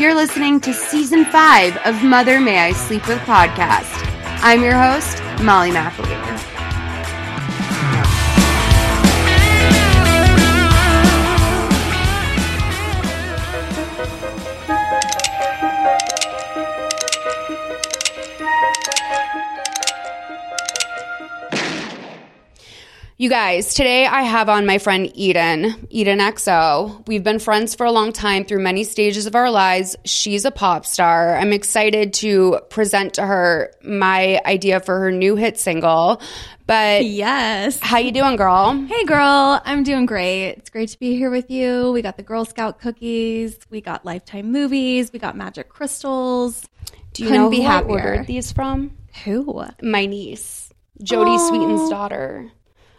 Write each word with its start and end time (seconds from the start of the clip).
You're 0.00 0.14
listening 0.14 0.60
to 0.60 0.72
season 0.72 1.24
five 1.26 1.76
of 1.84 2.02
Mother 2.02 2.40
May 2.40 2.58
I 2.58 2.72
Sleep 2.72 3.06
With 3.06 3.18
podcast. 3.20 4.04
I'm 4.42 4.62
your 4.62 4.74
host, 4.74 5.22
Molly 5.44 5.70
McAleer. 5.70 6.27
You 23.20 23.28
guys, 23.28 23.74
today 23.74 24.06
I 24.06 24.22
have 24.22 24.48
on 24.48 24.64
my 24.64 24.78
friend 24.78 25.10
Eden, 25.12 25.88
Eden 25.90 26.20
XO. 26.20 27.04
We've 27.08 27.24
been 27.24 27.40
friends 27.40 27.74
for 27.74 27.84
a 27.84 27.90
long 27.90 28.12
time 28.12 28.44
through 28.44 28.60
many 28.62 28.84
stages 28.84 29.26
of 29.26 29.34
our 29.34 29.50
lives. 29.50 29.96
She's 30.04 30.44
a 30.44 30.52
pop 30.52 30.86
star. 30.86 31.36
I'm 31.36 31.52
excited 31.52 32.14
to 32.14 32.60
present 32.70 33.14
to 33.14 33.26
her 33.26 33.72
my 33.82 34.40
idea 34.46 34.78
for 34.78 35.00
her 35.00 35.10
new 35.10 35.34
hit 35.34 35.58
single. 35.58 36.22
But 36.68 37.06
Yes. 37.06 37.80
how 37.82 37.98
you 37.98 38.12
doing, 38.12 38.36
girl? 38.36 38.74
Hey, 38.86 39.04
girl. 39.04 39.60
I'm 39.64 39.82
doing 39.82 40.06
great. 40.06 40.50
It's 40.50 40.70
great 40.70 40.90
to 40.90 40.98
be 41.00 41.16
here 41.16 41.30
with 41.30 41.50
you. 41.50 41.90
We 41.90 42.02
got 42.02 42.18
the 42.18 42.22
Girl 42.22 42.44
Scout 42.44 42.78
cookies. 42.80 43.58
We 43.68 43.80
got 43.80 44.04
Lifetime 44.04 44.52
movies. 44.52 45.12
We 45.12 45.18
got 45.18 45.36
magic 45.36 45.68
crystals. 45.68 46.68
Do 47.14 47.24
you 47.24 47.30
Couldn't 47.30 47.42
know 47.46 47.50
be 47.50 47.62
who 47.62 47.62
happier. 47.66 47.98
I 47.98 48.10
ordered 48.10 48.26
these 48.28 48.52
from? 48.52 48.92
Who? 49.24 49.64
My 49.82 50.06
niece, 50.06 50.72
Jodie 51.02 51.34
Aw. 51.36 51.48
Sweetin's 51.48 51.90
daughter. 51.90 52.52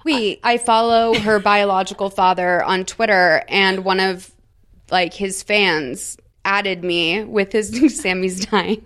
Wait. 0.06 0.40
I 0.44 0.58
follow 0.58 1.14
her 1.14 1.40
biological 1.40 2.10
father 2.10 2.64
on 2.64 2.86
Twitter, 2.86 3.44
and 3.48 3.84
one 3.84 4.00
of 4.00 4.32
like 4.92 5.14
his 5.14 5.44
fans 5.44 6.18
added 6.46 6.84
me 6.84 7.24
with 7.24 7.52
his 7.52 8.00
Sammy's 8.02 8.46
dying 8.46 8.84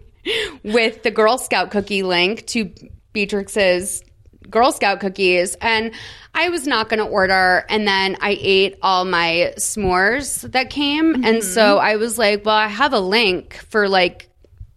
with 0.64 1.04
the 1.04 1.12
Girl 1.12 1.38
Scout 1.38 1.72
cookie 1.72 2.04
link 2.04 2.46
to 2.48 2.72
Beatrix's 3.14 4.04
Girl 4.50 4.72
Scout 4.72 5.00
cookies, 5.00 5.56
and 5.56 5.92
I 6.36 6.50
was 6.50 6.68
not 6.68 6.90
going 6.90 7.00
to 7.00 7.06
order, 7.06 7.66
and 7.70 7.88
then 7.88 8.18
I 8.22 8.38
ate 8.40 8.78
all 8.82 9.06
my 9.06 9.54
s'mores 9.58 10.50
that 10.52 10.70
came, 10.70 11.24
and 11.24 11.44
so 11.44 11.78
mm-hmm. 11.78 11.86
I 11.86 11.96
was 11.96 12.18
like, 12.18 12.46
well, 12.46 12.56
I 12.56 12.68
have 12.68 12.94
a 12.94 13.00
link 13.00 13.56
for 13.70 13.88
like 13.88 14.30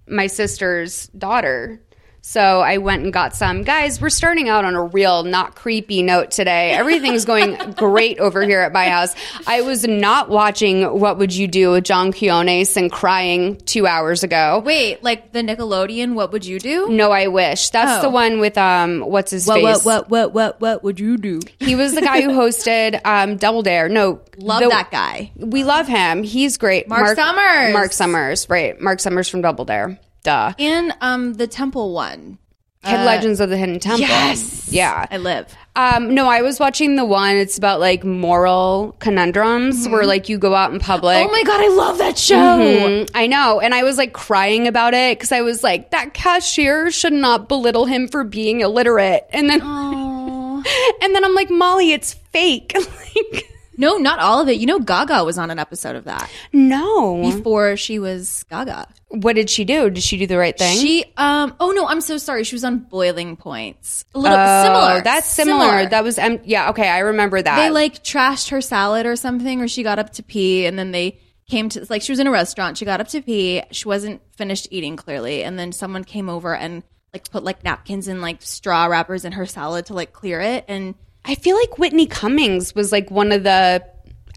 my 0.06 0.26
sister's 0.28 1.08
daughter. 1.08 1.80
So 2.28 2.40
I 2.60 2.78
went 2.78 3.04
and 3.04 3.12
got 3.12 3.36
some. 3.36 3.62
Guys, 3.62 4.00
we're 4.00 4.10
starting 4.10 4.48
out 4.48 4.64
on 4.64 4.74
a 4.74 4.82
real 4.82 5.22
not 5.22 5.54
creepy 5.54 6.02
note 6.02 6.32
today. 6.32 6.72
Everything's 6.72 7.24
going 7.24 7.54
great 7.76 8.18
over 8.18 8.42
here 8.42 8.60
at 8.62 8.72
my 8.72 8.88
house. 8.88 9.14
I 9.46 9.60
was 9.62 9.86
not 9.86 10.28
watching 10.28 10.82
What 10.98 11.18
Would 11.18 11.32
You 11.32 11.46
Do 11.46 11.70
with 11.70 11.84
John 11.84 12.12
Quiñones 12.12 12.76
and 12.76 12.90
crying 12.90 13.56
two 13.58 13.86
hours 13.86 14.24
ago. 14.24 14.60
Wait, 14.66 15.04
like 15.04 15.30
the 15.30 15.38
Nickelodeon, 15.38 16.14
what 16.14 16.32
would 16.32 16.44
you 16.44 16.58
do? 16.58 16.88
No, 16.88 17.12
I 17.12 17.28
wish. 17.28 17.70
That's 17.70 18.00
Oh. 18.00 18.08
the 18.08 18.10
one 18.10 18.40
with 18.40 18.58
um 18.58 19.02
what's 19.02 19.30
his 19.30 19.46
What, 19.46 19.62
face? 19.62 19.84
what, 19.84 20.10
what, 20.10 20.10
what, 20.10 20.34
what, 20.34 20.60
what 20.60 20.82
would 20.84 20.98
you 20.98 21.18
do? 21.18 21.38
He 21.60 21.76
was 21.76 21.94
the 21.94 22.00
guy 22.02 22.22
who 22.22 22.30
hosted 22.32 23.00
um 23.04 23.36
Double 23.36 23.62
Dare. 23.62 23.88
No, 23.88 24.20
Love 24.36 24.62
the- 24.64 24.68
that 24.70 24.90
guy. 24.90 25.30
We 25.36 25.62
love 25.62 25.86
him. 25.86 26.24
He's 26.24 26.58
great. 26.58 26.88
Mark 26.88 27.16
Summers. 27.16 27.72
Mark 27.72 27.92
Summers, 27.92 28.50
right. 28.50 28.80
Mark 28.80 28.98
Summers 28.98 29.28
from 29.28 29.42
Double 29.42 29.64
Dare. 29.64 30.00
Duh. 30.26 30.52
And 30.58 30.92
um, 31.00 31.34
the 31.34 31.46
Temple 31.46 31.92
one. 31.92 32.38
Hid 32.82 33.04
Legends 33.04 33.38
of 33.38 33.48
the 33.48 33.56
Hidden 33.56 33.78
Temple. 33.78 34.00
Yes. 34.00 34.68
Yeah. 34.72 35.06
I 35.08 35.18
live. 35.18 35.54
Um, 35.76 36.14
no, 36.14 36.26
I 36.26 36.42
was 36.42 36.58
watching 36.58 36.96
the 36.96 37.04
one. 37.04 37.36
It's 37.36 37.56
about 37.56 37.78
like 37.78 38.02
moral 38.02 38.96
conundrums 38.98 39.88
where 39.88 40.04
like 40.04 40.28
you 40.28 40.36
go 40.36 40.52
out 40.54 40.72
in 40.72 40.80
public. 40.80 41.16
Oh 41.16 41.30
my 41.30 41.42
God, 41.44 41.60
I 41.60 41.68
love 41.68 41.98
that 41.98 42.18
show. 42.18 42.34
Mhm, 42.34 43.08
I 43.14 43.28
know. 43.28 43.60
And 43.60 43.72
I 43.72 43.84
was 43.84 43.98
like 43.98 44.12
crying 44.14 44.66
about 44.66 44.94
it 44.94 45.16
because 45.16 45.30
I 45.30 45.42
was 45.42 45.62
like, 45.62 45.90
that 45.92 46.12
cashier 46.12 46.90
should 46.90 47.12
not 47.12 47.48
belittle 47.48 47.86
him 47.86 48.08
for 48.08 48.24
being 48.24 48.62
illiterate. 48.62 49.26
And 49.30 49.48
then, 49.48 49.60
and 49.62 51.14
then 51.14 51.24
I'm 51.24 51.34
like, 51.34 51.50
Molly, 51.50 51.92
it's 51.92 52.14
fake. 52.14 52.72
like, 52.76 53.52
No, 53.76 53.96
not 53.96 54.18
all 54.18 54.40
of 54.40 54.48
it. 54.48 54.58
You 54.58 54.66
know, 54.66 54.80
Gaga 54.80 55.22
was 55.24 55.38
on 55.38 55.50
an 55.50 55.58
episode 55.58 55.96
of 55.96 56.04
that 56.04 56.30
no. 56.52 57.22
before 57.22 57.76
she 57.76 57.98
was 57.98 58.44
Gaga. 58.48 58.88
What 59.20 59.34
did 59.36 59.48
she 59.50 59.64
do? 59.64 59.90
Did 59.90 60.02
she 60.02 60.16
do 60.16 60.26
the 60.26 60.38
right 60.38 60.56
thing? 60.56 60.78
She, 60.78 61.04
um, 61.16 61.54
oh 61.60 61.70
no, 61.72 61.86
I'm 61.86 62.00
so 62.00 62.18
sorry. 62.18 62.44
She 62.44 62.54
was 62.54 62.64
on 62.64 62.78
Boiling 62.78 63.36
Points. 63.36 64.04
A 64.14 64.18
little 64.18 64.36
Oh, 64.38 64.62
similar. 64.64 65.00
That's 65.02 65.26
similar. 65.26 65.86
That 65.86 66.04
was, 66.04 66.18
um, 66.18 66.40
yeah, 66.44 66.70
okay. 66.70 66.88
I 66.88 66.98
remember 67.00 67.40
that. 67.40 67.56
they 67.56 67.70
like 67.70 68.02
trashed 68.04 68.50
her 68.50 68.60
salad 68.60 69.06
or 69.06 69.16
something, 69.16 69.60
or 69.62 69.68
she 69.68 69.82
got 69.82 69.98
up 69.98 70.10
to 70.14 70.22
pee, 70.22 70.66
and 70.66 70.78
then 70.78 70.90
they 70.92 71.18
came 71.48 71.68
to 71.70 71.86
like 71.88 72.02
she 72.02 72.12
was 72.12 72.18
in 72.18 72.26
a 72.26 72.30
restaurant. 72.30 72.76
She 72.78 72.84
got 72.84 73.00
up 73.00 73.08
to 73.08 73.22
pee. 73.22 73.62
She 73.70 73.86
wasn't 73.88 74.20
finished 74.36 74.68
eating 74.70 74.96
clearly, 74.96 75.42
and 75.44 75.58
then 75.58 75.72
someone 75.72 76.04
came 76.04 76.28
over 76.28 76.54
and 76.54 76.82
like 77.14 77.30
put 77.30 77.44
like 77.44 77.62
napkins 77.64 78.08
and 78.08 78.20
like 78.20 78.42
straw 78.42 78.86
wrappers 78.86 79.24
in 79.24 79.32
her 79.32 79.46
salad 79.46 79.86
to 79.86 79.94
like 79.94 80.12
clear 80.12 80.40
it. 80.40 80.64
And 80.68 80.94
I 81.24 81.34
feel 81.36 81.56
like 81.56 81.78
Whitney 81.78 82.06
Cummings 82.06 82.74
was 82.74 82.92
like 82.92 83.10
one 83.10 83.32
of 83.32 83.42
the 83.44 83.82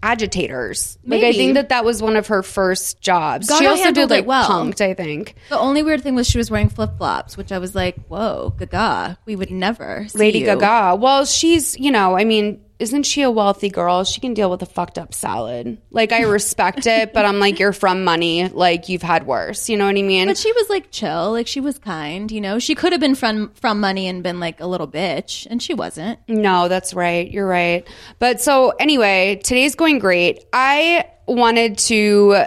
agitators. 0.02 0.98
Like 1.04 1.22
I 1.22 1.32
think 1.32 1.54
that 1.54 1.68
that 1.70 1.84
was 1.84 2.02
one 2.02 2.16
of 2.16 2.28
her 2.28 2.42
first 2.42 3.00
jobs. 3.00 3.50
she 3.58 3.66
also 3.66 3.92
did 3.92 4.10
like 4.10 4.26
well. 4.26 4.48
punked, 4.48 4.80
I 4.80 4.94
think. 4.94 5.34
the 5.48 5.58
only 5.58 5.82
weird 5.82 6.02
thing 6.02 6.14
was 6.14 6.28
she 6.28 6.38
was 6.38 6.50
wearing 6.50 6.68
flip 6.68 6.96
flops, 6.96 7.36
which 7.36 7.52
I 7.52 7.58
was 7.58 7.74
like, 7.74 7.96
whoa, 8.06 8.54
Gaga, 8.58 9.18
we 9.26 9.36
would 9.36 9.50
never. 9.50 10.06
See 10.08 10.18
Lady 10.18 10.40
you. 10.40 10.46
Gaga. 10.46 10.96
Well, 10.96 11.24
she's, 11.24 11.78
you 11.78 11.90
know, 11.90 12.16
I 12.16 12.24
mean, 12.24 12.60
isn't 12.80 13.04
she 13.04 13.22
a 13.22 13.30
wealthy 13.30 13.68
girl? 13.68 14.04
She 14.04 14.20
can 14.20 14.34
deal 14.34 14.50
with 14.50 14.62
a 14.62 14.66
fucked 14.66 14.98
up 14.98 15.14
salad. 15.14 15.78
Like 15.90 16.12
I 16.12 16.22
respect 16.22 16.86
it, 16.86 17.12
but 17.12 17.24
I'm 17.24 17.38
like 17.38 17.58
you're 17.58 17.72
from 17.72 18.04
money, 18.04 18.48
like 18.48 18.88
you've 18.88 19.02
had 19.02 19.26
worse. 19.26 19.68
You 19.68 19.76
know 19.76 19.86
what 19.86 19.96
I 19.96 20.02
mean? 20.02 20.26
But 20.26 20.38
she 20.38 20.52
was 20.52 20.68
like 20.70 20.90
chill, 20.90 21.32
like 21.32 21.46
she 21.46 21.60
was 21.60 21.78
kind, 21.78 22.30
you 22.32 22.40
know. 22.40 22.58
She 22.58 22.74
could 22.74 22.92
have 22.92 23.00
been 23.00 23.14
from 23.14 23.52
from 23.54 23.80
money 23.80 24.08
and 24.08 24.22
been 24.22 24.40
like 24.40 24.60
a 24.60 24.66
little 24.66 24.88
bitch, 24.88 25.46
and 25.50 25.62
she 25.62 25.74
wasn't. 25.74 26.18
No, 26.26 26.68
that's 26.68 26.94
right. 26.94 27.30
You're 27.30 27.46
right. 27.46 27.86
But 28.18 28.40
so 28.40 28.70
anyway, 28.70 29.40
today's 29.44 29.74
going 29.74 29.98
great. 29.98 30.44
I 30.52 31.04
wanted 31.26 31.78
to 31.78 32.44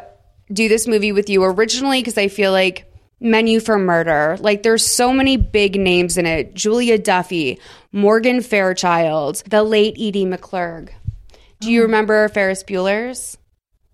do 0.52 0.68
this 0.68 0.88
movie 0.88 1.12
with 1.12 1.30
you 1.30 1.44
originally 1.44 2.02
because 2.02 2.18
I 2.18 2.28
feel 2.28 2.52
like 2.52 2.93
Menu 3.24 3.60
for 3.60 3.80
Murder. 3.80 4.38
Like 4.40 4.62
there's 4.62 4.86
so 4.86 5.14
many 5.14 5.38
big 5.38 5.80
names 5.80 6.18
in 6.18 6.26
it. 6.26 6.54
Julia 6.54 6.98
Duffy, 6.98 7.60
Morgan 7.92 8.42
Fairchild, 8.42 9.44
the 9.48 9.64
late 9.64 9.96
Edie 9.98 10.26
McClurg. 10.26 10.90
Do 11.60 11.72
you 11.72 11.84
remember 11.84 12.28
Ferris 12.30 12.64
Bueller's? 12.64 13.38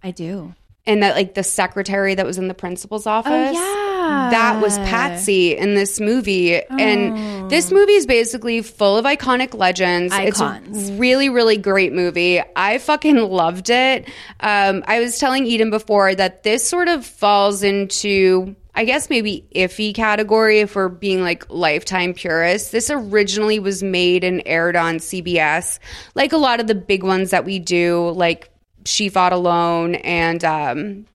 I 0.01 0.11
do. 0.11 0.55
And 0.85 1.03
that 1.03 1.15
like 1.15 1.35
the 1.35 1.43
secretary 1.43 2.15
that 2.15 2.25
was 2.25 2.39
in 2.39 2.47
the 2.47 2.55
principal's 2.55 3.05
office? 3.05 3.31
Oh, 3.31 3.51
yeah. 3.51 4.29
That 4.31 4.59
was 4.59 4.77
Patsy 4.79 5.55
in 5.55 5.75
this 5.75 5.99
movie. 5.99 6.59
And 6.63 7.49
this 7.51 7.71
movie 7.71 7.93
is 7.93 8.07
basically 8.07 8.63
full 8.63 8.97
of 8.97 9.05
iconic 9.05 9.53
legends. 9.53 10.13
It's 10.15 10.41
Icons. 10.41 10.89
a 10.89 10.93
really, 10.93 11.29
really 11.29 11.57
great 11.57 11.93
movie. 11.93 12.41
I 12.55 12.79
fucking 12.79 13.17
loved 13.17 13.69
it. 13.69 14.07
Um, 14.39 14.83
I 14.87 14.99
was 14.99 15.19
telling 15.19 15.45
Eden 15.45 15.69
before 15.69 16.15
that 16.15 16.41
this 16.41 16.67
sort 16.67 16.87
of 16.87 17.05
falls 17.05 17.61
into, 17.61 18.55
I 18.79 18.85
guess, 18.85 19.09
maybe 19.09 19.45
iffy 19.53 19.93
category 19.93 20.61
if 20.61 20.73
we're 20.73 20.87
being 20.87 21.21
like 21.21 21.49
lifetime 21.49 22.13
purists. 22.13 22.71
This 22.71 22.89
originally 22.89 23.59
was 23.59 23.83
made 23.83 24.23
and 24.23 24.41
aired 24.45 24.77
on 24.77 24.99
CBS, 24.99 25.79
like 26.15 26.31
a 26.31 26.37
lot 26.37 26.61
of 26.61 26.67
the 26.67 26.75
big 26.75 27.03
ones 27.03 27.31
that 27.31 27.43
we 27.43 27.59
do, 27.59 28.11
like 28.11 28.49
She 28.85 29.09
Fought 29.09 29.33
Alone 29.33 29.95
and 29.95 30.45
um, 30.45 31.05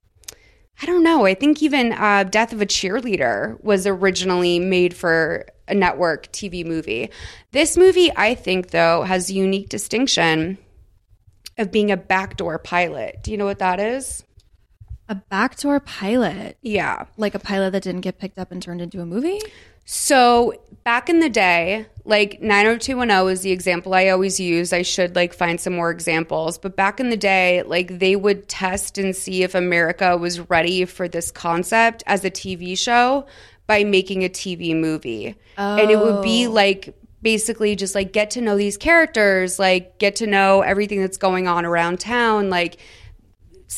I 0.83 0.85
don't 0.85 1.03
know. 1.03 1.25
I 1.25 1.33
think 1.33 1.63
even 1.63 1.95
uh, 1.95 2.25
Death 2.25 2.53
of 2.53 2.61
a 2.61 2.67
Cheerleader 2.67 3.59
was 3.65 3.87
originally 3.87 4.59
made 4.59 4.95
for 4.95 5.47
a 5.67 5.75
network 5.75 6.31
TV 6.33 6.67
movie. 6.67 7.09
This 7.53 7.79
movie, 7.79 8.13
I 8.15 8.35
think, 8.35 8.73
though, 8.73 9.05
has 9.05 9.33
unique 9.33 9.71
distinction 9.71 10.59
of 11.57 11.73
being 11.73 11.91
a 11.91 11.97
backdoor 11.97 12.59
pilot. 12.59 13.23
Do 13.23 13.31
you 13.31 13.39
know 13.39 13.47
what 13.47 13.61
that 13.61 13.81
is? 13.81 14.23
A 15.09 15.15
backdoor 15.15 15.81
pilot, 15.81 16.57
Yeah. 16.63 17.05
like 17.17 17.35
a 17.35 17.39
pilot 17.39 17.73
that 17.73 17.83
didn't 17.83 18.01
get 18.01 18.19
picked 18.19 18.39
up 18.39 18.51
and 18.51 18.63
turned 18.63 18.81
into 18.81 19.01
a 19.01 19.07
movie. 19.07 19.41
So 19.85 20.55
back 20.83 21.11
in 21.11 21.21
the 21.21 21.29
day, 21.29 21.87
like 22.05 22.41
90210 22.41 23.29
is 23.33 23.43
the 23.43 23.51
example 23.51 23.93
I 23.93 24.09
always 24.09 24.41
use. 24.41 24.73
I 24.73 24.83
should 24.83 25.15
like 25.15 25.35
find 25.35 25.61
some 25.61 25.75
more 25.75 25.91
examples. 25.91 26.57
But 26.57 26.75
back 26.75 27.01
in 27.01 27.11
the 27.11 27.17
day, 27.19 27.63
like 27.65 27.99
they 27.99 28.17
would 28.17 28.49
test 28.49 28.97
and 28.97 29.15
see 29.15 29.43
if 29.43 29.55
America 29.55 30.17
was 30.17 30.49
ready 30.49 30.87
for 30.87 31.07
this 31.07 31.31
concept 31.31 32.03
as 32.07 32.25
a 32.25 32.31
TV 32.31 32.79
show 32.79 33.27
by 33.67 33.85
making 33.85 34.25
a 34.25 34.29
TV 34.29 34.75
movie. 34.75 35.35
And 35.57 35.91
it 35.91 35.99
would 35.99 36.23
be 36.23 36.47
oh. 36.47 36.51
like 36.51 36.95
basically 37.21 37.77
just 37.77 37.95
like 37.95 38.13
get 38.13 38.31
to 38.33 38.41
know 38.41 38.57
these 38.57 38.77
characters, 38.77 39.59
like 39.59 39.99
get 39.99 40.17
to 40.17 40.27
know 40.27 40.63
everything 40.63 41.01
that's 41.01 41.17
going 41.19 41.47
on 41.47 41.65
around 41.65 42.01
town, 42.01 42.49
like 42.51 42.79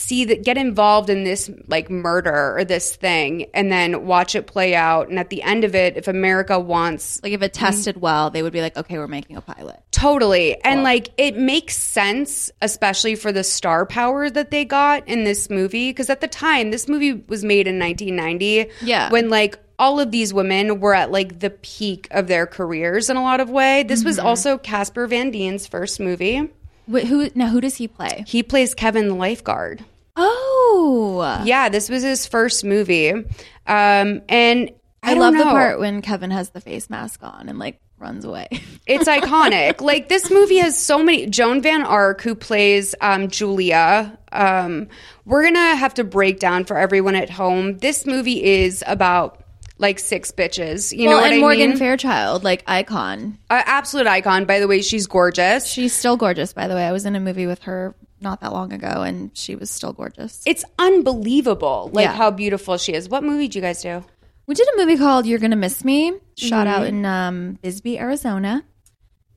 see 0.07 0.25
that 0.25 0.45
get 0.45 0.57
involved 0.57 1.11
in 1.11 1.25
this 1.25 1.51
like 1.69 1.91
murder 1.91 2.57
or 2.57 2.65
this 2.65 2.95
thing 2.97 3.47
and 3.55 3.71
then 3.73 4.07
watch 4.07 4.35
it 4.35 4.47
play 4.47 4.75
out 4.75 5.09
and 5.09 5.19
at 5.19 5.31
the 5.31 5.43
end 5.43 5.65
of 5.65 5.75
it 5.75 5.97
if 5.97 6.07
america 6.09 6.59
wants 6.59 7.21
Like 7.23 7.33
if 7.33 7.43
it 7.43 7.53
tested 7.53 8.01
well, 8.01 8.31
they 8.31 8.43
would 8.43 8.53
be 8.53 8.61
like, 8.61 8.77
okay, 8.77 8.99
we're 8.99 9.07
making 9.09 9.37
a 9.37 9.41
pilot. 9.41 9.81
totally 9.91 10.61
and 10.63 10.83
like 10.83 11.11
it 11.17 11.37
makes 11.37 11.77
sense 11.77 12.51
especially 12.63 13.15
for 13.15 13.33
the 13.33 13.43
star 13.45 13.85
power 13.87 14.31
that 14.31 14.51
they 14.51 14.65
got 14.65 15.07
in 15.09 15.25
this 15.25 15.51
movie 15.51 15.91
because 15.91 16.09
at 16.11 16.21
the 16.21 16.29
time 16.29 16.71
this 16.71 16.89
movie 16.89 17.13
was 17.29 17.43
made 17.45 17.67
in 17.67 17.79
1990 17.79 18.71
Yeah. 18.83 19.11
when 19.11 19.29
like 19.29 19.59
all 19.79 20.01
of 20.01 20.11
these 20.11 20.33
women 20.33 20.81
were 20.81 20.95
at 20.95 21.11
like 21.11 21.41
the 21.41 21.51
peak 21.51 22.09
of 22.11 22.29
their 22.29 22.47
careers 22.47 23.11
in 23.11 23.17
a 23.17 23.23
lot 23.23 23.41
of 23.41 23.51
way 23.51 23.83
this 23.83 24.05
was 24.05 24.17
mm-hmm. 24.19 24.27
also 24.27 24.59
casper 24.59 25.07
van 25.07 25.31
dien's 25.31 25.67
first 25.67 26.01
movie 26.01 26.49
Wait, 26.89 27.07
who 27.09 27.29
now? 27.35 27.49
Who 27.49 27.61
does 27.61 27.75
he 27.77 27.89
play? 27.89 28.25
he 28.27 28.43
plays 28.43 28.75
kevin 28.75 29.09
the 29.09 29.15
lifeguard 29.15 29.85
Oh, 30.17 31.43
Yeah, 31.45 31.69
this 31.69 31.89
was 31.89 32.03
his 32.03 32.27
first 32.27 32.65
movie. 32.65 33.11
Um, 33.11 34.23
and 34.29 34.71
I, 35.03 35.13
I, 35.13 35.15
love 35.15 35.37
the 35.37 35.45
part 35.45 35.79
when 35.79 36.03
Kevin 36.03 36.31
has 36.31 36.51
the 36.51 36.61
face 36.61 36.89
mask 36.89 37.23
on 37.23 37.49
and 37.49 37.59
like 37.59 37.81
runs 37.99 38.25
away. 38.25 38.49
It's 38.87 39.09
iconic. 39.09 39.81
like 39.81 40.09
this 40.09 40.31
movie 40.31 40.59
has 40.59 40.79
so 40.79 41.03
many. 41.03 41.27
Joan 41.27 41.61
Van 41.61 41.83
Ark, 41.83 42.21
who 42.21 42.37
plays 42.37 42.95
um, 43.01 43.27
Julia. 43.27 44.17
Um, 44.31 44.87
we're 45.25 45.43
gonna 45.43 45.75
have 45.75 45.95
to 45.95 46.05
break 46.05 46.39
down 46.39 46.67
for 46.67 46.79
everyone 46.79 47.17
at 47.17 47.29
home. 47.29 47.79
This 47.79 48.07
movie 48.07 48.45
is 48.45 48.85
about 48.87 49.43
like 49.79 49.99
six 49.99 50.31
bitches. 50.31 50.97
You 50.97 51.11
know 51.11 51.17
what 51.17 51.27
and 51.27 51.35
I 51.35 51.39
Morgan 51.39 51.71
mean? 51.71 51.79
Fairchild, 51.79 52.45
like 52.45 52.63
icon. 52.69 53.39
Uh, 53.51 53.63
absolute 53.67 54.07
icon. 54.07 54.45
By 54.45 54.61
the 54.61 54.69
way, 54.69 54.83
she's 54.83 55.09
gorgeous. 55.09 55.67
She's 55.67 55.93
still 55.93 56.17
gorgeous, 56.17 56.53
by 56.53 56.69
the 56.69 56.77
way. 56.77 56.87
I 56.87 56.93
was 56.93 57.07
in 57.07 57.17
a 57.17 57.21
movie 57.21 57.49
with 57.49 57.63
her 57.65 57.93
not 58.27 58.41
that 58.41 58.53
long 58.53 58.73
ago, 58.73 59.03
and 59.03 59.31
she 59.35 59.55
was 59.55 59.71
still 59.71 59.93
gorgeous. 59.93 60.43
It's 60.47 60.65
unbelievable, 60.79 61.91
like 61.93 62.05
Yeah. 62.07 62.13
how 62.15 62.31
beautiful 62.31 62.77
she 62.77 62.93
is. 62.93 63.09
What 63.09 63.23
movie 63.23 63.47
did 63.47 63.55
you 63.55 63.63
guys 63.63 63.81
do? 63.83 64.05
We 64.47 64.55
did 64.55 64.69
a 64.75 64.77
movie 64.77 64.97
called 64.97 65.27
"You're 65.27 65.39
Gonna 65.39 65.57
Miss 65.57 65.85
Me," 65.85 66.13
shot 66.37 66.67
out 66.67 66.87
in 66.87 67.05
um, 67.05 67.59
Bisbee, 67.63 67.99
Arizona, 67.99 68.65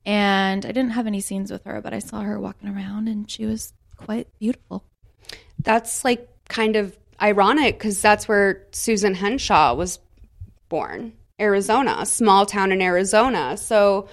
and 0.04 0.64
I 0.66 0.72
didn't 0.72 0.90
have 0.90 1.06
any 1.06 1.20
scenes 1.20 1.50
with 1.50 1.64
her, 1.64 1.80
but 1.80 1.92
I 1.94 1.98
saw 2.00 2.20
her 2.22 2.38
walking 2.38 2.68
around, 2.68 3.08
and 3.08 3.30
she 3.30 3.46
was 3.46 3.72
quite 3.96 4.26
beautiful. 4.38 4.84
That's 5.62 6.04
like 6.04 6.28
kind 6.48 6.76
of 6.76 6.96
ironic 7.20 7.78
because 7.78 8.00
that's 8.00 8.26
where 8.28 8.66
Susan 8.72 9.14
Henshaw 9.14 9.74
was 9.74 9.98
born, 10.68 11.12
Arizona, 11.40 12.04
small 12.06 12.46
town 12.46 12.72
in 12.72 12.80
Arizona. 12.82 13.56
So 13.56 14.08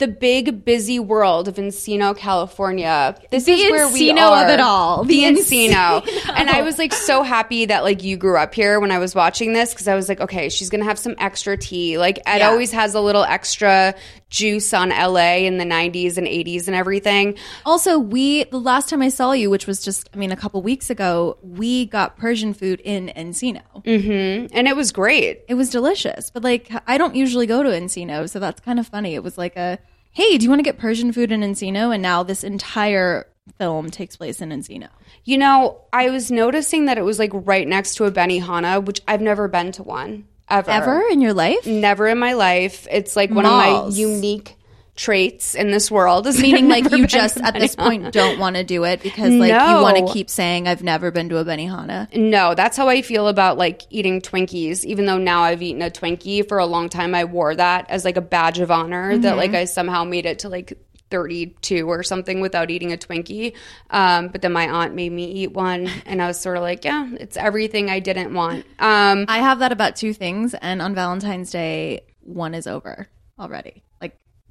the 0.00 0.08
big 0.08 0.64
busy 0.64 0.98
world 0.98 1.46
of 1.46 1.54
Encino, 1.54 2.16
California. 2.16 3.14
This 3.30 3.44
The 3.44 3.52
is 3.52 3.70
where 3.70 3.88
we 3.88 4.10
Encino 4.10 4.30
are. 4.32 4.44
of 4.44 4.50
it 4.50 4.58
all. 4.60 5.04
The, 5.04 5.20
The 5.20 5.22
Encino. 5.40 6.02
Encino. 6.02 6.30
And 6.40 6.48
I 6.50 6.62
was 6.62 6.78
like 6.78 6.92
so 6.92 7.22
happy 7.22 7.66
that 7.66 7.84
like 7.84 8.02
you 8.02 8.16
grew 8.16 8.36
up 8.36 8.54
here 8.54 8.80
when 8.80 8.90
I 8.90 8.98
was 8.98 9.14
watching 9.14 9.52
this 9.52 9.72
because 9.72 9.86
I 9.88 9.94
was 9.94 10.08
like, 10.08 10.20
okay, 10.20 10.48
she's 10.48 10.70
gonna 10.70 10.84
have 10.84 10.98
some 10.98 11.14
extra 11.18 11.56
tea. 11.56 11.98
Like 11.98 12.18
Ed 12.26 12.38
Yeah. 12.38 12.48
always 12.48 12.72
has 12.72 12.94
a 12.94 13.00
little 13.00 13.22
extra 13.24 13.94
juice 14.30 14.72
on 14.72 14.90
LA 14.90 15.38
in 15.38 15.58
the 15.58 15.64
90s 15.64 16.16
and 16.16 16.26
80s 16.26 16.66
and 16.66 16.74
everything. 16.76 17.36
Also, 17.66 17.98
we 17.98 18.44
the 18.44 18.60
last 18.60 18.88
time 18.88 19.02
I 19.02 19.08
saw 19.08 19.32
you, 19.32 19.50
which 19.50 19.66
was 19.66 19.82
just 19.84 20.08
I 20.14 20.16
mean 20.16 20.32
a 20.32 20.36
couple 20.36 20.62
weeks 20.62 20.88
ago, 20.90 21.36
we 21.42 21.86
got 21.86 22.16
Persian 22.16 22.54
food 22.54 22.80
in 22.84 23.12
Encino. 23.16 23.62
Mm-hmm. 23.84 24.56
And 24.56 24.68
it 24.68 24.76
was 24.76 24.92
great. 24.92 25.42
It 25.48 25.54
was 25.54 25.68
delicious, 25.70 26.30
but 26.30 26.42
like 26.42 26.70
I 26.86 26.96
don't 26.96 27.14
usually 27.14 27.46
go 27.46 27.62
to 27.62 27.68
Encino, 27.68 28.28
so 28.30 28.38
that's 28.38 28.60
kind 28.60 28.78
of 28.78 28.86
funny. 28.86 29.14
It 29.14 29.22
was 29.22 29.36
like 29.36 29.56
a 29.56 29.78
hey, 30.12 30.38
do 30.38 30.44
you 30.44 30.50
want 30.50 30.60
to 30.60 30.64
get 30.64 30.78
Persian 30.78 31.12
food 31.12 31.32
in 31.32 31.40
Encino? 31.40 31.92
And 31.92 32.02
now 32.02 32.22
this 32.22 32.44
entire 32.44 33.26
film 33.58 33.90
takes 33.90 34.16
place 34.16 34.40
in 34.40 34.50
Encino. 34.50 34.88
You 35.24 35.38
know, 35.38 35.80
I 35.92 36.10
was 36.10 36.30
noticing 36.30 36.86
that 36.86 36.98
it 36.98 37.02
was 37.02 37.18
like 37.18 37.30
right 37.32 37.66
next 37.66 37.96
to 37.96 38.04
a 38.04 38.10
Benihana, 38.10 38.84
which 38.84 39.00
I've 39.08 39.20
never 39.20 39.48
been 39.48 39.72
to 39.72 39.82
one 39.82 40.26
ever. 40.48 40.70
Ever 40.70 41.02
in 41.10 41.20
your 41.20 41.34
life? 41.34 41.66
Never 41.66 42.08
in 42.08 42.18
my 42.18 42.32
life. 42.32 42.86
It's 42.90 43.16
like 43.16 43.30
one 43.30 43.44
of 43.44 43.52
my 43.52 43.88
unique 43.92 44.56
traits 44.96 45.54
in 45.54 45.70
this 45.70 45.90
world. 45.90 46.26
Is 46.26 46.38
Meaning, 46.40 46.68
like 46.68 46.90
you 46.90 47.06
just 47.06 47.38
at 47.38 47.54
this 47.54 47.74
point 47.76 48.12
don't 48.12 48.38
want 48.38 48.56
to 48.56 48.64
do 48.64 48.84
it 48.84 49.02
because 49.02 49.32
like 49.32 49.52
you 49.52 49.82
want 49.82 49.96
to 49.96 50.12
keep 50.12 50.30
saying 50.30 50.68
I've 50.68 50.82
never 50.82 51.10
been 51.10 51.28
to 51.30 51.38
a 51.38 51.44
Benihana. 51.44 52.14
No, 52.14 52.54
that's 52.54 52.76
how 52.76 52.88
I 52.88 53.02
feel 53.02 53.28
about 53.28 53.58
like 53.58 53.82
eating 53.90 54.20
Twinkies. 54.20 54.84
Even 54.84 55.06
though 55.06 55.18
now 55.18 55.42
I've 55.42 55.62
eaten 55.62 55.82
a 55.82 55.90
Twinkie 55.90 56.46
for 56.46 56.58
a 56.58 56.66
long 56.66 56.88
time, 56.88 57.14
I 57.14 57.24
wore 57.24 57.54
that 57.54 57.90
as 57.90 58.04
like 58.04 58.16
a 58.16 58.22
badge 58.22 58.58
of 58.58 58.70
honor 58.70 59.16
that 59.18 59.36
like 59.36 59.54
I 59.54 59.64
somehow 59.64 60.04
made 60.04 60.26
it 60.26 60.40
to 60.40 60.48
like 60.48 60.78
32 61.10 61.88
or 61.88 62.02
something 62.02 62.40
without 62.40 62.70
eating 62.70 62.92
a 62.92 62.96
Twinkie. 62.96 63.54
Um, 63.90 64.28
but 64.28 64.42
then 64.42 64.52
my 64.52 64.68
aunt 64.68 64.94
made 64.94 65.12
me 65.12 65.30
eat 65.30 65.52
one, 65.52 65.88
and 66.06 66.22
I 66.22 66.28
was 66.28 66.40
sort 66.40 66.56
of 66.56 66.62
like, 66.62 66.84
yeah, 66.84 67.08
it's 67.18 67.36
everything 67.36 67.90
I 67.90 68.00
didn't 68.00 68.32
want. 68.32 68.64
Um, 68.78 69.26
I 69.28 69.38
have 69.38 69.58
that 69.58 69.72
about 69.72 69.96
two 69.96 70.12
things, 70.14 70.54
and 70.54 70.80
on 70.80 70.94
Valentine's 70.94 71.50
Day, 71.50 72.02
one 72.20 72.54
is 72.54 72.66
over 72.66 73.08
already. 73.38 73.82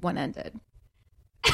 One 0.00 0.18
ended. 0.18 0.58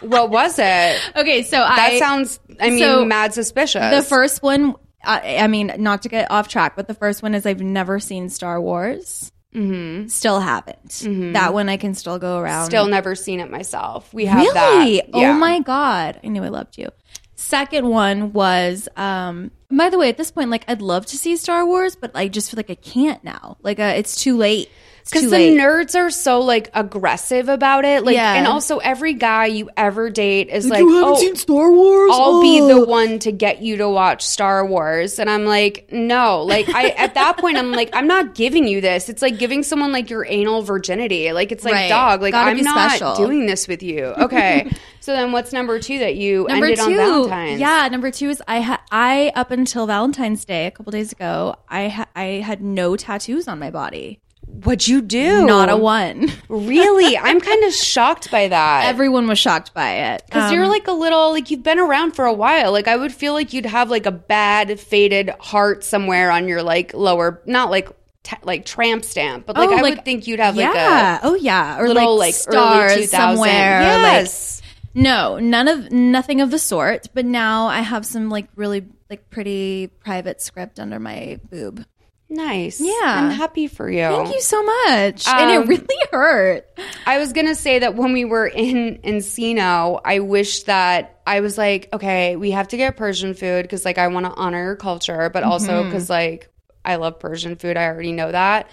what 0.00 0.30
was 0.30 0.58
it? 0.58 1.00
Okay, 1.16 1.42
so 1.42 1.58
That 1.58 1.78
I 1.92 1.98
sounds, 1.98 2.40
I 2.60 2.70
mean, 2.70 2.78
so 2.80 3.04
mad 3.04 3.34
suspicious. 3.34 3.90
the 3.94 4.02
first 4.02 4.42
one. 4.42 4.74
I, 5.04 5.38
I 5.38 5.46
mean, 5.48 5.72
not 5.78 6.02
to 6.02 6.08
get 6.08 6.30
off 6.30 6.48
track, 6.48 6.76
but 6.76 6.86
the 6.86 6.94
first 6.94 7.22
one 7.22 7.34
is 7.34 7.44
I've 7.44 7.60
never 7.60 7.98
seen 7.98 8.28
Star 8.28 8.60
Wars. 8.60 9.32
Mm-hmm. 9.54 10.06
Still 10.08 10.40
haven't. 10.40 11.32
That 11.34 11.52
one 11.52 11.68
I 11.68 11.76
can 11.76 11.94
still 11.94 12.18
go 12.18 12.38
around. 12.38 12.66
Still 12.66 12.86
never 12.86 13.14
seen 13.14 13.40
it 13.40 13.50
myself. 13.50 14.12
We 14.14 14.24
have 14.26 14.38
really? 14.40 14.98
that. 14.98 15.10
Oh 15.12 15.20
Yeah. 15.20 15.32
my 15.36 15.60
god! 15.60 16.20
I 16.24 16.28
knew 16.28 16.42
I 16.42 16.48
loved 16.48 16.78
you. 16.78 16.88
Second 17.34 17.88
one 17.88 18.32
was, 18.32 18.88
um, 18.96 19.50
by 19.70 19.90
the 19.90 19.98
way, 19.98 20.08
at 20.08 20.16
this 20.16 20.30
point, 20.30 20.48
like 20.50 20.64
I'd 20.68 20.80
love 20.80 21.04
to 21.06 21.18
see 21.18 21.36
Star 21.36 21.66
Wars, 21.66 21.96
but 21.96 22.12
I 22.14 22.28
just 22.28 22.50
feel 22.50 22.56
like 22.56 22.70
I 22.70 22.76
can't 22.76 23.22
now. 23.24 23.58
Like 23.62 23.78
uh, 23.80 23.92
it's 23.96 24.16
too 24.22 24.36
late. 24.38 24.70
Because 25.04 25.24
the 25.24 25.30
late. 25.30 25.58
nerds 25.58 25.98
are 25.98 26.10
so 26.10 26.40
like 26.40 26.70
aggressive 26.74 27.48
about 27.48 27.84
it, 27.84 28.04
like, 28.04 28.14
Yeah. 28.14 28.34
and 28.34 28.46
also 28.46 28.78
every 28.78 29.14
guy 29.14 29.46
you 29.46 29.68
ever 29.76 30.10
date 30.10 30.48
is 30.48 30.66
like, 30.68 30.80
you 30.80 30.94
haven't 30.94 31.10
oh, 31.14 31.16
seen 31.16 31.36
Star 31.36 31.70
Wars? 31.72 32.10
I'll 32.12 32.40
be 32.42 32.60
Oh. 32.60 32.68
the 32.80 32.84
one 32.86 33.18
to 33.20 33.32
get 33.32 33.62
you 33.62 33.76
to 33.78 33.88
watch 33.88 34.24
Star 34.24 34.64
Wars. 34.66 35.18
And 35.18 35.28
I'm 35.28 35.44
like, 35.44 35.88
no. 35.92 36.42
Like 36.42 36.68
I 36.68 36.90
at 36.90 37.14
that 37.14 37.36
point 37.38 37.56
I'm 37.58 37.72
like, 37.72 37.90
I'm 37.94 38.06
not 38.06 38.34
giving 38.34 38.66
you 38.66 38.80
this. 38.80 39.08
It's 39.08 39.22
like 39.22 39.38
giving 39.38 39.62
someone 39.62 39.92
like 39.92 40.10
your 40.10 40.24
anal 40.26 40.62
virginity. 40.62 41.32
Like 41.32 41.52
it's 41.52 41.64
like 41.64 41.74
Right. 41.74 41.88
dog, 41.88 42.22
like 42.22 42.32
Gotta 42.32 42.50
I'm 42.52 42.62
not 42.62 42.90
special. 42.92 43.16
doing 43.16 43.46
this 43.46 43.66
with 43.68 43.82
you. 43.82 44.04
Okay. 44.06 44.70
so 45.00 45.12
then 45.14 45.32
what's 45.32 45.52
number 45.52 45.78
two 45.78 45.98
that 46.00 46.14
you 46.16 46.46
Number 46.48 46.66
ended 46.66 46.78
two, 46.78 46.84
on 46.84 46.96
Valentine's? 46.96 47.60
yeah. 47.60 47.88
Number 47.90 48.10
two 48.10 48.28
is 48.30 48.42
I 48.46 48.58
had 48.58 48.80
I 48.90 49.32
up 49.34 49.50
until 49.50 49.86
Valentine's 49.86 50.44
Day 50.44 50.66
a 50.66 50.70
couple 50.70 50.90
days 50.92 51.12
ago, 51.12 51.56
I 51.68 51.88
ha- 51.88 52.08
I 52.14 52.24
had 52.44 52.62
no 52.62 52.96
tattoos 52.96 53.48
on 53.48 53.58
my 53.58 53.70
body, 53.70 54.20
What'd 54.64 54.86
you 54.86 55.00
do? 55.02 55.46
not 55.46 55.68
a 55.70 55.76
one. 55.76 56.30
Really? 56.48 57.16
I'm 57.16 57.40
kind 57.40 57.64
of 57.64 57.72
shocked 57.72 58.30
by 58.30 58.48
that. 58.48 58.84
Everyone 58.86 59.26
was 59.26 59.38
shocked 59.38 59.72
by 59.74 59.90
it 60.12 60.22
Because 60.26 60.50
Um, 60.50 60.54
you're 60.54 60.68
like 60.68 60.86
a 60.86 60.92
little, 60.92 61.30
like 61.30 61.50
you've 61.50 61.62
been 61.62 61.78
around 61.78 62.12
for 62.12 62.24
a 62.26 62.32
while. 62.32 62.70
Like 62.72 62.86
I 62.88 62.96
would 62.96 63.12
feel 63.12 63.32
like 63.32 63.52
you'd 63.52 63.66
have 63.66 63.90
like 63.90 64.06
a 64.06 64.10
bad, 64.12 64.78
faded 64.78 65.30
heart 65.40 65.82
somewhere 65.84 66.30
on 66.30 66.46
your 66.48 66.62
like 66.62 66.92
lower, 66.94 67.40
not 67.46 67.70
like 67.70 67.88
ta 68.22 68.36
like 68.44 68.64
tramp 68.64 69.04
stamp, 69.04 69.46
but 69.46 69.56
like 69.56 69.70
Oh, 69.70 69.76
I 69.76 69.80
like- 69.80 69.94
would 69.96 70.04
think 70.04 70.26
you'd 70.26 70.38
have 70.40 70.56
like 70.56 70.72
yeah. 70.74 71.18
a 71.18 71.20
oh 71.24 71.34
yeah, 71.34 71.78
or 71.80 71.88
little 71.88 72.16
like, 72.16 72.26
like, 72.28 72.34
stars 72.34 72.92
early 72.92 73.02
2000. 73.06 73.08
somewhere. 73.36 73.80
like- 73.80 74.12
Yes. 74.22 74.62
No, 74.94 75.38
none 75.38 75.68
of 75.68 75.90
nothing 75.90 76.40
of 76.42 76.50
the 76.50 76.58
sort. 76.58 77.08
But 77.14 77.24
now 77.24 77.66
I 77.66 77.80
have 77.80 78.04
some 78.04 78.28
like 78.28 78.48
really 78.56 78.84
like 79.08 79.30
pretty 79.30 79.86
private 80.04 80.40
script 80.42 80.78
under 80.78 81.00
my 81.00 81.40
boob. 81.50 81.84
Nice. 82.32 82.80
Yeah. 82.80 82.92
I'm 83.04 83.30
happy 83.30 83.66
for 83.68 83.88
you. 83.90 84.02
Thank 84.08 84.34
you 84.34 84.40
so 84.40 84.62
much, 84.62 85.26
and 85.28 85.50
Um, 85.50 85.62
it 85.62 85.68
really 85.68 85.98
hurt. 86.10 86.66
I 87.06 87.18
was 87.18 87.32
gonna 87.32 87.54
say 87.54 87.78
that 87.80 87.94
when 87.94 88.12
we 88.12 88.24
were 88.24 88.46
in 88.46 88.98
Encino, 89.04 90.00
I 90.04 90.18
wish 90.20 90.64
that 90.64 91.20
I 91.26 91.40
was 91.40 91.56
like, 91.56 91.88
okay, 91.92 92.34
we 92.36 92.50
have 92.52 92.68
to 92.68 92.76
get 92.76 92.96
Persian 92.96 93.34
food 93.34 93.62
because 93.62 93.84
like 93.84 93.98
I 93.98 94.08
want 94.08 94.26
to 94.26 94.32
honor 94.32 94.62
your 94.64 94.76
culture, 94.76 95.30
but 95.30 95.42
also 95.44 95.72
Mm-hmm. 95.82 95.90
because 95.90 96.10
like 96.10 96.48
I 96.84 96.96
love 96.96 97.20
Persian 97.20 97.56
food. 97.56 97.76
I 97.76 97.86
already 97.86 98.12
know 98.12 98.32
that. 98.32 98.68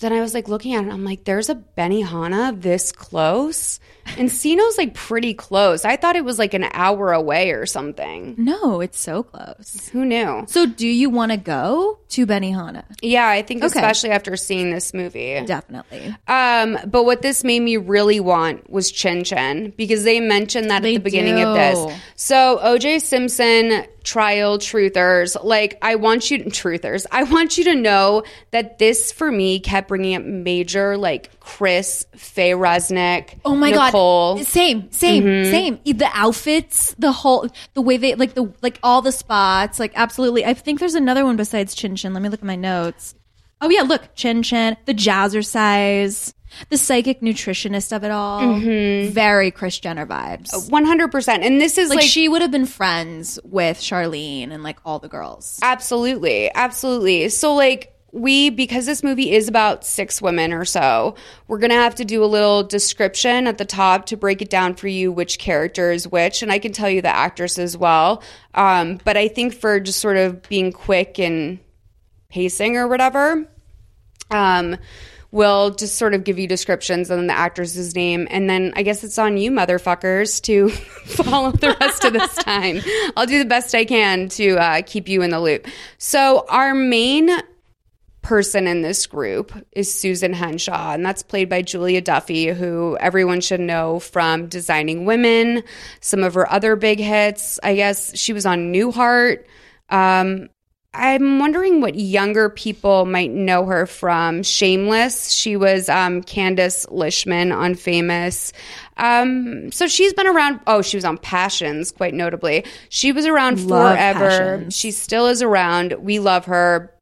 Then 0.00 0.12
I 0.12 0.20
was 0.20 0.34
like 0.34 0.48
looking 0.48 0.74
at 0.74 0.84
it. 0.84 0.92
I'm 0.92 1.04
like, 1.04 1.24
there's 1.24 1.48
a 1.48 1.54
Benihana 1.54 2.60
this 2.60 2.92
close. 2.92 3.78
Encino's 4.06 4.78
like 4.78 4.94
pretty 4.94 5.34
close. 5.34 5.84
I 5.84 5.96
thought 5.96 6.16
it 6.16 6.24
was 6.24 6.38
like 6.38 6.54
an 6.54 6.64
hour 6.72 7.12
away 7.12 7.50
or 7.50 7.66
something. 7.66 8.34
No, 8.38 8.80
it's 8.80 8.98
so 9.00 9.22
close. 9.22 9.88
Who 9.92 10.04
knew? 10.04 10.44
So, 10.48 10.66
do 10.66 10.86
you 10.86 11.10
want 11.10 11.32
to 11.32 11.38
go 11.38 11.98
to 12.10 12.26
Benihana? 12.26 12.84
Yeah, 13.02 13.26
I 13.26 13.42
think 13.42 13.62
Okay. 13.64 13.66
especially 13.78 14.10
after 14.10 14.36
seeing 14.36 14.70
this 14.70 14.94
movie. 14.94 15.40
Definitely. 15.46 16.14
Um, 16.28 16.78
but 16.86 17.04
what 17.04 17.22
this 17.22 17.44
made 17.44 17.60
me 17.60 17.76
really 17.76 18.20
want 18.20 18.70
was 18.70 18.90
Chin 18.90 19.24
Chin 19.24 19.72
because 19.76 20.04
they 20.04 20.20
mentioned 20.20 20.70
that 20.70 20.82
They 20.82 20.94
at 20.96 20.98
the 20.98 21.04
beginning 21.04 21.36
do. 21.36 21.42
of 21.48 21.54
this. 21.54 21.98
So 22.16 22.58
OJ 22.62 23.00
Simpson 23.00 23.86
trial 24.04 24.58
truthers, 24.58 25.42
like 25.42 25.78
I 25.80 25.94
want 25.94 26.30
you 26.30 26.38
truthers, 26.44 27.06
I 27.10 27.22
want 27.22 27.56
you 27.56 27.64
to 27.64 27.74
know 27.74 28.22
that 28.50 28.78
this 28.78 29.10
for 29.12 29.32
me 29.32 29.60
kept 29.60 29.88
bringing 29.88 30.14
up 30.14 30.22
major 30.22 30.96
like 30.98 31.30
Chris, 31.44 32.06
Faye 32.16 32.52
Resnick, 32.52 33.38
Oh 33.44 33.54
my 33.54 33.70
Nicole. 33.70 34.36
god! 34.36 34.46
Same, 34.46 34.90
same, 34.90 35.24
mm-hmm. 35.24 35.50
same. 35.50 35.78
E, 35.84 35.92
The 35.92 36.08
outfits, 36.14 36.94
the 36.98 37.12
whole, 37.12 37.48
the 37.74 37.82
way 37.82 37.98
they 37.98 38.14
like 38.14 38.34
the 38.34 38.52
like 38.62 38.78
all 38.82 39.02
the 39.02 39.12
spots, 39.12 39.78
like 39.78 39.92
absolutely. 39.94 40.44
I 40.44 40.54
think 40.54 40.80
there's 40.80 40.94
another 40.94 41.24
one 41.24 41.36
besides 41.36 41.74
Chin 41.74 41.96
Chin. 41.96 42.14
Let 42.14 42.22
me 42.22 42.28
look 42.28 42.40
at 42.40 42.46
my 42.46 42.56
notes. 42.56 43.14
Oh 43.60 43.68
yeah, 43.68 43.82
look, 43.82 44.14
Chin 44.14 44.42
Chin, 44.42 44.76
the 44.86 44.94
jazzercise, 44.94 46.32
the 46.70 46.76
psychic 46.76 47.20
nutritionist 47.20 47.94
of 47.94 48.04
it 48.04 48.10
all. 48.10 48.40
Mm-hmm. 48.42 49.12
Very 49.12 49.50
Chris 49.50 49.78
Jenner 49.78 50.06
vibes. 50.06 50.52
Uh, 50.52 50.60
one 50.70 50.84
hundred 50.84 51.12
percent, 51.12 51.44
and 51.44 51.60
this 51.60 51.78
is 51.78 51.88
like, 51.90 51.98
like, 52.00 52.08
she 52.08 52.28
would 52.28 52.42
have 52.42 52.50
been 52.50 52.66
friends 52.66 53.38
with 53.44 53.78
Charlene 53.78 54.50
and 54.50 54.62
like 54.62 54.78
all 54.84 54.98
the 54.98 55.08
girls. 55.08 55.58
Absolutely. 55.62 56.50
Absolutely. 56.54 57.28
So, 57.28 57.54
like, 57.54 57.93
we, 58.14 58.48
because 58.48 58.86
this 58.86 59.02
movie 59.02 59.32
is 59.32 59.48
about 59.48 59.84
six 59.84 60.22
women 60.22 60.52
or 60.52 60.64
so, 60.64 61.16
we're 61.48 61.58
going 61.58 61.70
to 61.70 61.76
have 61.76 61.96
to 61.96 62.04
do 62.04 62.22
a 62.22 62.26
little 62.26 62.62
description 62.62 63.48
at 63.48 63.58
the 63.58 63.64
top 63.64 64.06
to 64.06 64.16
break 64.16 64.40
it 64.40 64.48
down 64.48 64.74
for 64.76 64.86
you 64.86 65.10
which 65.10 65.38
character 65.38 65.90
is 65.90 66.06
which. 66.06 66.40
And 66.40 66.52
I 66.52 66.60
can 66.60 66.72
tell 66.72 66.88
you 66.88 67.02
the 67.02 67.08
actress 67.08 67.58
as 67.58 67.76
well. 67.76 68.22
Um, 68.54 69.00
but 69.04 69.16
I 69.16 69.26
think 69.26 69.52
for 69.52 69.80
just 69.80 70.00
sort 70.00 70.16
of 70.16 70.48
being 70.48 70.70
quick 70.72 71.18
and 71.18 71.58
pacing 72.28 72.76
or 72.76 72.86
whatever, 72.86 73.48
um, 74.30 74.76
we'll 75.32 75.70
just 75.70 75.96
sort 75.96 76.14
of 76.14 76.22
give 76.22 76.38
you 76.38 76.46
descriptions 76.46 77.10
and 77.10 77.18
then 77.18 77.26
the 77.26 77.36
actress's 77.36 77.96
name. 77.96 78.28
And 78.30 78.48
then 78.48 78.72
I 78.76 78.84
guess 78.84 79.02
it's 79.02 79.18
on 79.18 79.36
you, 79.36 79.50
motherfuckers, 79.50 80.40
to 80.42 80.68
follow 81.24 81.50
the 81.50 81.76
rest 81.80 82.04
of 82.04 82.12
this 82.12 82.36
time. 82.36 82.80
I'll 83.16 83.26
do 83.26 83.40
the 83.40 83.44
best 83.44 83.74
I 83.74 83.84
can 83.84 84.28
to 84.30 84.56
uh, 84.56 84.82
keep 84.86 85.08
you 85.08 85.22
in 85.22 85.30
the 85.30 85.40
loop. 85.40 85.66
So, 85.98 86.46
our 86.48 86.74
main 86.74 87.28
person 88.24 88.66
in 88.66 88.82
this 88.82 89.06
group 89.06 89.52
is 89.72 89.94
Susan 89.94 90.32
Henshaw, 90.32 90.92
and 90.92 91.04
that's 91.06 91.22
played 91.22 91.48
by 91.48 91.62
Julia 91.62 92.00
Duffy, 92.00 92.48
who 92.48 92.96
everyone 92.98 93.40
should 93.40 93.60
know 93.60 94.00
from 94.00 94.48
Designing 94.48 95.04
Women, 95.04 95.62
some 96.00 96.24
of 96.24 96.34
her 96.34 96.50
other 96.50 96.74
big 96.74 96.98
hits. 96.98 97.60
I 97.62 97.76
guess 97.76 98.18
she 98.18 98.32
was 98.32 98.46
on 98.46 98.72
Newhart. 98.72 99.44
Um, 99.90 100.48
I'm 100.94 101.40
wondering 101.40 101.80
what 101.80 101.96
younger 101.96 102.48
people 102.48 103.04
might 103.04 103.32
know 103.32 103.66
her 103.66 103.84
from. 103.84 104.44
Shameless. 104.44 105.32
She 105.32 105.56
was 105.56 105.88
um, 105.88 106.22
Candace 106.22 106.86
Lishman 106.86 107.54
on 107.54 107.74
Famous. 107.74 108.52
Um, 108.96 109.72
so 109.72 109.88
she's 109.88 110.14
been 110.14 110.28
around. 110.28 110.60
Oh, 110.68 110.82
she 110.82 110.96
was 110.96 111.04
on 111.04 111.18
Passions, 111.18 111.90
quite 111.90 112.14
notably. 112.14 112.64
She 112.88 113.10
was 113.10 113.26
around 113.26 113.66
Love 113.66 113.96
forever. 113.96 114.28
Passions. 114.28 114.76
She 114.76 114.92
still 114.92 115.26
is 115.26 115.42
around. 115.42 115.94
We 115.98 116.20
love 116.20 116.44
her. 116.44 116.93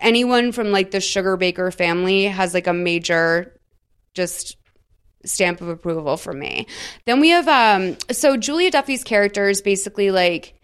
Anyone 0.00 0.52
from 0.52 0.72
like 0.72 0.90
the 0.90 1.00
Sugar 1.00 1.36
Baker 1.36 1.70
family 1.70 2.24
has 2.24 2.54
like 2.54 2.66
a 2.66 2.72
major 2.72 3.58
just 4.14 4.56
stamp 5.24 5.60
of 5.60 5.68
approval 5.68 6.16
from 6.16 6.38
me. 6.38 6.66
Then 7.04 7.20
we 7.20 7.30
have 7.30 7.48
um 7.48 7.96
so 8.10 8.36
Julia 8.36 8.70
Duffy's 8.70 9.04
character 9.04 9.48
is 9.48 9.62
basically 9.62 10.10
like 10.10 10.55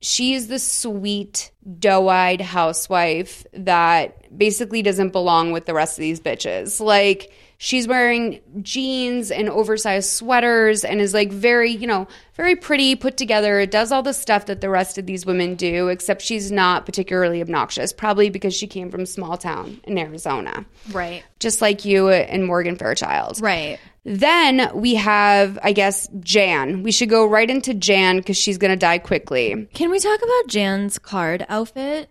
she's 0.00 0.48
the 0.48 0.58
sweet, 0.58 1.50
doe-eyed 1.78 2.40
housewife 2.40 3.46
that 3.52 4.36
basically 4.36 4.82
doesn't 4.82 5.10
belong 5.10 5.52
with 5.52 5.66
the 5.66 5.74
rest 5.74 5.98
of 5.98 6.02
these 6.02 6.20
bitches. 6.20 6.80
Like 6.80 7.32
she's 7.58 7.88
wearing 7.88 8.40
jeans 8.60 9.30
and 9.30 9.48
oversized 9.48 10.10
sweaters 10.10 10.84
and 10.84 11.00
is 11.00 11.14
like 11.14 11.32
very, 11.32 11.70
you 11.72 11.86
know, 11.86 12.06
very 12.34 12.54
pretty, 12.54 12.94
put 12.96 13.16
together, 13.16 13.64
does 13.64 13.92
all 13.92 14.02
the 14.02 14.12
stuff 14.12 14.46
that 14.46 14.60
the 14.60 14.68
rest 14.68 14.98
of 14.98 15.06
these 15.06 15.24
women 15.24 15.54
do, 15.54 15.88
except 15.88 16.20
she's 16.22 16.52
not 16.52 16.84
particularly 16.84 17.40
obnoxious, 17.40 17.92
probably 17.92 18.28
because 18.28 18.54
she 18.54 18.66
came 18.66 18.90
from 18.90 19.06
small 19.06 19.38
town 19.38 19.80
in 19.84 19.96
Arizona. 19.96 20.66
Right. 20.92 21.24
Just 21.40 21.62
like 21.62 21.84
you 21.84 22.10
and 22.10 22.44
Morgan 22.44 22.76
Fairchild. 22.76 23.40
Right. 23.40 23.78
Then 24.06 24.70
we 24.72 24.94
have, 24.94 25.58
I 25.64 25.72
guess, 25.72 26.08
Jan. 26.20 26.84
We 26.84 26.92
should 26.92 27.10
go 27.10 27.26
right 27.26 27.50
into 27.50 27.74
Jan 27.74 28.18
because 28.18 28.36
she's 28.36 28.56
going 28.56 28.70
to 28.70 28.76
die 28.76 28.98
quickly. 28.98 29.66
Can 29.74 29.90
we 29.90 29.98
talk 29.98 30.20
about 30.22 30.46
Jan's 30.46 30.96
card 31.00 31.44
outfit? 31.48 32.08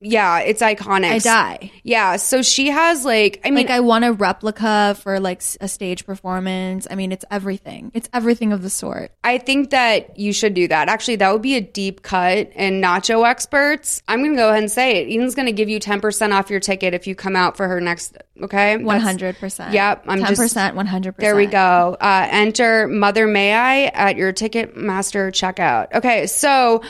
Yeah, 0.00 0.38
it's 0.40 0.62
iconic. 0.62 1.10
I 1.10 1.18
die. 1.18 1.72
Yeah, 1.82 2.16
so 2.16 2.40
she 2.42 2.68
has 2.68 3.04
like, 3.04 3.40
I 3.44 3.48
mean, 3.50 3.66
Like 3.66 3.70
I 3.70 3.80
want 3.80 4.04
a 4.04 4.12
replica 4.12 4.96
for 5.02 5.18
like 5.18 5.42
a 5.60 5.66
stage 5.66 6.06
performance. 6.06 6.86
I 6.88 6.94
mean, 6.94 7.10
it's 7.10 7.24
everything. 7.32 7.90
It's 7.94 8.08
everything 8.12 8.52
of 8.52 8.62
the 8.62 8.70
sort. 8.70 9.10
I 9.24 9.38
think 9.38 9.70
that 9.70 10.16
you 10.16 10.32
should 10.32 10.54
do 10.54 10.68
that. 10.68 10.88
Actually, 10.88 11.16
that 11.16 11.32
would 11.32 11.42
be 11.42 11.56
a 11.56 11.60
deep 11.60 12.02
cut. 12.02 12.52
And 12.54 12.82
nacho 12.82 13.28
experts, 13.28 14.00
I'm 14.06 14.20
going 14.20 14.32
to 14.32 14.36
go 14.36 14.50
ahead 14.50 14.62
and 14.62 14.70
say 14.70 15.02
it. 15.02 15.08
Eden's 15.12 15.34
going 15.34 15.46
to 15.46 15.52
give 15.52 15.68
you 15.68 15.80
10% 15.80 16.32
off 16.32 16.48
your 16.48 16.60
ticket 16.60 16.94
if 16.94 17.08
you 17.08 17.16
come 17.16 17.34
out 17.34 17.56
for 17.56 17.66
her 17.66 17.80
next. 17.80 18.16
Okay, 18.40 18.80
hundred 18.80 19.36
percent. 19.38 19.72
Yep, 19.74 20.04
I'm 20.06 20.18
ten 20.20 20.28
just- 20.28 20.40
percent. 20.40 20.76
One 20.76 20.86
hundred 20.86 21.16
percent. 21.16 21.26
There 21.28 21.34
we 21.34 21.46
go. 21.46 21.96
Uh, 22.00 22.28
enter 22.30 22.86
Mother 22.86 23.26
May 23.26 23.52
I 23.52 23.86
at 23.86 24.16
your 24.16 24.32
Ticketmaster 24.32 25.32
checkout. 25.32 25.92
Okay, 25.92 26.28
so 26.28 26.82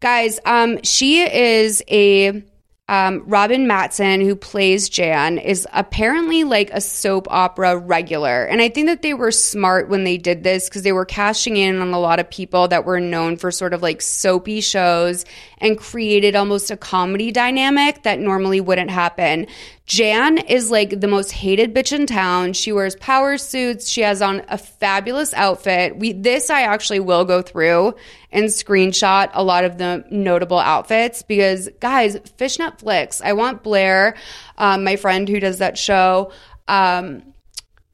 guys, 0.00 0.40
um, 0.44 0.82
she 0.82 1.20
is 1.22 1.80
a 1.88 2.42
um, 2.88 3.24
Robin 3.26 3.66
Mattson 3.66 4.24
who 4.24 4.36
plays 4.36 4.88
Jan 4.88 5.38
is 5.38 5.66
apparently 5.72 6.44
like 6.44 6.70
a 6.70 6.80
soap 6.80 7.26
opera 7.30 7.76
regular, 7.76 8.44
and 8.44 8.62
I 8.62 8.68
think 8.68 8.86
that 8.86 9.02
they 9.02 9.12
were 9.12 9.32
smart 9.32 9.88
when 9.88 10.04
they 10.04 10.16
did 10.16 10.44
this 10.44 10.68
because 10.68 10.82
they 10.82 10.92
were 10.92 11.04
cashing 11.04 11.56
in 11.56 11.80
on 11.80 11.92
a 11.92 11.98
lot 11.98 12.20
of 12.20 12.30
people 12.30 12.68
that 12.68 12.84
were 12.84 13.00
known 13.00 13.38
for 13.38 13.50
sort 13.50 13.74
of 13.74 13.82
like 13.82 14.00
soapy 14.00 14.60
shows 14.60 15.24
and 15.58 15.78
created 15.78 16.36
almost 16.36 16.70
a 16.70 16.76
comedy 16.76 17.32
dynamic 17.32 18.04
that 18.04 18.20
normally 18.20 18.60
wouldn't 18.60 18.90
happen. 18.90 19.48
Jan 19.86 20.38
is 20.38 20.70
like 20.70 21.00
the 21.00 21.08
most 21.08 21.30
hated 21.30 21.72
bitch 21.74 21.92
in 21.92 22.06
town. 22.06 22.52
She 22.52 22.72
wears 22.72 22.96
power 22.96 23.38
suits. 23.38 23.88
She 23.88 24.00
has 24.02 24.20
on 24.20 24.42
a 24.48 24.58
fabulous 24.58 25.32
outfit. 25.34 25.96
We 25.96 26.12
this 26.12 26.50
I 26.50 26.62
actually 26.62 27.00
will 27.00 27.24
go 27.24 27.40
through 27.40 27.94
and 28.36 28.44
screenshot 28.44 29.30
a 29.32 29.42
lot 29.42 29.64
of 29.64 29.78
the 29.78 30.04
notable 30.10 30.58
outfits 30.60 31.22
because 31.22 31.68
guys, 31.80 32.16
fishnet 32.36 32.78
flicks. 32.78 33.20
I 33.20 33.32
want 33.32 33.64
Blair, 33.64 34.14
um, 34.58 34.84
my 34.84 34.94
friend 34.94 35.28
who 35.28 35.40
does 35.40 35.58
that 35.58 35.76
show. 35.76 36.30
Um, 36.68 37.22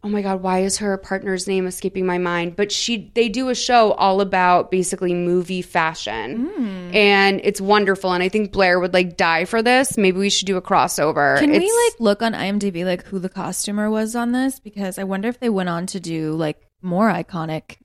oh 0.04 0.08
my 0.08 0.20
god 0.20 0.42
why 0.42 0.58
is 0.64 0.78
her 0.78 0.96
partner's 0.99 1.46
name 1.46 1.64
escaping 1.64 2.04
my 2.04 2.18
mind 2.18 2.56
but 2.56 2.72
she 2.72 3.12
they 3.14 3.28
do 3.28 3.50
a 3.50 3.54
show 3.54 3.92
all 3.92 4.20
about 4.20 4.68
basically 4.68 5.14
movie 5.14 5.62
fashion 5.62 6.46
Hmm. 6.46 6.90
and 6.92 7.40
it's 7.44 7.61
wonderful 7.61 8.12
and 8.12 8.20
i 8.20 8.28
think 8.28 8.50
blair 8.50 8.80
would 8.80 8.92
like 8.92 9.16
die 9.16 9.44
for 9.44 9.62
this 9.62 9.96
maybe 9.96 10.18
we 10.18 10.28
should 10.28 10.46
do 10.46 10.56
a 10.56 10.61
crossover 10.62 11.38
Can 11.38 11.52
we 11.52 11.58
like 11.61 12.00
look 12.00 12.20
on 12.20 12.32
IMDb 12.32 12.84
like 12.84 13.04
who 13.04 13.20
the 13.20 13.28
costumer 13.28 13.88
was 13.90 14.16
on 14.16 14.32
this? 14.32 14.58
Because 14.58 14.99
I 14.99 15.04
wonder 15.04 15.28
if 15.28 15.38
they 15.38 15.49
went 15.50 15.68
on 15.68 15.87
to 15.87 16.00
do 16.00 16.32
like 16.32 16.61
more 16.82 17.08
iconic 17.08 17.76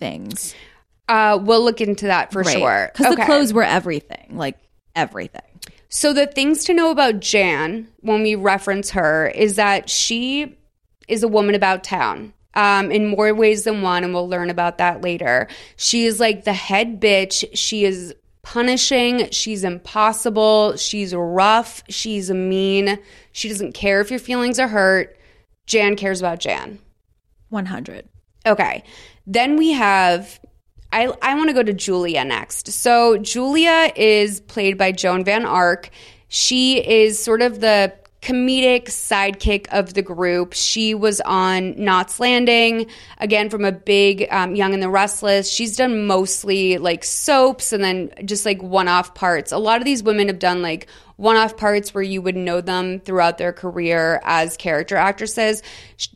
things. 0.00 0.56
Uh 1.08 1.38
we'll 1.40 1.62
look 1.62 1.80
into 1.80 2.06
that 2.06 2.32
for 2.32 2.44
sure 2.44 2.90
Because 2.92 3.14
the 3.14 3.22
clothes 3.24 3.52
were 3.52 3.62
everything, 3.62 4.36
like 4.36 4.58
everything. 4.94 5.42
So 5.88 6.12
the 6.12 6.26
things 6.26 6.64
to 6.64 6.74
know 6.74 6.90
about 6.90 7.20
Jan 7.20 7.88
when 8.00 8.22
we 8.22 8.34
reference 8.34 8.90
her 8.90 9.28
is 9.28 9.56
that 9.56 9.88
she 9.88 10.56
is 11.06 11.22
a 11.22 11.28
woman 11.28 11.54
about 11.54 11.84
town. 11.84 12.32
Um, 12.56 12.92
in 12.92 13.08
more 13.08 13.34
ways 13.34 13.64
than 13.64 13.82
one, 13.82 14.04
and 14.04 14.14
we'll 14.14 14.28
learn 14.28 14.48
about 14.48 14.78
that 14.78 15.02
later. 15.02 15.48
She 15.76 16.04
is 16.04 16.20
like 16.20 16.44
the 16.44 16.52
head 16.52 17.00
bitch. 17.00 17.44
She 17.52 17.84
is 17.84 18.14
punishing. 18.42 19.28
She's 19.30 19.64
impossible. 19.64 20.76
She's 20.76 21.12
rough. 21.12 21.82
She's 21.88 22.30
mean. 22.30 23.00
She 23.32 23.48
doesn't 23.48 23.72
care 23.72 24.00
if 24.00 24.10
your 24.10 24.20
feelings 24.20 24.60
are 24.60 24.68
hurt. 24.68 25.18
Jan 25.66 25.96
cares 25.96 26.20
about 26.20 26.38
Jan. 26.38 26.78
100. 27.48 28.08
Okay. 28.46 28.84
Then 29.26 29.56
we 29.56 29.72
have 29.72 30.38
I 30.94 31.12
I 31.20 31.34
want 31.34 31.48
to 31.48 31.54
go 31.54 31.62
to 31.62 31.72
Julia 31.72 32.24
next. 32.24 32.68
So 32.68 33.18
Julia 33.18 33.92
is 33.96 34.40
played 34.40 34.78
by 34.78 34.92
Joan 34.92 35.24
Van 35.24 35.44
Ark. 35.44 35.90
She 36.28 36.78
is 36.78 37.18
sort 37.18 37.42
of 37.42 37.60
the 37.60 37.92
comedic 38.22 38.84
sidekick 38.84 39.66
of 39.70 39.92
the 39.92 40.02
group. 40.02 40.54
She 40.54 40.94
was 40.94 41.20
on 41.20 41.74
Knots 41.76 42.20
Landing, 42.20 42.86
again 43.18 43.50
from 43.50 43.64
a 43.64 43.72
big 43.72 44.26
um, 44.30 44.54
Young 44.54 44.72
and 44.72 44.82
the 44.82 44.88
Restless. 44.88 45.50
She's 45.50 45.76
done 45.76 46.06
mostly 46.06 46.78
like 46.78 47.04
soaps 47.04 47.72
and 47.72 47.84
then 47.84 48.10
just 48.24 48.46
like 48.46 48.62
one 48.62 48.88
off 48.88 49.14
parts. 49.14 49.52
A 49.52 49.58
lot 49.58 49.78
of 49.78 49.84
these 49.84 50.02
women 50.02 50.28
have 50.28 50.38
done 50.38 50.62
like 50.62 50.86
one 51.16 51.36
off 51.36 51.56
parts 51.56 51.92
where 51.92 52.02
you 52.02 52.22
would 52.22 52.36
know 52.36 52.60
them 52.60 53.00
throughout 53.00 53.36
their 53.36 53.52
career 53.52 54.20
as 54.24 54.56
character 54.56 54.96
actresses. 54.96 55.62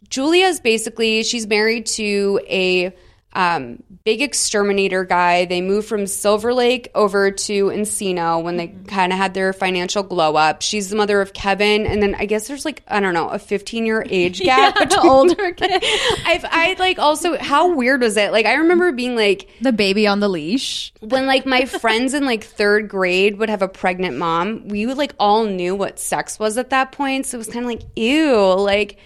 Julia's 0.09 0.61
basically, 0.61 1.25
she's 1.25 1.47
married 1.47 1.85
to 1.87 2.41
a 2.49 2.95
um, 3.35 3.83
big 4.05 4.23
exterminator 4.23 5.05
guy. 5.05 5.45
They 5.45 5.61
moved 5.61 5.87
from 5.87 6.07
Silver 6.07 6.55
Lake 6.55 6.89
over 6.95 7.31
to 7.31 7.67
Encino 7.67 8.43
when 8.43 8.57
they 8.57 8.69
kind 8.87 9.13
of 9.13 9.19
had 9.19 9.35
their 9.35 9.53
financial 9.53 10.03
glow 10.03 10.35
up. 10.35 10.63
She's 10.63 10.89
the 10.91 10.97
mother 10.97 11.21
of 11.21 11.33
Kevin, 11.35 11.87
and 11.87 12.03
then 12.03 12.15
I 12.15 12.25
guess 12.27 12.49
there's 12.49 12.65
like 12.65 12.83
I 12.89 13.01
don't 13.01 13.15
know 13.15 13.29
a 13.29 13.39
15 13.39 13.85
year 13.87 14.05
age 14.09 14.41
gap 14.45 14.77
Yeah, 14.77 14.85
between 14.85 15.07
older 15.11 15.53
kid. 15.53 15.85
I've 16.25 16.45
I 16.49 16.75
like 16.79 16.99
also 16.99 17.37
how 17.39 17.75
weird 17.75 18.01
was 18.01 18.17
it? 18.17 18.33
Like 18.33 18.47
I 18.47 18.55
remember 18.55 18.93
being 18.93 19.15
like 19.15 19.49
the 19.61 19.73
baby 19.73 20.07
on 20.07 20.21
the 20.21 20.29
leash. 20.29 20.93
when 21.01 21.27
like 21.27 21.45
my 21.47 21.65
friends 21.67 22.15
in 22.15 22.25
like 22.25 22.45
third 22.45 22.89
grade 22.89 23.39
would 23.39 23.51
have 23.51 23.63
a 23.63 23.69
pregnant 23.69 24.17
mom, 24.17 24.69
we 24.69 24.87
would 24.87 24.97
like 24.97 25.15
all 25.19 25.45
knew 25.45 25.75
what 25.75 25.99
sex 26.01 26.39
was 26.39 26.57
at 26.59 26.71
that 26.71 26.93
point. 26.93 27.27
So 27.27 27.37
it 27.37 27.39
was 27.39 27.49
kind 27.49 27.65
of 27.65 27.71
like, 27.71 27.83
ew, 27.95 28.55
like 28.55 28.99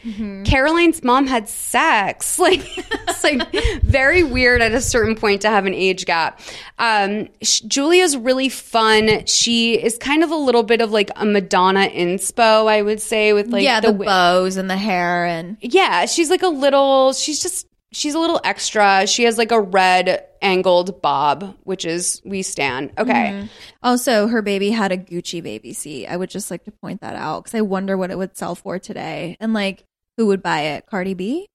Caroline's 0.44 1.02
mom 1.02 1.26
had 1.26 1.48
sex. 1.48 2.38
Like 2.42 2.62
it's 3.08 3.22
like 3.22 3.52
very 3.84 4.11
weird 4.20 4.60
at 4.60 4.72
a 4.72 4.80
certain 4.80 5.14
point 5.14 5.42
to 5.42 5.48
have 5.48 5.64
an 5.64 5.74
age 5.74 6.04
gap. 6.04 6.40
Um, 6.78 7.28
sh- 7.40 7.60
Julia's 7.60 8.16
really 8.16 8.48
fun. 8.48 9.24
She 9.26 9.82
is 9.82 9.96
kind 9.96 10.22
of 10.22 10.30
a 10.30 10.36
little 10.36 10.62
bit 10.62 10.80
of 10.82 10.90
like 10.90 11.10
a 11.16 11.24
Madonna 11.24 11.88
inspo, 11.88 12.68
I 12.68 12.82
would 12.82 13.00
say, 13.00 13.32
with 13.32 13.48
like 13.48 13.62
yeah, 13.62 13.80
the, 13.80 13.88
wi- 13.88 14.04
bows 14.04 14.56
and 14.56 14.68
the 14.68 14.76
hair 14.76 15.24
and 15.24 15.56
yeah, 15.60 16.04
she's 16.04 16.28
like 16.28 16.42
a 16.42 16.48
little, 16.48 17.14
she's 17.14 17.40
just, 17.40 17.66
she's 17.92 18.14
a 18.14 18.18
little 18.18 18.40
extra. 18.44 19.06
She 19.06 19.24
has 19.24 19.38
like 19.38 19.52
a 19.52 19.60
red 19.60 20.26
angled 20.42 21.00
bob, 21.00 21.56
which 21.62 21.84
is 21.84 22.20
we 22.24 22.42
stand. 22.42 22.92
Okay. 22.98 23.48
also 23.82 24.26
her 24.26 24.42
baby 24.42 24.70
had 24.70 24.92
a 24.92 24.98
Gucci 24.98 25.42
baby 25.42 25.72
seat. 25.72 26.06
I 26.06 26.16
would 26.16 26.28
just 26.30 26.50
like 26.50 26.64
to 26.64 26.72
point 26.72 27.00
that 27.00 27.16
out 27.16 27.44
because 27.44 27.56
I 27.56 27.62
wonder 27.62 27.96
what 27.96 28.10
it 28.10 28.18
would 28.18 28.36
sell 28.36 28.54
for 28.54 28.78
today 28.78 29.36
and 29.40 29.54
like 29.54 29.84
who 30.16 30.26
would 30.26 30.42
buy 30.42 30.60
it? 30.60 30.86
Cardi 30.86 31.14
B. 31.14 31.46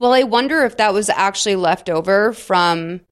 Well, 0.00 0.14
I 0.14 0.22
wonder 0.24 0.64
if 0.64 0.78
that 0.78 0.94
was 0.94 1.10
actually 1.10 1.56
left 1.56 1.90
over 1.90 2.32
from 2.32 3.02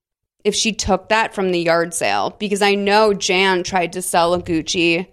if 0.42 0.54
she 0.54 0.72
took 0.72 1.10
that 1.10 1.34
from 1.34 1.52
the 1.52 1.60
yard 1.60 1.92
sale 1.92 2.34
because 2.38 2.62
I 2.62 2.74
know 2.74 3.12
Jan 3.12 3.62
tried 3.62 3.92
to 3.92 4.02
sell 4.02 4.32
a 4.34 4.42
Gucci 4.42 5.06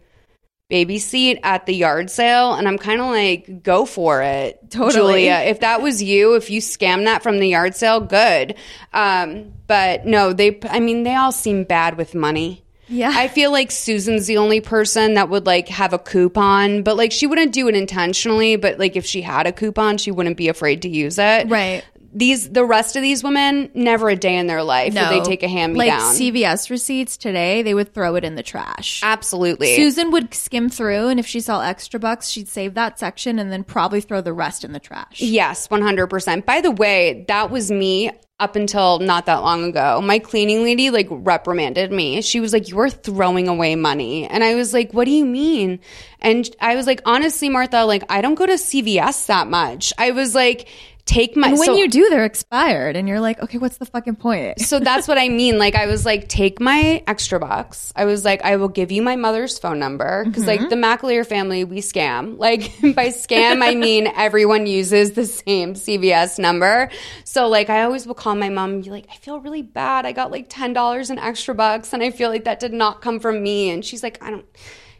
baby 0.69 0.97
seat 0.97 1.39
at 1.43 1.65
the 1.65 1.75
yard 1.75 2.09
sale 2.09 2.53
and 2.53 2.67
I'm 2.67 2.77
kind 2.77 3.01
of 3.01 3.07
like 3.07 3.61
go 3.61 3.85
for 3.85 4.21
it. 4.23 4.59
Totally. 4.69 5.23
Julia, 5.23 5.43
if 5.45 5.59
that 5.59 5.81
was 5.81 6.01
you, 6.01 6.35
if 6.35 6.49
you 6.49 6.61
scam 6.61 7.03
that 7.05 7.21
from 7.21 7.39
the 7.39 7.49
yard 7.49 7.75
sale, 7.75 7.99
good. 7.99 8.55
Um 8.93 9.53
but 9.67 10.05
no, 10.05 10.33
they 10.33 10.59
I 10.69 10.79
mean 10.79 11.03
they 11.03 11.15
all 11.15 11.31
seem 11.31 11.65
bad 11.65 11.97
with 11.97 12.15
money. 12.15 12.64
Yeah. 12.87 13.11
I 13.13 13.27
feel 13.27 13.51
like 13.51 13.71
Susan's 13.71 14.27
the 14.27 14.37
only 14.37 14.61
person 14.61 15.15
that 15.15 15.29
would 15.29 15.45
like 15.45 15.67
have 15.69 15.93
a 15.93 15.99
coupon, 15.99 16.83
but 16.83 16.97
like 16.97 17.11
she 17.11 17.27
wouldn't 17.27 17.51
do 17.51 17.67
it 17.67 17.75
intentionally, 17.75 18.55
but 18.55 18.79
like 18.79 18.95
if 18.95 19.05
she 19.05 19.21
had 19.21 19.47
a 19.47 19.51
coupon, 19.51 19.97
she 19.97 20.11
wouldn't 20.11 20.37
be 20.37 20.49
afraid 20.49 20.81
to 20.83 20.89
use 20.89 21.17
it. 21.17 21.49
Right. 21.49 21.83
These 22.17 22.49
the 22.51 22.63
rest 22.63 22.95
of 22.95 23.01
these 23.01 23.25
women 23.25 23.69
never 23.73 24.07
a 24.07 24.15
day 24.15 24.37
in 24.37 24.47
their 24.47 24.63
life 24.63 24.93
would 24.93 25.09
they 25.09 25.19
take 25.21 25.43
a 25.43 25.49
hand 25.49 25.73
me 25.73 25.85
down. 25.85 25.99
like. 25.99 26.15
CVS 26.15 26.69
receipts 26.69 27.17
today, 27.17 27.61
they 27.61 27.73
would 27.73 27.93
throw 27.93 28.15
it 28.15 28.23
in 28.23 28.35
the 28.35 28.43
trash. 28.43 29.01
Absolutely. 29.03 29.75
Susan 29.75 30.11
would 30.11 30.33
skim 30.33 30.69
through, 30.69 31.09
and 31.09 31.19
if 31.19 31.27
she 31.27 31.41
saw 31.41 31.61
extra 31.61 31.99
bucks, 31.99 32.29
she'd 32.29 32.47
save 32.47 32.75
that 32.75 32.97
section 32.99 33.37
and 33.37 33.51
then 33.51 33.65
probably 33.65 33.99
throw 33.99 34.21
the 34.21 34.31
rest 34.31 34.63
in 34.63 34.71
the 34.71 34.79
trash. 34.79 35.19
Yes, 35.19 35.67
100%. 35.67 36.45
By 36.45 36.61
the 36.61 36.71
way, 36.71 37.25
that 37.27 37.51
was 37.51 37.69
me 37.69 38.11
up 38.39 38.55
until 38.57 38.99
not 38.99 39.27
that 39.27 39.37
long 39.43 39.63
ago. 39.63 40.01
My 40.01 40.19
cleaning 40.19 40.63
lady 40.63 40.89
like 40.89 41.07
reprimanded 41.09 41.91
me. 41.91 42.21
She 42.21 42.39
was 42.39 42.51
like, 42.51 42.67
"You're 42.69 42.89
throwing 42.89 43.47
away 43.47 43.75
money." 43.75 44.27
And 44.27 44.43
I 44.43 44.55
was 44.55 44.73
like, 44.73 44.93
"What 44.93 45.05
do 45.05 45.11
you 45.11 45.25
mean?" 45.25 45.79
And 46.19 46.49
I 46.59 46.75
was 46.75 46.85
like, 46.85 47.01
"Honestly, 47.05 47.47
Martha, 47.47 47.85
like 47.85 48.03
I 48.09 48.21
don't 48.21 48.35
go 48.35 48.45
to 48.45 48.57
CVS 48.57 49.27
that 49.27 49.47
much." 49.47 49.93
I 49.97 50.11
was 50.11 50.35
like, 50.35 50.67
"Take 51.05 51.35
my 51.35 51.49
And 51.49 51.59
when 51.59 51.67
so- 51.67 51.75
you 51.75 51.87
do, 51.87 52.09
they're 52.09 52.25
expired, 52.25 52.95
and 52.95 53.07
you're 53.07 53.19
like, 53.19 53.41
okay, 53.41 53.57
what's 53.57 53.77
the 53.77 53.85
fucking 53.85 54.15
point? 54.15 54.59
so 54.61 54.79
that's 54.79 55.07
what 55.07 55.17
I 55.17 55.29
mean. 55.29 55.57
Like, 55.57 55.75
I 55.75 55.85
was 55.85 56.05
like, 56.05 56.27
take 56.27 56.59
my 56.59 57.03
extra 57.07 57.39
bucks. 57.39 57.93
I 57.95 58.05
was 58.05 58.25
like, 58.25 58.43
I 58.43 58.55
will 58.55 58.69
give 58.69 58.91
you 58.91 59.01
my 59.01 59.15
mother's 59.15 59.59
phone 59.59 59.79
number. 59.79 60.25
because 60.25 60.47
like, 60.47 60.61
mm-hmm. 60.61 60.69
the 60.69 60.75
McAleer 60.75 61.25
family, 61.25 61.63
we 61.63 61.79
scam. 61.79 62.37
Like, 62.39 62.71
by 62.95 63.07
scam, 63.09 63.61
I 63.61 63.75
mean 63.75 64.07
everyone 64.15 64.67
uses 64.67 65.11
the 65.11 65.25
same 65.25 65.73
CVS 65.75 66.39
number. 66.39 66.89
So, 67.23 67.47
like, 67.47 67.69
I 67.69 67.83
always 67.83 68.07
will 68.07 68.15
call 68.15 68.35
my 68.35 68.49
mom 68.49 68.73
and 68.73 68.83
be 68.83 68.89
like, 68.89 69.07
I 69.11 69.15
feel 69.17 69.39
really 69.39 69.61
bad. 69.61 70.05
I 70.05 70.11
got 70.11 70.31
like 70.31 70.49
$10 70.49 71.09
in 71.11 71.19
extra 71.19 71.55
bucks, 71.55 71.93
and 71.93 72.01
I 72.01 72.11
feel 72.11 72.29
like 72.29 72.45
that 72.45 72.59
did 72.59 72.73
not 72.73 73.01
come 73.01 73.19
from 73.19 73.41
me. 73.43 73.69
And 73.69 73.83
she's 73.85 74.03
like, 74.03 74.21
I 74.23 74.31
don't. 74.31 74.45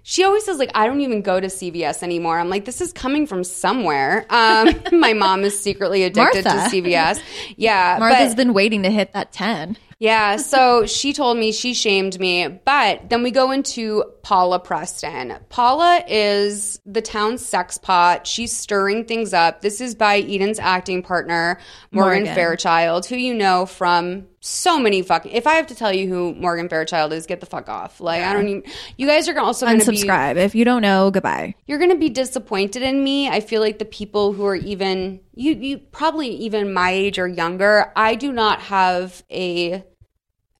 She 0.08 0.24
always 0.24 0.46
says 0.46 0.60
like 0.60 0.70
I 0.76 0.86
don't 0.86 1.02
even 1.02 1.24
go 1.24 1.40
to 1.40 1.48
CVS 1.48 2.04
anymore. 2.04 2.38
I'm 2.38 2.48
like 2.48 2.66
this 2.66 2.80
is 2.80 2.94
coming 2.94 3.26
from 3.26 3.44
somewhere. 3.44 4.28
Um, 4.30 4.70
my 5.00 5.14
mom 5.14 5.44
is 5.44 5.60
secretly 5.60 6.04
addicted 6.04 6.46
Martha. 6.46 6.70
to 6.70 6.76
CVS. 6.82 7.20
Yeah, 7.58 7.98
Martha's 8.00 8.30
but- 8.36 8.38
been 8.38 8.54
waiting 8.54 8.84
to 8.84 8.92
hit 8.92 9.14
that 9.14 9.32
10. 9.32 9.78
yeah, 9.98 10.36
so 10.38 10.86
she 10.86 11.12
told 11.12 11.38
me 11.40 11.52
she 11.52 11.74
shamed 11.74 12.20
me. 12.20 12.48
But 12.48 13.10
then 13.10 13.24
we 13.24 13.32
go 13.32 13.50
into 13.50 14.04
Paula 14.26 14.60
Preston. 14.60 15.38
Paula 15.50 16.04
is 16.08 16.82
the 16.84 17.04
town's 17.04 17.46
sex 17.46 17.78
pot. 17.78 18.26
She's 18.26 18.52
stirring 18.52 19.06
things 19.06 19.36
up. 19.36 19.62
This 19.62 19.80
is 19.80 19.94
by 19.94 20.16
Eden's 20.16 20.58
acting 20.58 21.04
partner, 21.04 21.60
Morgan, 21.92 22.24
Morgan. 22.24 22.34
Fairchild, 22.34 23.06
who 23.06 23.18
you 23.18 23.36
know 23.36 23.68
from 23.68 24.26
so 24.40 24.80
many 24.80 25.04
fucking. 25.04 25.32
If 25.32 25.46
I 25.46 25.54
have 25.54 25.68
to 25.68 25.76
tell 25.76 25.94
you 25.94 26.10
who 26.10 26.34
Morgan 26.34 26.70
Fairchild 26.70 27.14
is, 27.14 27.28
get 27.28 27.40
the 27.40 27.46
fuck 27.46 27.70
off. 27.70 28.02
Like, 28.02 28.24
I 28.24 28.34
don't 28.34 28.48
even. 28.48 28.64
You 28.98 29.06
guys 29.06 29.30
are 29.30 29.38
also 29.38 29.68
going 29.68 29.80
to 29.80 29.92
be 29.92 29.98
Unsubscribe. 29.98 30.38
If 30.38 30.56
you 30.56 30.66
don't 30.66 30.82
know, 30.82 31.12
goodbye. 31.12 31.54
you're 31.68 31.78
going 31.78 31.92
to 31.92 31.96
be 31.96 32.10
disappointed 32.10 32.82
in 32.82 33.04
me. 33.04 33.30
I 33.30 33.42
feel 33.42 33.62
like 33.62 33.78
the 33.78 33.86
people 33.86 34.34
who 34.34 34.44
are 34.48 34.56
even 34.56 35.20
you 35.36 35.54
you 35.54 35.78
probably 35.78 36.30
even 36.30 36.74
my 36.74 36.90
age 36.90 37.20
or 37.20 37.28
younger, 37.28 37.92
I 37.96 38.16
do 38.16 38.32
not 38.32 38.60
have 38.62 39.22
a 39.30 39.84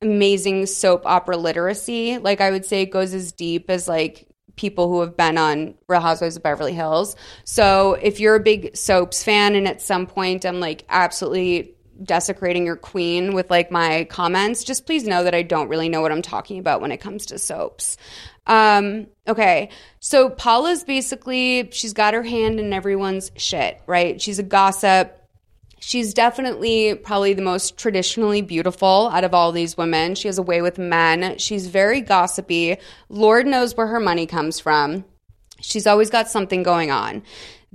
amazing 0.06 0.66
soap 0.66 1.06
opera 1.06 1.38
literacy. 1.38 2.18
Like 2.18 2.42
I 2.42 2.52
would 2.52 2.66
say 2.66 2.84
it 2.84 2.92
goes 2.92 3.14
as 3.14 3.32
deep 3.32 3.70
as 3.70 3.88
like 3.88 4.28
people 4.56 4.88
who 4.88 5.02
have 5.02 5.18
been 5.18 5.38
on 5.38 5.76
Real 5.88 6.02
Housewives 6.02 6.38
of 6.38 6.44
Beverly 6.44 6.74
Hills. 6.74 7.16
So 7.44 7.94
if 7.94 8.20
you're 8.20 8.36
a 8.36 8.40
big 8.40 8.76
soaps 8.76 9.24
fan 9.24 9.56
and 9.56 9.68
at 9.68 9.82
some 9.82 10.08
point 10.08 10.46
I'm 10.46 10.60
like 10.60 10.86
absolutely 10.90 11.76
desecrating 12.02 12.66
your 12.66 12.76
queen 12.76 13.34
with 13.34 13.50
like 13.50 13.72
my 13.72 14.06
comments, 14.06 14.64
just 14.64 14.86
please 14.86 15.06
know 15.06 15.24
that 15.24 15.36
I 15.36 15.42
don't 15.42 15.70
really 15.70 15.90
know 15.90 16.02
what 16.02 16.12
I'm 16.12 16.22
talking 16.22 16.60
about 16.60 16.82
when 16.82 16.92
it 16.92 16.98
comes 16.98 17.28
to 17.28 17.40
soaps. 17.40 17.98
Um, 18.48 19.08
okay. 19.28 19.70
So 20.00 20.30
Paula's 20.30 20.84
basically 20.84 21.70
she's 21.72 21.94
got 21.94 22.14
her 22.14 22.24
hand 22.24 22.60
in 22.60 22.74
everyone's 22.74 23.32
shit, 23.36 23.82
right? 23.88 24.22
She's 24.22 24.40
a 24.40 24.44
gossip. 24.44 25.22
She's 25.88 26.16
definitely 26.16 26.96
probably 26.96 27.36
the 27.36 27.44
most 27.44 27.78
traditionally 27.78 28.42
beautiful 28.42 29.08
out 29.14 29.24
of 29.24 29.36
all 29.36 29.52
these 29.52 29.78
women. 29.78 30.16
She 30.16 30.28
has 30.28 30.40
a 30.40 30.42
way 30.42 30.64
with 30.64 30.80
men. 30.80 31.38
She's 31.38 31.68
very 31.68 32.02
gossipy. 32.02 32.78
Lord 33.08 33.46
knows 33.46 33.78
where 33.78 33.86
her 33.86 34.00
money 34.00 34.26
comes 34.26 34.60
from. 34.60 35.06
She's 35.62 35.86
always 35.86 36.10
got 36.10 36.28
something 36.28 36.64
going 36.64 36.90
on. 36.90 37.22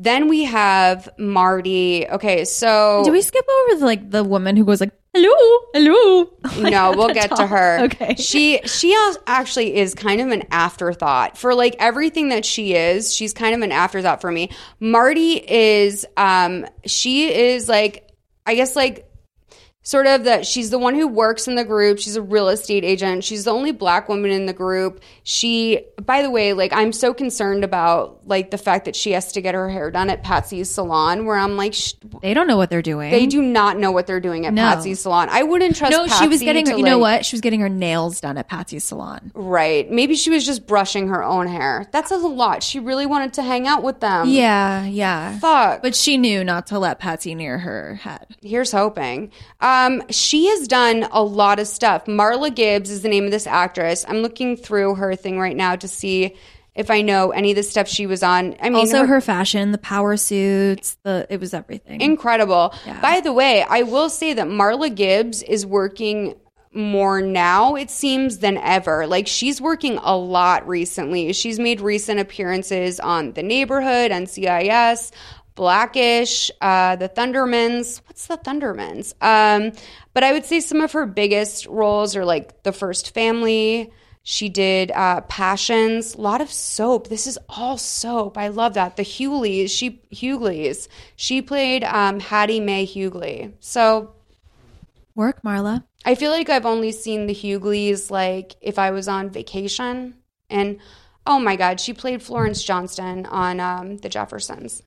Then 0.00 0.28
we 0.28 0.44
have 0.44 1.10
Marty. 1.18 2.08
Okay, 2.08 2.46
so 2.46 3.02
Do 3.04 3.12
we 3.12 3.20
skip 3.20 3.44
over 3.46 3.80
the, 3.80 3.84
like 3.84 4.10
the 4.10 4.24
woman 4.24 4.56
who 4.56 4.64
goes 4.64 4.80
like, 4.80 4.92
hello, 5.12 5.58
hello? 5.74 6.30
no, 6.70 6.92
we'll 6.96 7.12
get 7.12 7.36
to 7.36 7.46
her. 7.46 7.80
Okay. 7.84 8.14
She 8.14 8.60
she 8.64 8.96
actually 9.26 9.76
is 9.76 9.94
kind 9.94 10.22
of 10.22 10.28
an 10.28 10.44
afterthought 10.50 11.36
for 11.36 11.54
like 11.54 11.76
everything 11.78 12.30
that 12.30 12.46
she 12.46 12.74
is. 12.74 13.14
She's 13.14 13.34
kind 13.34 13.54
of 13.54 13.60
an 13.60 13.72
afterthought 13.72 14.22
for 14.22 14.32
me. 14.32 14.48
Marty 14.80 15.34
is 15.34 16.06
um 16.16 16.64
she 16.86 17.30
is 17.30 17.68
like 17.68 18.10
I 18.46 18.54
guess 18.54 18.74
like 18.74 19.09
sort 19.82 20.06
of 20.06 20.24
that 20.24 20.46
she's 20.46 20.68
the 20.70 20.78
one 20.78 20.94
who 20.94 21.08
works 21.08 21.48
in 21.48 21.54
the 21.54 21.64
group 21.64 21.98
she's 21.98 22.14
a 22.14 22.20
real 22.22 22.48
estate 22.50 22.84
agent 22.84 23.24
she's 23.24 23.44
the 23.44 23.50
only 23.50 23.72
black 23.72 24.10
woman 24.10 24.30
in 24.30 24.44
the 24.44 24.52
group 24.52 25.00
she 25.22 25.80
by 26.04 26.20
the 26.20 26.30
way 26.30 26.52
like 26.52 26.70
i'm 26.74 26.92
so 26.92 27.14
concerned 27.14 27.64
about 27.64 28.20
like 28.26 28.50
the 28.50 28.58
fact 28.58 28.84
that 28.84 28.94
she 28.94 29.12
has 29.12 29.32
to 29.32 29.40
get 29.40 29.54
her 29.54 29.70
hair 29.70 29.90
done 29.90 30.10
at 30.10 30.22
patsy's 30.22 30.70
salon 30.70 31.24
where 31.24 31.36
i'm 31.36 31.56
like 31.56 31.72
sh- 31.72 31.94
They 32.20 32.34
don't 32.34 32.46
know 32.46 32.58
what 32.58 32.68
they're 32.68 32.82
doing. 32.82 33.10
they 33.10 33.26
do 33.26 33.40
not 33.40 33.78
know 33.78 33.90
what 33.90 34.06
they're 34.06 34.20
doing 34.20 34.44
at 34.44 34.52
No. 34.52 34.62
patsy's 34.62 35.00
salon 35.00 35.28
i 35.30 35.42
wouldn't 35.42 35.74
trust 35.74 35.92
no, 35.92 36.06
she 36.06 36.28
was 36.28 36.40
Patsy 36.40 36.44
getting 36.44 36.66
her, 36.66 36.72
to, 36.72 36.78
you 36.78 36.84
know 36.84 36.98
what? 36.98 37.24
She 37.24 37.34
was 37.34 37.40
getting 37.40 37.60
her 37.60 37.68
nails 37.70 38.20
done 38.20 38.36
at 38.36 38.48
Patsy's 38.48 38.84
salon. 38.84 39.30
Right. 39.34 39.90
Maybe 39.90 40.14
she 40.14 40.28
was 40.30 40.44
just 40.44 40.66
brushing 40.66 41.08
her 41.08 41.22
own 41.24 41.46
hair. 41.46 41.86
That 41.92 42.06
says 42.08 42.22
a 42.22 42.28
lot. 42.28 42.62
She 42.62 42.78
really 42.80 43.06
wanted 43.06 43.32
to 43.34 43.42
hang 43.42 43.66
out 43.66 43.82
with 43.82 44.00
them. 44.00 44.28
Yeah, 44.28 44.84
yeah. 44.84 45.38
Fuck. 45.38 45.82
But 45.82 45.94
she 45.96 46.18
knew 46.18 46.44
not 46.44 46.66
to 46.68 46.78
let 46.78 46.98
Patsy 46.98 47.34
near 47.34 47.58
her 47.58 47.94
head. 47.96 48.26
Here's 48.42 48.72
hoping. 48.72 49.32
Um, 49.60 49.69
Um, 49.70 50.02
she 50.10 50.46
has 50.46 50.66
done 50.66 51.06
a 51.12 51.22
lot 51.22 51.58
of 51.60 51.66
stuff. 51.68 52.06
Marla 52.06 52.54
Gibbs 52.54 52.90
is 52.90 53.02
the 53.02 53.08
name 53.08 53.24
of 53.24 53.30
this 53.30 53.46
actress. 53.46 54.04
I'm 54.08 54.18
looking 54.18 54.56
through 54.56 54.96
her 54.96 55.14
thing 55.14 55.38
right 55.38 55.56
now 55.56 55.76
to 55.76 55.86
see 55.86 56.34
if 56.74 56.90
I 56.90 57.02
know 57.02 57.30
any 57.30 57.50
of 57.50 57.56
the 57.56 57.62
stuff 57.62 57.86
she 57.88 58.06
was 58.06 58.22
on. 58.22 58.56
I 58.60 58.70
mean, 58.70 58.80
Also, 58.80 59.04
her, 59.04 59.20
fashion, 59.20 59.70
the 59.72 59.78
power 59.78 60.16
suits, 60.16 60.96
the 61.02 61.26
it 61.30 61.38
was 61.40 61.54
everything. 61.54 62.00
incredible. 62.00 62.74
By 63.02 63.20
the 63.20 63.32
way, 63.32 63.64
I 63.68 63.82
will 63.82 64.08
say 64.08 64.32
that 64.34 64.46
Marla 64.46 64.94
Gibbs 64.94 65.42
is 65.42 65.64
working 65.66 66.34
more 66.72 67.20
now, 67.20 67.74
it 67.74 67.90
seems, 67.90 68.38
than 68.38 68.56
ever. 68.56 69.06
Like 69.06 69.26
she's 69.26 69.60
working 69.60 69.98
a 70.02 70.16
lot 70.16 70.66
recently. 70.68 71.32
She's 71.32 71.58
made 71.58 71.80
recent 71.80 72.20
appearances 72.20 73.00
on 73.00 73.32
The 73.32 73.42
Neighborhood, 73.42 74.12
NCIS, 74.12 75.10
Blackish, 75.54 76.50
uh, 76.60 76.96
The 76.96 77.08
Thundermans. 77.08 78.00
What's 78.06 78.26
The 78.26 78.38
Thundermans? 78.38 79.14
Um, 79.22 79.72
but 80.14 80.24
I 80.24 80.32
would 80.32 80.44
say 80.44 80.60
some 80.60 80.80
of 80.80 80.92
her 80.92 81.06
biggest 81.06 81.66
roles 81.66 82.16
are 82.16 82.24
like 82.24 82.62
The 82.62 82.72
First 82.72 83.14
Family. 83.14 83.92
She 84.22 84.48
did 84.48 84.90
uh, 84.90 85.22
Passions, 85.22 86.14
a 86.14 86.20
lot 86.20 86.40
of 86.40 86.50
soap. 86.50 87.08
This 87.08 87.26
is 87.26 87.38
all 87.48 87.78
soap. 87.78 88.36
I 88.36 88.48
love 88.48 88.74
that. 88.74 88.96
The 88.96 89.02
Hughleys, 89.02 89.72
she 89.72 90.02
Hughleys. 90.12 90.88
She 91.16 91.40
played 91.40 91.84
um, 91.84 92.20
Hattie 92.20 92.60
Mae 92.60 92.86
Hughley. 92.86 93.52
So 93.60 94.14
Work, 95.14 95.42
Marla. 95.42 95.84
I 96.04 96.14
feel 96.14 96.30
like 96.30 96.48
I've 96.48 96.66
only 96.66 96.92
seen 96.92 97.26
the 97.26 97.34
Hughleys 97.34 98.10
like 98.10 98.56
if 98.60 98.78
I 98.78 98.90
was 98.90 99.08
on 99.08 99.30
vacation. 99.30 100.14
And 100.48 100.78
oh 101.26 101.38
my 101.38 101.56
God, 101.56 101.80
she 101.80 101.92
played 101.92 102.22
Florence 102.22 102.62
Johnston 102.62 103.26
on 103.26 103.60
um, 103.60 103.96
The 103.98 104.08
Jeffersons. 104.08 104.82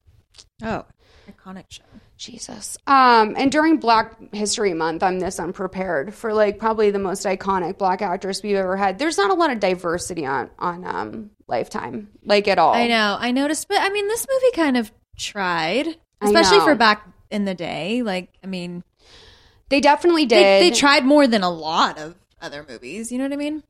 Oh, 0.64 0.86
iconic 1.30 1.66
show. 1.70 1.84
Jesus. 2.18 2.78
Um, 2.88 3.36
and 3.38 3.52
during 3.52 3.78
Black 3.78 4.16
History 4.34 4.74
Month, 4.74 5.04
I'm 5.04 5.20
this 5.20 5.40
unprepared 5.40 6.14
for 6.14 6.34
like 6.34 6.58
probably 6.58 6.90
the 6.92 7.00
most 7.00 7.26
iconic 7.26 7.78
black 7.78 8.02
actress 8.02 8.42
we've 8.42 8.56
ever 8.56 8.78
had. 8.78 8.98
There's 8.98 9.18
not 9.18 9.30
a 9.30 9.34
lot 9.34 9.52
of 9.52 9.60
diversity 9.60 10.26
on 10.26 10.50
on 10.58 10.86
um, 10.86 11.32
Lifetime, 11.48 12.10
like 12.24 12.48
at 12.48 12.60
all. 12.60 12.74
I 12.74 12.88
know. 12.88 13.18
I 13.20 13.32
noticed, 13.32 13.68
but 13.68 13.78
I 13.82 13.90
mean, 13.90 14.08
this 14.08 14.26
movie 14.30 14.56
kind 14.56 14.78
of 14.78 14.92
tried, 15.18 15.88
especially 16.22 16.60
for 16.62 16.76
back 16.76 17.06
in 17.30 17.46
the 17.46 17.56
day. 17.56 18.04
Like, 18.04 18.30
I 18.44 18.48
mean, 18.48 18.84
They 19.70 19.82
definitely 19.82 20.26
they, 20.26 20.62
did. 20.62 20.74
they 20.74 20.78
tried 20.78 21.04
more 21.04 21.28
than 21.28 21.44
a 21.44 21.50
lot 21.50 21.98
of 21.98 22.16
other 22.42 22.66
movies. 22.68 23.12
You 23.12 23.18
know 23.18 23.26
what 23.26 23.34
I 23.34 23.38
mean? 23.38 23.64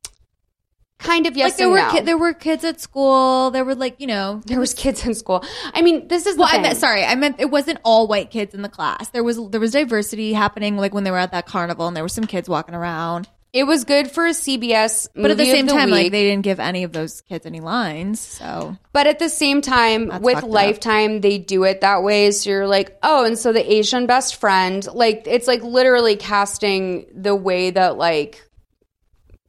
Kind 1.04 1.26
of 1.26 1.36
yes 1.36 1.50
like 1.52 1.56
there 1.58 1.68
were 1.68 1.76
no. 1.76 1.90
ki- 1.92 2.00
there 2.00 2.18
were 2.18 2.32
kids 2.32 2.64
at 2.64 2.80
school. 2.80 3.50
There 3.52 3.64
were 3.64 3.74
like 3.76 4.00
you 4.00 4.06
know. 4.08 4.42
there 4.46 4.58
was 4.58 4.74
kids 4.74 5.06
in 5.06 5.14
school. 5.14 5.44
I 5.72 5.82
mean, 5.82 6.08
this 6.08 6.26
is 6.26 6.34
the 6.36 6.40
Well, 6.40 6.50
I 6.50 6.60
meant 6.60 6.78
sorry. 6.78 7.04
I 7.04 7.14
meant 7.14 7.36
it 7.38 7.50
wasn't 7.50 7.78
all 7.84 8.08
white 8.08 8.30
kids 8.30 8.54
in 8.54 8.62
the 8.62 8.68
class. 8.68 9.10
There 9.10 9.22
was 9.22 9.38
there 9.50 9.60
was 9.60 9.72
diversity 9.72 10.32
happening, 10.32 10.76
like 10.76 10.92
when 10.94 11.04
they 11.04 11.10
were 11.12 11.18
at 11.18 11.32
that 11.32 11.46
carnival, 11.46 11.86
and 11.86 11.96
there 11.96 12.02
were 12.04 12.08
some 12.08 12.26
kids 12.26 12.48
walking 12.48 12.74
around. 12.74 13.28
It 13.52 13.68
was 13.68 13.84
good 13.84 14.10
for 14.10 14.26
a 14.26 14.30
CBS, 14.30 15.06
But 15.14 15.30
at 15.30 15.36
the 15.36 15.44
same 15.44 15.68
time, 15.68 15.86
week. 15.90 15.94
like 15.94 16.10
they 16.10 16.24
didn't 16.24 16.42
give 16.42 16.58
any 16.58 16.82
of 16.82 16.92
those 16.92 17.20
kids 17.20 17.46
any 17.46 17.60
lines. 17.60 18.18
So 18.18 18.76
But 18.92 19.06
at 19.06 19.20
the 19.20 19.28
same 19.28 19.60
time, 19.60 20.08
with 20.08 20.34
fucked 20.34 20.46
up. 20.46 20.50
Lifetime, 20.50 21.20
they 21.20 21.38
do 21.38 21.62
it 21.62 21.80
that 21.82 22.02
way. 22.02 22.32
So 22.32 22.50
you're 22.50 22.66
like, 22.66 22.98
oh, 23.04 23.24
and 23.24 23.38
so 23.38 23.52
the 23.52 23.72
Asian 23.72 24.06
best 24.06 24.34
friend, 24.40 24.84
like, 24.92 25.28
it's 25.28 25.46
like 25.46 25.62
literally 25.62 26.16
casting 26.16 27.06
the 27.14 27.36
way 27.36 27.70
that, 27.70 27.96
like, 27.96 28.42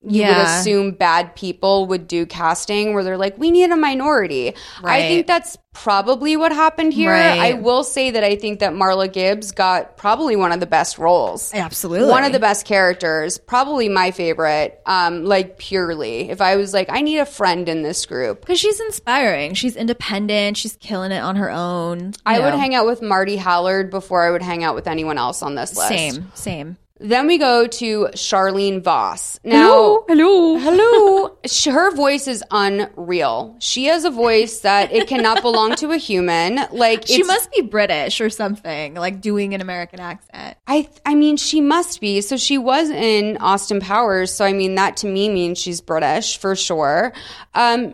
you 0.08 0.26
would 0.26 0.38
assume 0.38 0.91
bad 0.91 1.36
people 1.36 1.88
would 1.88 2.08
do 2.08 2.26
casting, 2.26 2.94
where 2.94 3.04
they're 3.04 3.18
like, 3.18 3.38
we 3.38 3.52
need 3.52 3.72
a 3.72 3.76
minority. 3.76 4.54
I 4.84 5.02
think 5.02 5.28
that's 5.28 5.58
probably 5.74 6.38
what 6.38 6.54
happened 6.54 6.94
here. 6.94 7.12
Right. 7.12 7.38
I 7.38 7.54
will 7.54 7.84
say 7.84 8.12
that 8.12 8.24
I 8.24 8.38
think 8.38 8.60
that 8.62 8.74
Marla 8.74 9.12
Gibbs 9.12 9.52
got 9.52 9.98
probably 9.98 10.36
one 10.38 10.54
of 10.54 10.62
the 10.62 10.65
best 10.65 10.98
roles. 10.98 11.54
absolutely 11.54 12.10
One 12.10 12.24
of 12.24 12.32
the 12.32 12.39
best 12.39 12.65
characters, 12.65 13.38
probably 13.38 13.89
my 13.89 14.12
favorite, 14.12 14.82
um, 14.86 15.26
like 15.26 15.58
purely. 15.58 16.30
If 16.30 16.39
I 16.39 16.56
was 16.56 16.74
like, 16.74 16.88
I 16.89 17.02
need 17.02 17.18
a 17.18 17.26
friend 17.26 17.68
in 17.68 17.82
this 17.82 18.06
group, 18.06 18.41
because 18.41 18.60
she's 18.60 18.80
inspiring. 18.80 19.54
She's 19.54 19.76
independent. 19.76 20.58
She's 20.58 20.78
killing 20.78 21.12
it 21.12 21.20
on 21.20 21.36
her 21.36 21.52
own. 21.52 22.13
I 22.26 22.38
you 22.38 22.44
would 22.44 22.54
hang 22.54 22.74
out 22.74 22.86
with 22.86 23.02
Marty 23.02 23.36
Hallard 23.36 23.89
before 23.91 24.26
I 24.26 24.32
would 24.32 24.41
hang 24.41 24.63
out 24.63 24.76
with 24.76 24.88
anyone 24.88 25.18
else 25.18 25.41
on 25.44 25.56
this 25.56 25.76
list. 25.76 25.89
same 25.89 26.32
same. 26.36 26.78
Then 26.97 27.27
we 27.27 27.38
go 27.38 27.67
to 27.67 28.05
Charlene 28.13 28.81
Voss. 28.81 29.38
Now, 29.43 30.05
hello. 30.08 30.58
hello. 30.58 31.38
Sh- 31.45 31.65
Her 31.65 31.93
voice 31.93 32.25
is 32.25 32.41
unreal. 32.51 33.58
She 33.60 33.86
has 33.86 34.05
a 34.05 34.10
voice 34.10 34.60
that 34.62 34.93
it 34.93 35.08
cannot 35.10 35.41
belong 35.41 35.75
to 35.75 35.91
a 35.91 35.97
human. 35.97 36.60
Like 36.71 37.05
She 37.05 37.21
must 37.23 37.51
be 37.51 37.62
British 37.62 38.21
or 38.21 38.29
something, 38.29 38.93
like 38.93 39.19
doing 39.19 39.53
an 39.53 39.60
American 39.60 39.99
accent. 39.99 40.58
I 40.67 40.88
I 41.05 41.15
mean 41.15 41.36
she 41.36 41.60
must 41.60 41.99
be. 41.99 42.21
So 42.21 42.38
she 42.38 42.58
was 42.58 42.89
in 42.89 43.38
Austin 43.41 43.81
Powers. 43.81 44.34
So 44.34 44.45
I 44.45 44.53
mean 44.53 44.75
that 44.75 44.95
to 44.97 45.08
me 45.08 45.27
means 45.27 45.58
she's 45.60 45.81
British 45.81 46.38
for 46.38 46.55
sure. 46.55 47.12
Um 47.53 47.93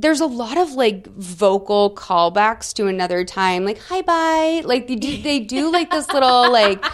there's 0.00 0.20
a 0.20 0.26
lot 0.26 0.56
of 0.56 0.74
like 0.74 1.08
vocal 1.08 1.92
callbacks 1.92 2.72
to 2.74 2.86
another 2.86 3.24
time 3.24 3.64
like 3.64 3.78
hi 3.80 4.00
bye 4.02 4.62
like 4.64 4.86
they 4.86 4.94
do 4.94 5.20
they 5.22 5.40
do 5.40 5.72
like 5.72 5.90
this 5.90 6.08
little 6.12 6.52
like 6.52 6.84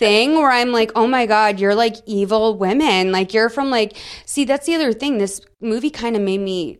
thing 0.00 0.32
where 0.32 0.50
i'm 0.50 0.72
like 0.72 0.90
oh 0.96 1.06
my 1.06 1.26
god 1.26 1.60
you're 1.60 1.74
like 1.74 1.94
evil 2.06 2.56
women 2.56 3.12
like 3.12 3.34
you're 3.34 3.50
from 3.50 3.70
like 3.70 3.94
see 4.24 4.44
that's 4.44 4.64
the 4.66 4.74
other 4.74 4.94
thing 4.94 5.18
this 5.18 5.42
movie 5.60 5.90
kind 5.90 6.16
of 6.16 6.22
made 6.22 6.40
me 6.40 6.78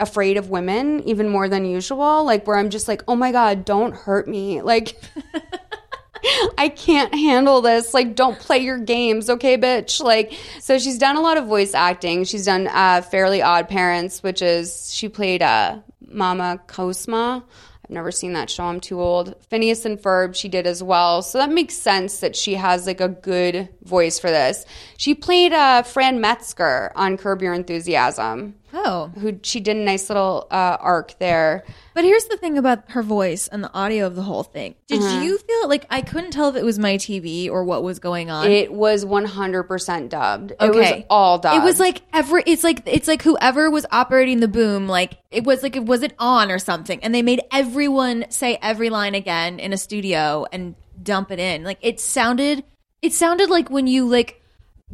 afraid 0.00 0.38
of 0.38 0.48
women 0.48 1.00
even 1.00 1.28
more 1.28 1.50
than 1.50 1.66
usual 1.66 2.24
like 2.24 2.46
where 2.46 2.56
i'm 2.56 2.70
just 2.70 2.88
like 2.88 3.02
oh 3.06 3.14
my 3.14 3.30
god 3.30 3.66
don't 3.66 3.94
hurt 3.94 4.26
me 4.26 4.62
like 4.62 4.96
I 6.58 6.68
can't 6.68 7.14
handle 7.14 7.62
this. 7.62 7.94
Like, 7.94 8.14
don't 8.14 8.38
play 8.38 8.58
your 8.58 8.78
games, 8.78 9.30
okay, 9.30 9.56
bitch? 9.56 10.02
Like, 10.02 10.34
so 10.60 10.78
she's 10.78 10.98
done 10.98 11.16
a 11.16 11.20
lot 11.20 11.38
of 11.38 11.46
voice 11.46 11.72
acting. 11.72 12.24
She's 12.24 12.44
done 12.44 12.68
uh, 12.68 13.00
Fairly 13.00 13.40
Odd 13.40 13.68
Parents, 13.68 14.22
which 14.22 14.42
is 14.42 14.92
she 14.92 15.08
played 15.08 15.42
uh, 15.42 15.78
Mama 16.06 16.60
Cosma. 16.66 17.42
I've 17.90 17.94
never 17.94 18.12
seen 18.12 18.34
that 18.34 18.48
show. 18.48 18.62
I'm 18.62 18.78
too 18.78 19.00
old. 19.00 19.34
Phineas 19.48 19.84
and 19.84 19.98
Ferb, 19.98 20.36
she 20.36 20.48
did 20.48 20.64
as 20.64 20.80
well. 20.80 21.22
So 21.22 21.38
that 21.38 21.50
makes 21.50 21.74
sense 21.74 22.20
that 22.20 22.36
she 22.36 22.54
has 22.54 22.86
like 22.86 23.00
a 23.00 23.08
good 23.08 23.68
voice 23.82 24.20
for 24.20 24.30
this. 24.30 24.64
She 24.96 25.12
played 25.12 25.52
uh, 25.52 25.82
Fran 25.82 26.20
Metzger 26.20 26.92
on 26.94 27.16
Curb 27.16 27.42
Your 27.42 27.52
Enthusiasm, 27.52 28.54
Oh, 28.72 29.10
who 29.18 29.38
she 29.42 29.60
did 29.60 29.76
a 29.76 29.80
nice 29.80 30.08
little 30.08 30.46
uh, 30.50 30.76
arc 30.80 31.18
there. 31.18 31.64
But 31.94 32.04
here's 32.04 32.24
the 32.26 32.36
thing 32.36 32.56
about 32.56 32.90
her 32.92 33.02
voice 33.02 33.48
and 33.48 33.64
the 33.64 33.72
audio 33.74 34.06
of 34.06 34.14
the 34.14 34.22
whole 34.22 34.42
thing. 34.44 34.76
Did 34.86 35.00
Uh-huh. 35.02 35.20
you 35.22 35.38
feel 35.38 35.68
like 35.68 35.86
I 35.90 36.02
couldn't 36.02 36.30
tell 36.30 36.48
if 36.48 36.56
it 36.56 36.64
was 36.64 36.78
my 36.78 36.94
TV 36.96 37.50
or 37.50 37.64
what 37.64 37.82
was 37.82 37.98
going 37.98 38.30
on? 38.30 38.48
It 38.50 38.72
was 38.72 39.04
100% 39.04 40.08
dubbed. 40.08 40.52
It 40.52 40.56
Okay. 40.60 40.78
was 40.98 41.04
all 41.10 41.38
dubbed. 41.38 41.56
It 41.62 41.64
was 41.64 41.80
like 41.80 42.02
every 42.12 42.42
it's 42.46 42.62
like 42.64 42.82
it's 42.86 43.08
like 43.08 43.22
whoever 43.22 43.70
was 43.70 43.86
operating 43.90 44.40
the 44.40 44.48
boom, 44.48 44.86
like 44.86 45.18
it 45.30 45.44
was 45.44 45.62
like 45.62 45.76
it 45.76 45.84
was 45.84 46.02
it 46.02 46.14
on 46.18 46.50
or 46.50 46.58
something. 46.58 47.00
And 47.02 47.14
they 47.14 47.22
made 47.22 47.40
everyone 47.52 48.26
say 48.30 48.58
every 48.62 48.90
line 48.90 49.14
again 49.14 49.58
in 49.58 49.72
a 49.72 49.76
studio 49.76 50.46
and 50.52 50.74
dump 51.02 51.30
it 51.30 51.38
in. 51.38 51.64
Like 51.64 51.78
it 51.82 51.98
sounded 52.00 52.64
it 53.02 53.12
sounded 53.12 53.48
like 53.50 53.70
when 53.70 53.86
you 53.86 54.06
like 54.06 54.39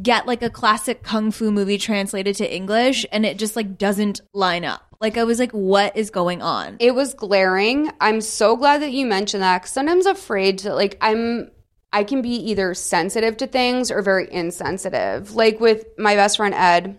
get 0.00 0.26
like 0.26 0.42
a 0.42 0.50
classic 0.50 1.02
kung 1.02 1.30
fu 1.30 1.50
movie 1.50 1.78
translated 1.78 2.36
to 2.36 2.54
English 2.54 3.06
and 3.12 3.24
it 3.24 3.38
just 3.38 3.56
like 3.56 3.78
doesn't 3.78 4.20
line 4.32 4.64
up. 4.64 4.82
Like 5.00 5.16
I 5.16 5.24
was 5.24 5.38
like, 5.38 5.52
what 5.52 5.96
is 5.96 6.10
going 6.10 6.42
on? 6.42 6.76
It 6.80 6.94
was 6.94 7.14
glaring. 7.14 7.90
I'm 8.00 8.20
so 8.20 8.56
glad 8.56 8.82
that 8.82 8.92
you 8.92 9.06
mentioned 9.06 9.42
that 9.42 9.62
because 9.62 9.72
sometimes 9.72 10.06
I'm 10.06 10.16
afraid 10.16 10.58
to 10.58 10.74
like 10.74 10.96
I'm 11.00 11.50
I 11.92 12.04
can 12.04 12.20
be 12.20 12.50
either 12.50 12.74
sensitive 12.74 13.36
to 13.38 13.46
things 13.46 13.90
or 13.90 14.02
very 14.02 14.30
insensitive. 14.30 15.34
Like 15.34 15.60
with 15.60 15.86
my 15.98 16.14
best 16.14 16.36
friend 16.36 16.54
Ed, 16.54 16.98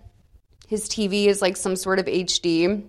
his 0.68 0.88
TV 0.90 1.28
is 1.28 1.42
like 1.42 1.58
some 1.58 1.76
sort 1.76 2.00
of 2.00 2.06
HD. 2.06 2.84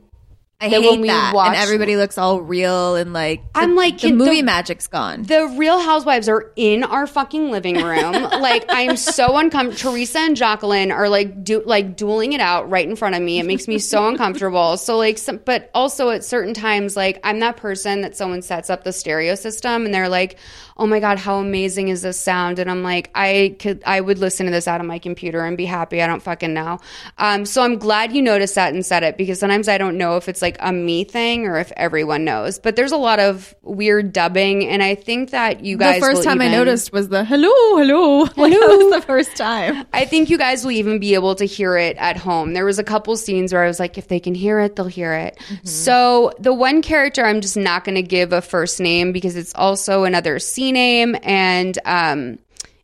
I 0.61 0.69
That 0.71 0.83
hate 0.83 1.07
that. 1.07 1.35
watch- 1.35 1.51
and 1.51 1.57
everybody 1.57 1.95
looks 1.95 2.19
all 2.19 2.41
real 2.41 2.97
and 2.97 3.13
like 3.13 3.41
the- 3.53 3.61
I'm 3.61 3.77
like, 3.77 3.99
the 4.01 4.11
movie 4.11 4.41
the- 4.41 4.43
magic's 4.43 4.89
gone. 4.89 5.23
The 5.23 5.47
Real 5.57 5.79
Housewives 5.79 6.29
are 6.29 6.51
in 6.57 6.83
our 6.83 7.07
fucking 7.07 7.53
living 7.53 7.77
room. 7.77 8.13
like 8.41 8.65
I'm 8.69 8.97
so 8.97 9.37
uncomfortable. 9.39 9.93
Teresa 9.93 10.19
and 10.19 10.37
Jacqueline 10.37 10.91
are 10.91 11.09
like 11.09 11.45
do 11.45 11.63
like 11.65 11.95
dueling 11.95 12.33
it 12.33 12.41
out 12.41 12.69
right 12.69 12.89
in 12.89 12.97
front 12.97 13.15
of 13.15 13.23
me. 13.23 13.39
It 13.39 13.47
makes 13.47 13.69
me 13.69 13.79
so 13.79 14.09
uncomfortable. 14.09 14.77
So 14.79 14.97
like, 14.97 15.19
some, 15.19 15.37
but 15.45 15.71
also 15.75 16.11
at 16.11 16.25
certain 16.25 16.55
times, 16.55 16.97
like 16.97 17.21
I'm 17.23 17.39
that 17.39 17.57
person 17.57 18.01
that 18.01 18.17
someone 18.17 18.43
sets 18.43 18.69
up 18.69 18.83
the 18.83 18.93
stereo 18.93 19.37
system 19.37 19.85
and 19.85 19.95
they're 19.95 20.09
like, 20.09 20.39
"Oh 20.79 20.87
my 20.87 21.01
god, 21.01 21.19
how 21.19 21.39
amazing 21.39 21.89
is 21.89 22.03
this 22.03 22.21
sound?" 22.21 22.59
And 22.59 22.71
I'm 22.71 22.83
like, 22.83 23.11
I 23.15 23.57
could, 23.59 23.83
I 23.87 24.01
would 24.01 24.19
listen 24.19 24.47
to 24.47 24.53
this 24.53 24.69
out 24.69 24.81
of 24.81 24.87
my 24.87 24.99
computer 24.99 25.45
and 25.45 25.57
be 25.57 25.67
happy. 25.67 26.03
I 26.03 26.07
don't 26.07 26.23
fucking 26.23 26.55
know. 26.55 26.79
Um, 27.19 27.45
so 27.45 27.63
I'm 27.63 27.79
glad 27.79 28.13
you 28.13 28.23
noticed 28.23 28.55
that 28.55 28.73
and 28.73 28.85
said 28.85 29.03
it 29.03 29.17
because 29.17 29.39
sometimes 29.39 29.69
I 29.69 29.79
don't 29.79 29.99
know 29.99 30.17
if 30.17 30.29
it's 30.29 30.43
like 30.43 30.57
a 30.61 30.73
me 30.73 31.05
thing 31.05 31.47
or 31.47 31.59
if 31.59 31.73
everyone 31.77 32.25
knows. 32.25 32.59
But 32.59 32.77
there's 32.77 32.93
a 32.93 32.97
lot 32.97 33.21
of 33.21 33.55
weird 33.63 34.13
dubbing, 34.13 34.67
and 34.67 34.83
I 34.83 34.95
think 34.95 35.31
that 35.31 35.65
you 35.65 35.77
guys 35.77 35.97
the 35.97 36.07
first 36.07 36.25
time 36.25 36.41
I 36.41 36.49
noticed 36.49 36.93
was 36.93 37.09
the 37.09 37.25
hello, 37.25 37.49
hello. 37.77 38.27
That 38.59 38.79
was 38.79 39.01
the 39.01 39.07
first 39.07 39.37
time. 39.37 39.87
I 39.93 40.05
think 40.05 40.31
you 40.31 40.39
guys 40.39 40.65
will 40.65 40.73
even 40.73 40.99
be 40.99 41.15
able 41.15 41.35
to 41.37 41.45
hear 41.45 41.77
it 41.77 41.97
at 41.97 42.17
home. 42.17 42.55
There 42.55 42.65
was 42.65 42.79
a 42.79 42.85
couple 42.85 43.17
scenes 43.17 43.53
where 43.53 43.63
I 43.63 43.67
was 43.67 43.79
like, 43.79 43.99
if 43.99 44.09
they 44.09 44.21
can 44.21 44.35
hear 44.35 44.59
it, 44.61 44.77
they'll 44.77 44.87
hear 44.87 45.13
it. 45.15 45.39
Mm-hmm. 45.39 45.67
So 45.67 46.33
the 46.39 46.53
one 46.53 46.83
character 46.83 47.25
I'm 47.25 47.41
just 47.41 47.57
not 47.57 47.85
going 47.85 47.95
to 47.95 48.03
give 48.03 48.33
a 48.33 48.43
first 48.43 48.81
name 48.81 49.13
because 49.13 49.37
it's 49.37 49.53
also 49.55 50.05
another 50.05 50.39
Name, 50.73 51.17
and 51.23 51.79
um, 51.85 52.39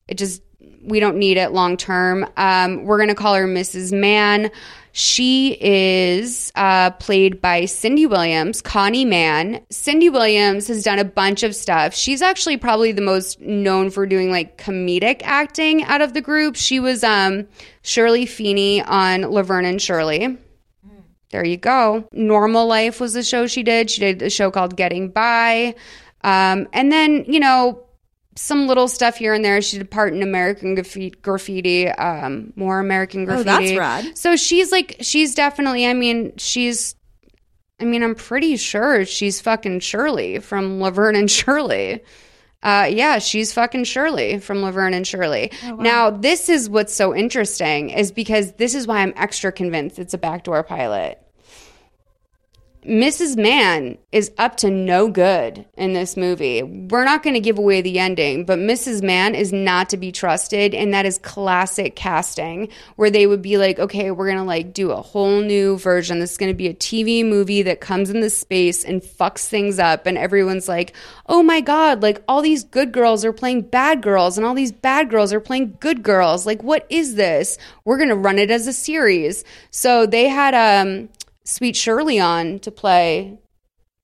it 0.09 0.19
just 0.19 0.43
we 0.83 1.01
don't 1.01 1.17
need 1.17 1.37
it 1.37 1.53
long 1.53 1.77
term. 1.77 2.27
Um, 2.37 2.85
we're 2.85 2.99
going 2.99 3.09
to 3.09 3.15
call 3.15 3.35
her 3.35 3.47
Mrs. 3.47 3.99
Mann. 3.99 4.51
She 4.97 5.59
is 5.61 6.53
uh, 6.55 6.93
played 6.93 7.41
by 7.41 7.65
Cindy 7.65 8.07
Williams, 8.07 8.63
Connie 8.63 9.05
Mann. 9.05 9.61
Cindy 9.69 10.09
Williams 10.09 10.69
has 10.69 10.85
done 10.85 11.01
a 11.01 11.05
bunch 11.05 11.43
of 11.43 11.57
stuff. 11.57 11.95
She's 11.95 12.23
actually 12.23 12.59
probably 12.59 12.93
the 12.93 13.03
most 13.03 13.41
known 13.41 13.91
for 13.91 14.07
doing 14.07 14.31
like 14.31 14.57
comedic 14.57 15.23
acting 15.25 15.83
out 15.83 16.01
of 16.01 16.15
the 16.15 16.21
group. 16.21 16.55
She 16.55 16.79
was 16.79 17.03
um, 17.03 17.49
Shirley 17.83 18.25
Feeney 18.25 18.83
on 18.83 19.23
Laverne 19.23 19.65
and 19.65 19.83
Shirley. 19.83 20.39
There 21.31 21.45
you 21.45 21.57
go. 21.57 22.09
Normal 22.13 22.69
Life 22.69 23.01
was 23.01 23.15
the 23.15 23.25
show 23.25 23.49
she 23.49 23.65
did. 23.65 23.91
She 23.91 24.01
did 24.01 24.23
a 24.23 24.31
show 24.31 24.53
called 24.53 24.77
Getting 24.77 25.09
By. 25.09 25.75
Um, 26.25 26.67
and 26.73 26.91
then, 26.91 27.25
you 27.29 27.39
know, 27.39 27.85
some 28.35 28.67
little 28.67 28.89
stuff 28.89 29.17
here 29.17 29.33
and 29.33 29.45
there. 29.45 29.61
She 29.63 29.79
did 29.79 29.91
part 29.91 30.13
in 30.13 30.23
American 30.23 30.75
Graffiti, 30.75 31.11
graffiti 31.23 31.89
um, 31.89 32.53
more 32.57 32.81
American 32.81 33.25
Graffiti. 33.25 33.51
Oh, 33.51 33.53
that's 33.59 33.79
rad. 33.79 34.19
So 34.19 34.35
she's 34.35 34.73
like, 34.73 34.97
she's 35.01 35.35
definitely, 35.35 35.87
I 35.87 35.93
mean, 35.93 36.33
she's, 36.37 36.97
I 37.79 37.85
mean, 37.85 38.03
I'm 38.03 38.15
pretty 38.15 38.57
sure 38.57 39.05
she's 39.05 39.41
fucking 39.41 39.81
Shirley 39.81 40.41
from 40.41 40.81
Laverne 40.81 41.15
and 41.15 41.31
Shirley. 41.31 42.03
Uh, 42.63 42.89
yeah, 42.91 43.19
she's 43.19 43.53
fucking 43.53 43.85
Shirley 43.85 44.39
from 44.39 44.63
Laverne 44.63 44.95
and 44.95 45.07
Shirley. 45.07 45.53
Now, 45.63 46.09
this 46.09 46.49
is 46.49 46.71
what's 46.71 46.95
so 46.95 47.15
interesting 47.15 47.91
is 47.91 48.11
because 48.11 48.53
this 48.53 48.75
is 48.75 48.87
why 48.87 49.03
I'm 49.03 49.13
extra 49.17 49.53
convinced 49.53 49.99
it's 49.99 50.15
a 50.15 50.19
backdoor 50.19 50.63
pilot. 50.63 51.21
Mrs. 52.87 53.39
Mann 53.39 53.97
is 54.13 54.31
up 54.37 54.59
to 54.59 54.71
no 54.71 55.09
good 55.09 55.65
in 55.75 55.95
this 55.95 56.19
movie. 56.19 56.63
We're 56.63 57.07
not 57.07 57.23
going 57.23 57.33
to 57.33 57.41
give 57.41 57.57
away 57.57 57.81
the 57.81 57.99
ending, 57.99 58.45
but 58.45 58.59
Mrs. 58.59 59.03
Mann 59.03 59.35
is 59.35 59.55
not 59.55 59.89
to 59.91 59.97
be 59.97 60.13
trusted. 60.13 60.75
And 60.75 60.93
that 60.93 61.07
is 61.07 61.17
classic 61.17 61.97
casting 61.97 62.69
where 62.97 63.09
they 63.09 63.27
would 63.27 63.41
be 63.41 63.57
like, 63.57 63.79
okay, 63.79 64.11
we're 64.11 64.27
going 64.27 64.37
to 64.37 64.45
like 64.45 64.75
do 64.75 64.91
a 64.91 65.01
whole 65.01 65.41
new 65.41 65.79
version. 65.79 66.19
This 66.19 66.33
is 66.33 66.37
going 66.37 66.53
to 66.53 66.57
be 66.57 66.69
a 66.69 66.75
TV 66.75 67.27
movie 67.27 67.63
that 67.63 67.81
comes 67.81 68.11
in 68.11 68.21
this 68.21 68.37
space 68.37 68.85
and 68.85 69.01
fucks 69.01 69.47
things 69.47 69.79
up. 69.79 70.05
And 70.05 70.19
everyone's 70.19 70.69
like, 70.69 70.95
oh 71.27 71.43
my 71.43 71.63
God, 71.63 72.03
like 72.03 72.23
all 72.29 72.43
these 72.43 72.65
good 72.65 72.93
girls 72.93 73.25
are 73.25 73.33
playing 73.33 73.63
bad 73.63 74.03
girls 74.03 74.37
and 74.37 74.47
all 74.47 74.55
these 74.55 74.73
bad 74.73 75.09
girls 75.09 75.33
are 75.33 75.41
playing 75.41 75.79
good 75.81 76.03
girls. 76.03 76.45
Like, 76.45 76.63
what 76.63 76.87
is 76.91 77.15
this? 77.15 77.57
We're 77.87 77.97
going 77.97 78.11
to 78.11 78.15
run 78.15 78.39
it 78.39 78.51
as 78.51 78.67
a 78.67 78.75
series. 78.75 79.43
So 79.71 80.05
they 80.05 80.29
had, 80.29 80.55
um, 80.55 81.09
Sweet 81.45 81.77
Shirley 81.77 82.19
on 82.19 82.59
to 82.61 82.71
play 82.71 83.39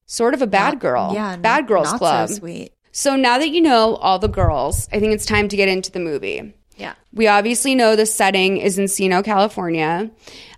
sort 0.07 0.35
of 0.35 0.42
a 0.42 0.46
bad 0.46 0.81
girl. 0.81 1.12
Yeah, 1.14 1.37
Bad 1.37 1.62
not- 1.62 1.68
Girls 1.68 1.90
not 1.92 1.98
Club. 1.98 2.29
So 2.29 2.35
sweet. 2.37 2.72
So 2.92 3.14
now 3.16 3.38
that 3.38 3.50
you 3.50 3.61
know 3.61 3.94
all 3.96 4.18
the 4.18 4.29
girls, 4.29 4.88
I 4.92 4.98
think 5.00 5.12
it's 5.12 5.24
time 5.24 5.48
to 5.48 5.57
get 5.57 5.68
into 5.68 5.90
the 5.92 6.00
movie. 6.00 6.55
Yeah, 6.76 6.94
We 7.12 7.29
obviously 7.29 7.74
know 7.74 7.94
the 7.94 8.07
setting 8.07 8.57
is 8.57 8.79
Encino, 8.79 9.22
California. 9.24 10.11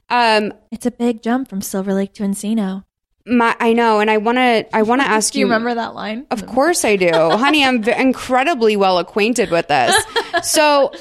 Um, 0.09 0.53
it's 0.71 0.87
a 0.87 0.91
big 0.93 1.23
jump 1.23 1.49
from 1.49 1.61
Silver 1.61 1.93
Lake 1.95 2.15
to 2.15 2.23
Encino. 2.23 2.85
my, 3.27 3.57
I 3.61 3.73
know, 3.73 3.99
and 4.01 4.09
I 4.11 4.19
want 4.19 4.39
to, 4.39 4.67
I 4.77 4.83
want 4.83 5.03
to 5.03 5.09
ask 5.09 5.35
you 5.35 5.39
Do 5.39 5.41
you 5.41 5.47
remember 5.47 5.75
that 5.75 5.95
line? 5.95 6.27
Of 6.31 6.47
course 6.47 6.85
I 6.85 6.97
do. 6.97 7.11
Honey, 7.13 7.65
I'm 7.65 7.83
v- 7.83 7.93
incredibly 7.99 8.77
well 8.77 8.99
acquainted 8.99 9.51
with 9.51 9.69
this. 9.69 9.95
So, 10.43 10.93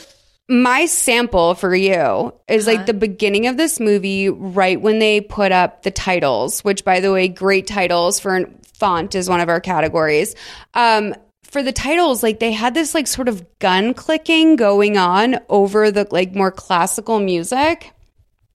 my 0.51 0.85
sample 0.85 1.55
for 1.55 1.73
you 1.73 2.33
is 2.49 2.67
like 2.67 2.85
the 2.85 2.93
beginning 2.93 3.47
of 3.47 3.55
this 3.55 3.79
movie, 3.79 4.27
right 4.27 4.79
when 4.81 4.99
they 4.99 5.21
put 5.21 5.53
up 5.53 5.83
the 5.83 5.91
titles, 5.91 6.59
which, 6.61 6.83
by 6.83 6.99
the 6.99 7.13
way, 7.13 7.29
great 7.29 7.67
titles 7.67 8.19
for 8.19 8.49
font 8.73 9.15
is 9.15 9.29
one 9.29 9.39
of 9.39 9.47
our 9.47 9.61
categories. 9.61 10.35
Um, 10.73 11.15
for 11.43 11.63
the 11.63 11.71
titles, 11.71 12.21
like 12.21 12.41
they 12.41 12.51
had 12.51 12.73
this 12.73 12.93
like 12.93 13.07
sort 13.07 13.29
of 13.29 13.59
gun 13.59 13.93
clicking 13.93 14.57
going 14.57 14.97
on 14.97 15.39
over 15.47 15.89
the 15.89 16.05
like 16.11 16.35
more 16.35 16.51
classical 16.51 17.21
music. 17.21 17.93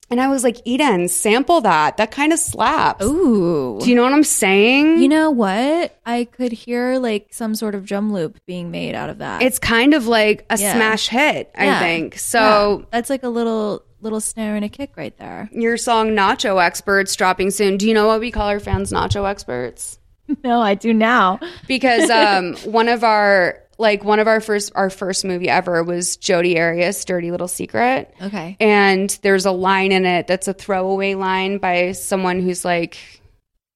And 0.09 0.21
I 0.21 0.29
was 0.29 0.45
like, 0.45 0.59
Eden, 0.65 1.09
sample 1.09 1.61
that. 1.63 1.97
That 1.97 2.13
kind 2.13 2.33
of 2.33 2.39
slaps. 2.39 3.05
Ooh. 3.05 3.79
Do 3.83 3.89
you 3.91 3.97
know 3.97 4.05
what 4.05 4.13
I'm 4.13 4.23
saying? 4.23 4.99
You 5.01 5.09
know 5.09 5.31
what? 5.33 5.99
I 6.07 6.25
could 6.25 6.53
hear 6.53 6.99
like 6.99 7.29
some 7.33 7.55
sort 7.57 7.75
of 7.75 7.85
drum 7.85 8.13
loop 8.13 8.39
being 8.47 8.71
made 8.71 8.95
out 8.95 9.11
of 9.11 9.19
that. 9.19 9.43
it's 9.43 9.59
kind 9.59 9.95
of 9.95 10.07
like 10.07 10.47
a 10.49 10.57
Yeah. 10.59 10.75
smash 10.75 11.09
hit, 11.09 11.51
I 11.59 11.65
Yeah. 11.65 11.79
think. 11.81 12.19
So 12.19 12.39
Yeah. 12.81 12.85
that's 12.93 13.11
like 13.11 13.23
a 13.25 13.29
little 13.29 13.83
little 14.01 14.21
snare 14.21 14.55
and 14.55 14.65
a 14.65 14.69
kick 14.69 14.93
right 14.97 15.17
there. 15.19 15.49
your 15.53 15.77
song 15.77 16.11
Nacho 16.11 16.63
Experts 16.65 17.17
dropping 17.17 17.51
soon. 17.51 17.77
Do 17.77 17.89
you 17.89 17.95
know 17.95 18.07
what 18.07 18.21
we 18.21 18.31
call 18.31 18.47
our 18.49 18.61
fans 18.61 18.93
Nacho 18.93 19.29
Experts? 19.29 19.99
No, 20.45 20.61
I 20.61 20.75
do 20.75 20.93
now. 20.93 21.39
Because 21.69 22.11
um 22.11 22.55
one 22.73 22.89
of 22.89 23.03
our 23.05 23.59
like 23.79 24.05
one 24.05 24.19
of 24.19 24.27
our 24.27 24.41
first 24.41 24.73
our 24.75 24.91
first 24.91 25.25
movie 25.25 25.49
ever 25.49 25.83
was 25.83 26.17
Jodi 26.17 26.59
Arias, 26.59 27.05
Dirty 27.05 27.31
Little 27.31 27.49
Secret. 27.49 28.15
Okay. 28.21 28.57
And 28.61 29.11
there's 29.23 29.47
a 29.47 29.51
line 29.51 29.93
in 29.93 30.07
it 30.07 30.27
that's 30.27 30.49
a 30.49 30.55
throwaway 30.55 31.15
line 31.15 31.59
by 31.59 31.93
someone 31.93 32.41
who's 32.41 32.65
like 32.65 32.97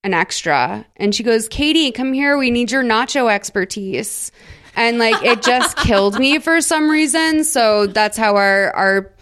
an 0.02 0.14
extra. 0.14 0.86
And 0.96 1.14
she 1.14 1.22
goes, 1.22 1.48
Katie, 1.48 1.92
come 1.92 2.12
here. 2.12 2.38
We 2.38 2.50
need 2.50 2.70
your 2.70 2.82
nacho 2.82 3.30
expertise. 3.30 4.32
And 4.76 4.98
like 4.98 5.22
it 5.22 5.42
just 5.42 5.76
killed 5.78 6.18
me 6.18 6.38
for 6.38 6.60
some 6.60 6.88
reason. 6.90 7.44
So 7.44 7.86
that's 7.86 8.16
how 8.16 8.36
our 8.36 8.74
our 8.74 9.12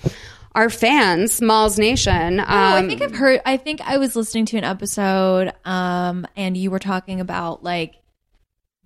our 0.54 0.70
fans, 0.70 1.32
Smalls 1.32 1.78
Nation. 1.78 2.40
Um, 2.40 2.46
Oh, 2.48 2.76
I 2.76 2.86
think 2.86 3.02
I've 3.02 3.14
heard. 3.14 3.40
I 3.46 3.56
think 3.56 3.80
I 3.80 3.98
was 3.98 4.16
listening 4.16 4.46
to 4.46 4.58
an 4.58 4.64
episode, 4.64 5.52
um, 5.64 6.26
and 6.36 6.56
you 6.56 6.70
were 6.70 6.78
talking 6.80 7.20
about 7.20 7.62
like 7.62 7.94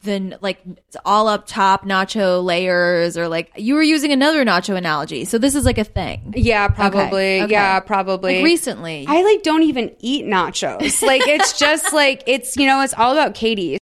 the 0.02 0.12
n- 0.12 0.38
like 0.40 0.60
all 1.04 1.28
up 1.28 1.46
top 1.46 1.84
nacho 1.84 2.42
layers, 2.44 3.16
or 3.16 3.28
like 3.28 3.52
you 3.56 3.74
were 3.74 3.82
using 3.82 4.12
another 4.12 4.44
nacho 4.44 4.76
analogy. 4.76 5.24
So 5.24 5.38
this 5.38 5.54
is 5.54 5.64
like 5.64 5.78
a 5.78 5.84
thing. 5.84 6.34
yeah, 6.36 6.68
probably. 6.68 7.00
Okay, 7.02 7.42
okay. 7.44 7.52
Yeah, 7.52 7.80
probably. 7.80 8.36
Like 8.36 8.44
recently, 8.44 9.06
I 9.08 9.22
like 9.22 9.42
don't 9.42 9.62
even 9.62 9.94
eat 10.00 10.24
nachos. 10.26 11.02
Like 11.02 11.26
it's 11.26 11.58
just 11.58 11.92
like 11.92 12.22
it's 12.26 12.56
you 12.56 12.66
know 12.66 12.80
it's 12.82 12.94
all 12.94 13.12
about 13.12 13.34
Katie. 13.34 13.78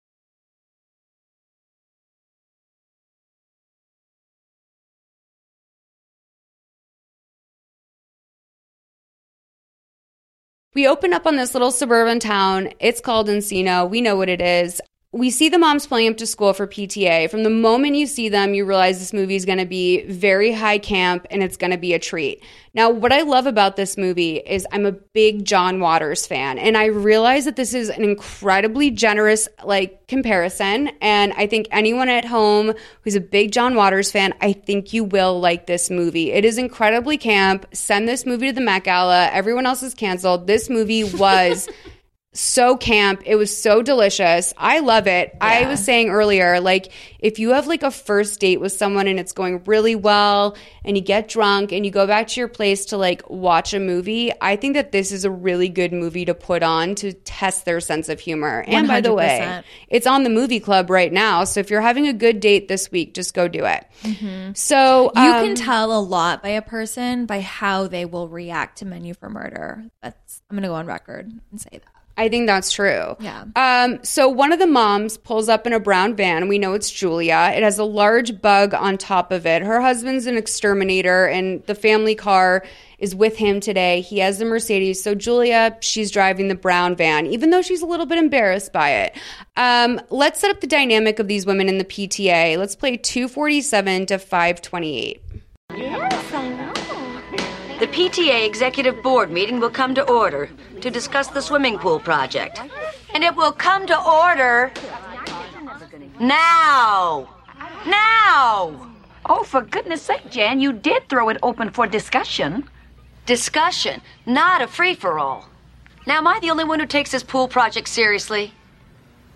We 10.75 10.87
open 10.87 11.13
up 11.13 11.25
on 11.25 11.35
this 11.35 11.53
little 11.53 11.71
suburban 11.71 12.19
town. 12.19 12.69
It's 12.79 13.01
called 13.01 13.27
Encino. 13.27 13.89
We 13.89 14.01
know 14.01 14.15
what 14.15 14.29
it 14.29 14.39
is. 14.41 14.79
We 15.11 15.31
see 15.31 15.49
the 15.49 15.57
moms 15.57 15.87
pulling 15.87 16.07
up 16.07 16.17
to 16.17 16.27
school 16.27 16.53
for 16.53 16.67
PTA. 16.67 17.31
From 17.31 17.41
the 17.41 17.49
moment 17.49 17.95
you 17.95 18.05
see 18.05 18.29
them, 18.29 18.53
you 18.53 18.63
realize 18.63 18.99
this 18.99 19.11
movie 19.11 19.35
is 19.35 19.43
going 19.43 19.57
to 19.57 19.65
be 19.65 20.03
very 20.03 20.51
high 20.51 20.77
camp 20.77 21.25
and 21.31 21.41
it's 21.41 21.57
going 21.57 21.71
to 21.71 21.79
be 21.79 21.95
a 21.95 21.99
treat. 21.99 22.43
Now, 22.75 22.91
what 22.91 23.11
I 23.11 23.21
love 23.21 23.47
about 23.47 23.75
this 23.75 23.97
movie 23.97 24.35
is 24.37 24.67
I'm 24.71 24.85
a 24.85 24.91
big 24.91 25.45
John 25.45 25.79
Waters 25.79 26.27
fan, 26.27 26.59
and 26.59 26.77
I 26.77 26.85
realize 26.85 27.45
that 27.45 27.55
this 27.55 27.73
is 27.73 27.89
an 27.89 28.03
incredibly 28.03 28.91
generous 28.91 29.47
like 29.63 30.07
comparison. 30.07 30.91
And 31.01 31.33
I 31.33 31.47
think 31.47 31.67
anyone 31.71 32.07
at 32.07 32.23
home 32.23 32.75
who's 33.01 33.15
a 33.15 33.19
big 33.19 33.51
John 33.51 33.73
Waters 33.73 34.11
fan, 34.11 34.35
I 34.41 34.53
think 34.53 34.93
you 34.93 35.03
will 35.03 35.39
like 35.39 35.65
this 35.65 35.89
movie. 35.89 36.31
It 36.33 36.45
is 36.45 36.59
incredibly 36.59 37.17
camp. 37.17 37.65
Send 37.73 38.07
this 38.07 38.27
movie 38.27 38.49
to 38.49 38.53
the 38.53 38.61
Met 38.61 38.83
Gala. 38.83 39.29
Everyone 39.31 39.65
else 39.65 39.81
is 39.81 39.95
canceled. 39.95 40.45
This 40.45 40.69
movie 40.69 41.03
was 41.03 41.67
so 42.33 42.77
camp. 42.77 43.23
It 43.25 43.35
was 43.35 43.55
so 43.55 43.81
delicious. 43.81 44.53
I 44.55 44.79
love 44.79 45.07
it. 45.07 45.35
I 45.41 45.67
was 45.67 45.83
saying 45.83 46.09
earlier, 46.09 46.59
like, 46.59 46.91
if 47.19 47.39
you 47.39 47.49
have 47.49 47.65
like 47.65 47.81
a 47.81 47.89
first 47.91 48.39
date 48.39 48.61
with 48.61 48.71
someone 48.71 49.07
and 49.07 49.19
it's 49.19 49.31
going 49.31 49.63
really 49.65 49.95
well 49.95 50.55
and 50.85 50.95
you 50.95 51.03
get 51.03 51.27
drunk 51.27 51.71
and 51.71 51.85
you 51.85 51.91
go 51.91 52.05
back 52.05 52.27
to 52.27 52.39
your 52.39 52.47
place 52.47 52.85
to 52.87 52.97
like 52.97 53.27
watch 53.29 53.73
a 53.73 53.79
movie, 53.79 54.31
I 54.41 54.55
think 54.55 54.75
that 54.75 54.91
this 54.91 55.11
is 55.11 55.25
a 55.25 55.31
really 55.31 55.69
good 55.69 55.91
movie 55.91 56.25
to 56.25 56.35
put 56.35 56.61
on 56.61 56.95
to 56.95 57.13
test 57.13 57.65
their 57.65 57.79
sense 57.79 58.09
of 58.09 58.19
humor. 58.19 58.63
And 58.67 58.87
by 58.87 59.01
the 59.01 59.13
way, 59.13 59.63
it's 59.87 60.05
on 60.05 60.23
the 60.23 60.29
movie 60.29 60.59
club 60.59 60.89
right 60.89 61.11
now. 61.11 61.43
So 61.45 61.59
if 61.59 61.69
you're 61.69 61.81
having 61.81 62.07
a 62.07 62.13
good 62.13 62.39
date 62.39 62.67
this 62.67 62.91
week, 62.91 63.15
just 63.15 63.33
go 63.33 63.47
do 63.47 63.65
it. 63.65 64.55
So 64.55 65.11
you 65.15 65.21
um, 65.21 65.45
can 65.45 65.55
tell 65.55 65.97
a 65.97 65.99
lot 65.99 66.43
by 66.43 66.49
a 66.49 66.61
person 66.61 67.25
by 67.25 67.41
how 67.41 67.87
they 67.87 68.05
will 68.05 68.29
react 68.29 68.79
to 68.79 68.85
Menu 68.85 69.13
for 69.13 69.29
Murder. 69.29 69.83
That's 70.01 70.41
I'm 70.49 70.55
gonna 70.55 70.67
go 70.67 70.75
on 70.75 70.85
record 70.85 71.31
and 71.51 71.59
say 71.59 71.69
that. 71.71 71.98
I 72.19 72.27
think 72.27 72.47
that's 72.47 72.69
true. 72.69 73.15
Yeah. 73.21 73.45
Um, 73.55 74.03
so 74.03 74.27
one 74.27 74.51
of 74.51 74.59
the 74.59 74.67
moms 74.67 75.15
pulls 75.15 75.47
up 75.47 75.65
in 75.65 75.71
a 75.71 75.79
brown 75.79 76.17
van. 76.17 76.49
We 76.49 76.59
know 76.59 76.73
it's 76.73 76.91
Julia. 76.91 77.53
It 77.55 77.63
has 77.63 77.79
a 77.79 77.85
large 77.85 78.41
bug 78.41 78.73
on 78.73 78.97
top 78.97 79.31
of 79.31 79.45
it. 79.45 79.61
Her 79.61 79.79
husband's 79.79 80.25
an 80.25 80.35
exterminator, 80.35 81.27
and 81.27 81.63
the 81.65 81.75
family 81.75 82.15
car 82.15 82.65
is 82.97 83.15
with 83.15 83.37
him 83.37 83.61
today. 83.61 84.01
He 84.01 84.19
has 84.19 84.37
the 84.37 84.43
Mercedes. 84.43 85.01
So 85.01 85.15
Julia, 85.15 85.77
she's 85.79 86.11
driving 86.11 86.49
the 86.49 86.55
brown 86.55 86.97
van, 86.97 87.25
even 87.25 87.51
though 87.51 87.61
she's 87.61 87.81
a 87.81 87.85
little 87.85 88.05
bit 88.05 88.17
embarrassed 88.17 88.73
by 88.73 88.89
it. 88.89 89.15
Um, 89.55 90.01
let's 90.09 90.41
set 90.41 90.51
up 90.51 90.59
the 90.59 90.67
dynamic 90.67 91.19
of 91.19 91.29
these 91.29 91.45
women 91.45 91.69
in 91.69 91.77
the 91.77 91.85
PTA. 91.85 92.57
Let's 92.57 92.75
play 92.75 92.97
247 92.97 94.07
to 94.07 94.19
528. 94.19 95.21
The 95.69 96.18
PTA 97.99 98.45
Executive 98.45 99.03
Board 99.03 99.29
meeting 99.29 99.59
will 99.59 99.69
come 99.69 99.93
to 99.93 100.09
order 100.09 100.49
to 100.79 100.89
discuss 100.89 101.27
the 101.27 101.41
swimming 101.41 101.77
pool 101.77 101.99
project. 101.99 102.61
And 103.13 103.25
it 103.25 103.35
will 103.35 103.51
come 103.51 103.85
to 103.87 104.01
order 104.01 104.71
now. 106.17 107.27
Now! 107.85 108.89
Oh, 109.25 109.43
for 109.43 109.61
goodness 109.61 110.01
sake, 110.01 110.31
Jan, 110.31 110.61
you 110.61 110.71
did 110.71 111.09
throw 111.09 111.27
it 111.27 111.39
open 111.43 111.71
for 111.71 111.87
discussion. 111.87 112.69
discussion, 113.25 113.99
not 114.25 114.61
a 114.61 114.67
free 114.67 114.95
for 114.95 115.19
all. 115.19 115.49
Now, 116.07 116.19
am 116.19 116.27
I 116.27 116.39
the 116.39 116.51
only 116.51 116.63
one 116.63 116.79
who 116.79 116.85
takes 116.85 117.11
this 117.11 117.21
pool 117.21 117.49
project 117.49 117.89
seriously? 117.89 118.53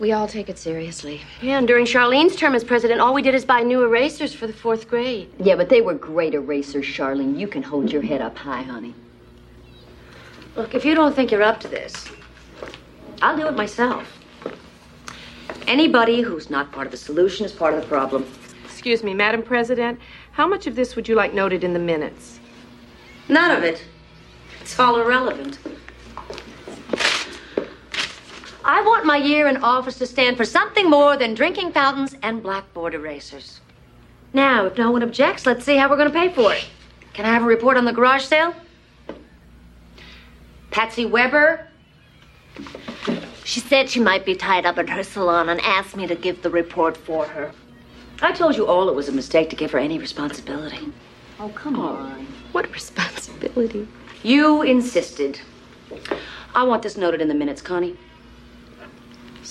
We 0.04 0.12
all 0.12 0.28
take 0.28 0.50
it 0.50 0.58
seriously. 0.58 1.22
Yeah, 1.42 1.60
and 1.60 1.66
during 1.66 1.86
Charlene's 1.86 2.36
term 2.36 2.56
as 2.56 2.64
president, 2.66 3.00
all 3.00 3.14
we 3.14 3.22
did 3.22 3.34
is 3.34 3.46
buy 3.46 3.62
new 3.62 3.82
erasers 3.84 4.34
for 4.34 4.48
the 4.48 4.52
fourth 4.52 4.90
grade. 4.90 5.32
Yeah, 5.40 5.56
but 5.56 5.70
they 5.70 5.80
were 5.80 5.94
great 5.94 6.34
erasers, 6.34 6.84
Charlene. 6.84 7.40
You 7.40 7.48
can 7.48 7.64
hold 7.64 7.90
your 7.90 8.02
head 8.02 8.20
up 8.20 8.38
high, 8.38 8.64
honey. 8.64 8.94
Look, 10.58 10.76
if 10.76 10.84
you 10.84 10.94
don't 10.94 11.16
think 11.16 11.32
you're 11.32 11.42
up 11.42 11.62
to 11.62 11.70
this, 11.70 12.06
I'll 13.22 13.38
do 13.38 13.48
it 13.48 13.56
myself. 13.56 14.06
Anybody 15.68 16.20
who's 16.20 16.50
not 16.50 16.70
part 16.74 16.86
of 16.86 16.92
the 16.92 16.98
solution 16.98 17.46
is 17.46 17.54
part 17.54 17.74
of 17.74 17.80
the 17.80 17.88
problem. 17.88 18.26
Excuse 18.66 19.04
me, 19.04 19.14
Madam 19.14 19.42
President, 19.42 19.98
how 20.34 20.46
much 20.46 20.68
of 20.68 20.76
this 20.76 20.98
would 20.98 21.08
you 21.08 21.16
like 21.16 21.34
noted 21.34 21.64
in 21.64 21.72
the 21.72 21.80
minutes? 21.80 22.42
None 23.30 23.52
of 23.52 23.64
it. 23.64 23.82
It's 24.60 24.78
all 24.78 25.00
irrelevant. 25.00 25.60
I 28.66 28.82
want 28.82 29.06
my 29.06 29.18
year 29.18 29.48
in 29.48 29.58
office 29.58 29.98
to 29.98 30.08
stand 30.08 30.38
for 30.38 30.46
something 30.46 30.90
more 30.90 31.18
than 31.18 31.34
drinking 31.34 31.74
fountains 31.74 32.16
and 32.24 32.42
blackboard 32.42 32.94
erasers. 32.94 33.60
Now, 34.32 34.66
if 34.66 34.78
no 34.78 34.90
one 34.90 35.04
objects, 35.04 35.46
let's 35.46 35.66
see 35.66 35.76
how 35.76 35.90
we're 35.90 35.98
going 35.98 36.12
to 36.12 36.18
pay 36.18 36.30
for 36.30 36.54
it. 36.54 36.66
Can 37.14 37.26
I 37.26 37.34
have 37.34 37.44
a 37.44 37.46
report 37.48 37.76
on 37.76 37.86
the 37.86 37.92
garage 37.92 38.24
sale? 38.24 38.56
Patsy 40.72 41.06
Weber? 41.06 41.68
She 43.44 43.60
said 43.60 43.90
she 43.90 44.00
might 44.00 44.26
be 44.26 44.34
tied 44.34 44.66
up 44.66 44.78
at 44.78 44.90
her 44.90 45.04
salon 45.04 45.50
and 45.50 45.60
asked 45.62 45.98
me 45.98 46.08
to 46.08 46.16
give 46.16 46.42
the 46.42 46.50
report 46.50 46.96
for 46.96 47.26
her. 47.26 47.52
I 48.22 48.32
told 48.32 48.56
you 48.56 48.66
all 48.66 48.88
it 48.88 48.96
was 48.96 49.10
a 49.10 49.12
mistake 49.12 49.50
to 49.50 49.56
give 49.58 49.72
her 49.72 49.78
any 49.80 50.00
responsibility. 50.00 50.92
Oh, 51.38 51.50
come 51.50 51.80
on. 51.80 52.26
What 52.54 52.72
responsibility? 52.72 53.88
You 54.24 54.62
insisted. 54.62 55.42
I 56.56 56.64
want 56.64 56.82
this 56.82 56.96
noted 56.96 57.20
in 57.20 57.28
the 57.28 57.34
minutes, 57.34 57.62
Connie. 57.62 57.98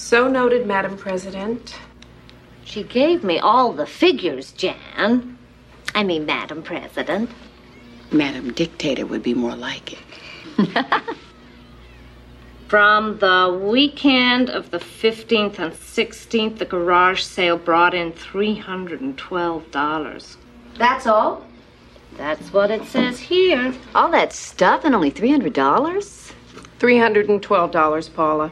So 0.03 0.27
noted, 0.27 0.67
Madam 0.67 0.99
President. 0.99 1.77
She 2.65 2.83
gave 2.83 3.23
me 3.23 3.39
all 3.39 3.73
the 3.73 3.87
figures, 3.87 4.51
Jan. 4.51 5.39
I 5.95 6.03
mean, 6.03 6.27
Madam 6.27 6.65
President. 6.65 7.31
Madam 8.11 8.53
Dictator 8.53 9.07
would 9.07 9.23
be 9.23 9.33
more 9.33 9.55
like 9.55 9.93
it. 9.93 10.01
From 12.69 13.21
the 13.21 13.57
weekend 13.63 14.51
of 14.51 14.73
the 14.73 14.81
15th 14.81 15.61
and 15.61 15.73
16th, 15.73 16.59
the 16.59 16.65
garage 16.65 17.23
sale 17.23 17.57
brought 17.57 17.95
in 17.95 18.11
$312. 18.13 20.37
That's 20.79 21.07
all? 21.07 21.47
That's 22.17 22.53
what 22.53 22.73
it 22.73 22.85
says 22.87 23.21
here. 23.21 23.73
All 23.95 24.11
that 24.11 24.33
stuff 24.33 24.85
and 24.85 24.97
only 24.97 25.13
$300? 25.13 26.33
$312, 26.81 28.15
Paula. 28.15 28.51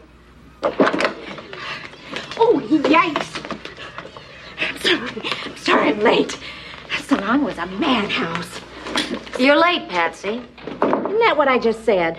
Oh, 0.62 2.61
yikes! 2.68 3.37
I'm 4.59 4.79
Sorry, 4.81 5.23
I'm 5.44 5.57
sorry 5.57 5.88
I'm 5.88 6.01
late. 6.01 6.38
That 6.90 7.03
salon 7.05 7.44
was 7.44 7.59
a 7.59 7.66
madhouse. 7.66 8.61
You're 9.38 9.57
late, 9.57 9.88
Patsy. 9.88 10.42
Isn't 10.83 11.18
that 11.20 11.35
what 11.37 11.49
I 11.49 11.59
just 11.59 11.85
said? 11.85 12.18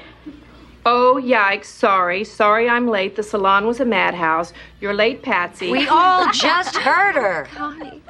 Oh, 0.85 1.19
yikes. 1.23 1.65
Sorry. 1.65 2.23
Sorry 2.23 2.67
I'm 2.67 2.87
late. 2.87 3.15
The 3.15 3.23
salon 3.23 3.67
was 3.67 3.79
a 3.79 3.85
madhouse. 3.85 4.53
You're 4.79 4.93
late, 4.93 5.21
Patsy. 5.21 5.69
We 5.71 5.87
all 5.87 6.31
just 6.33 6.75
heard 6.77 7.15
her. 7.15 7.47
Connie, 7.53 8.01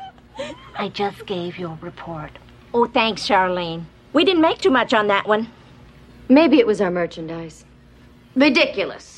I 0.78 0.88
just 0.90 1.26
gave 1.26 1.58
you 1.58 1.68
a 1.68 1.78
report. 1.82 2.32
Oh, 2.74 2.86
thanks, 2.86 3.28
Charlene. 3.28 3.84
We 4.14 4.24
didn't 4.24 4.42
make 4.42 4.60
too 4.60 4.70
much 4.70 4.94
on 4.94 5.08
that 5.08 5.28
one. 5.28 5.50
Maybe 6.30 6.60
it 6.60 6.68
was 6.68 6.80
our 6.80 6.92
merchandise. 6.92 7.66
Ridiculous. 8.36 9.11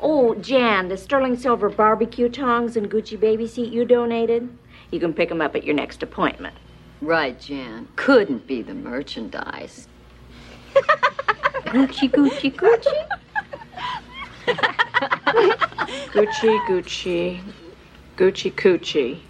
Oh, 0.00 0.34
Jan, 0.36 0.88
the 0.88 0.96
sterling 0.96 1.36
silver 1.36 1.68
barbecue 1.68 2.28
tongs 2.28 2.76
and 2.76 2.90
Gucci 2.90 3.18
baby 3.18 3.46
seat 3.46 3.72
you 3.72 3.84
donated? 3.84 4.48
You 4.90 5.00
can 5.00 5.12
pick 5.12 5.28
them 5.28 5.40
up 5.40 5.56
at 5.56 5.64
your 5.64 5.74
next 5.74 6.02
appointment. 6.02 6.54
Right, 7.00 7.38
Jan. 7.38 7.88
Couldn't 7.96 8.46
be 8.46 8.62
the 8.62 8.74
merchandise. 8.74 9.88
Gucci, 10.74 12.10
Gucci, 12.10 12.54
Gucci. 12.54 13.08
Gucci, 16.12 16.58
Gucci, 16.66 17.40
Gucci, 18.16 18.52
Coochie. 18.52 19.20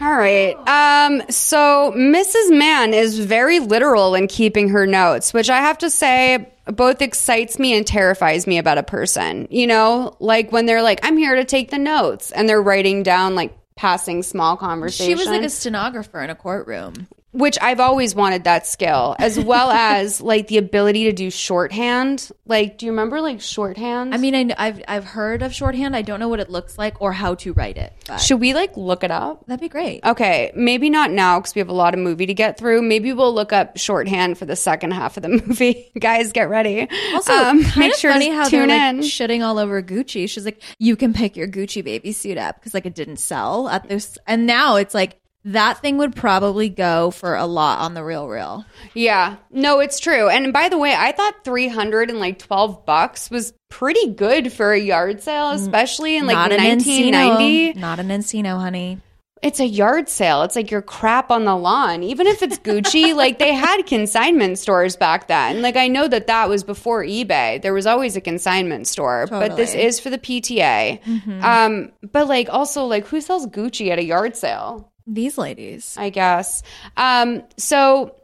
All 0.00 0.14
right. 0.14 0.54
Um, 0.68 1.22
so 1.30 1.92
Mrs. 1.96 2.56
Mann 2.56 2.94
is 2.94 3.18
very 3.18 3.60
literal 3.60 4.14
in 4.14 4.28
keeping 4.28 4.68
her 4.70 4.86
notes, 4.86 5.32
which 5.32 5.50
I 5.50 5.58
have 5.58 5.78
to 5.78 5.90
say 5.90 6.52
both 6.66 7.02
excites 7.02 7.58
me 7.58 7.76
and 7.76 7.86
terrifies 7.86 8.46
me 8.46 8.58
about 8.58 8.78
a 8.78 8.82
person. 8.82 9.48
You 9.50 9.66
know, 9.66 10.16
like 10.20 10.52
when 10.52 10.66
they're 10.66 10.82
like, 10.82 11.00
I'm 11.02 11.16
here 11.16 11.36
to 11.36 11.44
take 11.44 11.70
the 11.70 11.78
notes 11.78 12.30
and 12.32 12.48
they're 12.48 12.62
writing 12.62 13.02
down 13.02 13.34
like 13.34 13.56
passing 13.76 14.22
small 14.22 14.56
conversations. 14.56 15.08
She 15.08 15.14
was 15.14 15.26
like 15.26 15.42
a 15.42 15.50
stenographer 15.50 16.20
in 16.20 16.30
a 16.30 16.34
courtroom. 16.34 17.08
Which 17.34 17.58
I've 17.60 17.80
always 17.80 18.14
wanted 18.14 18.44
that 18.44 18.66
skill, 18.66 19.16
as 19.18 19.38
well 19.38 19.70
as 19.72 20.20
like 20.20 20.46
the 20.48 20.56
ability 20.58 21.04
to 21.04 21.12
do 21.12 21.30
shorthand. 21.30 22.30
Like, 22.46 22.78
do 22.78 22.86
you 22.86 22.92
remember 22.92 23.20
like 23.20 23.40
shorthand? 23.40 24.14
I 24.14 24.18
mean, 24.18 24.34
I, 24.34 24.54
I've 24.56 24.82
I've 24.88 25.04
heard 25.04 25.42
of 25.42 25.52
shorthand. 25.54 25.96
I 25.96 26.02
don't 26.02 26.20
know 26.20 26.28
what 26.28 26.40
it 26.40 26.48
looks 26.50 26.78
like 26.78 27.00
or 27.02 27.12
how 27.12 27.34
to 27.36 27.52
write 27.52 27.76
it. 27.76 27.92
But 28.06 28.18
should 28.18 28.40
we 28.40 28.54
like 28.54 28.76
look 28.76 29.02
it 29.04 29.10
up? 29.10 29.44
that'd 29.46 29.60
be 29.60 29.68
great. 29.68 30.04
Okay, 30.04 30.52
maybe 30.54 30.88
not 30.90 31.10
now 31.10 31.40
because 31.40 31.54
we 31.54 31.58
have 31.58 31.68
a 31.68 31.72
lot 31.74 31.92
of 31.94 32.00
movie 32.00 32.26
to 32.26 32.34
get 32.34 32.56
through. 32.58 32.82
Maybe 32.82 33.12
we'll 33.12 33.34
look 33.34 33.52
up 33.52 33.76
shorthand 33.76 34.38
for 34.38 34.46
the 34.46 34.56
second 34.56 34.92
half 34.92 35.16
of 35.16 35.22
the 35.22 35.28
movie. 35.46 35.90
Guys, 35.98 36.32
get 36.32 36.48
ready. 36.48 36.88
Also, 37.14 37.32
Um, 37.32 37.64
kind 37.64 37.92
of 37.92 37.98
funny 37.98 38.26
to 38.30 38.32
how 38.36 38.48
they're 38.48 38.66
tune 38.66 38.68
like 38.98 39.06
shitting 39.06 39.44
all 39.44 39.58
over 39.58 39.82
Gucci. 39.82 40.28
She's 40.28 40.44
like, 40.44 40.62
you 40.78 40.96
can 40.96 41.12
pick 41.12 41.36
your 41.36 41.48
Gucci 41.48 41.82
baby 41.82 42.12
suit 42.12 42.38
up 42.38 42.56
because 42.60 42.74
like 42.74 42.86
it 42.86 42.94
didn't 42.94 43.16
sell 43.16 43.68
at 43.68 43.88
this, 43.88 44.18
and 44.26 44.46
now 44.46 44.76
it's 44.76 44.94
like 44.94 45.18
that 45.44 45.78
thing 45.80 45.98
would 45.98 46.16
probably 46.16 46.68
go 46.68 47.10
for 47.10 47.34
a 47.36 47.46
lot 47.46 47.80
on 47.80 47.94
the 47.94 48.02
real 48.02 48.28
real. 48.28 48.64
yeah, 48.94 49.36
no, 49.50 49.80
it's 49.80 50.00
true. 50.00 50.28
And 50.28 50.52
by 50.52 50.68
the 50.68 50.78
way, 50.78 50.94
I 50.96 51.12
thought 51.12 51.44
three 51.44 51.68
hundred 51.68 52.10
and 52.10 52.18
like 52.20 52.38
twelve 52.38 52.86
bucks 52.86 53.30
was 53.30 53.52
pretty 53.68 54.12
good 54.14 54.52
for 54.52 54.72
a 54.72 54.78
yard 54.80 55.22
sale, 55.22 55.50
especially 55.50 56.16
in 56.16 56.26
like 56.26 56.34
not 56.34 56.52
an 56.52 56.58
nineteen 56.58 57.12
Encino, 57.14 57.76
not 57.76 57.98
an 58.00 58.08
Encino, 58.08 58.58
honey. 58.60 58.98
it's 59.42 59.60
a 59.60 59.66
yard 59.66 60.08
sale. 60.08 60.42
It's 60.44 60.56
like 60.56 60.70
your 60.70 60.80
crap 60.80 61.30
on 61.30 61.44
the 61.44 61.54
lawn. 61.56 62.02
Even 62.02 62.26
if 62.26 62.42
it's 62.42 62.56
Gucci, 62.58 63.14
like 63.22 63.38
they 63.38 63.52
had 63.52 63.82
consignment 63.82 64.58
stores 64.58 64.96
back 64.96 65.28
then. 65.28 65.60
Like 65.60 65.76
I 65.76 65.88
know 65.88 66.08
that 66.08 66.26
that 66.28 66.48
was 66.48 66.64
before 66.64 67.04
eBay. 67.04 67.60
There 67.60 67.74
was 67.74 67.86
always 67.86 68.16
a 68.16 68.20
consignment 68.22 68.86
store, 68.86 69.26
but 69.28 69.56
this 69.56 69.74
is 69.74 70.00
for 70.00 70.08
the 70.08 70.18
PTA. 70.18 71.42
Um, 71.44 71.92
but 72.12 72.28
like 72.28 72.48
also 72.48 72.84
like 72.86 73.06
who 73.08 73.20
sells 73.20 73.46
Gucci 73.48 73.90
at 73.90 73.98
a 73.98 74.04
yard 74.04 74.36
sale? 74.36 74.90
These 75.06 75.38
ladies. 75.38 75.96
I 75.98 76.10
guess. 76.10 76.62
Um, 76.96 77.42
so 77.56 78.16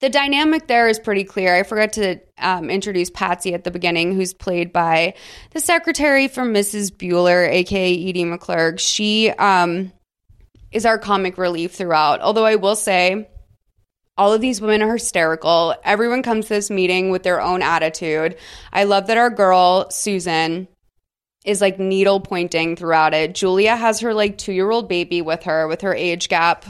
the 0.00 0.10
dynamic 0.10 0.66
there 0.66 0.88
is 0.88 0.98
pretty 0.98 1.24
clear. 1.24 1.54
I 1.54 1.62
forgot 1.62 1.94
to 1.94 2.20
um, 2.38 2.68
introduce 2.68 3.10
Patsy 3.10 3.54
at 3.54 3.64
the 3.64 3.70
beginning, 3.70 4.14
who's 4.14 4.34
played 4.34 4.72
by 4.72 5.14
the 5.52 5.60
secretary 5.60 6.28
from 6.28 6.52
Ferris 6.52 6.90
Bueller, 6.90 7.48
aka 7.48 8.08
Edie 8.08 8.24
McClurg. 8.24 8.78
She 8.80 9.30
um, 9.30 9.92
is 10.72 10.84
our 10.84 10.98
comic 10.98 11.38
relief 11.38 11.72
throughout. 11.72 12.20
Although 12.20 12.44
I 12.44 12.56
will 12.56 12.76
say, 12.76 13.28
all 14.18 14.32
of 14.32 14.40
these 14.40 14.60
women 14.60 14.82
are 14.82 14.92
hysterical. 14.92 15.74
Everyone 15.84 16.22
comes 16.22 16.46
to 16.46 16.54
this 16.54 16.70
meeting 16.70 17.10
with 17.10 17.22
their 17.22 17.40
own 17.40 17.62
attitude. 17.62 18.36
I 18.72 18.84
love 18.84 19.06
that 19.06 19.16
our 19.16 19.30
girl, 19.30 19.88
Susan, 19.90 20.68
is 21.44 21.60
like 21.60 21.78
needle 21.78 22.20
pointing 22.20 22.74
throughout 22.74 23.14
it. 23.14 23.34
Julia 23.34 23.76
has 23.76 24.00
her 24.00 24.14
like 24.14 24.38
two 24.38 24.52
year 24.52 24.70
old 24.70 24.88
baby 24.88 25.22
with 25.22 25.44
her, 25.44 25.68
with 25.68 25.82
her 25.82 25.94
age 25.94 26.28
gap 26.28 26.64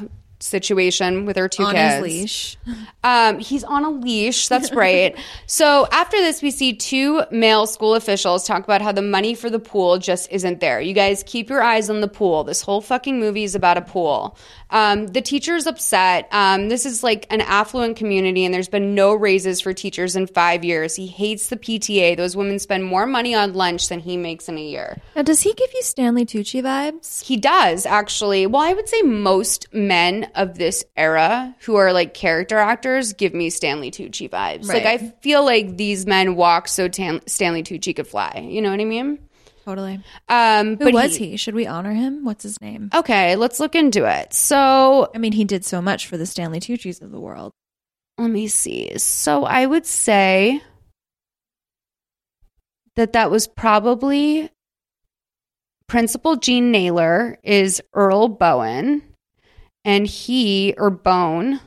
situation 0.44 1.24
with 1.24 1.36
her 1.36 1.48
two 1.48 1.62
on 1.62 1.74
kids. 1.74 1.94
his 1.94 2.02
leash. 2.02 2.56
Um, 3.02 3.38
he's 3.38 3.64
on 3.64 3.84
a 3.84 3.90
leash. 3.90 4.48
That's 4.48 4.72
right. 4.72 5.16
so 5.46 5.88
after 5.90 6.18
this, 6.18 6.42
we 6.42 6.50
see 6.50 6.74
two 6.74 7.22
male 7.30 7.66
school 7.66 7.94
officials 7.94 8.46
talk 8.46 8.62
about 8.62 8.82
how 8.82 8.92
the 8.92 9.02
money 9.02 9.34
for 9.34 9.48
the 9.48 9.58
pool 9.58 9.98
just 9.98 10.30
isn't 10.30 10.60
there. 10.60 10.80
You 10.80 10.92
guys 10.92 11.22
keep 11.26 11.48
your 11.48 11.62
eyes 11.62 11.88
on 11.88 12.00
the 12.00 12.08
pool. 12.08 12.44
This 12.44 12.62
whole 12.62 12.80
fucking 12.80 13.18
movie 13.18 13.44
is 13.44 13.54
about 13.54 13.78
a 13.78 13.82
pool. 13.82 14.36
Um, 14.74 15.06
the 15.06 15.22
teacher's 15.22 15.68
upset. 15.68 16.28
Um, 16.32 16.68
this 16.68 16.84
is 16.84 17.04
like 17.04 17.26
an 17.30 17.40
affluent 17.40 17.96
community, 17.96 18.44
and 18.44 18.52
there's 18.52 18.68
been 18.68 18.96
no 18.96 19.14
raises 19.14 19.60
for 19.60 19.72
teachers 19.72 20.16
in 20.16 20.26
five 20.26 20.64
years. 20.64 20.96
He 20.96 21.06
hates 21.06 21.46
the 21.46 21.56
PTA. 21.56 22.16
Those 22.16 22.36
women 22.36 22.58
spend 22.58 22.84
more 22.84 23.06
money 23.06 23.36
on 23.36 23.54
lunch 23.54 23.88
than 23.88 24.00
he 24.00 24.16
makes 24.16 24.48
in 24.48 24.58
a 24.58 24.60
year. 24.60 25.00
Now, 25.14 25.22
does 25.22 25.42
he 25.42 25.54
give 25.54 25.70
you 25.72 25.82
Stanley 25.82 26.26
Tucci 26.26 26.60
vibes? 26.60 27.22
He 27.22 27.36
does 27.36 27.86
actually. 27.86 28.48
Well, 28.48 28.62
I 28.62 28.72
would 28.72 28.88
say 28.88 29.00
most 29.02 29.72
men 29.72 30.28
of 30.34 30.58
this 30.58 30.84
era 30.96 31.54
who 31.60 31.76
are 31.76 31.92
like 31.92 32.12
character 32.12 32.58
actors 32.58 33.12
give 33.12 33.32
me 33.32 33.50
Stanley 33.50 33.92
Tucci 33.92 34.28
vibes. 34.28 34.66
Like 34.66 34.86
I 34.86 34.98
feel 35.20 35.44
like 35.44 35.76
these 35.76 36.04
men 36.04 36.34
walk 36.34 36.66
so 36.66 36.88
tan- 36.88 37.22
Stanley 37.28 37.62
Tucci 37.62 37.94
could 37.94 38.08
fly. 38.08 38.44
You 38.50 38.60
know 38.60 38.72
what 38.72 38.80
I 38.80 38.84
mean? 38.84 39.20
Totally. 39.64 40.00
Um, 40.28 40.76
Who 40.76 40.92
was 40.92 41.16
he? 41.16 41.36
Should 41.38 41.54
we 41.54 41.66
honor 41.66 41.92
him? 41.92 42.24
What's 42.24 42.42
his 42.42 42.60
name? 42.60 42.90
Okay, 42.94 43.34
let's 43.36 43.60
look 43.60 43.74
into 43.74 44.04
it. 44.04 44.34
So 44.34 45.10
I 45.14 45.18
mean, 45.18 45.32
he 45.32 45.44
did 45.44 45.64
so 45.64 45.80
much 45.80 46.06
for 46.06 46.16
the 46.18 46.26
Stanley 46.26 46.60
Tucci's 46.60 47.00
of 47.00 47.10
the 47.10 47.20
world. 47.20 47.52
let 48.18 48.30
me 48.30 48.46
see. 48.46 48.98
So 48.98 49.44
I 49.44 49.64
would 49.64 49.86
say 49.86 50.60
that 52.96 53.14
that 53.14 53.30
was 53.30 53.46
probably 53.46 54.50
Principal 55.86 56.36
Gene 56.36 56.70
Naylor 56.70 57.38
is 57.42 57.82
Earl 57.94 58.28
Boen, 58.28 59.02
and 59.84 60.06
he 60.06 60.74
or 60.76 60.90
Bone, 60.90 61.60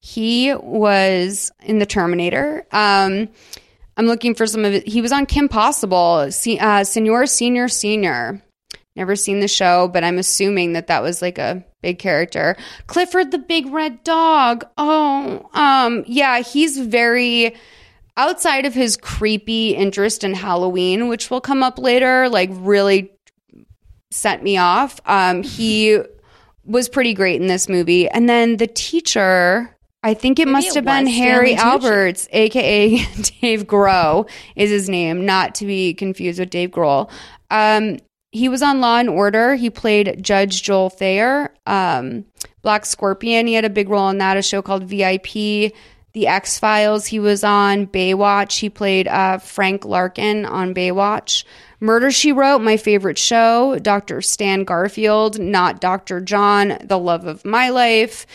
he 0.00 0.54
was 0.54 1.50
in 1.62 1.78
the 1.78 1.86
Terminator. 1.86 2.66
Um, 2.72 3.28
I'm 3.96 4.06
looking 4.06 4.34
for 4.34 4.46
some 4.46 4.64
of 4.64 4.74
it. 4.74 4.86
He 4.86 5.00
was 5.00 5.12
on 5.12 5.26
Kim 5.26 5.48
Possible, 5.48 6.28
uh, 6.60 6.84
Senor 6.84 7.26
Senior 7.26 7.68
Senior. 7.68 8.42
Never 8.94 9.14
seen 9.14 9.40
the 9.40 9.48
show, 9.48 9.88
but 9.88 10.04
I'm 10.04 10.18
assuming 10.18 10.72
that 10.72 10.86
that 10.86 11.02
was 11.02 11.20
like 11.20 11.38
a 11.38 11.64
big 11.82 11.98
character. 11.98 12.56
Clifford 12.86 13.30
the 13.30 13.38
Big 13.38 13.66
Red 13.66 14.02
Dog. 14.04 14.64
Oh, 14.78 15.48
um, 15.52 16.04
yeah, 16.06 16.40
he's 16.40 16.78
very 16.78 17.54
outside 18.16 18.64
of 18.64 18.72
his 18.72 18.96
creepy 18.96 19.74
interest 19.74 20.24
in 20.24 20.32
Halloween, 20.32 21.08
which 21.08 21.30
will 21.30 21.42
come 21.42 21.62
up 21.62 21.78
later, 21.78 22.30
like 22.30 22.48
really 22.52 23.12
set 24.10 24.42
me 24.42 24.56
off. 24.56 24.98
Um, 25.04 25.42
he 25.42 26.00
was 26.64 26.88
pretty 26.88 27.12
great 27.12 27.40
in 27.40 27.46
this 27.46 27.68
movie. 27.68 28.08
And 28.08 28.28
then 28.28 28.56
the 28.56 28.66
teacher, 28.66 29.75
I 30.02 30.14
think 30.14 30.38
it 30.38 30.46
must 30.46 30.68
it 30.68 30.74
have 30.76 30.84
been 30.84 31.06
Harry 31.06 31.56
Stanley 31.56 31.56
Tucci. 31.56 31.84
Alberts, 31.84 32.28
aka 32.30 32.96
Dave 33.40 33.66
Groh 33.66 34.28
is 34.54 34.70
his 34.70 34.88
name, 34.88 35.26
not 35.26 35.54
to 35.56 35.66
be 35.66 35.94
confused 35.94 36.38
with 36.38 36.50
Dave 36.50 36.70
Grohl. 36.70 37.10
Um, 37.50 37.98
he 38.32 38.48
was 38.48 38.62
on 38.62 38.80
Law 38.80 38.98
and 38.98 39.08
Order. 39.08 39.54
He 39.54 39.70
played 39.70 40.22
Judge 40.22 40.62
Joel 40.62 40.90
Thayer. 40.90 41.52
Um, 41.66 42.24
Black 42.62 42.84
Scorpion. 42.84 43.46
He 43.46 43.54
had 43.54 43.64
a 43.64 43.70
big 43.70 43.88
role 43.88 44.08
in 44.10 44.18
that. 44.18 44.36
A 44.36 44.42
show 44.42 44.62
called 44.62 44.84
VIP. 44.84 45.72
The 46.12 46.26
X 46.26 46.58
Files. 46.58 47.06
He 47.06 47.18
was 47.18 47.44
on 47.44 47.86
Baywatch. 47.86 48.58
He 48.58 48.70
played 48.70 49.06
uh, 49.08 49.38
Frank 49.38 49.84
Larkin 49.84 50.44
on 50.44 50.74
Baywatch. 50.74 51.44
Murder 51.78 52.10
She 52.10 52.32
Wrote, 52.32 52.60
my 52.60 52.76
favorite 52.76 53.18
show. 53.18 53.78
Dr. 53.78 54.22
Stan 54.22 54.64
Garfield, 54.64 55.38
not 55.38 55.80
Dr. 55.80 56.20
John, 56.20 56.78
the 56.82 56.98
love 56.98 57.26
of 57.26 57.44
my 57.44 57.68
life. 57.68 58.26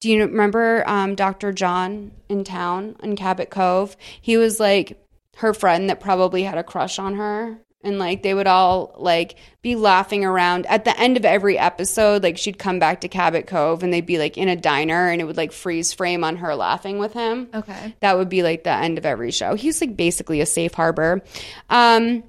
Do 0.00 0.10
you 0.10 0.20
remember 0.22 0.84
um, 0.86 1.14
Dr. 1.14 1.52
John 1.52 2.12
in 2.28 2.44
town 2.44 2.96
in 3.02 3.16
Cabot 3.16 3.50
Cove? 3.50 3.96
He 4.20 4.36
was 4.36 4.60
like 4.60 5.02
her 5.36 5.54
friend 5.54 5.90
that 5.90 6.00
probably 6.00 6.42
had 6.42 6.58
a 6.58 6.64
crush 6.64 6.98
on 6.98 7.14
her. 7.14 7.58
And 7.82 7.98
like 7.98 8.22
they 8.22 8.32
would 8.32 8.46
all 8.46 8.94
like 8.96 9.36
be 9.60 9.76
laughing 9.76 10.24
around 10.24 10.64
at 10.66 10.86
the 10.86 10.98
end 10.98 11.18
of 11.18 11.26
every 11.26 11.58
episode. 11.58 12.22
Like 12.22 12.38
she'd 12.38 12.58
come 12.58 12.78
back 12.78 13.02
to 13.02 13.08
Cabot 13.08 13.46
Cove 13.46 13.82
and 13.82 13.92
they'd 13.92 14.06
be 14.06 14.18
like 14.18 14.38
in 14.38 14.48
a 14.48 14.56
diner 14.56 15.08
and 15.10 15.20
it 15.20 15.24
would 15.24 15.36
like 15.36 15.52
freeze 15.52 15.92
frame 15.92 16.24
on 16.24 16.36
her 16.36 16.54
laughing 16.54 16.98
with 16.98 17.12
him. 17.12 17.48
Okay. 17.52 17.94
That 18.00 18.16
would 18.16 18.30
be 18.30 18.42
like 18.42 18.64
the 18.64 18.70
end 18.70 18.96
of 18.96 19.04
every 19.04 19.30
show. 19.30 19.54
He's 19.54 19.82
like 19.82 19.96
basically 19.98 20.40
a 20.40 20.46
safe 20.46 20.72
harbor. 20.72 21.22
Um, 21.68 22.24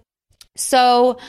so 0.57 1.19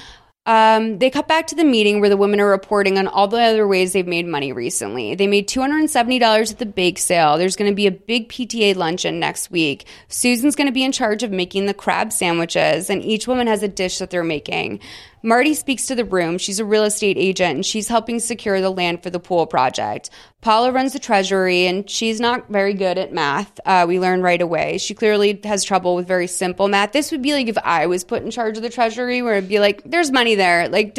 um, 0.46 0.98
they 0.98 1.10
cut 1.10 1.26
back 1.26 1.48
to 1.48 1.56
the 1.56 1.64
meeting 1.64 2.00
where 2.00 2.08
the 2.08 2.16
women 2.16 2.40
are 2.40 2.48
reporting 2.48 2.98
on 2.98 3.08
all 3.08 3.26
the 3.26 3.40
other 3.40 3.66
ways 3.66 3.92
they've 3.92 4.06
made 4.06 4.26
money 4.26 4.52
recently. 4.52 5.16
They 5.16 5.26
made 5.26 5.48
$270 5.48 6.52
at 6.52 6.58
the 6.58 6.66
bake 6.66 6.98
sale. 6.98 7.36
There's 7.36 7.56
going 7.56 7.70
to 7.70 7.74
be 7.74 7.88
a 7.88 7.90
big 7.90 8.28
PTA 8.28 8.76
luncheon 8.76 9.18
next 9.18 9.50
week. 9.50 9.86
Susan's 10.08 10.54
going 10.54 10.68
to 10.68 10.72
be 10.72 10.84
in 10.84 10.92
charge 10.92 11.24
of 11.24 11.32
making 11.32 11.66
the 11.66 11.74
crab 11.74 12.12
sandwiches, 12.12 12.88
and 12.88 13.04
each 13.04 13.26
woman 13.26 13.48
has 13.48 13.64
a 13.64 13.68
dish 13.68 13.98
that 13.98 14.10
they're 14.10 14.22
making. 14.22 14.78
Marty 15.26 15.54
speaks 15.54 15.86
to 15.86 15.96
the 15.96 16.04
room. 16.04 16.38
She's 16.38 16.60
a 16.60 16.64
real 16.64 16.84
estate 16.84 17.16
agent 17.18 17.56
and 17.56 17.66
she's 17.66 17.88
helping 17.88 18.20
secure 18.20 18.60
the 18.60 18.70
land 18.70 19.02
for 19.02 19.10
the 19.10 19.18
pool 19.18 19.44
project. 19.48 20.08
Paula 20.40 20.70
runs 20.70 20.92
the 20.92 21.00
treasury 21.00 21.66
and 21.66 21.90
she's 21.90 22.20
not 22.20 22.48
very 22.48 22.74
good 22.74 22.96
at 22.96 23.12
math. 23.12 23.58
Uh, 23.64 23.86
we 23.88 23.98
learn 23.98 24.22
right 24.22 24.40
away. 24.40 24.78
She 24.78 24.94
clearly 24.94 25.40
has 25.42 25.64
trouble 25.64 25.96
with 25.96 26.06
very 26.06 26.28
simple 26.28 26.68
math. 26.68 26.92
This 26.92 27.10
would 27.10 27.22
be 27.22 27.32
like 27.32 27.48
if 27.48 27.58
I 27.58 27.88
was 27.88 28.04
put 28.04 28.22
in 28.22 28.30
charge 28.30 28.56
of 28.56 28.62
the 28.62 28.70
treasury, 28.70 29.20
where 29.20 29.34
it'd 29.34 29.48
be 29.48 29.58
like, 29.58 29.82
there's 29.84 30.12
money 30.12 30.36
there. 30.36 30.68
Like, 30.76 30.98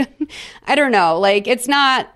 I 0.64 0.74
don't 0.74 0.92
know. 0.92 1.20
Like, 1.20 1.46
it's 1.48 1.68
not 1.68 2.12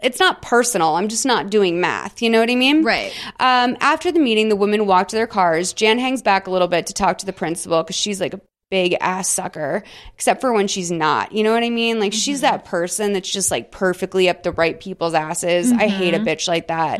it's 0.00 0.20
not 0.20 0.42
personal. 0.42 0.94
I'm 0.94 1.08
just 1.08 1.26
not 1.26 1.50
doing 1.50 1.80
math. 1.80 2.22
You 2.22 2.30
know 2.30 2.38
what 2.38 2.50
I 2.50 2.54
mean? 2.54 2.84
Right. 2.84 3.12
Um, 3.40 3.76
after 3.80 4.12
the 4.12 4.20
meeting, 4.20 4.48
the 4.48 4.54
women 4.54 4.86
walk 4.86 5.08
to 5.08 5.16
their 5.16 5.26
cars. 5.26 5.72
Jan 5.72 5.98
hangs 5.98 6.22
back 6.22 6.46
a 6.46 6.50
little 6.50 6.68
bit 6.68 6.86
to 6.86 6.94
talk 6.94 7.18
to 7.18 7.26
the 7.26 7.32
principal 7.32 7.82
because 7.82 7.96
she's 7.96 8.20
like 8.20 8.32
a 8.32 8.40
big 8.74 8.96
ass 9.00 9.28
sucker, 9.28 9.84
except 10.16 10.40
for 10.40 10.52
when 10.52 10.66
she's 10.66 10.90
not. 10.90 11.30
You 11.30 11.44
know 11.44 11.52
what 11.52 11.62
I 11.62 11.70
mean? 11.70 12.00
Like 12.00 12.12
she's 12.12 12.40
that 12.40 12.64
person 12.64 13.12
that's 13.12 13.30
just 13.30 13.52
like 13.52 13.70
perfectly 13.70 14.28
up 14.28 14.42
the 14.42 14.50
right 14.50 14.80
people's 14.80 15.14
asses. 15.14 15.70
I 15.70 15.86
hate 15.86 16.12
a 16.12 16.18
bitch 16.18 16.48
like 16.48 16.66
that. 16.66 16.98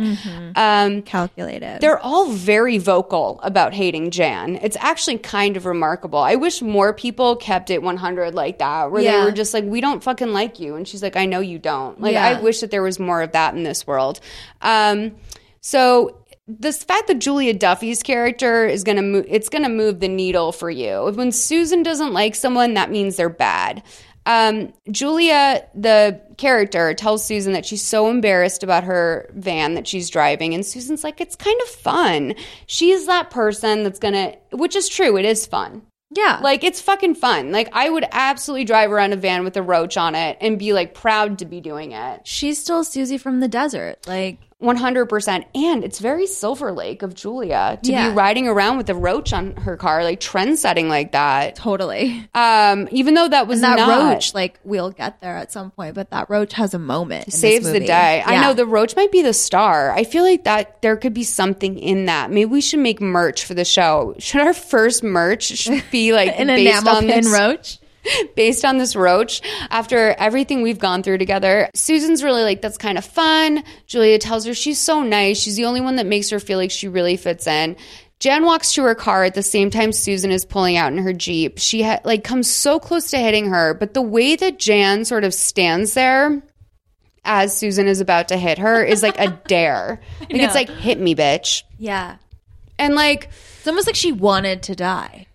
Um, 0.54 1.02
Calculated. 1.02 1.80
they're 1.80 1.98
all 1.98 2.30
very 2.30 2.78
vocal 2.78 3.40
about 3.42 3.74
hating 3.74 4.12
Jan. 4.12 4.54
It's 4.62 4.76
actually 4.78 5.18
kind 5.18 5.56
of 5.56 5.66
remarkable. 5.66 6.20
I 6.20 6.36
wish 6.36 6.62
more 6.62 6.92
people 6.94 7.34
kept 7.34 7.70
it 7.70 7.82
100 7.82 8.36
like 8.36 8.58
that, 8.58 8.92
where 8.92 9.02
they 9.02 9.08
Yeah. 9.08 9.24
were 9.24 9.32
just 9.32 9.52
like, 9.52 9.64
we 9.64 9.80
don't 9.80 10.00
fucking 10.00 10.32
like 10.32 10.60
you. 10.60 10.76
And 10.76 10.86
she's 10.86 11.02
like, 11.02 11.16
I 11.16 11.26
know 11.26 11.40
you 11.40 11.58
don't. 11.58 12.00
Like, 12.00 12.12
Yeah. 12.12 12.24
I 12.38 12.40
wish 12.40 12.60
that 12.60 12.70
there 12.70 12.82
was 12.82 13.00
more 13.00 13.20
of 13.22 13.32
that 13.32 13.54
in 13.56 13.64
this 13.64 13.84
world. 13.84 14.20
Um, 14.62 15.16
so 15.60 16.18
this 16.46 16.84
fact 16.84 17.08
that 17.08 17.20
Julia 17.20 17.54
Duffy's 17.54 18.02
character 18.02 18.66
is 18.66 18.84
gonna 18.84 19.02
move, 19.02 19.24
it's 19.28 19.48
gonna 19.48 19.68
move 19.68 20.00
the 20.00 20.08
needle 20.08 20.52
for 20.52 20.70
you. 20.70 21.10
When 21.14 21.32
Susan 21.32 21.82
doesn't 21.82 22.12
like 22.12 22.34
someone, 22.34 22.74
that 22.74 22.90
means 22.90 23.16
they're 23.16 23.28
bad. 23.28 23.82
Um, 24.26 24.72
Julia, 24.90 25.66
the 25.74 26.20
character, 26.38 26.94
tells 26.94 27.24
Susan 27.24 27.52
that 27.52 27.66
she's 27.66 27.82
so 27.82 28.08
embarrassed 28.08 28.62
about 28.62 28.84
her 28.84 29.30
van 29.34 29.74
that 29.74 29.86
she's 29.86 30.08
driving, 30.08 30.54
and 30.54 30.64
Susan's 30.64 31.04
like, 31.04 31.20
"It's 31.20 31.36
kind 31.36 31.60
of 31.62 31.68
fun." 31.68 32.34
She's 32.66 33.06
that 33.06 33.30
person 33.30 33.82
that's 33.82 33.98
gonna, 33.98 34.34
which 34.50 34.76
is 34.76 34.88
true. 34.88 35.16
It 35.18 35.26
is 35.26 35.44
fun. 35.46 35.82
yeah. 36.10 36.38
Like 36.42 36.64
it's 36.64 36.80
fucking 36.80 37.16
fun. 37.16 37.52
Like 37.52 37.68
I 37.72 37.90
would 37.90 38.06
absolutely 38.12 38.64
drive 38.64 38.90
around 38.92 39.12
a 39.12 39.16
van 39.16 39.44
with 39.44 39.56
a 39.56 39.62
roach 39.62 39.96
on 39.98 40.14
it 40.14 40.38
and 40.40 40.58
be 40.58 40.72
like 40.72 40.94
proud 40.94 41.38
to 41.40 41.44
be 41.44 41.60
doing 41.60 41.92
it. 41.92 42.20
she's 42.26 42.58
still 42.60 42.82
Susie 42.84 43.18
from 43.18 43.40
the 43.40 43.48
desert. 43.48 44.06
Like 44.06 44.38
100%. 44.64 45.44
And 45.54 45.84
it's 45.84 45.98
very 45.98 46.26
Silver 46.26 46.72
Lake 46.72 47.02
of 47.02 47.14
Julia 47.14 47.78
to 47.82 47.90
Yeah. 47.90 48.08
be 48.10 48.14
riding 48.14 48.48
around 48.48 48.76
with 48.78 48.88
a 48.90 48.94
roach 48.94 49.32
on 49.32 49.56
her 49.56 49.76
car, 49.76 50.02
like 50.04 50.20
trend 50.20 50.58
setting 50.58 50.88
like 50.88 51.12
that. 51.12 51.56
totally. 51.56 52.26
Um, 52.34 52.88
even 52.90 53.14
though 53.14 53.28
that 53.28 53.46
was 53.46 53.60
that 53.60 53.76
not, 53.76 54.12
roach, 54.14 54.34
like 54.34 54.58
we'll 54.64 54.90
get 54.90 55.20
there 55.20 55.36
at 55.36 55.52
some 55.52 55.70
point, 55.70 55.94
but 55.94 56.10
that 56.10 56.28
roach 56.30 56.54
has 56.54 56.74
a 56.74 56.78
moment. 56.78 57.32
saves 57.32 57.70
the 57.70 57.80
day. 57.80 58.22
I 58.24 58.40
know 58.40 58.52
the 58.54 58.66
roach 58.66 58.96
might 58.96 59.12
be 59.12 59.22
the 59.22 59.32
star. 59.34 59.90
I 59.92 60.04
feel 60.04 60.22
like 60.24 60.44
that 60.44 60.80
there 60.82 60.96
could 60.96 61.14
be 61.14 61.24
something 61.24 61.78
in 61.78 62.06
that. 62.06 62.30
Maybe 62.30 62.46
we 62.46 62.60
should 62.60 62.80
make 62.80 63.00
merch 63.00 63.44
for 63.44 63.54
the 63.54 63.64
show. 63.64 64.14
Should 64.18 64.40
our 64.40 64.54
first 64.54 65.02
merch 65.02 65.68
be 65.90 66.12
like 66.12 66.32
an 66.38 66.48
based 66.48 66.60
enamel 66.82 66.96
on 66.96 67.06
pin 67.06 67.22
this 67.24 67.32
roach. 67.32 67.78
based 68.36 68.64
on 68.64 68.78
this 68.78 68.94
roach 68.96 69.40
after 69.70 70.10
everything 70.18 70.62
we've 70.62 70.78
gone 70.78 71.02
through 71.02 71.18
together. 71.18 71.68
Susan's 71.74 72.22
really 72.22 72.42
like, 72.42 72.60
that's 72.62 72.78
kind 72.78 72.98
of 72.98 73.04
fun. 73.04 73.62
Julia 73.86 74.18
tells 74.18 74.44
her 74.46 74.54
she's 74.54 74.78
so 74.78 75.02
nice. 75.02 75.40
She's 75.40 75.56
the 75.56 75.64
only 75.64 75.80
one 75.80 75.96
that 75.96 76.06
makes 76.06 76.30
her 76.30 76.40
feel 76.40 76.58
like 76.58 76.70
she 76.70 76.88
really 76.88 77.16
fits 77.16 77.46
in. 77.46 77.76
Jen 78.20 78.44
walks 78.44 78.72
to 78.74 78.82
her 78.84 78.94
car 78.94 79.24
at 79.24 79.34
the 79.34 79.42
same 79.42 79.70
time 79.70 79.92
Susan 79.92 80.30
is 80.30 80.44
pulling 80.44 80.76
out 80.76 80.92
in 80.92 80.98
her 80.98 81.12
Jeep. 81.12 81.58
She 81.58 81.82
ha- 81.82 82.00
like 82.04 82.24
comes 82.24 82.48
so 82.48 82.78
close 82.78 83.10
to 83.10 83.18
hitting 83.18 83.46
her, 83.50 83.74
but 83.74 83.92
the 83.92 84.02
way 84.02 84.36
that 84.36 84.58
Jan 84.58 85.04
sort 85.04 85.24
of 85.24 85.34
stands 85.34 85.94
there 85.94 86.42
as 87.24 87.56
Susan 87.56 87.86
is 87.86 88.00
about 88.00 88.28
to 88.28 88.36
hit 88.36 88.58
her 88.58 88.82
is 88.82 89.02
like 89.02 89.18
a 89.18 89.28
dare. 89.48 90.00
Like 90.20 90.30
it's 90.32 90.54
like 90.54 90.70
hit 90.70 90.98
me, 90.98 91.14
bitch. 91.14 91.64
Yeah, 91.78 92.16
And 92.78 92.94
like 92.94 93.28
it's 93.58 93.66
almost 93.66 93.86
like 93.86 93.96
she 93.96 94.12
wanted 94.12 94.62
to 94.64 94.74
die. 94.74 95.26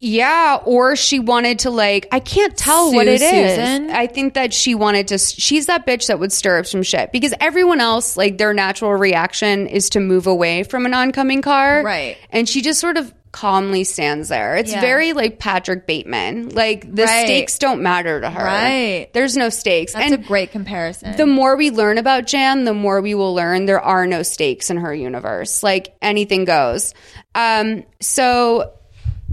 Yeah, 0.00 0.60
or 0.64 0.94
she 0.94 1.18
wanted 1.18 1.60
to 1.60 1.70
like 1.70 2.06
I 2.12 2.20
can't 2.20 2.56
tell 2.56 2.92
what 2.92 3.06
Sue 3.06 3.12
it 3.14 3.20
is. 3.22 3.50
Susan? 3.56 3.90
I 3.90 4.06
think 4.06 4.34
that 4.34 4.54
she 4.54 4.74
wanted 4.76 5.08
to 5.08 5.18
she's 5.18 5.66
that 5.66 5.86
bitch 5.86 6.06
that 6.06 6.20
would 6.20 6.32
stir 6.32 6.60
up 6.60 6.66
some 6.66 6.84
shit 6.84 7.10
because 7.10 7.34
everyone 7.40 7.80
else 7.80 8.16
like 8.16 8.38
their 8.38 8.54
natural 8.54 8.92
reaction 8.92 9.66
is 9.66 9.90
to 9.90 10.00
move 10.00 10.28
away 10.28 10.62
from 10.62 10.86
an 10.86 10.94
oncoming 10.94 11.42
car. 11.42 11.82
Right. 11.82 12.16
And 12.30 12.48
she 12.48 12.62
just 12.62 12.78
sort 12.78 12.96
of 12.96 13.12
calmly 13.32 13.82
stands 13.84 14.28
there. 14.28 14.56
It's 14.56 14.72
Yeah. 14.72 14.80
very 14.80 15.12
like 15.14 15.38
Patrick 15.40 15.86
Bateman. 15.86 16.50
Like 16.50 16.82
the 16.94 17.02
Right. 17.04 17.24
stakes 17.26 17.58
don't 17.58 17.82
matter 17.82 18.20
to 18.20 18.30
her. 18.30 18.44
Right. 18.44 19.08
There's 19.12 19.36
no 19.36 19.48
stakes. 19.48 19.94
That's 19.94 20.04
and 20.12 20.14
a 20.14 20.26
great 20.26 20.52
comparison. 20.52 21.16
the 21.16 21.26
more 21.26 21.56
we 21.56 21.70
learn 21.70 21.98
about 21.98 22.26
Jan, 22.26 22.64
the 22.64 22.72
more 22.72 23.00
we 23.00 23.14
will 23.16 23.34
learn 23.34 23.66
there 23.66 23.80
are 23.80 24.06
no 24.06 24.22
stakes 24.22 24.70
in 24.70 24.76
her 24.76 24.94
universe. 24.94 25.62
Like 25.64 25.94
anything 26.00 26.44
goes. 26.44 26.94
Um, 27.34 27.82
so 28.00 28.70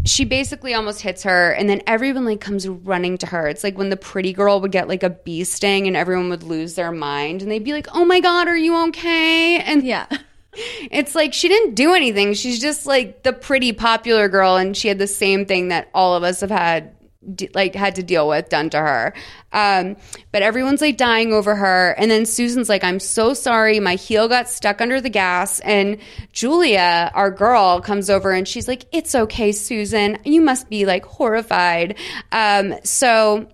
she 0.05 0.23
basically 0.23 0.73
almost 0.73 1.01
hits 1.01 1.23
her, 1.23 1.51
and 1.51 1.67
then 1.67 1.81
everyone 1.87 2.25
like 2.25 2.39
comes 2.39 2.67
running 2.67 3.17
to 3.19 3.27
her. 3.27 3.47
It's 3.47 3.63
like 3.63 3.77
when 3.77 3.89
the 3.89 3.97
pretty 3.97 4.33
girl 4.33 4.61
would 4.61 4.71
get 4.71 4.87
like 4.87 5.03
a 5.03 5.09
bee 5.09 5.43
sting, 5.43 5.87
and 5.87 5.97
everyone 5.97 6.29
would 6.29 6.43
lose 6.43 6.75
their 6.75 6.91
mind, 6.91 7.41
and 7.41 7.51
they'd 7.51 7.63
be 7.63 7.73
like, 7.73 7.87
"Oh 7.93 8.05
my 8.05 8.19
god, 8.19 8.47
are 8.47 8.57
you 8.57 8.77
okay?" 8.87 9.59
And 9.59 9.83
yeah, 9.83 10.05
it's 10.53 11.15
like 11.15 11.33
she 11.33 11.47
didn't 11.47 11.75
do 11.75 11.93
anything. 11.93 12.33
She's 12.33 12.59
just 12.59 12.85
like 12.85 13.23
the 13.23 13.33
pretty 13.33 13.73
popular 13.73 14.29
girl, 14.29 14.55
and 14.55 14.77
she 14.77 14.87
had 14.87 14.99
the 14.99 15.07
same 15.07 15.45
thing 15.45 15.69
that 15.69 15.89
all 15.93 16.15
of 16.15 16.23
us 16.23 16.41
have 16.41 16.51
had 16.51 16.94
like 17.53 17.75
had 17.75 17.95
to 17.95 18.03
deal 18.03 18.27
with 18.27 18.49
done 18.49 18.69
to 18.71 18.77
her. 18.77 19.13
Um, 19.51 19.97
but 20.31 20.41
everyone's 20.41 20.81
like 20.81 20.97
dying 20.97 21.33
over 21.33 21.55
her. 21.55 21.91
And 21.97 22.09
then 22.09 22.25
Susan's 22.25 22.69
like, 22.69 22.83
I'm 22.83 22.99
so 22.99 23.33
sorry. 23.33 23.79
My 23.79 23.95
heel 23.95 24.27
got 24.27 24.49
stuck 24.49 24.81
under 24.81 25.01
the 25.01 25.09
gas. 25.09 25.59
And 25.61 25.97
Julia, 26.33 27.11
our 27.13 27.31
girl, 27.31 27.81
comes 27.81 28.09
over 28.09 28.31
and 28.31 28.47
she's 28.47 28.67
like, 28.67 28.85
It's 28.91 29.15
okay, 29.15 29.51
Susan. 29.51 30.17
You 30.23 30.41
must 30.41 30.69
be 30.69 30.85
like 30.85 31.05
horrified. 31.05 31.97
Um, 32.31 32.75
so 32.83 33.47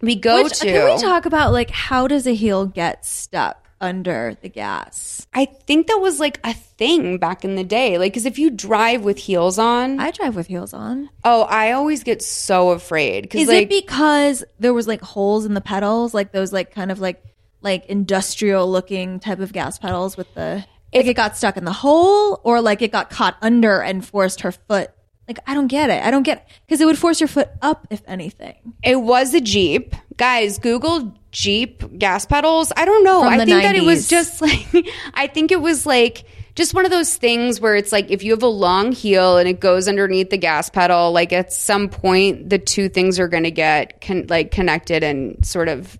we 0.00 0.16
go 0.16 0.44
Which, 0.44 0.60
to. 0.60 0.66
can 0.66 0.94
we 0.94 1.00
talk 1.00 1.26
about 1.26 1.52
like 1.52 1.70
how 1.70 2.06
does 2.06 2.26
a 2.26 2.34
heel 2.34 2.66
get 2.66 3.04
stuck 3.04 3.67
under 3.80 4.36
the 4.42 4.48
gas? 4.48 5.26
I 5.34 5.44
think 5.44 5.86
that 5.86 5.98
was 6.00 6.20
like 6.20 6.40
a 6.44 6.54
thing 6.54 7.18
back 7.18 7.44
in 7.44 7.56
the 7.56 7.64
day. 7.64 7.98
Like, 7.98 8.12
because 8.12 8.26
if 8.26 8.38
you 8.38 8.50
drive 8.50 9.04
with 9.04 9.18
heels 9.18 9.58
on, 9.58 10.00
I 10.00 10.10
drive 10.10 10.36
with 10.36 10.46
heels 10.46 10.72
on. 10.72 11.10
oh, 11.24 11.42
I 11.42 11.72
always 11.72 12.02
get 12.02 12.22
so 12.22 12.70
afraid. 12.70 13.22
Because 13.22 13.42
Is 13.42 13.48
like, 13.48 13.64
it 13.64 13.68
because 13.68 14.44
there 14.58 14.74
was 14.74 14.86
like 14.86 15.00
holes 15.00 15.44
in 15.44 15.54
the 15.54 15.60
pedals, 15.60 16.14
like 16.14 16.32
those 16.32 16.52
like 16.52 16.74
kind 16.74 16.90
of 16.90 17.00
like 17.00 17.22
like 17.60 17.86
industrial 17.86 18.70
looking 18.70 19.20
type 19.20 19.40
of 19.40 19.52
gas 19.52 19.78
pedals 19.78 20.16
with 20.16 20.32
the 20.34 20.64
like 20.94 21.06
it 21.06 21.14
got 21.14 21.36
stuck 21.36 21.56
in 21.56 21.64
the 21.64 21.72
hole 21.72 22.40
or 22.44 22.60
like 22.60 22.82
it 22.82 22.92
got 22.92 23.10
caught 23.10 23.36
under 23.42 23.80
and 23.80 24.04
forced 24.04 24.40
her 24.42 24.52
foot? 24.52 24.90
Like 25.26 25.38
I 25.46 25.54
don't 25.54 25.66
get 25.66 25.90
it. 25.90 26.02
I 26.02 26.10
don't 26.10 26.22
get 26.22 26.48
because 26.66 26.80
it 26.80 26.86
would 26.86 26.98
force 26.98 27.20
your 27.20 27.28
foot 27.28 27.50
up 27.60 27.86
if 27.90 28.02
anything. 28.06 28.74
It 28.82 28.96
was 28.96 29.34
a 29.34 29.40
Jeep. 29.40 29.94
Guys, 30.16 30.58
Google 30.58 31.14
Jeep 31.30 31.98
gas 31.98 32.26
pedals. 32.26 32.72
I 32.76 32.84
don't 32.84 33.04
know. 33.04 33.22
I 33.22 33.38
think 33.44 33.62
that 33.62 33.76
it 33.76 33.84
was 33.84 34.08
just 34.08 34.40
like, 34.42 34.66
I 35.14 35.26
think 35.26 35.52
it 35.52 35.60
was 35.60 35.86
like, 35.86 36.24
just 36.54 36.74
one 36.74 36.84
of 36.84 36.90
those 36.90 37.14
things 37.14 37.60
where 37.60 37.76
it's 37.76 37.92
like 37.92 38.10
if 38.10 38.24
you 38.24 38.32
have 38.32 38.42
a 38.42 38.48
long 38.48 38.90
heel 38.90 39.38
and 39.38 39.48
it 39.48 39.60
goes 39.60 39.86
underneath 39.86 40.30
the 40.30 40.36
gas 40.36 40.68
pedal, 40.68 41.12
like 41.12 41.32
at 41.32 41.52
some 41.52 41.88
point 41.88 42.50
the 42.50 42.58
two 42.58 42.88
things 42.88 43.20
are 43.20 43.28
going 43.28 43.44
to 43.44 43.52
get 43.52 44.00
con- 44.00 44.26
like 44.28 44.50
connected 44.50 45.04
and 45.04 45.46
sort 45.46 45.68
of 45.68 45.96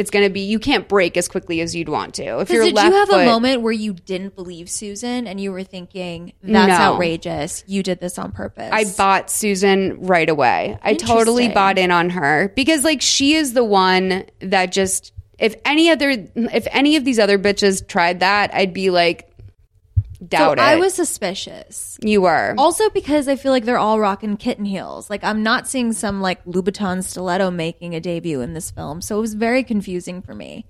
it's 0.00 0.10
going 0.10 0.24
to 0.24 0.30
be 0.30 0.40
you 0.40 0.58
can't 0.58 0.88
break 0.88 1.16
as 1.18 1.28
quickly 1.28 1.60
as 1.60 1.76
you'd 1.76 1.90
want 1.90 2.14
to. 2.14 2.40
If 2.40 2.48
you're 2.48 2.64
did 2.64 2.74
left 2.74 2.88
you 2.88 2.94
have 2.94 3.08
foot, 3.08 3.20
a 3.20 3.26
moment 3.26 3.60
where 3.60 3.72
you 3.72 3.92
didn't 3.92 4.34
believe 4.34 4.70
Susan 4.70 5.26
and 5.26 5.38
you 5.38 5.52
were 5.52 5.62
thinking 5.62 6.32
that's 6.42 6.68
No. 6.68 6.94
outrageous? 6.94 7.62
You 7.66 7.82
did 7.82 8.00
this 8.00 8.18
on 8.18 8.32
purpose. 8.32 8.70
I 8.72 8.84
bought 8.96 9.30
Susan 9.30 10.00
right 10.06 10.28
away. 10.28 10.78
I 10.82 10.94
totally 10.94 11.48
bought 11.48 11.78
in 11.78 11.90
on 11.90 12.10
her 12.10 12.50
because 12.56 12.82
like 12.82 13.02
she 13.02 13.34
is 13.34 13.52
the 13.52 13.62
one 13.64 14.24
that 14.40 14.72
just 14.72 15.12
if 15.38 15.54
any 15.64 15.90
other 15.90 16.10
if 16.34 16.66
any 16.70 16.96
of 16.96 17.04
these 17.04 17.18
other 17.18 17.38
bitches 17.38 17.86
tried 17.86 18.20
that, 18.20 18.54
I'd 18.54 18.72
be 18.74 18.90
like 18.90 19.29
doubt 20.26 20.58
so 20.58 20.62
it. 20.62 20.66
I 20.66 20.76
was 20.76 20.94
suspicious. 20.94 21.98
you 22.02 22.22
were. 22.22 22.54
Also 22.58 22.90
because 22.90 23.28
I 23.28 23.36
feel 23.36 23.52
like 23.52 23.64
they're 23.64 23.78
all 23.78 24.00
rocking 24.00 24.36
kitten 24.36 24.64
heels. 24.64 25.10
Like 25.10 25.24
I'm 25.24 25.42
not 25.42 25.68
seeing 25.68 25.92
some 25.92 26.20
like 26.20 26.44
Louboutin 26.44 27.02
stiletto 27.02 27.50
making 27.50 27.94
a 27.94 28.00
debut 28.00 28.40
in 28.40 28.54
this 28.54 28.70
film. 28.70 29.00
So 29.00 29.16
it 29.18 29.20
was 29.20 29.34
very 29.34 29.64
confusing 29.64 30.22
for 30.22 30.34
me. 30.34 30.66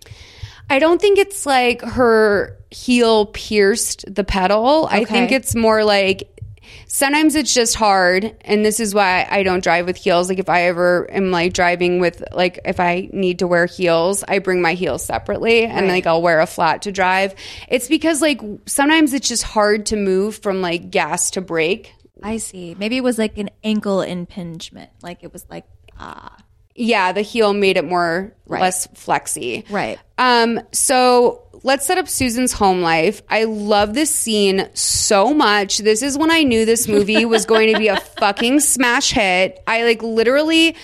I 0.68 0.78
don't 0.78 1.00
think 1.00 1.18
it's 1.18 1.46
like 1.46 1.82
her 1.82 2.56
heel 2.70 3.26
pierced 3.26 4.04
the 4.12 4.22
pedal. 4.22 4.86
I 4.88 5.04
think 5.04 5.32
it's 5.32 5.56
more 5.56 5.82
like 5.82 6.39
sometimes 6.86 7.34
it's 7.34 7.52
just 7.52 7.74
hard 7.74 8.36
and 8.42 8.64
this 8.64 8.80
is 8.80 8.94
why 8.94 9.26
I 9.30 9.42
don't 9.42 9.62
drive 9.62 9.86
with 9.86 9.96
heels. 9.96 10.28
Like 10.28 10.38
if 10.38 10.48
I 10.48 10.62
ever 10.62 11.10
am 11.10 11.30
like 11.30 11.52
driving 11.52 12.00
with 12.00 12.22
like 12.32 12.60
if 12.64 12.80
I 12.80 13.08
need 13.12 13.38
to 13.40 13.46
wear 13.46 13.66
heels, 13.66 14.24
I 14.26 14.38
bring 14.38 14.60
my 14.62 14.74
heels 14.74 15.04
separately 15.04 15.64
and 15.64 15.88
like 15.88 16.06
I'll 16.06 16.22
wear 16.22 16.40
a 16.40 16.46
flat 16.46 16.82
to 16.82 16.92
drive. 16.92 17.34
It's 17.68 17.88
because 17.88 18.20
like 18.20 18.40
sometimes 18.66 19.14
it's 19.14 19.28
just 19.28 19.42
hard 19.42 19.86
to 19.86 19.96
move 19.96 20.36
from 20.38 20.60
like 20.60 20.90
gas 20.90 21.30
to 21.32 21.40
brake. 21.40 21.92
I 22.22 22.36
see. 22.36 22.74
Maybe 22.78 22.96
it 22.96 23.04
was 23.04 23.18
like 23.18 23.38
an 23.38 23.50
ankle 23.64 24.02
impingement. 24.02 24.90
Like 25.02 25.22
it 25.22 25.32
was 25.32 25.46
like 25.48 25.64
ah. 25.98 26.36
Yeah, 26.80 27.12
the 27.12 27.20
heel 27.20 27.52
made 27.52 27.76
it 27.76 27.84
more 27.84 28.32
less 28.46 28.86
flexy. 28.94 29.64
Right. 29.68 29.98
Um, 30.16 30.60
so 30.72 31.42
let's 31.62 31.84
set 31.84 31.98
up 31.98 32.08
Susan's 32.08 32.52
home 32.52 32.80
life. 32.80 33.20
I 33.28 33.44
love 33.44 33.92
this 33.92 34.12
scene 34.14 34.68
so 34.72 35.34
much. 35.34 35.78
This 35.78 36.02
is 36.02 36.16
when 36.16 36.30
I 36.30 36.42
knew 36.42 36.64
this 36.64 36.88
movie 36.88 37.24
was 37.26 37.44
going 37.44 37.72
to 37.72 37.78
be 37.78 37.88
a 37.88 38.00
fucking 38.18 38.60
smash 38.60 39.12
hit. 39.12 39.62
I 39.66 39.84
like 39.84 40.02
literally, 40.02 40.74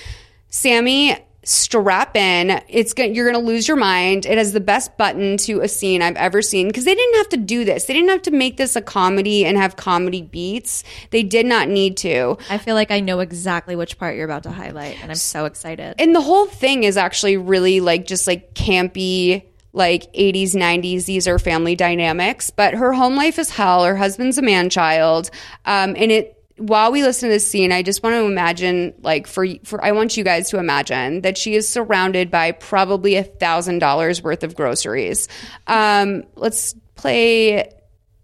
Sammy, 0.49 1.17
strap 1.47 2.17
in. 2.17 2.61
It's 2.69 2.93
going 2.93 3.15
you're 3.15 3.31
gonna 3.31 3.45
lose 3.45 3.69
your 3.69 3.77
mind. 3.77 4.27
It 4.27 4.37
has 4.37 4.53
the 4.53 4.61
best 4.61 4.97
button 4.97 5.37
to 5.39 5.61
a 5.61 5.69
scene 5.69 6.03
I've 6.03 6.17
ever 6.17 6.43
seen 6.43 6.67
because 6.67 6.85
they 6.85 6.95
didn't 6.95 7.17
have 7.17 7.29
to 7.31 7.37
do 7.37 7.65
this. 7.65 7.85
They 7.85 7.95
didn't 7.95 8.11
have 8.11 8.23
to 8.23 8.31
make 8.33 8.57
this 8.57 8.75
a 8.77 8.83
comedy 8.83 9.45
and 9.47 9.57
have 9.57 9.77
comedy 9.77 10.23
beats. 10.23 10.83
They 11.11 11.23
did 11.23 11.47
not 11.47 11.69
need 11.69 11.97
to. 11.99 12.37
I 12.51 12.59
feel 12.59 12.75
like 12.75 12.91
I 12.91 13.01
know 13.01 13.21
exactly 13.21 13.77
which 13.77 13.97
part 13.99 14.17
you're 14.17 14.25
about 14.25 14.43
to 14.43 14.51
highlight 14.51 15.01
and 15.01 15.11
I'm 15.11 15.17
so 15.17 15.45
excited. 15.45 15.95
and 15.99 16.15
the 16.15 16.21
whole 16.21 16.47
thing 16.47 16.83
is 16.85 16.97
actually 16.97 17.37
really 17.37 17.81
like 17.81 18.07
just 18.07 18.27
like 18.27 18.55
campy 18.55 19.45
like 19.73 20.11
80s 20.15 20.53
90s 20.55 21.05
these 21.05 21.29
are 21.29 21.39
family 21.39 21.77
dynamics 21.77 22.51
but 22.51 22.73
her 22.75 22.95
home 22.95 23.15
life 23.15 23.39
is 23.39 23.51
hell 23.51 23.85
her 23.85 23.95
husband's 23.95 24.39
a 24.39 24.43
man 24.43 24.71
child 24.71 25.31
um, 25.67 25.95
and 25.99 26.11
it 26.11 26.36
while 26.59 26.91
we 26.91 27.03
listen 27.03 27.29
to 27.29 27.33
this 27.35 27.47
scene 27.47 27.71
i 27.73 27.83
just 27.83 28.03
want 28.03 28.15
to 28.15 28.25
imagine 28.25 28.95
like 29.03 29.27
for 29.27 29.47
for 29.65 29.83
i 29.85 29.93
want 29.93 30.17
you 30.17 30.25
guys 30.25 30.49
to 30.51 30.59
imagine 30.59 31.21
that 31.21 31.37
she 31.37 31.55
is 31.55 31.69
surrounded 31.69 32.31
by 32.31 32.51
probably 32.53 33.17
a 33.17 33.23
thousand 33.23 33.79
dollars 33.79 34.23
worth 34.23 34.43
of 34.43 34.55
groceries 34.55 35.29
um, 35.67 36.25
let's 36.37 36.75
play 36.95 37.71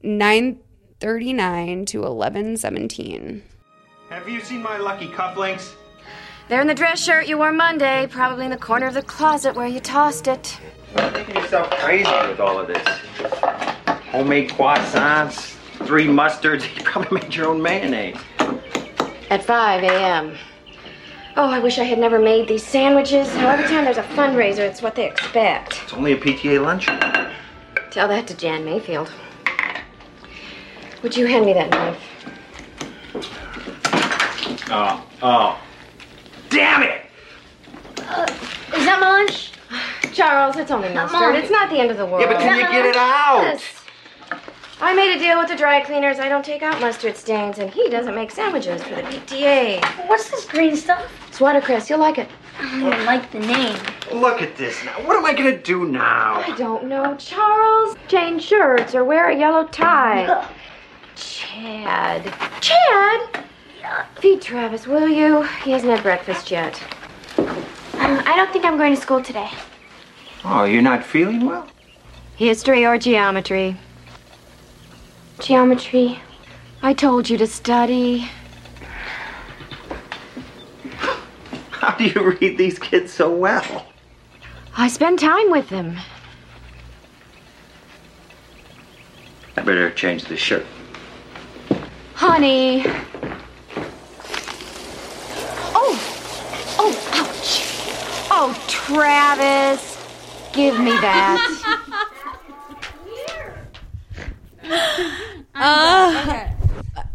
939 0.02 1.84
to 1.86 1.98
1117 2.00 3.42
Have 4.08 4.28
you 4.28 4.40
seen 4.40 4.62
my 4.62 4.78
lucky 4.78 5.08
cufflinks? 5.08 5.74
They're 6.48 6.60
in 6.60 6.66
the 6.66 6.74
dress 6.74 7.02
shirt 7.02 7.28
you 7.28 7.38
wore 7.38 7.52
Monday, 7.52 8.06
probably 8.10 8.44
in 8.44 8.50
the 8.50 8.56
corner 8.58 8.86
of 8.86 8.94
the 8.94 9.02
closet 9.02 9.54
where 9.54 9.66
you 9.66 9.80
tossed 9.80 10.26
it. 10.26 10.58
You're 10.96 11.10
making 11.12 11.36
yourself 11.36 11.70
crazy 11.70 12.10
with 12.28 12.40
all 12.40 12.58
of 12.58 12.66
this. 12.66 12.86
Homemade 14.10 14.50
croissants, 14.50 15.56
three 15.86 16.06
mustards. 16.06 16.62
You 16.76 16.84
probably 16.84 17.20
made 17.20 17.34
your 17.34 17.48
own 17.48 17.62
mayonnaise. 17.62 18.18
At 19.30 19.44
5 19.44 19.82
a.m. 19.84 20.36
Oh, 21.36 21.48
I 21.48 21.58
wish 21.58 21.78
I 21.78 21.84
had 21.84 21.98
never 21.98 22.18
made 22.18 22.48
these 22.48 22.66
sandwiches. 22.66 23.34
Now, 23.36 23.50
every 23.50 23.66
time 23.66 23.84
there's 23.84 23.96
a 23.96 24.02
fundraiser, 24.02 24.58
it's 24.58 24.82
what 24.82 24.94
they 24.94 25.08
expect. 25.08 25.80
It's 25.84 25.92
only 25.94 26.12
a 26.12 26.16
PTA 26.16 26.62
lunch. 26.62 26.86
Tell 27.90 28.08
that 28.08 28.26
to 28.26 28.36
Jan 28.36 28.64
Mayfield. 28.64 29.10
Would 31.02 31.16
you 31.16 31.26
hand 31.26 31.46
me 31.46 31.52
that 31.54 31.70
knife? 31.70 31.98
Oh, 34.70 35.06
oh. 35.22 35.60
Damn 36.50 36.82
it! 36.82 37.06
Is 37.98 38.84
that 38.84 38.98
my 39.00 39.10
lunch? 39.10 39.52
Charles, 40.12 40.56
it's 40.56 40.70
only 40.70 40.92
mustard. 40.92 41.34
It's 41.34 41.50
not 41.50 41.70
the 41.70 41.78
end 41.78 41.90
of 41.90 41.96
the 41.96 42.04
world. 42.04 42.20
Yeah, 42.20 42.32
but 42.32 42.40
can 42.40 42.56
you 42.58 42.66
get 42.70 42.84
it 42.84 42.96
out? 42.96 43.42
Yes. 43.42 43.81
I 44.84 44.94
made 44.94 45.14
a 45.14 45.18
deal 45.20 45.38
with 45.38 45.46
the 45.46 45.54
dry 45.54 45.80
cleaners. 45.80 46.18
I 46.18 46.28
don't 46.28 46.44
take 46.44 46.60
out 46.60 46.80
mustard 46.80 47.16
stains, 47.16 47.60
and 47.60 47.70
he 47.70 47.88
doesn't 47.88 48.16
make 48.16 48.32
sandwiches 48.32 48.82
for 48.82 48.96
the 48.96 49.02
PTA. 49.02 50.08
What's 50.08 50.28
this 50.28 50.44
green 50.44 50.74
stuff? 50.74 51.08
It's 51.28 51.38
watercress. 51.38 51.88
You'll 51.88 52.00
like 52.00 52.18
it. 52.18 52.28
I 52.58 52.80
don't 52.80 53.04
like 53.04 53.30
the 53.30 53.38
name. 53.38 53.78
Look 54.12 54.42
at 54.42 54.56
this 54.56 54.84
now. 54.84 54.94
What 55.06 55.16
am 55.16 55.24
I 55.24 55.34
gonna 55.34 55.56
do 55.56 55.86
now? 55.86 56.42
I 56.44 56.56
don't 56.56 56.86
know, 56.86 57.14
Charles. 57.14 57.96
Change 58.08 58.42
shirts 58.42 58.92
or 58.96 59.04
wear 59.04 59.30
a 59.30 59.38
yellow 59.38 59.68
tie. 59.68 60.48
Chad. 61.14 62.34
Chad? 62.60 63.44
Feed 64.20 64.42
Travis, 64.42 64.88
will 64.88 65.08
you? 65.08 65.42
He 65.62 65.70
hasn't 65.70 65.92
had 65.92 66.02
breakfast 66.02 66.50
yet. 66.50 66.82
Um, 67.38 67.54
I 67.94 68.34
don't 68.34 68.52
think 68.52 68.64
I'm 68.64 68.76
going 68.76 68.96
to 68.96 69.00
school 69.00 69.22
today. 69.22 69.50
Oh, 70.44 70.64
you're 70.64 70.82
not 70.82 71.04
feeling 71.04 71.46
well? 71.46 71.68
History 72.34 72.84
or 72.84 72.98
geometry? 72.98 73.76
Geometry. 75.42 76.20
I 76.82 76.94
told 76.94 77.28
you 77.28 77.36
to 77.38 77.48
study. 77.48 78.28
How 81.70 81.96
do 81.96 82.04
you 82.04 82.36
read 82.40 82.56
these 82.56 82.78
kids 82.78 83.12
so 83.12 83.28
well? 83.34 83.86
I 84.76 84.86
spend 84.86 85.18
time 85.18 85.50
with 85.50 85.68
them. 85.68 85.98
I 89.56 89.62
better 89.62 89.90
change 89.90 90.26
this 90.26 90.38
shirt. 90.38 90.64
Honey. 92.14 92.84
Oh! 95.74 95.98
Oh, 96.78 97.10
ouch! 97.14 97.64
Oh, 98.30 98.64
Travis. 98.68 99.98
Give 100.52 100.78
me 100.78 100.92
that. 100.92 102.08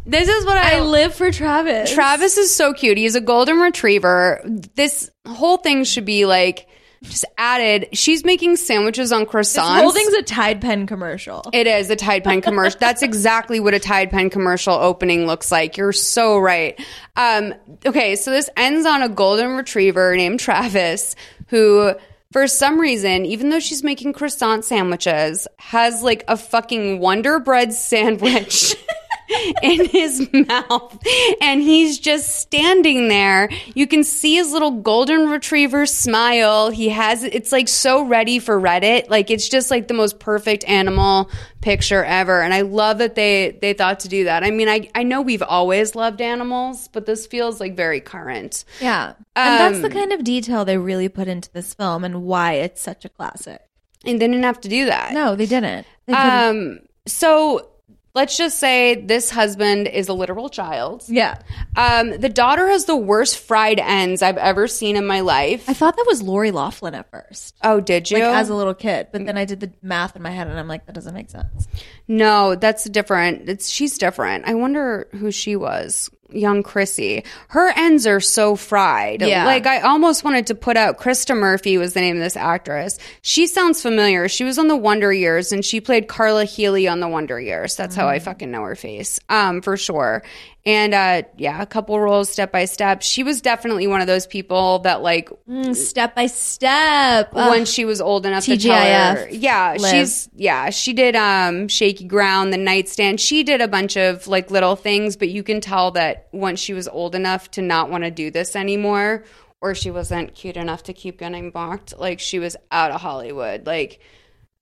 this 0.06 0.28
is 0.28 0.45
what 0.45 0.58
I, 0.58 0.78
I 0.78 0.82
live 0.82 1.14
for 1.16 1.32
Travis. 1.32 1.93
Travis 1.93 2.38
is 2.38 2.54
so 2.54 2.74
cute. 2.74 2.98
He's 2.98 3.16
a 3.16 3.22
golden 3.22 3.58
retriever. 3.58 4.41
This 4.76 5.10
whole 5.26 5.58
thing 5.58 5.84
should 5.84 6.06
be 6.06 6.26
like 6.26 6.68
just 7.04 7.26
added, 7.38 7.89
she's 7.93 8.24
making 8.24 8.56
sandwiches 8.56 9.12
on 9.12 9.26
croissants. 9.26 9.54
This 9.54 9.82
whole 9.82 9.91
thing's 9.91 10.14
a 10.14 10.24
Tide 10.24 10.62
Pen 10.62 10.88
commercial. 10.88 11.43
It 11.54 11.68
is 11.68 11.89
a 11.89 11.95
Tide 11.95 12.24
Pen 12.24 12.41
commercial. 12.41 12.80
That's 12.80 13.02
exactly 13.02 13.60
what 13.60 13.74
a 13.74 13.80
Tide 13.80 14.10
Pen 14.10 14.30
commercial 14.30 14.74
opening 14.74 15.28
looks 15.28 15.52
like. 15.52 15.78
You're 15.78 15.93
so 15.93 16.38
right. 16.39 16.80
Um, 17.16 17.54
okay, 17.86 18.16
so 18.16 18.32
this 18.32 18.50
ends 18.58 18.86
on 18.86 19.02
a 19.02 19.10
golden 19.10 19.52
retriever 19.52 20.16
named 20.16 20.39
Travis 20.39 21.16
who 21.48 21.93
for 22.32 22.48
some 22.48 22.80
reason, 22.80 23.26
even 23.26 23.50
though 23.50 23.60
she's 23.60 23.84
making 23.84 24.14
croissant 24.14 24.66
sandwiches, 24.66 25.48
has 25.58 26.04
like 26.04 26.24
a 26.28 26.38
fucking 26.38 27.00
Wonder 27.00 27.40
Bread 27.40 27.74
sandwich. 27.74 28.76
in 29.64 29.86
his 29.86 30.28
mouth 30.32 30.98
and 31.42 31.62
he's 31.62 32.00
just 32.00 32.38
standing 32.40 33.08
there. 33.08 33.50
You 33.76 33.88
can 33.88 34.04
see 34.04 34.36
his 34.36 34.52
little 34.52 34.72
golden 34.72 35.30
retriever 35.30 35.86
smile. 35.86 36.70
He 36.70 36.90
has 36.90 37.24
it's 37.24 37.52
like 37.52 37.68
so 37.68 38.04
ready 38.04 38.40
for 38.40 38.60
Reddit. 38.60 39.10
Like 39.10 39.30
it's 39.30 39.50
just 39.50 39.70
like 39.72 39.88
the 39.88 39.94
most 39.94 40.20
perfect 40.20 40.64
animal 40.66 41.30
picture 41.62 42.04
ever. 42.04 42.42
And 42.42 42.54
I 42.54 42.62
love 42.62 43.00
that 43.00 43.16
they 43.16 43.58
they 43.62 43.74
thought 43.74 44.00
to 44.02 44.08
do 44.08 44.24
that. 44.26 44.44
I 44.44 44.52
mean, 44.52 44.70
I 44.70 44.90
I 44.96 45.04
know 45.04 45.22
we've 45.22 45.44
always 45.44 45.96
loved 45.96 46.22
animals, 46.22 46.88
but 46.88 47.06
this 47.06 47.28
feels 47.28 47.60
like 47.60 47.76
very 47.76 48.00
current. 48.00 48.64
Yeah. 48.80 49.14
And 49.36 49.60
that's 49.60 49.80
the 49.82 49.88
Um, 49.88 49.92
kind 49.94 50.14
of 50.14 50.24
detail 50.24 50.66
they 50.66 50.78
really 50.78 51.10
put 51.10 51.28
into 51.28 51.52
this 51.52 51.74
film 51.74 52.04
and 52.04 52.24
why 52.24 52.54
it's 52.54 52.82
such 52.82 53.06
a 53.06 53.10
classic. 53.10 53.62
And 54.06 54.22
they 54.22 54.28
didn't 54.28 54.44
have 54.44 54.62
to 54.62 54.70
do 54.70 54.86
that. 54.86 55.12
No, 55.14 55.36
they 55.36 55.46
didn't. 55.46 55.86
They 56.06 56.14
Um 56.14 56.80
so 57.06 57.70
let's 58.18 58.36
just 58.36 58.57
say 58.57 58.95
this 58.95 59.30
husband 59.30 59.88
is 59.88 60.09
a 60.09 60.13
literal 60.13 60.49
child. 60.49 61.03
yeah. 61.07 61.39
Um, 61.76 62.18
the 62.18 62.30
daughter 62.30 62.68
has 62.68 62.86
the 62.86 62.95
worst 62.95 63.38
fried 63.38 63.80
ends 63.80 64.24
I've 64.24 64.38
ever 64.38 64.68
seen 64.68 64.95
in 64.95 65.05
my 65.05 65.20
life. 65.20 65.70
I 65.70 65.74
thought 65.74 65.95
that 65.95 66.05
was 66.07 66.24
Lori 66.24 66.49
Loughlin 66.49 66.95
at 66.95 67.11
first. 67.11 67.55
oh, 67.63 67.80
did 67.80 68.09
you? 68.09 68.18
Like 68.18 68.36
as 68.36 68.49
a 68.49 68.55
little 68.55 68.74
kid, 68.74 69.09
but 69.11 69.24
then 69.24 69.38
I 69.38 69.45
did 69.45 69.59
the 69.59 69.72
math 69.84 70.15
in 70.15 70.24
my 70.24 70.32
head 70.32 70.47
and 70.47 70.59
I'm 70.59 70.68
like, 70.68 70.88
that 70.88 70.95
doesn't 70.95 71.13
make 71.13 71.30
sense. 71.30 71.68
no, 72.07 72.55
that's 72.55 72.86
different. 72.86 73.47
It's 73.47 73.70
she's 73.70 73.99
different. 73.99 74.45
I 74.45 74.55
wonder 74.55 75.07
who 75.11 75.30
she 75.30 75.55
was. 75.55 76.09
Young 76.30 76.64
Chrissy. 76.64 77.24
Her 77.50 77.70
ends 77.76 78.06
are 78.08 78.20
so 78.20 78.56
fried. 78.56 79.22
Yeah. 79.22 79.46
Like 79.46 79.66
I 79.66 79.82
almost 79.82 80.24
wanted 80.24 80.48
to 80.48 80.56
put 80.56 80.78
out 80.78 80.98
Krista 81.00 81.38
Murphy 81.38 81.78
was 81.78 81.94
the 81.94 82.02
name 82.02 82.18
of 82.18 82.22
this 82.24 82.36
actress. 82.36 83.00
She 83.22 83.48
sounds 83.48 83.82
familiar. 83.82 84.28
She 84.28 84.44
was 84.44 84.58
on 84.58 84.68
the 84.68 84.76
Wonder 84.76 85.12
Years 85.14 85.52
and 85.52 85.64
she 85.64 85.82
played 85.82 86.08
Carla 86.08 86.46
Healy 86.46 86.88
on 86.88 87.00
the 87.00 87.08
Wonder 87.08 87.40
Years. 87.40 87.76
That's 87.76 87.96
how 87.96 88.08
I 88.08 88.20
fucking 88.20 88.52
know 88.52 88.64
her 88.64 88.76
face. 88.76 89.20
Um, 89.30 89.62
for 89.62 89.78
sure. 89.78 90.24
And 90.66 90.94
uh 90.94 91.22
yeah, 91.38 91.62
a 91.62 91.66
couple 91.66 91.98
roles 91.98 92.30
step 92.30 92.52
by 92.52 92.66
step. 92.66 93.02
She 93.02 93.24
was 93.24 93.40
definitely 93.42 93.88
one 93.88 94.02
of 94.02 94.08
those 94.08 94.28
people 94.28 94.80
that 94.80 95.02
like 95.02 95.30
Step 95.72 96.14
by 96.14 96.28
step. 96.28 97.34
when 97.34 97.62
Ugh. 97.62 97.68
she 97.68 97.86
was 97.86 98.02
old 98.02 98.26
enough 98.26 98.44
to 98.46 98.58
tell 98.58 99.16
her. 99.16 99.30
Yeah, 99.32 99.78
Liv. 99.80 99.90
she's 99.92 100.30
yeah, 100.36 100.70
she 100.72 100.92
did 100.92 101.16
um 101.16 101.70
shaky 101.70 102.04
ground, 102.04 102.52
the 102.52 102.58
nightstand. 102.58 103.22
She 103.22 103.44
did 103.44 103.62
a 103.62 103.68
bunch 103.70 103.96
of 103.96 104.28
like 104.28 104.52
little 104.52 104.76
things, 104.76 105.16
but 105.16 105.30
you 105.30 105.42
can 105.42 105.62
tell 105.62 105.92
that 105.92 106.16
once 106.32 106.59
she 106.59 106.74
was 106.74 106.88
old 106.88 107.15
enough 107.15 107.51
to 107.51 107.61
not 107.61 107.89
want 107.89 108.03
to 108.03 108.11
do 108.11 108.32
this 108.32 108.55
anymore 108.55 109.24
or 109.61 109.74
she 109.74 109.91
wasn't 109.91 110.36
cute 110.36 110.57
enough 110.57 110.84
to 110.84 110.93
keep 110.93 111.20
getting 111.20 111.51
mocked, 111.53 111.97
like 111.97 112.20
she 112.20 112.39
was 112.39 112.55
out 112.72 112.91
of 112.91 113.01
Hollywood. 113.01 113.65
Like 113.65 113.99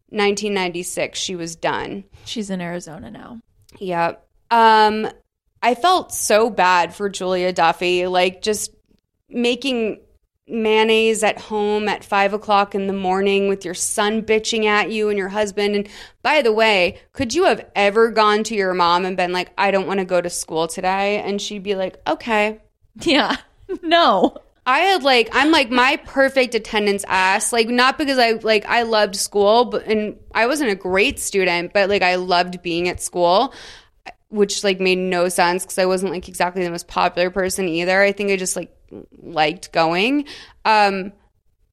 1996, 0.09 1.19
she 1.19 1.35
was 1.35 1.55
done. 1.55 2.05
She's 2.23 2.49
in 2.49 2.61
Arizona 2.61 3.11
now. 3.11 3.41
Yep. 3.79 4.25
Um, 4.51 5.09
I 5.61 5.75
felt 5.75 6.13
so 6.13 6.49
bad 6.49 6.93
for 6.93 7.09
Julia 7.09 7.51
Duffy, 7.51 8.07
like 8.07 8.41
just 8.41 8.71
making 9.29 9.99
mayonnaise 10.47 11.23
at 11.23 11.39
home 11.39 11.87
at 11.87 12.03
five 12.03 12.33
o'clock 12.33 12.75
in 12.75 12.87
the 12.87 12.93
morning 12.93 13.47
with 13.47 13.65
your 13.65 13.73
son 13.73 14.21
bitching 14.21 14.65
at 14.65 14.91
you 14.91 15.09
and 15.09 15.17
your 15.17 15.29
husband. 15.29 15.75
And 15.75 15.89
by 16.21 16.41
the 16.41 16.53
way, 16.53 16.99
could 17.13 17.33
you 17.33 17.45
have 17.45 17.65
ever 17.75 18.11
gone 18.11 18.43
to 18.43 18.55
your 18.55 18.73
mom 18.73 19.05
and 19.05 19.17
been 19.17 19.31
like, 19.31 19.51
I 19.57 19.71
don't 19.71 19.87
want 19.87 19.99
to 19.99 20.05
go 20.05 20.21
to 20.21 20.29
school 20.29 20.67
today? 20.67 21.21
And 21.21 21.41
she'd 21.41 21.63
be 21.63 21.75
like, 21.75 21.97
okay. 22.07 22.61
Yeah. 23.01 23.35
No. 23.81 24.37
I 24.67 24.79
had 24.79 25.03
like 25.03 25.29
I'm 25.31 25.51
like 25.51 25.69
my 25.69 25.97
perfect 25.97 26.55
attendance 26.55 27.03
ass. 27.07 27.53
Like 27.53 27.67
not 27.67 27.97
because 27.97 28.17
I 28.17 28.31
like 28.31 28.65
I 28.65 28.81
loved 28.83 29.15
school, 29.15 29.65
but 29.65 29.85
and 29.85 30.17
I 30.33 30.47
wasn't 30.47 30.71
a 30.71 30.75
great 30.75 31.19
student, 31.19 31.73
but 31.73 31.89
like 31.89 32.01
I 32.01 32.15
loved 32.15 32.61
being 32.63 32.89
at 32.89 33.01
school, 33.01 33.53
which 34.29 34.63
like 34.63 34.79
made 34.79 34.97
no 34.97 35.29
sense 35.29 35.63
because 35.63 35.77
I 35.77 35.85
wasn't 35.85 36.11
like 36.11 36.27
exactly 36.27 36.63
the 36.63 36.71
most 36.71 36.87
popular 36.87 37.29
person 37.29 37.67
either. 37.67 38.01
I 38.01 38.11
think 38.11 38.31
I 38.31 38.37
just 38.37 38.55
like 38.55 38.74
liked 39.21 39.71
going. 39.71 40.25
Um 40.63 41.13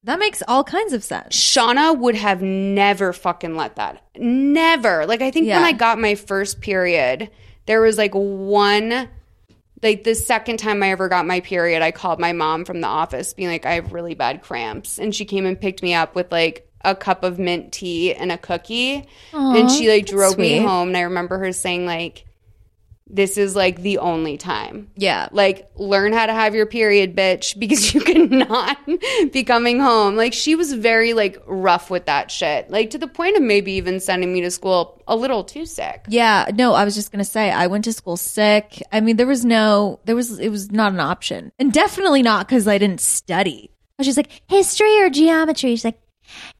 That 0.03 0.19
makes 0.19 0.43
all 0.47 0.63
kinds 0.63 0.93
of 0.93 1.03
sense. 1.03 1.35
Shauna 1.35 1.97
would 1.97 2.15
have 2.15 2.41
never 2.41 3.13
fucking 3.13 3.55
let 3.55 3.77
that. 3.77 4.03
Never. 4.17 5.05
Like 5.05 5.21
I 5.21 5.31
think 5.31 5.47
when 5.47 5.65
I 5.65 5.71
got 5.71 5.99
my 5.99 6.15
first 6.15 6.61
period, 6.61 7.29
there 7.65 7.81
was 7.81 7.97
like 7.97 8.13
one 8.13 9.09
like 9.81 10.05
the 10.05 10.15
second 10.15 10.57
time 10.57 10.81
I 10.81 10.91
ever 10.91 11.09
got 11.09 11.25
my 11.27 11.41
period, 11.41 11.81
I 11.81 11.91
called 11.91 12.17
my 12.19 12.31
mom 12.31 12.63
from 12.63 12.79
the 12.79 12.87
office 12.87 13.33
being 13.33 13.49
like 13.49 13.65
I 13.65 13.73
have 13.73 13.91
really 13.91 14.15
bad 14.15 14.41
cramps 14.41 14.97
and 14.97 15.13
she 15.13 15.25
came 15.25 15.45
and 15.45 15.59
picked 15.59 15.83
me 15.83 15.93
up 15.93 16.15
with 16.15 16.31
like 16.31 16.69
a 16.85 16.95
cup 16.95 17.23
of 17.23 17.37
mint 17.39 17.71
tea 17.73 18.13
and 18.13 18.31
a 18.31 18.37
cookie 18.37 19.05
and 19.33 19.69
she 19.71 19.89
like 19.89 20.05
drove 20.05 20.37
me 20.37 20.57
home 20.67 20.89
and 20.89 20.97
I 20.97 21.01
remember 21.01 21.37
her 21.37 21.51
saying 21.53 21.85
like 21.85 22.25
this 23.07 23.37
is 23.37 23.55
like 23.55 23.81
the 23.81 23.97
only 23.99 24.37
time. 24.37 24.89
Yeah. 24.95 25.27
Like, 25.31 25.69
learn 25.75 26.13
how 26.13 26.25
to 26.25 26.33
have 26.33 26.55
your 26.55 26.65
period, 26.65 27.15
bitch, 27.15 27.57
because 27.59 27.93
you 27.93 28.01
cannot 28.01 28.77
be 29.31 29.43
coming 29.43 29.79
home. 29.79 30.15
Like, 30.15 30.33
she 30.33 30.55
was 30.55 30.73
very, 30.73 31.13
like, 31.13 31.41
rough 31.45 31.89
with 31.89 32.05
that 32.05 32.31
shit. 32.31 32.69
Like, 32.69 32.89
to 32.91 32.97
the 32.97 33.07
point 33.07 33.35
of 33.35 33.43
maybe 33.43 33.73
even 33.73 33.99
sending 33.99 34.33
me 34.33 34.41
to 34.41 34.51
school 34.51 35.01
a 35.07 35.15
little 35.15 35.43
too 35.43 35.65
sick. 35.65 36.05
Yeah, 36.07 36.49
no, 36.55 36.73
I 36.73 36.85
was 36.85 36.95
just 36.95 37.11
gonna 37.11 37.25
say 37.25 37.51
I 37.51 37.67
went 37.67 37.83
to 37.85 37.93
school 37.93 38.17
sick. 38.17 38.81
I 38.91 39.01
mean, 39.01 39.17
there 39.17 39.27
was 39.27 39.43
no, 39.43 39.99
there 40.05 40.15
was, 40.15 40.39
it 40.39 40.49
was 40.49 40.71
not 40.71 40.93
an 40.93 40.99
option, 40.99 41.51
and 41.59 41.71
definitely 41.73 42.21
not 42.21 42.47
because 42.47 42.67
I 42.67 42.77
didn't 42.77 43.01
study. 43.01 43.69
Just 44.01 44.17
like 44.17 44.41
history 44.47 44.99
or 44.99 45.09
geometry. 45.09 45.71
She's 45.71 45.85
like 45.85 45.99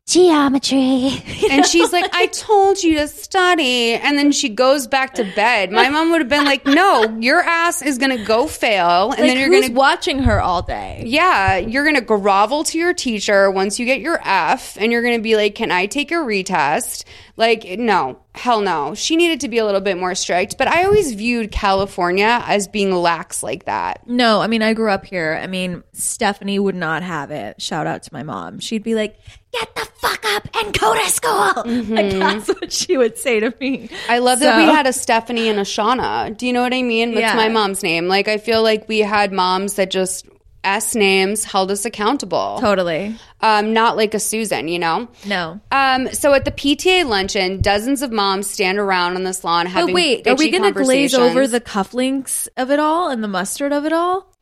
geometry, 0.06 1.12
And 1.50 1.66
she's 1.66 1.94
like, 1.94 2.14
I 2.14 2.26
told 2.32 2.84
you 2.84 2.98
to 3.00 3.08
study. 3.08 3.94
And 3.94 4.18
then 4.18 4.32
she 4.32 4.50
goes 4.50 4.86
back 4.86 5.14
to 5.16 5.24
bed. 5.36 5.72
My 5.72 5.90
mom 5.90 6.12
would 6.12 6.22
have 6.22 6.30
been 6.30 6.46
like, 6.46 6.66
no, 6.66 7.18
your 7.20 7.42
ass 7.42 7.82
is 7.82 7.98
going 7.98 8.18
to 8.18 8.24
go 8.24 8.48
fail. 8.48 9.12
And 9.12 9.12
like, 9.12 9.20
then 9.20 9.40
you're 9.40 9.50
going 9.50 9.64
to 9.64 9.70
be 9.70 9.76
watching 9.76 10.20
her 10.24 10.42
all 10.42 10.62
day. 10.62 11.04
Yeah, 11.06 11.58
you're 11.58 11.84
going 11.84 11.96
to 11.96 12.02
grovel 12.02 12.64
to 12.66 12.78
your 12.78 12.94
teacher 12.94 13.50
once 13.50 13.80
you 13.80 13.86
get 13.86 14.02
your 14.02 14.20
F 14.24 14.78
and 14.78 14.92
you're 14.92 15.02
going 15.02 15.18
to 15.18 15.24
be 15.24 15.36
like, 15.36 15.56
"Can 15.56 15.72
I 15.72 15.86
take 15.86 16.12
a 16.12 16.16
retest?" 16.16 17.06
Like, 17.38 17.64
no. 17.80 18.20
Hell 18.36 18.62
no. 18.62 18.96
She 18.96 19.16
needed 19.16 19.42
to 19.42 19.48
be 19.48 19.60
a 19.60 19.66
little 19.66 19.80
bit 19.82 19.98
more 19.98 20.16
strict, 20.16 20.58
but 20.58 20.68
I 20.68 20.86
always 20.86 21.14
viewed 21.14 21.52
California 21.52 22.44
as 22.48 22.68
being 22.68 22.92
lax 22.92 23.44
like 23.44 23.66
that. 23.66 24.08
No, 24.08 24.42
I 24.42 24.48
mean, 24.48 24.64
I 24.64 24.74
grew 24.74 24.90
up 24.90 25.06
here. 25.06 25.40
I 25.42 25.46
mean, 25.46 25.84
Stephanie 25.94 26.58
would 26.58 26.74
not 26.76 27.04
have 27.04 27.30
it. 27.30 27.62
Shout 27.62 27.86
out 27.86 28.02
to 28.04 28.10
my 28.14 28.24
mom. 28.24 28.60
She'd 28.60 28.82
be 28.82 28.96
like, 28.96 29.20
get 29.52 29.76
the 29.76 29.86
fuck 30.00 30.26
up 30.36 30.48
and 30.56 30.78
go 30.80 30.94
to 30.96 31.10
school. 31.10 31.34
Like, 31.94 32.06
mm-hmm. 32.06 32.20
that's 32.20 32.48
what 32.48 32.72
she 32.72 32.98
would 32.98 33.18
say 33.18 33.40
to 33.40 33.54
me. 33.60 33.90
I 34.10 34.18
love 34.20 34.40
that 34.40 34.58
we 34.58 34.64
had 34.64 34.88
a 34.88 34.94
Stephanie 34.94 35.48
and 35.48 35.60
a 35.60 35.64
Shauna. 35.64 36.36
Do 36.36 36.48
you 36.48 36.54
know 36.54 36.62
what 36.64 36.74
I 36.74 36.82
mean? 36.82 37.12
That's 37.14 37.22
Yeah. 37.22 37.36
my 37.36 37.50
mom's 37.50 37.84
name. 37.84 38.08
Like 38.08 38.28
I 38.28 38.38
feel 38.38 38.64
like 38.64 38.88
we 38.88 39.00
had 39.00 39.32
moms 39.32 39.76
that 39.76 39.92
just 39.92 40.28
S 40.64 40.96
names 40.96 41.44
held 41.44 41.72
us 41.72 41.86
accountable. 41.86 42.58
Totally. 42.62 43.16
Um, 43.44 43.74
not 43.74 43.98
like 43.98 44.14
a 44.14 44.20
Susan, 44.20 44.70
you 44.70 44.80
know? 44.80 45.10
No. 45.28 45.60
Um, 45.70 46.08
so 46.14 46.34
at 46.34 46.46
the 46.46 46.52
PTA 46.52 47.06
luncheon, 47.06 47.60
dozens 47.60 48.02
of 48.02 48.10
moms 48.10 48.50
stand 48.50 48.80
around 48.80 49.18
on 49.18 49.26
this 49.26 49.44
lawn 49.44 49.66
having 49.66 49.88
But 49.88 49.94
wait, 49.94 50.28
are 50.28 50.36
we 50.36 50.50
going 50.50 50.64
to 50.64 50.72
glaze 50.72 51.14
over 51.14 51.46
the 51.46 51.60
cufflinks 51.60 52.48
of 52.56 52.72
it 52.72 52.80
all 52.80 53.10
and 53.10 53.22
the 53.22 53.28
mustard 53.28 53.74
of 53.74 53.86
it 53.86 53.92
all? 53.92 54.33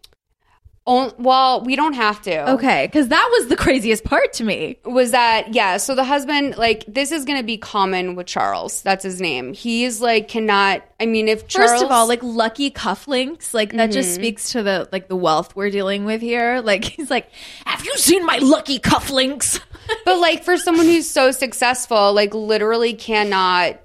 Well, 0.86 1.64
we 1.64 1.76
don't 1.76 1.94
have 1.94 2.22
to. 2.24 2.52
Okay, 2.54 2.88
because 2.88 3.08
that 3.10 3.30
was 3.40 3.48
the 3.50 3.56
craziest 3.56 4.04
part 4.04 4.34
to 4.34 4.44
me. 4.44 4.78
Was 4.84 5.12
that, 5.12 5.54
yeah. 5.54 5.78
So 5.78 5.96
the 5.96 6.04
husband, 6.04 6.58
like, 6.58 6.84
this 6.88 7.12
is 7.12 7.24
going 7.24 7.38
to 7.40 7.46
be 7.46 7.58
common 7.58 8.16
with 8.16 8.28
Charles. 8.28 8.82
That's 8.82 9.04
his 9.04 9.22
name. 9.22 9.54
He's 9.54 10.02
like, 10.02 10.28
cannot, 10.28 10.82
I 11.00 11.06
mean, 11.06 11.28
if 11.28 11.48
Charles. 11.48 11.72
First 11.72 11.84
of 11.86 11.92
all, 11.92 12.08
like 12.08 12.22
lucky 12.24 12.72
cufflinks, 12.72 13.54
like 13.54 13.72
that 13.74 13.92
just 13.92 14.10
Mm-hmm. 14.10 14.22
speaks 14.22 14.52
to 14.52 14.64
the 14.64 14.90
like 14.92 15.08
the 15.08 15.16
wealth 15.16 15.56
we're 15.56 15.70
dealing 15.70 16.04
with 16.06 16.20
here. 16.22 16.62
Like 16.62 16.84
he's 16.96 17.10
like, 17.10 17.30
"Have 17.66 17.86
you 17.86 17.96
seen 17.98 18.26
my 18.26 18.38
lucky 18.40 18.80
cufflinks?" 18.80 19.60
but 20.06 20.18
like 20.20 20.44
for 20.44 20.58
someone 20.58 20.86
who's 20.88 21.10
so 21.10 21.32
successful, 21.32 22.12
like, 22.14 22.34
literally 22.34 22.94
cannot. 22.94 23.80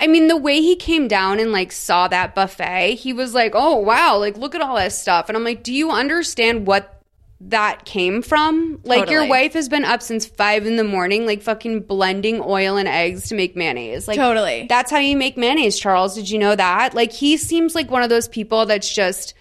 I 0.00 0.06
mean, 0.06 0.28
the 0.28 0.36
way 0.36 0.60
he 0.60 0.76
came 0.76 1.08
down 1.08 1.40
and 1.40 1.52
like 1.52 1.72
saw 1.72 2.08
that 2.08 2.34
buffet, 2.34 2.94
he 2.94 3.12
was 3.12 3.34
like, 3.34 3.52
oh, 3.54 3.76
wow, 3.76 4.18
like, 4.18 4.36
look 4.36 4.54
at 4.54 4.60
all 4.60 4.76
this 4.76 4.98
stuff. 4.98 5.28
And 5.28 5.36
I'm 5.36 5.44
like, 5.44 5.62
do 5.62 5.72
you 5.72 5.90
understand 5.90 6.66
what 6.66 7.02
that 7.48 7.84
came 7.84 8.22
from? 8.22 8.80
Like, 8.84 9.10
your 9.10 9.26
wife 9.26 9.54
has 9.54 9.68
been 9.68 9.84
up 9.84 10.02
since 10.02 10.26
five 10.26 10.66
in 10.66 10.76
the 10.76 10.84
morning, 10.84 11.26
like, 11.26 11.42
fucking 11.42 11.80
blending 11.80 12.40
oil 12.40 12.76
and 12.76 12.88
eggs 12.88 13.28
to 13.28 13.34
make 13.34 13.56
mayonnaise. 13.56 14.06
Like, 14.06 14.16
Totally. 14.16 14.66
That's 14.68 14.90
how 14.90 14.98
you 14.98 15.16
make 15.16 15.36
mayonnaise, 15.36 15.78
Charles. 15.78 16.14
Did 16.14 16.30
you 16.30 16.38
know 16.38 16.54
that? 16.54 16.94
Like, 16.94 17.12
he 17.12 17.36
seems 17.36 17.74
like 17.74 17.90
one 17.90 18.02
of 18.02 18.10
those 18.10 18.28
people 18.28 18.66
that's 18.66 18.92
just 18.92 19.34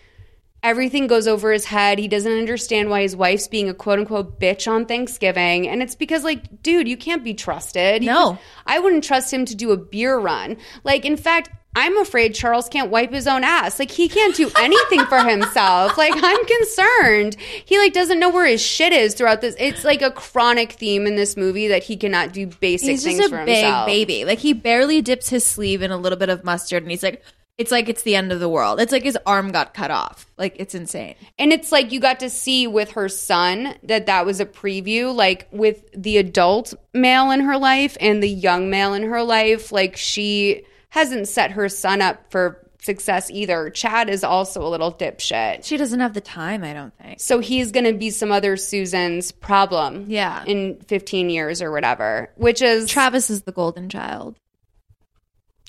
Everything 0.63 1.07
goes 1.07 1.27
over 1.27 1.51
his 1.51 1.65
head. 1.65 1.97
He 1.97 2.07
doesn't 2.07 2.31
understand 2.31 2.89
why 2.89 3.01
his 3.01 3.15
wife's 3.15 3.47
being 3.47 3.67
a 3.69 3.73
quote 3.73 3.99
unquote 3.99 4.39
bitch 4.39 4.71
on 4.71 4.85
Thanksgiving. 4.85 5.67
And 5.67 5.81
it's 5.81 5.95
because, 5.95 6.23
like, 6.23 6.61
dude, 6.61 6.87
you 6.87 6.97
can't 6.97 7.23
be 7.23 7.33
trusted. 7.33 8.03
No. 8.03 8.37
I 8.67 8.77
wouldn't 8.79 9.03
trust 9.03 9.33
him 9.33 9.45
to 9.45 9.55
do 9.55 9.71
a 9.71 9.77
beer 9.77 10.17
run. 10.17 10.57
Like, 10.83 11.03
in 11.03 11.17
fact, 11.17 11.49
I'm 11.73 11.97
afraid 11.97 12.35
Charles 12.35 12.67
can't 12.67 12.91
wipe 12.91 13.13
his 13.13 13.27
own 13.27 13.45
ass. 13.45 13.79
Like 13.79 13.91
he 13.91 14.09
can't 14.09 14.35
do 14.35 14.51
anything 14.59 15.05
for 15.05 15.23
himself. 15.23 15.97
Like 15.97 16.11
I'm 16.15 16.45
concerned. 16.45 17.37
He 17.63 17.79
like 17.79 17.93
doesn't 17.93 18.19
know 18.19 18.29
where 18.29 18.45
his 18.45 18.61
shit 18.61 18.91
is 18.91 19.13
throughout 19.13 19.39
this. 19.39 19.55
It's 19.57 19.85
like 19.85 20.01
a 20.01 20.11
chronic 20.11 20.73
theme 20.73 21.07
in 21.07 21.15
this 21.15 21.37
movie 21.37 21.69
that 21.69 21.83
he 21.83 21.95
cannot 21.95 22.33
do 22.33 22.47
basic 22.47 22.89
He's 22.89 23.03
things 23.05 23.19
just 23.19 23.29
for 23.29 23.39
a 23.41 23.45
big 23.45 23.63
himself. 23.63 23.85
baby. 23.85 24.25
Like 24.25 24.39
he 24.39 24.51
barely 24.51 25.01
dips 25.01 25.29
his 25.29 25.45
sleeve 25.45 25.81
in 25.81 25.91
a 25.91 25.97
little 25.97 26.19
bit 26.19 26.27
of 26.27 26.43
mustard, 26.43 26.83
and 26.83 26.91
he's 26.91 27.03
like, 27.03 27.23
it's 27.61 27.71
like 27.71 27.89
it's 27.89 28.01
the 28.01 28.15
end 28.15 28.31
of 28.31 28.39
the 28.39 28.49
world. 28.49 28.81
It's 28.81 28.91
like 28.91 29.03
his 29.03 29.17
arm 29.23 29.51
got 29.51 29.75
cut 29.75 29.91
off. 29.91 30.25
Like 30.35 30.55
it's 30.57 30.73
insane. 30.73 31.13
And 31.37 31.53
it's 31.53 31.71
like 31.71 31.91
you 31.91 31.99
got 31.99 32.19
to 32.21 32.29
see 32.29 32.65
with 32.65 32.93
her 32.93 33.07
son 33.07 33.75
that 33.83 34.07
that 34.07 34.25
was 34.25 34.39
a 34.39 34.47
preview, 34.47 35.15
like 35.15 35.47
with 35.51 35.83
the 35.95 36.17
adult 36.17 36.73
male 36.91 37.29
in 37.29 37.41
her 37.41 37.57
life 37.57 37.95
and 37.99 38.23
the 38.23 38.29
young 38.29 38.71
male 38.71 38.95
in 38.95 39.03
her 39.03 39.21
life. 39.21 39.71
Like 39.71 39.95
she 39.95 40.63
hasn't 40.89 41.27
set 41.27 41.51
her 41.51 41.69
son 41.69 42.01
up 42.01 42.31
for 42.31 42.67
success 42.81 43.29
either. 43.29 43.69
Chad 43.69 44.09
is 44.09 44.23
also 44.23 44.65
a 44.65 44.69
little 44.69 44.91
dipshit. 44.91 45.63
She 45.63 45.77
doesn't 45.77 45.99
have 45.99 46.15
the 46.15 46.21
time, 46.21 46.63
I 46.63 46.73
don't 46.73 46.97
think. 46.97 47.19
So 47.19 47.37
he's 47.37 47.71
going 47.71 47.85
to 47.85 47.93
be 47.93 48.09
some 48.09 48.31
other 48.31 48.57
Susan's 48.57 49.31
problem. 49.31 50.05
Yeah. 50.07 50.43
In 50.47 50.77
15 50.87 51.29
years 51.29 51.61
or 51.61 51.71
whatever, 51.71 52.31
which 52.37 52.63
is. 52.63 52.89
Travis 52.89 53.29
is 53.29 53.43
the 53.43 53.51
golden 53.51 53.87
child. 53.87 54.35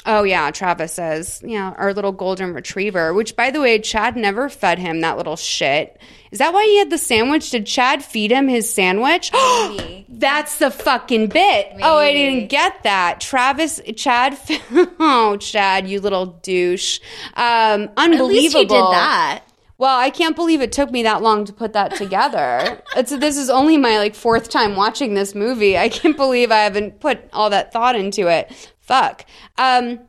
Oh 0.04 0.24
yeah, 0.24 0.50
Travis 0.50 0.92
says, 0.92 1.40
yeah, 1.44 1.74
our 1.76 1.94
little 1.94 2.12
golden 2.12 2.54
retriever. 2.54 3.14
Which, 3.14 3.36
by 3.36 3.50
the 3.50 3.60
way, 3.60 3.78
Chad 3.78 4.16
never 4.16 4.48
fed 4.48 4.78
him 4.78 5.00
that 5.00 5.16
little 5.16 5.36
shit. 5.36 6.00
Is 6.32 6.38
that 6.38 6.52
why 6.52 6.64
he 6.64 6.78
had 6.78 6.90
the 6.90 6.98
sandwich? 6.98 7.50
Did 7.50 7.66
Chad 7.66 8.02
feed 8.04 8.32
him 8.32 8.48
his 8.48 8.72
sandwich? 8.72 9.30
That's 10.08 10.58
the 10.58 10.70
fucking 10.70 11.28
bit. 11.28 11.72
Oh, 11.82 11.98
I 11.98 12.12
didn't 12.12 12.48
get 12.48 12.82
that. 12.82 13.20
Travis, 13.20 13.80
Chad, 13.96 14.36
oh 14.98 15.36
Chad, 15.38 15.86
you 15.86 16.00
little 16.00 16.26
douche. 16.26 16.98
Um, 17.34 17.90
unbelievable. 17.96 18.26
At 18.26 18.32
least 18.32 18.56
he 18.56 18.64
did 18.64 18.70
that. 18.70 19.42
Well, 19.82 19.98
I 19.98 20.10
can't 20.10 20.36
believe 20.36 20.60
it 20.60 20.70
took 20.70 20.92
me 20.92 21.02
that 21.02 21.22
long 21.22 21.44
to 21.46 21.52
put 21.52 21.72
that 21.72 21.96
together. 21.96 22.80
it's 22.96 23.10
this 23.10 23.36
is 23.36 23.50
only 23.50 23.76
my 23.76 23.98
like 23.98 24.14
fourth 24.14 24.48
time 24.48 24.76
watching 24.76 25.14
this 25.14 25.34
movie. 25.34 25.76
I 25.76 25.88
can't 25.88 26.16
believe 26.16 26.52
I 26.52 26.58
haven't 26.58 27.00
put 27.00 27.18
all 27.32 27.50
that 27.50 27.72
thought 27.72 27.96
into 27.96 28.28
it. 28.28 28.71
Fuck. 28.82 29.24
Um 29.58 30.00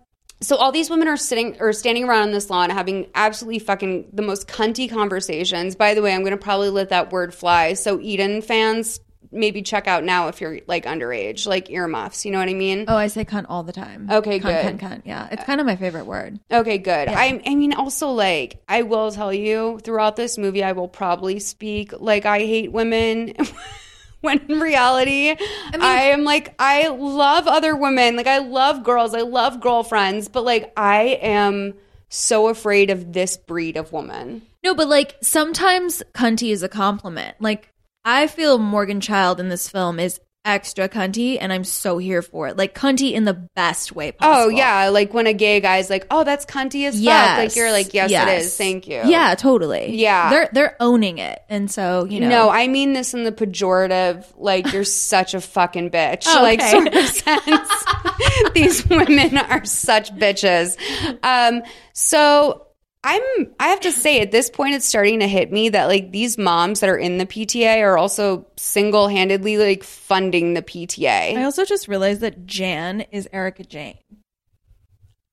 so 0.42 0.58
all 0.58 0.72
these 0.72 0.90
women 0.90 1.08
are 1.08 1.18
sitting 1.18 1.56
or 1.62 1.72
standing 1.72 2.04
around 2.04 2.24
on 2.24 2.32
this 2.32 2.50
lawn 2.50 2.70
having 2.70 3.08
absolutely 3.16 3.60
fucking 3.60 4.10
the 4.12 4.22
most 4.22 4.48
cunty 4.48 4.90
conversations. 4.90 5.76
By 5.76 5.94
the 5.94 6.02
way, 6.02 6.14
I'm 6.14 6.20
going 6.22 6.32
to 6.32 6.38
probably 6.38 6.70
let 6.70 6.90
that 6.90 7.14
word 7.14 7.34
fly. 7.34 7.74
So 7.74 8.02
Eden 8.02 8.42
fans 8.42 9.00
maybe 9.32 9.62
check 9.62 9.88
out 9.88 10.04
now 10.04 10.28
if 10.28 10.42
you're 10.42 10.60
like 10.68 10.86
underage, 10.86 11.48
like 11.48 11.70
earmuffs, 11.70 12.26
you 12.26 12.32
know 12.32 12.40
what 12.40 12.50
I 12.50 12.54
mean? 12.54 12.86
Oh, 12.88 12.96
I 12.96 13.08
say 13.08 13.26
cunt 13.26 13.46
all 13.50 13.64
the 13.64 13.74
time. 13.74 14.08
Okay, 14.12 14.40
cunt, 14.40 14.44
good. 14.44 14.78
Cunt, 14.78 14.80
cunt. 14.80 15.02
Yeah, 15.06 15.28
it's 15.32 15.44
kind 15.44 15.60
of 15.60 15.66
my 15.66 15.76
favorite 15.76 16.06
word. 16.06 16.40
Okay, 16.52 16.78
good. 16.78 17.08
I, 17.08 17.42
I 17.46 17.56
mean, 17.56 17.74
also, 17.74 18.10
like, 18.10 18.62
I 18.68 18.84
will 18.84 19.12
tell 19.12 19.34
you 19.34 19.80
throughout 19.84 20.16
this 20.16 20.38
movie, 20.38 20.64
I 20.64 20.74
will 20.74 20.88
probably 20.88 21.40
speak 21.40 21.94
like 22.00 22.26
I 22.26 22.40
hate 22.40 22.72
women. 22.72 23.34
when 24.24 24.40
in 24.50 24.60
reality, 24.60 25.36
I, 25.74 26.10
am 26.12 26.24
like, 26.24 26.56
I 26.58 26.88
love 26.88 27.48
other 27.48 27.76
women. 27.76 28.16
Like, 28.16 28.28
I 28.28 28.40
love 28.40 28.84
girls. 28.84 29.14
I 29.14 29.22
love 29.22 29.62
girlfriends. 29.62 30.28
But, 30.28 30.44
like, 30.44 30.74
I 30.76 31.20
am 31.22 31.76
so 32.14 32.48
afraid 32.48 32.90
of 32.90 33.12
this 33.14 33.38
breed 33.38 33.76
of 33.76 33.92
woman. 33.92 34.44
No, 34.64 34.76
but 34.76 34.88
like 34.88 35.16
sometimes 35.22 36.04
cunty 36.14 36.52
is 36.52 36.64
a 36.64 36.70
compliment. 36.70 37.36
Like 37.40 37.70
I 38.06 38.28
feel 38.28 38.60
Morgan 38.60 39.02
Child 39.02 39.40
in 39.40 39.50
this 39.50 39.68
film 39.68 40.00
is 40.00 40.20
extra 40.46 40.90
cunty, 40.90 41.38
and 41.40 41.54
I'm 41.54 41.64
so 41.64 41.98
here 41.98 42.22
for 42.22 42.48
it. 42.48 42.58
Like 42.58 42.76
cunty 42.76 43.14
in 43.14 43.24
the 43.26 43.34
best 43.34 43.94
way 43.96 44.14
Oh, 44.22 44.50
yeah. 44.50 44.90
Like, 44.90 45.14
when 45.14 45.26
a 45.28 45.34
gay 45.34 45.60
guy's 45.60 45.90
like, 45.90 46.06
oh, 46.12 46.24
that's 46.24 46.46
cunty 46.46 46.86
as 46.88 46.96
fuck. 46.96 47.38
Like, 47.38 47.56
you're 47.56 47.72
like, 47.72 47.94
yes, 47.94 48.10
it 48.10 48.14
Yes. 48.14 48.46
is. 48.46 48.58
Thank 48.58 48.88
you. 48.88 49.02
Yeah, 49.06 49.36
totally. 49.36 49.96
Yeah. 49.96 50.30
they're 50.30 50.50
they're 50.52 50.76
owning 50.80 51.18
it, 51.18 51.42
and 51.50 51.70
so 51.72 52.06
you 52.06 52.20
know. 52.20 52.30
No, 52.30 52.50
I 52.50 52.68
mean 52.68 52.94
this 52.94 53.14
in 53.14 53.24
the 53.24 53.32
pejorative, 53.32 54.26
like 54.38 54.72
you're 54.74 54.84
such 54.84 55.34
a 55.34 55.42
fucking 55.42 55.92
bitch, 55.92 56.26
Oh, 56.28 56.42
like 56.42 56.60
okay. 56.60 56.72
sort 56.72 56.94
of 56.94 57.06
sense. 57.08 57.86
These 58.54 58.88
women 58.88 59.38
are 59.38 59.66
such 59.66 60.14
bitches. 60.16 60.78
Um, 61.24 61.64
so 61.94 62.68
I'm, 63.04 63.22
I 63.60 63.68
have 63.68 63.82
to 63.82 63.92
say, 63.92 64.22
at 64.22 64.32
this 64.32 64.50
point, 64.50 64.76
it's 64.76 64.86
starting 64.86 65.20
to 65.20 65.28
hit 65.28 65.52
me 65.52 65.70
that 65.70 65.88
like 65.88 66.12
these 66.12 66.38
moms 66.38 66.80
that 66.80 66.90
are 66.90 66.98
in 66.98 67.18
the 67.18 67.26
PTA 67.26 67.82
are 67.84 67.98
also 67.98 68.48
single 68.58 69.08
handedly 69.10 69.58
like 69.58 69.84
funding 69.84 70.54
the 70.54 70.62
PTA. 70.62 71.36
I 71.38 71.44
also 71.44 71.66
just 71.66 71.88
realized 71.88 72.22
that 72.22 72.46
Jan 72.46 73.02
is 73.12 73.28
Erika 73.34 73.64
Jayne. 73.66 73.98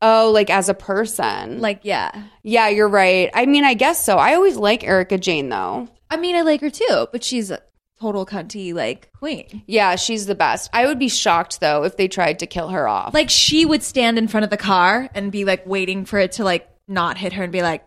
oh, 0.02 0.30
like 0.32 0.50
as 0.50 0.68
a 0.68 0.74
person, 0.74 1.60
Like, 1.60 1.80
yeah. 1.82 2.10
yeah, 2.42 2.68
you're 2.68 2.88
right. 2.88 3.30
I 3.34 3.46
mean, 3.46 3.64
I 3.64 3.74
guess 3.74 4.04
so. 4.04 4.16
I 4.16 4.34
always 4.34 4.56
like 4.56 4.82
Erika 4.82 5.18
Jayne 5.18 5.48
though. 5.48 5.88
I 6.10 6.16
mean, 6.16 6.34
I 6.36 6.40
like 6.42 6.62
her 6.62 6.70
too, 6.70 7.06
but 7.12 7.22
she's 7.22 7.50
a 7.50 7.60
total 8.00 8.24
cunty 8.24 8.72
like 8.72 9.10
queen. 9.12 9.62
Yeah, 9.66 9.96
she's 9.96 10.24
the 10.24 10.34
best. 10.34 10.70
I 10.72 10.86
would 10.86 10.98
be 10.98 11.08
shocked 11.10 11.60
though 11.60 11.84
if 11.84 11.96
they 11.98 12.08
tried 12.08 12.38
to 12.38 12.46
kill 12.46 12.68
her 12.70 12.88
off. 12.88 13.12
Like 13.12 13.28
she 13.28 13.66
would 13.66 13.82
stand 13.82 14.16
in 14.16 14.26
front 14.26 14.44
of 14.44 14.50
the 14.50 14.56
car 14.56 15.10
and 15.14 15.30
be 15.30 15.44
like 15.44 15.66
waiting 15.66 16.06
for 16.06 16.18
it 16.18 16.32
to 16.32 16.44
like 16.44 16.66
not 16.90 17.16
hit 17.16 17.32
her 17.34 17.44
and 17.44 17.52
be 17.52 17.62
like, 17.62 17.86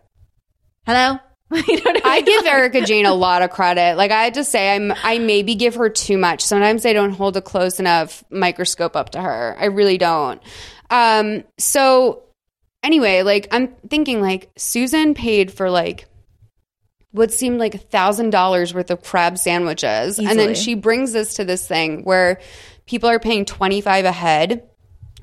"Hello." 0.85 1.19
you 1.67 1.75
know 1.75 1.83
I 1.85 2.01
I 2.03 2.15
mean? 2.15 2.25
give 2.25 2.45
Erika 2.45 2.81
Jayne 2.81 3.05
a 3.05 3.13
lot 3.13 3.43
of 3.43 3.51
credit. 3.51 3.95
Like 3.95 4.09
I 4.11 4.23
had 4.23 4.33
to 4.35 4.43
say, 4.43 4.75
I'm 4.75 4.91
I 5.03 5.19
maybe 5.19 5.53
give 5.53 5.75
her 5.75 5.89
too 5.89 6.17
much. 6.17 6.41
Sometimes 6.41 6.85
I 6.85 6.93
don't 6.93 7.11
hold 7.11 7.37
a 7.37 7.41
close 7.41 7.79
enough 7.79 8.23
microscope 8.31 8.95
up 8.95 9.11
to 9.11 9.21
her. 9.21 9.55
I 9.59 9.65
really 9.65 9.97
don't. 9.97 10.41
Um. 10.89 11.43
So 11.59 12.23
anyway, 12.81 13.21
like 13.21 13.47
I'm 13.51 13.75
thinking, 13.89 14.21
like 14.21 14.49
Susan 14.57 15.13
paid 15.13 15.51
for 15.51 15.69
like 15.69 16.07
what 17.11 17.31
seemed 17.31 17.59
like 17.59 17.75
a 17.75 17.79
thousand 17.79 18.31
dollars 18.31 18.73
worth 18.73 18.89
of 18.89 19.03
crab 19.03 19.37
sandwiches, 19.37 20.17
and 20.17 20.39
then 20.39 20.55
she 20.55 20.73
brings 20.73 21.15
us 21.15 21.35
to 21.35 21.45
this 21.45 21.67
thing 21.67 22.03
where 22.03 22.39
people 22.87 23.09
are 23.09 23.19
paying 23.19 23.45
twenty 23.45 23.81
five 23.81 24.05
a 24.05 24.11
head. 24.11 24.69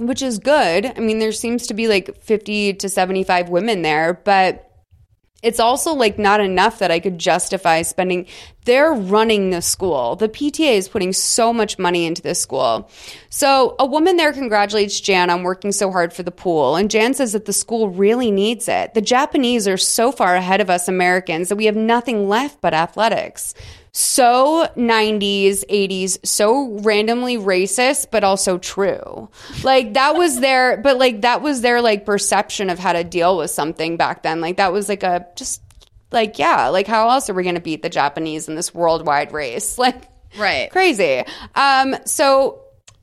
Which 0.01 0.23
is 0.23 0.39
good. 0.39 0.87
I 0.87 0.99
mean, 0.99 1.19
there 1.19 1.31
seems 1.31 1.67
to 1.67 1.75
be 1.75 1.87
like 1.87 2.23
50 2.23 2.73
to 2.75 2.89
75 2.89 3.51
women 3.51 3.83
there, 3.83 4.15
but 4.15 4.67
it's 5.43 5.61
also 5.61 5.93
like 5.93 6.19
not 6.19 6.41
enough 6.41 6.79
that 6.79 6.91
I 6.91 7.01
could 7.01 7.19
justify 7.19 7.83
spending. 7.83 8.27
They're 8.65 8.93
running 8.93 9.51
the 9.51 9.61
school. 9.61 10.17
The 10.17 10.29
PTA 10.29 10.77
is 10.77 10.89
putting 10.89 11.13
so 11.13 11.53
much 11.53 11.79
money 11.79 12.07
into 12.07 12.23
this 12.23 12.41
school. 12.41 12.91
So 13.29 13.77
a 13.79 13.85
woman 13.85 14.17
there 14.17 14.33
congratulates 14.33 15.01
Jan 15.01 15.29
on 15.29 15.43
working 15.43 15.73
so 15.73 15.91
hard 15.91 16.15
for 16.15 16.23
the 16.23 16.31
pool. 16.31 16.77
And 16.77 16.91
Jan 16.91 17.13
says 17.13 17.33
that 17.33 17.45
the 17.45 17.53
school 17.53 17.91
really 17.91 18.31
needs 18.31 18.69
it. 18.69 18.95
The 18.95 19.01
Japanese 19.03 19.69
are 19.69 19.77
so 19.77 20.13
far 20.13 20.35
ahead 20.35 20.63
of 20.63 20.71
us 20.71 20.89
Americans 20.89 21.51
that 21.51 21.57
we 21.57 21.67
have 21.67 21.77
nothing 21.77 22.29
left 22.29 22.63
but 22.63 22.73
athletics. 22.73 23.55
So 23.93 24.68
90s, 24.76 25.64
80s, 25.68 26.24
so 26.24 26.78
randomly 26.80 27.36
racist, 27.36 28.09
but 28.11 28.22
also 28.24 28.59
true. 28.59 29.28
Like 29.64 29.95
that 29.95 30.14
was 30.14 30.41
their, 30.41 30.76
but 30.76 30.99
like 30.99 31.22
that 31.22 31.43
was 31.43 31.61
their 31.61 31.80
like 31.82 32.07
perception 32.07 32.70
of 32.70 32.78
how 32.78 32.93
to 32.93 33.03
deal 33.05 33.36
with 33.36 33.51
something 33.51 33.97
back 33.97 34.22
then. 34.22 34.41
Like 34.41 34.59
that 34.59 34.72
was 34.72 34.88
like 34.88 35.03
a 35.03 35.26
just 35.36 35.61
like, 36.12 36.38
yeah, 36.38 36.68
like 36.68 36.86
how 36.86 37.09
else 37.09 37.28
are 37.30 37.34
we 37.34 37.43
going 37.43 37.55
to 37.57 37.61
beat 37.61 37.82
the 37.82 37.88
Japanese 37.88 38.49
in 38.49 38.55
this 38.55 38.72
worldwide 38.74 39.32
race? 39.32 39.76
Like, 39.78 40.05
Right. 40.38 40.70
crazy. 40.70 41.24
Um, 41.57 41.97
so 42.05 42.61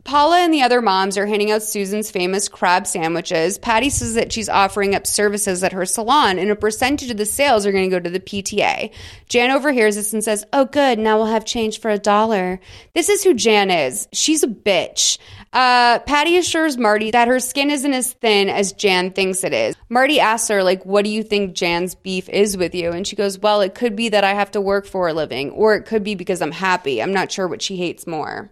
Paula 0.08 0.40
and 0.40 0.54
the 0.54 0.62
other 0.62 0.82
moms 0.82 1.18
are 1.18 1.26
handing 1.26 1.52
out 1.52 1.62
Susan's 1.62 2.10
famous 2.10 2.48
crab 2.48 2.88
sandwiches. 2.88 3.58
Patty 3.58 3.90
says 3.90 4.14
that 4.14 4.32
she's 4.32 4.48
offering 4.48 4.96
up 4.96 5.06
services 5.06 5.66
at 5.66 5.74
her 5.74 5.86
salon, 5.86 6.40
and 6.40 6.50
a 6.50 6.56
percentage 6.56 7.12
of 7.12 7.18
the 7.18 7.26
sales 7.26 7.66
are 7.66 7.74
going 7.74 7.90
to 7.90 7.94
go 7.94 8.00
to 8.00 8.10
the 8.10 8.22
PTA. 8.22 8.90
Jan 9.28 9.52
overhears 9.52 9.98
this 9.98 10.14
and 10.14 10.24
says, 10.24 10.46
Oh, 10.54 10.64
good, 10.64 10.98
now 10.98 11.18
we'll 11.18 11.26
have 11.26 11.44
change 11.44 11.82
for 11.82 11.92
a 11.92 12.00
dollar. 12.00 12.62
This 12.94 13.10
is 13.10 13.22
who 13.22 13.34
Jan 13.34 13.70
is. 13.70 14.08
She's 14.14 14.44
a 14.44 14.48
bitch. 14.48 15.18
Uh, 15.52 16.00
Patty 16.00 16.38
assures 16.38 16.78
Marty 16.78 17.12
that 17.12 17.28
her 17.28 17.42
skin 17.42 17.70
isn't 17.70 17.94
as 17.94 18.14
thin 18.14 18.48
as 18.48 18.72
Jan 18.72 19.12
thinks 19.12 19.44
it 19.44 19.52
is. 19.54 19.76
Marty 19.90 20.22
asks 20.22 20.48
her, 20.48 20.64
like, 20.64 20.86
what 20.86 21.04
do 21.04 21.12
you 21.12 21.22
think 21.22 21.54
Jan's 21.54 21.96
beef 21.96 22.30
is 22.30 22.56
with 22.56 22.74
you? 22.74 22.92
And 22.92 23.06
she 23.06 23.18
goes, 23.18 23.40
well, 23.40 23.60
it 23.60 23.76
could 23.76 23.98
be 23.98 24.08
that 24.08 24.24
I 24.24 24.36
have 24.36 24.52
to 24.52 24.62
work 24.62 24.86
for 24.86 25.10
a 25.10 25.14
living, 25.14 25.52
or 25.52 25.76
it 25.76 25.86
could 25.86 26.06
be 26.06 26.16
because 26.16 26.42
I'm 26.42 26.54
happy. 26.54 27.04
I'm 27.04 27.14
not 27.14 27.30
sure 27.30 27.50
what 27.50 27.62
she 27.62 27.76
hates 27.76 28.08
more. 28.08 28.50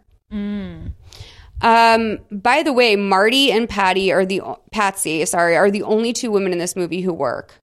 Um, 1.62 2.20
by 2.32 2.64
the 2.64 2.74
way, 2.74 2.95
Marty 2.95 3.51
and 3.51 3.68
Patty 3.68 4.12
are 4.12 4.26
the 4.26 4.41
Patsy, 4.72 5.26
sorry, 5.26 5.56
are 5.56 5.72
the 5.72 5.84
only 5.84 6.14
two 6.14 6.32
women 6.32 6.51
in 6.51 6.60
this 6.60 6.76
movie 6.76 7.01
who 7.01 7.14
work. 7.14 7.62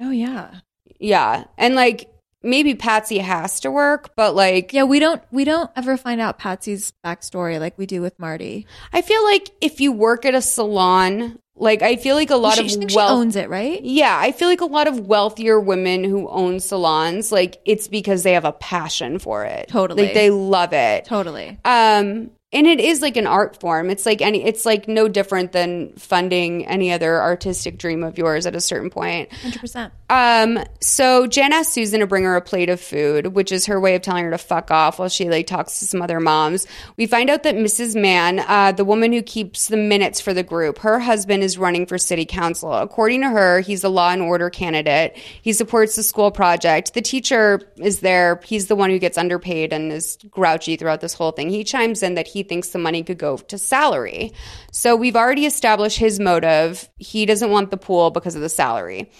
Oh 0.00 0.10
yeah. 0.10 0.60
Yeah. 0.98 1.44
And 1.56 1.74
like 1.74 2.10
maybe 2.42 2.74
Patsy 2.74 3.18
has 3.18 3.60
to 3.60 3.70
work, 3.70 4.10
but 4.16 4.34
like 4.34 4.72
Yeah, 4.72 4.84
we 4.84 4.98
don't 4.98 5.22
we 5.30 5.44
don't 5.44 5.70
ever 5.76 5.96
find 5.96 6.20
out 6.20 6.38
Patsy's 6.38 6.92
backstory 7.04 7.58
like 7.60 7.76
we 7.78 7.86
do 7.86 8.00
with 8.00 8.18
Marty. 8.18 8.66
I 8.92 9.02
feel 9.02 9.22
like 9.24 9.50
if 9.60 9.80
you 9.80 9.92
work 9.92 10.24
at 10.24 10.34
a 10.34 10.42
salon, 10.42 11.38
like 11.54 11.82
I 11.82 11.96
feel 11.96 12.14
like 12.14 12.30
a 12.30 12.36
lot 12.36 12.54
she, 12.54 12.60
of 12.60 12.66
I 12.66 12.68
think 12.68 12.90
she 12.90 12.96
wealth 12.96 13.10
owns 13.10 13.36
it, 13.36 13.48
right? 13.48 13.82
Yeah, 13.82 14.16
I 14.18 14.32
feel 14.32 14.48
like 14.48 14.60
a 14.60 14.66
lot 14.66 14.86
of 14.86 15.00
wealthier 15.00 15.58
women 15.58 16.04
who 16.04 16.28
own 16.28 16.60
salons, 16.60 17.32
like 17.32 17.60
it's 17.64 17.88
because 17.88 18.22
they 18.22 18.32
have 18.32 18.44
a 18.44 18.52
passion 18.52 19.18
for 19.18 19.44
it. 19.44 19.68
Totally. 19.68 20.04
Like 20.04 20.14
they 20.14 20.30
love 20.30 20.72
it. 20.72 21.04
Totally. 21.06 21.58
Um 21.64 22.30
and 22.56 22.66
it 22.66 22.80
is 22.80 23.02
like 23.02 23.18
an 23.18 23.26
art 23.26 23.60
form. 23.60 23.90
It's 23.90 24.06
like 24.06 24.22
any 24.22 24.42
it's 24.42 24.64
like 24.64 24.88
no 24.88 25.08
different 25.08 25.52
than 25.52 25.92
funding 25.96 26.66
any 26.66 26.90
other 26.90 27.20
artistic 27.20 27.76
dream 27.76 28.02
of 28.02 28.16
yours 28.16 28.46
at 28.46 28.56
a 28.56 28.62
certain 28.62 28.88
point. 28.88 29.28
100%. 29.42 29.90
Um, 30.08 30.64
so 30.80 31.26
Jan 31.26 31.52
asks 31.52 31.74
Susan 31.74 32.00
to 32.00 32.06
bring 32.06 32.24
her 32.24 32.34
a 32.34 32.40
plate 32.40 32.70
of 32.70 32.80
food, 32.80 33.28
which 33.34 33.52
is 33.52 33.66
her 33.66 33.78
way 33.78 33.94
of 33.94 34.02
telling 34.02 34.24
her 34.24 34.30
to 34.30 34.38
fuck 34.38 34.70
off 34.70 34.98
while 34.98 35.10
she 35.10 35.28
like 35.28 35.46
talks 35.46 35.80
to 35.80 35.84
some 35.86 36.00
other 36.00 36.18
moms. 36.18 36.66
We 36.96 37.06
find 37.06 37.28
out 37.28 37.42
that 37.42 37.56
Mrs. 37.56 38.00
Mann, 38.00 38.38
uh, 38.38 38.72
the 38.72 38.84
woman 38.84 39.12
who 39.12 39.20
keeps 39.20 39.68
the 39.68 39.76
minutes 39.76 40.20
for 40.20 40.32
the 40.32 40.42
group, 40.42 40.78
her 40.78 40.98
husband 40.98 41.42
is 41.42 41.58
running 41.58 41.84
for 41.84 41.98
city 41.98 42.24
council. 42.24 42.72
According 42.72 43.20
to 43.20 43.28
her, 43.28 43.60
he's 43.60 43.84
a 43.84 43.90
law 43.90 44.12
and 44.12 44.22
order 44.22 44.48
candidate. 44.48 45.14
He 45.42 45.52
supports 45.52 45.96
the 45.96 46.02
school 46.02 46.30
project. 46.30 46.94
The 46.94 47.02
teacher 47.02 47.60
is 47.76 48.00
there. 48.00 48.40
He's 48.44 48.68
the 48.68 48.76
one 48.76 48.88
who 48.88 48.98
gets 48.98 49.18
underpaid 49.18 49.74
and 49.74 49.92
is 49.92 50.16
grouchy 50.30 50.76
throughout 50.76 51.02
this 51.02 51.12
whole 51.12 51.32
thing. 51.32 51.50
He 51.50 51.64
chimes 51.64 52.02
in 52.02 52.14
that 52.14 52.26
he 52.26 52.45
thinks 52.46 52.70
the 52.70 52.78
money 52.78 53.02
could 53.02 53.18
go 53.18 53.36
to 53.36 53.58
salary. 53.58 54.32
So 54.72 54.96
we've 54.96 55.16
already 55.16 55.46
established 55.46 55.98
his 55.98 56.18
motive. 56.18 56.88
He 56.96 57.26
doesn't 57.26 57.50
want 57.50 57.70
the 57.70 57.76
pool 57.76 58.10
because 58.10 58.34
of 58.34 58.40
the 58.40 58.48
salary. 58.48 59.10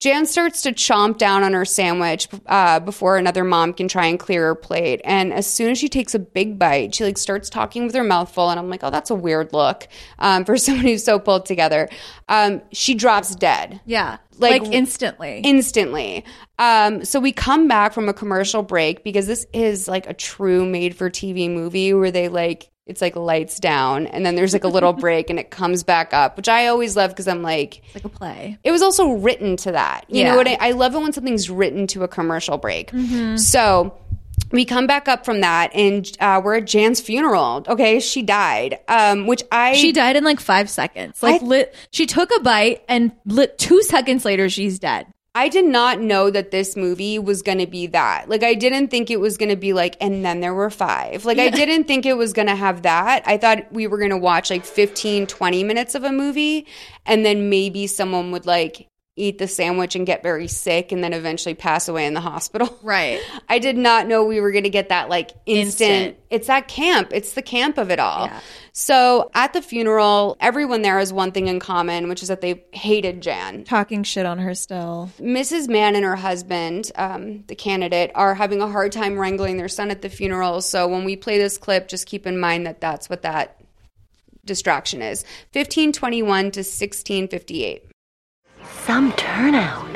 Jan 0.00 0.26
starts 0.26 0.62
to 0.62 0.72
chomp 0.72 1.16
down 1.16 1.44
on 1.44 1.52
her 1.52 1.64
sandwich 1.64 2.26
uh, 2.46 2.80
before 2.80 3.18
another 3.18 3.44
mom 3.44 3.72
can 3.72 3.86
try 3.86 4.06
and 4.06 4.18
clear 4.18 4.46
her 4.46 4.56
plate. 4.56 5.00
And 5.04 5.32
as 5.32 5.46
soon 5.46 5.70
as 5.70 5.78
she 5.78 5.88
takes 5.88 6.12
a 6.12 6.18
big 6.18 6.58
bite, 6.58 6.92
she 6.96 7.04
like 7.04 7.16
starts 7.16 7.48
talking 7.48 7.86
with 7.86 7.94
her 7.94 8.02
mouth 8.02 8.34
full. 8.34 8.50
And 8.50 8.58
I'm 8.58 8.68
like, 8.68 8.82
oh, 8.82 8.90
that's 8.90 9.10
a 9.10 9.14
weird 9.14 9.52
look 9.52 9.86
um, 10.18 10.44
for 10.44 10.56
someone 10.58 10.86
who's 10.86 11.04
so 11.04 11.20
pulled 11.20 11.46
together. 11.46 11.88
Um, 12.28 12.62
she 12.72 12.94
drops 12.96 13.36
dead 13.36 13.80
Yeah. 13.86 14.16
Like- 14.38 14.62
Like, 14.62 14.72
instantly. 14.72 15.40
instantly. 15.44 16.24
Um, 16.58 17.04
so 17.04 17.20
we 17.20 17.30
come 17.30 17.68
back 17.68 17.92
from 17.92 18.08
a 18.08 18.12
commercial 18.12 18.64
break 18.64 19.04
because 19.04 19.28
this 19.28 19.46
is 19.52 19.86
like 19.86 20.08
a 20.08 20.14
true 20.14 20.66
made 20.66 20.96
for 20.96 21.10
TV 21.10 21.48
movie 21.48 21.94
where 21.94 22.10
they 22.10 22.26
like 22.28 22.70
it's 22.86 23.00
like 23.00 23.14
lights 23.16 23.60
down 23.60 24.06
and 24.08 24.26
then 24.26 24.34
there's 24.34 24.52
like 24.52 24.64
a 24.64 24.68
little 24.68 24.92
break 25.04 25.30
and 25.30 25.38
it 25.38 25.50
comes 25.50 25.82
back 25.82 26.12
up, 26.12 26.36
which 26.36 26.48
I 26.48 26.66
always 26.66 26.96
love 26.96 27.10
because 27.10 27.28
I'm 27.28 27.42
like 27.42 27.82
it's 27.86 27.94
like 27.94 28.04
a 28.04 28.08
play. 28.08 28.58
it 28.64 28.70
was 28.72 28.82
also 28.82 29.12
written 29.12 29.56
to 29.58 29.72
that. 29.72 30.04
You 30.08 30.22
Yeah. 30.22 30.30
know 30.32 30.36
what 30.36 30.48
I, 30.48 30.56
I 30.60 30.70
love 30.72 30.94
it 30.94 30.98
when 31.00 31.12
something's 31.12 31.48
written 31.48 31.86
to 31.88 32.02
a 32.02 32.08
commercial 32.08 32.58
break. 32.58 32.90
So 33.36 33.96
we 34.50 34.64
come 34.64 34.86
back 34.86 35.08
up 35.08 35.24
from 35.24 35.40
that 35.40 35.70
and 35.74 36.10
uh, 36.20 36.40
we're 36.44 36.56
at 36.56 36.66
Jan's 36.66 37.00
funeral. 37.00 37.64
Okay, 37.68 38.00
she 38.00 38.22
died. 38.22 38.78
Um, 38.88 39.26
which 39.26 39.42
I 39.52 39.74
She 39.74 39.92
died 39.92 40.16
in 40.16 40.24
like 40.24 40.40
five 40.40 40.68
seconds. 40.68 41.22
Like 41.22 41.40
I- 41.42 41.44
lit 41.44 41.74
she 41.92 42.06
took 42.06 42.30
a 42.36 42.40
bite 42.40 42.82
and 42.88 43.12
lit 43.24 43.58
two 43.58 43.82
seconds 43.82 44.24
later 44.24 44.48
she's 44.48 44.78
dead. 44.78 45.06
I 45.34 45.48
did 45.48 45.64
not 45.64 45.98
know 45.98 46.28
that 46.28 46.50
this 46.50 46.76
movie 46.76 47.18
was 47.18 47.40
going 47.40 47.56
to 47.58 47.66
be 47.66 47.86
that. 47.86 48.28
Like, 48.28 48.42
I 48.42 48.52
didn't 48.52 48.88
think 48.88 49.10
it 49.10 49.18
was 49.18 49.38
going 49.38 49.48
to 49.48 49.56
be 49.56 49.72
like, 49.72 49.96
and 49.98 50.22
then 50.22 50.40
there 50.40 50.52
were 50.52 50.68
five. 50.68 51.24
Like, 51.24 51.38
I 51.38 51.48
didn't 51.48 51.84
think 51.84 52.04
it 52.04 52.18
was 52.18 52.34
going 52.34 52.48
to 52.48 52.54
have 52.54 52.82
that. 52.82 53.22
I 53.26 53.38
thought 53.38 53.72
we 53.72 53.86
were 53.86 53.96
going 53.96 54.10
to 54.10 54.18
watch 54.18 54.50
like 54.50 54.66
15, 54.66 55.26
20 55.26 55.64
minutes 55.64 55.94
of 55.94 56.04
a 56.04 56.12
movie, 56.12 56.66
and 57.06 57.24
then 57.24 57.48
maybe 57.48 57.86
someone 57.86 58.30
would 58.32 58.44
like 58.44 58.88
eat 59.22 59.38
the 59.38 59.46
sandwich 59.46 59.94
and 59.94 60.04
get 60.06 60.22
very 60.22 60.48
sick 60.48 60.92
and 60.92 61.02
then 61.02 61.12
eventually 61.12 61.54
pass 61.54 61.88
away 61.88 62.06
in 62.06 62.14
the 62.14 62.20
hospital. 62.20 62.68
Right. 62.82 63.20
I 63.48 63.58
did 63.58 63.76
not 63.76 64.06
know 64.06 64.24
we 64.24 64.40
were 64.40 64.50
going 64.50 64.64
to 64.64 64.70
get 64.70 64.88
that 64.88 65.08
like 65.08 65.30
instant, 65.46 65.90
Instant. 65.90 66.16
It's 66.30 66.46
that 66.48 66.66
camp. 66.66 67.10
It's 67.12 67.34
the 67.34 67.42
camp 67.42 67.78
of 67.78 67.90
it 67.90 68.00
all. 68.00 68.26
Yeah. 68.26 68.40
So 68.72 69.30
at 69.34 69.52
the 69.52 69.62
funeral, 69.62 70.36
everyone 70.40 70.82
there 70.82 70.98
has 70.98 71.12
one 71.12 71.30
thing 71.30 71.46
in 71.46 71.60
common, 71.60 72.08
which 72.08 72.22
is 72.22 72.28
that 72.28 72.40
they 72.40 72.64
hated 72.72 73.20
Jan. 73.20 73.64
Talking 73.64 74.02
shit 74.02 74.26
on 74.26 74.38
her 74.38 74.54
still. 74.54 75.10
Mrs. 75.20 75.68
Mann 75.68 75.94
and 75.94 76.04
her 76.04 76.16
husband, 76.16 76.90
um, 76.96 77.44
the 77.46 77.54
candidate, 77.54 78.10
are 78.14 78.34
having 78.34 78.60
a 78.60 78.68
hard 78.68 78.90
time 78.92 79.18
wrangling 79.18 79.58
their 79.58 79.68
son 79.68 79.90
at 79.90 80.02
the 80.02 80.08
funeral. 80.08 80.60
So 80.60 80.88
when 80.88 81.04
we 81.04 81.16
play 81.16 81.38
this 81.38 81.56
clip, 81.56 81.88
just 81.88 82.06
keep 82.06 82.26
in 82.26 82.38
mind 82.38 82.66
that 82.66 82.80
that's 82.80 83.08
what 83.08 83.22
that 83.22 83.60
distraction 84.44 85.02
is. 85.02 85.22
1521 85.52 86.42
to 86.52 86.60
1658. 86.60 87.91
Some 88.86 89.12
turnout. 89.12 89.86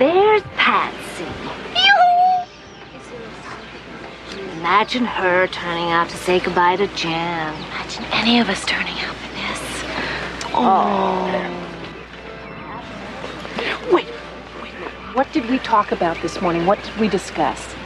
There's 0.00 0.42
Patsy. 0.56 1.26
Imagine 4.58 5.04
her 5.04 5.46
turning 5.46 5.92
out 5.92 6.08
to 6.08 6.16
say 6.16 6.40
goodbye 6.40 6.74
to 6.76 6.88
Jan. 6.88 7.54
Imagine 7.54 8.04
any 8.10 8.40
of 8.40 8.48
us 8.48 8.64
turning 8.64 8.94
out 8.94 9.14
for 9.14 9.28
this. 9.34 9.84
Oh. 10.54 11.30
Wait, 13.92 14.06
wait, 14.60 14.74
what 15.14 15.32
did 15.32 15.48
we 15.48 15.58
talk 15.58 15.92
about 15.92 16.20
this 16.20 16.40
morning? 16.40 16.66
What 16.66 16.82
did 16.82 16.96
we 16.96 17.08
discuss? 17.08 17.76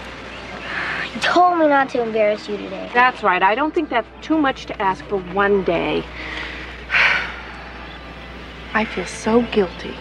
You 1.14 1.20
told 1.20 1.58
me 1.58 1.68
not 1.68 1.90
to 1.90 2.02
embarrass 2.02 2.48
you 2.48 2.56
today. 2.56 2.90
That's 2.94 3.22
right. 3.22 3.42
I 3.42 3.54
don't 3.54 3.74
think 3.74 3.90
that's 3.90 4.08
too 4.22 4.38
much 4.38 4.64
to 4.66 4.82
ask 4.82 5.04
for 5.04 5.18
one 5.18 5.64
day. 5.64 6.02
I 8.78 8.84
feel 8.84 9.06
so 9.06 9.42
guilty 9.50 9.96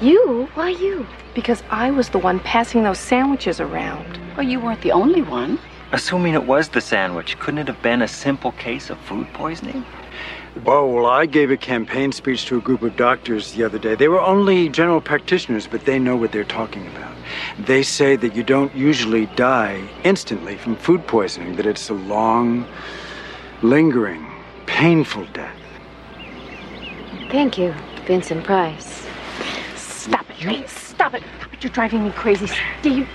You? 0.00 0.48
Why 0.54 0.70
you? 0.70 1.06
because 1.34 1.62
I 1.68 1.90
was 1.90 2.08
the 2.08 2.18
one 2.18 2.40
passing 2.40 2.84
those 2.84 2.98
sandwiches 2.98 3.60
around. 3.60 4.18
Well, 4.34 4.48
you 4.48 4.60
weren't 4.60 4.80
the 4.80 4.92
only 4.92 5.20
one. 5.20 5.58
Assuming 5.92 6.32
it 6.32 6.46
was 6.46 6.70
the 6.70 6.80
sandwich, 6.80 7.38
couldn't 7.38 7.58
it 7.58 7.68
have 7.68 7.82
been 7.82 8.00
a 8.00 8.08
simple 8.08 8.52
case 8.52 8.88
of 8.88 8.96
food 9.00 9.26
poisoning? 9.34 9.84
Oh, 10.64 10.86
well, 10.86 11.04
I 11.04 11.26
gave 11.26 11.50
a 11.50 11.58
campaign 11.58 12.12
speech 12.12 12.46
to 12.46 12.56
a 12.56 12.62
group 12.62 12.80
of 12.80 12.96
doctors 12.96 13.52
the 13.52 13.62
other 13.62 13.78
day. 13.78 13.94
They 13.94 14.08
were 14.08 14.22
only 14.22 14.70
general 14.70 15.02
practitioners, 15.02 15.66
but 15.66 15.84
they 15.84 15.98
know 15.98 16.16
what 16.16 16.32
they're 16.32 16.44
talking 16.44 16.86
about. 16.86 17.14
They 17.58 17.82
say 17.82 18.16
that 18.16 18.34
you 18.34 18.42
don't 18.42 18.74
usually 18.74 19.26
die 19.36 19.86
instantly 20.02 20.56
from 20.56 20.76
food 20.76 21.06
poisoning, 21.06 21.56
that 21.56 21.66
it's 21.66 21.90
a 21.90 21.94
long, 21.94 22.66
lingering, 23.60 24.26
painful 24.64 25.26
death. 25.34 25.61
Thank 27.32 27.56
you, 27.56 27.74
Vincent 28.04 28.44
Price. 28.44 29.06
Stop 29.74 30.28
it, 30.28 30.38
you. 30.38 30.68
Stop 30.68 31.14
it. 31.14 31.22
Stop 31.38 31.54
it. 31.54 31.64
You're 31.64 31.72
driving 31.72 32.04
me 32.04 32.10
crazy. 32.10 32.46
Steve, 32.80 33.08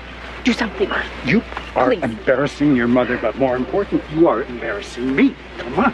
do 0.43 0.53
something. 0.53 0.89
You 1.23 1.43
are 1.75 1.89
Please. 1.91 2.01
embarrassing 2.01 2.75
your 2.75 2.87
mother, 2.87 3.19
but 3.19 3.37
more 3.37 3.55
important, 3.55 4.01
you 4.11 4.27
are 4.27 4.41
embarrassing 4.41 5.15
me. 5.15 5.35
Come 5.59 5.77
on. 5.77 5.93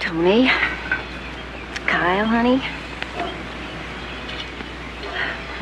Tony. 0.00 0.48
Kyle, 1.86 2.26
honey. 2.26 2.60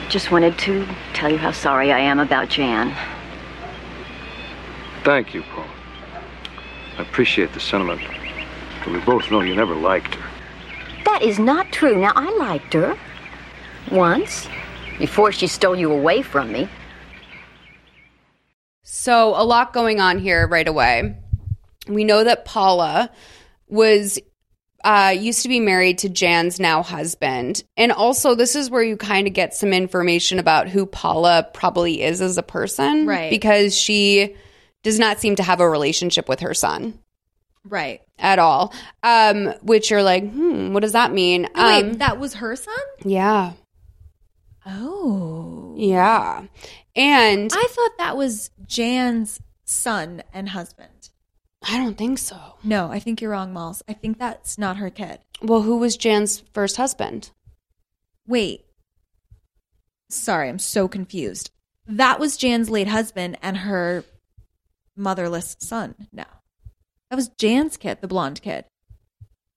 I 0.03 0.09
Just 0.09 0.31
wanted 0.31 0.57
to 0.61 0.89
tell 1.13 1.31
you 1.31 1.37
how 1.37 1.51
sorry 1.53 1.93
I 1.93 1.99
am 1.99 2.21
about 2.21 2.49
Jan. 2.49 2.97
Thank 5.05 5.35
you, 5.35 5.43
Paul. 5.43 5.67
I 6.97 7.03
appreciate 7.03 7.53
the 7.53 7.61
sentiment. 7.61 8.01
But 8.83 8.95
we 8.95 9.01
both 9.01 9.31
know 9.31 9.43
you 9.43 9.55
never 9.55 9.75
liked 9.75 10.15
her. 10.15 10.26
That 11.07 11.23
is 11.23 11.39
not 11.39 11.73
true. 11.73 11.97
Now, 11.97 12.13
I 12.15 12.31
liked 12.37 12.75
her. 12.75 12.97
Once. 13.91 14.49
Before 14.99 15.31
she 15.31 15.47
stole 15.47 15.77
you 15.77 15.93
away 15.93 16.23
from 16.23 16.53
me. 16.53 16.69
So, 18.83 19.41
a 19.41 19.45
lot 19.45 19.73
going 19.73 20.01
on 20.01 20.19
here 20.19 20.47
right 20.49 20.67
away. 20.67 21.17
We 21.87 22.05
know 22.05 22.25
that 22.25 22.45
Paula 22.45 23.11
was 23.69 24.19
uh, 24.83 25.15
used 25.17 25.43
to 25.43 25.49
be 25.49 25.61
married 25.61 25.99
to 25.99 26.09
Jan's 26.09 26.59
now 26.59 26.83
husband. 26.83 27.63
And 27.77 27.93
also, 27.93 28.35
this 28.35 28.57
is 28.57 28.69
where 28.69 28.83
you 28.83 28.97
kind 28.97 29.29
of 29.29 29.33
get 29.33 29.55
some 29.55 29.73
information 29.73 30.41
about 30.41 30.69
who 30.69 30.87
Paula 30.87 31.49
probably 31.55 32.03
is 32.03 32.21
as 32.21 32.37
a 32.37 32.43
person. 32.43 33.07
Right. 33.07 33.31
Because 33.31 33.79
she 33.79 34.35
does 34.83 34.99
not 34.99 35.21
seem 35.21 35.37
to 35.37 35.43
have 35.45 35.61
a 35.61 35.69
relationship 35.69 36.29
with 36.29 36.41
her 36.41 36.55
son 36.55 36.99
Right. 37.69 38.01
at 38.19 38.39
all. 38.39 38.73
Um, 39.03 39.53
which 39.63 39.91
you're 39.91 40.03
like, 40.03 40.31
hmm, 40.31 40.73
what 40.73 40.81
does 40.81 40.93
that 40.93 41.13
mean? 41.13 41.43
Wait, 41.55 41.85
Um, 41.85 41.93
that 41.95 42.19
was 42.19 42.35
her 42.35 42.57
son? 42.57 42.75
yeah. 43.05 43.53
Oh. 44.65 45.75
Yeah. 45.77 46.45
And 46.95 47.51
I 47.53 47.67
thought 47.71 47.99
that 47.99 48.17
was 48.17 48.51
Jan's 48.67 49.41
son 49.65 50.23
and 50.33 50.49
husband. 50.51 51.11
I 51.69 51.77
don't 51.79 51.97
think 51.99 52.19
so. 52.19 52.39
No, 52.63 52.91
I 52.91 52.99
think 52.99 53.21
you're 53.21 53.31
wrong, 53.31 53.53
Malls. 53.53 53.83
I 53.89 53.93
think 53.93 54.19
that's 54.19 54.57
not 54.59 54.77
her 54.79 54.91
kid. 54.91 55.19
Well, 55.43 55.63
who 55.63 55.77
was 55.79 55.97
Jan's 55.97 56.43
first 56.53 56.77
husband? 56.77 57.31
Wait. 58.27 58.65
Sorry, 60.09 60.49
I'm 60.49 60.59
so 60.59 60.89
confused. 60.89 61.51
That 61.87 62.19
was 62.21 62.37
Jan's 62.37 62.71
late 62.71 62.89
husband 62.89 63.39
and 63.43 63.59
her 63.59 64.05
motherless 64.97 65.57
son. 65.61 65.95
No. 66.13 66.25
That 67.11 67.17
was 67.17 67.29
Jan's 67.39 67.77
kid, 67.77 67.99
the 68.01 68.09
blonde 68.09 68.43
kid. 68.43 68.65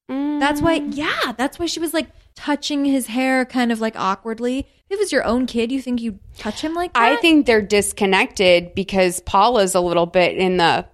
That's 0.10 0.62
why, 0.62 0.80
mm. 0.80 0.96
yeah, 0.96 1.34
that's 1.38 1.60
why 1.60 1.68
she 1.68 1.80
was 1.80 1.94
like 1.94 2.08
touching 2.34 2.86
his 2.86 3.08
hair 3.08 3.46
kind 3.46 3.72
of 3.72 3.80
like 3.80 3.96
awkwardly 3.96 4.60
If 4.60 4.92
it 4.92 5.00
was 5.00 5.12
your 5.12 5.24
own 5.24 5.46
kid, 5.46 5.72
you 5.72 5.82
think 5.82 6.02
you'd 6.02 6.20
touch 6.38 6.62
him 6.62 6.74
like 6.74 6.94
that? 6.94 7.02
I 7.02 7.18
think 7.18 7.46
they're 7.46 7.62
disconnected 7.62 8.74
because 8.74 9.20
Paula's 9.22 9.76
a 9.76 9.82
little 9.82 10.08
bit 10.08 10.38
in 10.38 10.58
the, 10.58 10.88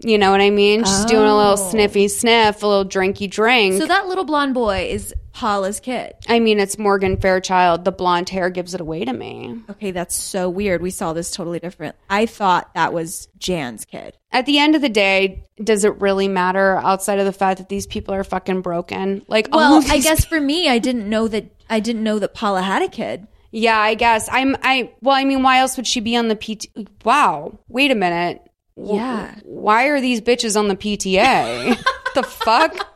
you 0.00 0.18
know 0.18 0.30
what 0.30 0.40
I 0.40 0.50
mean? 0.50 0.84
She's 0.84 1.04
doing 1.06 1.26
a 1.26 1.36
little 1.36 1.52
Oh. 1.52 1.70
sniffy 1.70 2.08
sniff, 2.08 2.62
a 2.62 2.66
little 2.66 2.84
drinky 2.84 3.28
drink. 3.30 3.80
So 3.80 3.86
that 3.86 4.06
little 4.08 4.24
blonde 4.24 4.54
boy 4.54 4.88
is 4.90 5.14
Paula's 5.32 5.78
kid. 5.80 6.14
I 6.28 6.40
mean, 6.40 6.58
it's 6.58 6.78
Morgan 6.78 7.16
Fairchild. 7.16 7.84
The 7.84 7.92
blonde 7.92 8.28
hair 8.28 8.50
gives 8.50 8.74
it 8.74 8.80
away 8.80 9.04
to 9.04 9.12
me. 9.12 9.54
Okay, 9.70 9.92
that's 9.92 10.14
so 10.14 10.48
weird. 10.48 10.82
We 10.82 10.90
saw 10.90 11.12
this 11.12 11.30
totally 11.30 11.60
different. 11.60 11.94
I 12.10 12.26
thought 12.26 12.70
that 12.74 12.92
was 12.92 13.28
Jan's 13.38 13.84
kid. 13.84 14.16
At 14.32 14.46
the 14.46 14.58
end 14.58 14.74
of 14.74 14.82
the 14.82 14.88
day, 14.88 15.44
does 15.62 15.84
it 15.84 16.00
really 16.00 16.26
matter 16.28 16.76
outside 16.78 17.18
of 17.20 17.24
the 17.24 17.32
fact 17.32 17.58
that 17.58 17.68
these 17.68 17.86
people 17.86 18.14
are 18.14 18.24
fucking 18.24 18.62
broken? 18.62 19.22
Like, 19.28 19.48
all 19.52 19.58
Well, 19.58 19.74
of 19.78 19.90
I 19.90 19.94
these- 19.96 20.04
guess 20.04 20.24
for 20.24 20.40
me, 20.40 20.68
I 20.68 20.78
didn't 20.78 21.08
know 21.08 21.28
that. 21.28 21.46
I 21.70 21.80
didn't 21.80 22.02
know 22.02 22.18
that 22.18 22.34
Paula 22.34 22.62
had 22.62 22.82
a 22.82 22.88
kid. 22.88 23.26
Yeah, 23.52 23.78
I 23.78 23.94
guess. 23.94 24.28
I'm. 24.30 24.56
I. 24.62 24.90
Well, 25.02 25.14
I 25.16 25.24
mean, 25.24 25.42
why 25.42 25.58
else 25.60 25.76
would 25.76 25.86
she 25.86 26.00
be 26.00 26.16
on 26.16 26.28
the 26.28 26.34
PT? 26.36 26.66
Wow. 27.04 27.58
Wait 27.68 27.90
a 27.90 27.94
minute. 27.94 28.42
Yeah. 28.80 29.34
Why 29.44 29.86
are 29.86 30.00
these 30.00 30.20
bitches 30.20 30.58
on 30.58 30.68
the 30.68 30.76
PTA? 30.76 31.76
the 32.22 32.28
fuck? 32.28 32.94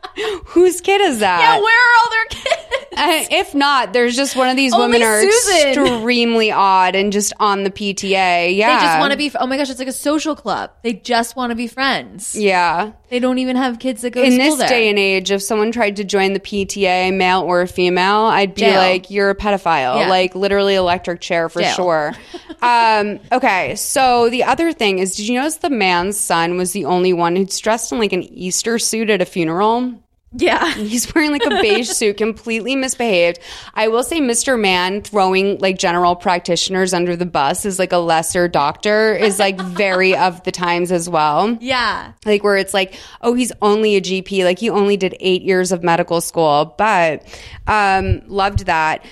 Whose 0.48 0.80
kid 0.82 1.00
is 1.00 1.20
that? 1.20 1.40
Yeah, 1.40 1.58
where 1.60 1.78
are 1.78 1.92
all 2.04 2.10
their 2.10 2.24
kids? 2.26 2.86
Uh, 2.94 3.24
if 3.34 3.54
not, 3.54 3.94
there's 3.94 4.14
just 4.14 4.36
one 4.36 4.50
of 4.50 4.56
these 4.56 4.74
Only 4.74 4.98
women 4.98 5.02
are 5.02 5.20
Susan. 5.22 5.68
extremely 5.84 6.52
odd 6.52 6.94
and 6.94 7.10
just 7.10 7.32
on 7.40 7.64
the 7.64 7.70
PTA. 7.70 8.54
Yeah. 8.54 8.78
They 8.78 8.84
just 8.84 8.98
want 9.00 9.12
to 9.12 9.16
be. 9.16 9.30
Oh 9.34 9.46
my 9.46 9.56
gosh, 9.56 9.70
it's 9.70 9.78
like 9.78 9.88
a 9.88 9.92
social 9.92 10.36
club. 10.36 10.70
They 10.82 10.92
just 10.92 11.34
want 11.34 11.50
to 11.50 11.56
be 11.56 11.66
friends. 11.66 12.36
Yeah. 12.36 12.92
They 13.08 13.18
don't 13.18 13.38
even 13.38 13.56
have 13.56 13.78
kids 13.78 14.02
that 14.02 14.10
go 14.10 14.22
In 14.22 14.32
to 14.32 14.36
school 14.36 14.56
this 14.56 14.58
there. 14.58 14.68
day 14.68 14.88
and 14.90 14.98
age, 14.98 15.30
if 15.30 15.42
someone 15.42 15.72
tried 15.72 15.96
to 15.96 16.04
join 16.04 16.34
the 16.34 16.40
PTA, 16.40 17.14
male 17.14 17.40
or 17.40 17.66
female, 17.66 18.22
I'd 18.24 18.54
be 18.54 18.60
Jail. 18.62 18.76
like, 18.78 19.10
"You're 19.10 19.30
a 19.30 19.34
pedophile." 19.34 19.98
Yeah. 20.00 20.08
Like 20.08 20.34
literally 20.34 20.74
electric 20.74 21.20
chair 21.22 21.48
for 21.48 21.60
Jail. 21.62 21.74
sure. 21.74 22.12
um, 22.62 23.20
okay, 23.32 23.74
so 23.76 24.28
the 24.28 24.44
other 24.44 24.72
thing 24.72 24.98
is, 24.98 25.16
did 25.16 25.28
you 25.28 25.38
notice 25.38 25.56
the 25.56 25.70
man's 25.70 26.18
son 26.20 26.56
was 26.58 26.72
the 26.72 26.84
only 26.84 27.12
one 27.14 27.36
who's 27.36 27.58
dressed 27.58 27.90
in 27.92 27.98
like 27.98 28.12
an 28.12 28.22
Easter 28.22 28.78
suit 28.78 29.08
at 29.12 29.22
a 29.22 29.26
funeral? 29.26 30.02
Yeah. 30.34 30.72
He's 30.74 31.12
wearing 31.14 31.30
like 31.30 31.44
a 31.44 31.60
beige 31.60 31.88
suit, 31.88 32.16
completely 32.16 32.74
misbehaved. 32.76 33.38
I 33.74 33.88
will 33.88 34.02
say, 34.02 34.20
Mr. 34.20 34.58
Man 34.58 35.02
throwing 35.02 35.58
like 35.58 35.78
general 35.78 36.16
practitioners 36.16 36.94
under 36.94 37.16
the 37.16 37.26
bus 37.26 37.64
is 37.64 37.78
like 37.78 37.92
a 37.92 37.98
lesser 37.98 38.48
doctor, 38.48 39.14
is 39.14 39.38
like 39.38 39.60
very 39.60 40.16
of 40.16 40.42
the 40.44 40.52
times 40.52 40.90
as 40.90 41.08
well. 41.08 41.56
Yeah. 41.60 42.12
Like 42.24 42.42
where 42.42 42.56
it's 42.56 42.74
like, 42.74 42.94
oh, 43.20 43.34
he's 43.34 43.52
only 43.60 43.96
a 43.96 44.00
GP, 44.00 44.44
like 44.44 44.58
he 44.58 44.70
only 44.70 44.96
did 44.96 45.16
eight 45.20 45.42
years 45.42 45.72
of 45.72 45.82
medical 45.82 46.20
school, 46.20 46.74
but 46.78 47.22
um, 47.66 48.22
loved 48.26 48.66
that. 48.66 49.04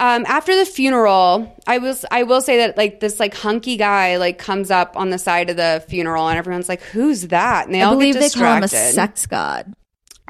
Um, 0.00 0.24
after 0.26 0.56
the 0.56 0.64
funeral, 0.64 1.54
I 1.66 1.76
was 1.76 2.06
I 2.10 2.22
will 2.22 2.40
say 2.40 2.56
that 2.56 2.78
like 2.78 3.00
this 3.00 3.20
like 3.20 3.34
hunky 3.34 3.76
guy 3.76 4.16
like 4.16 4.38
comes 4.38 4.70
up 4.70 4.96
on 4.96 5.10
the 5.10 5.18
side 5.18 5.50
of 5.50 5.58
the 5.58 5.84
funeral 5.88 6.26
and 6.26 6.38
everyone's 6.38 6.70
like, 6.70 6.80
who's 6.80 7.28
that? 7.28 7.66
And 7.66 7.74
they 7.74 7.82
I 7.82 7.84
all 7.84 7.92
believe 7.92 8.14
get 8.14 8.32
they 8.32 8.40
call 8.40 8.56
him 8.56 8.62
a 8.62 8.68
sex 8.68 9.26
god. 9.26 9.74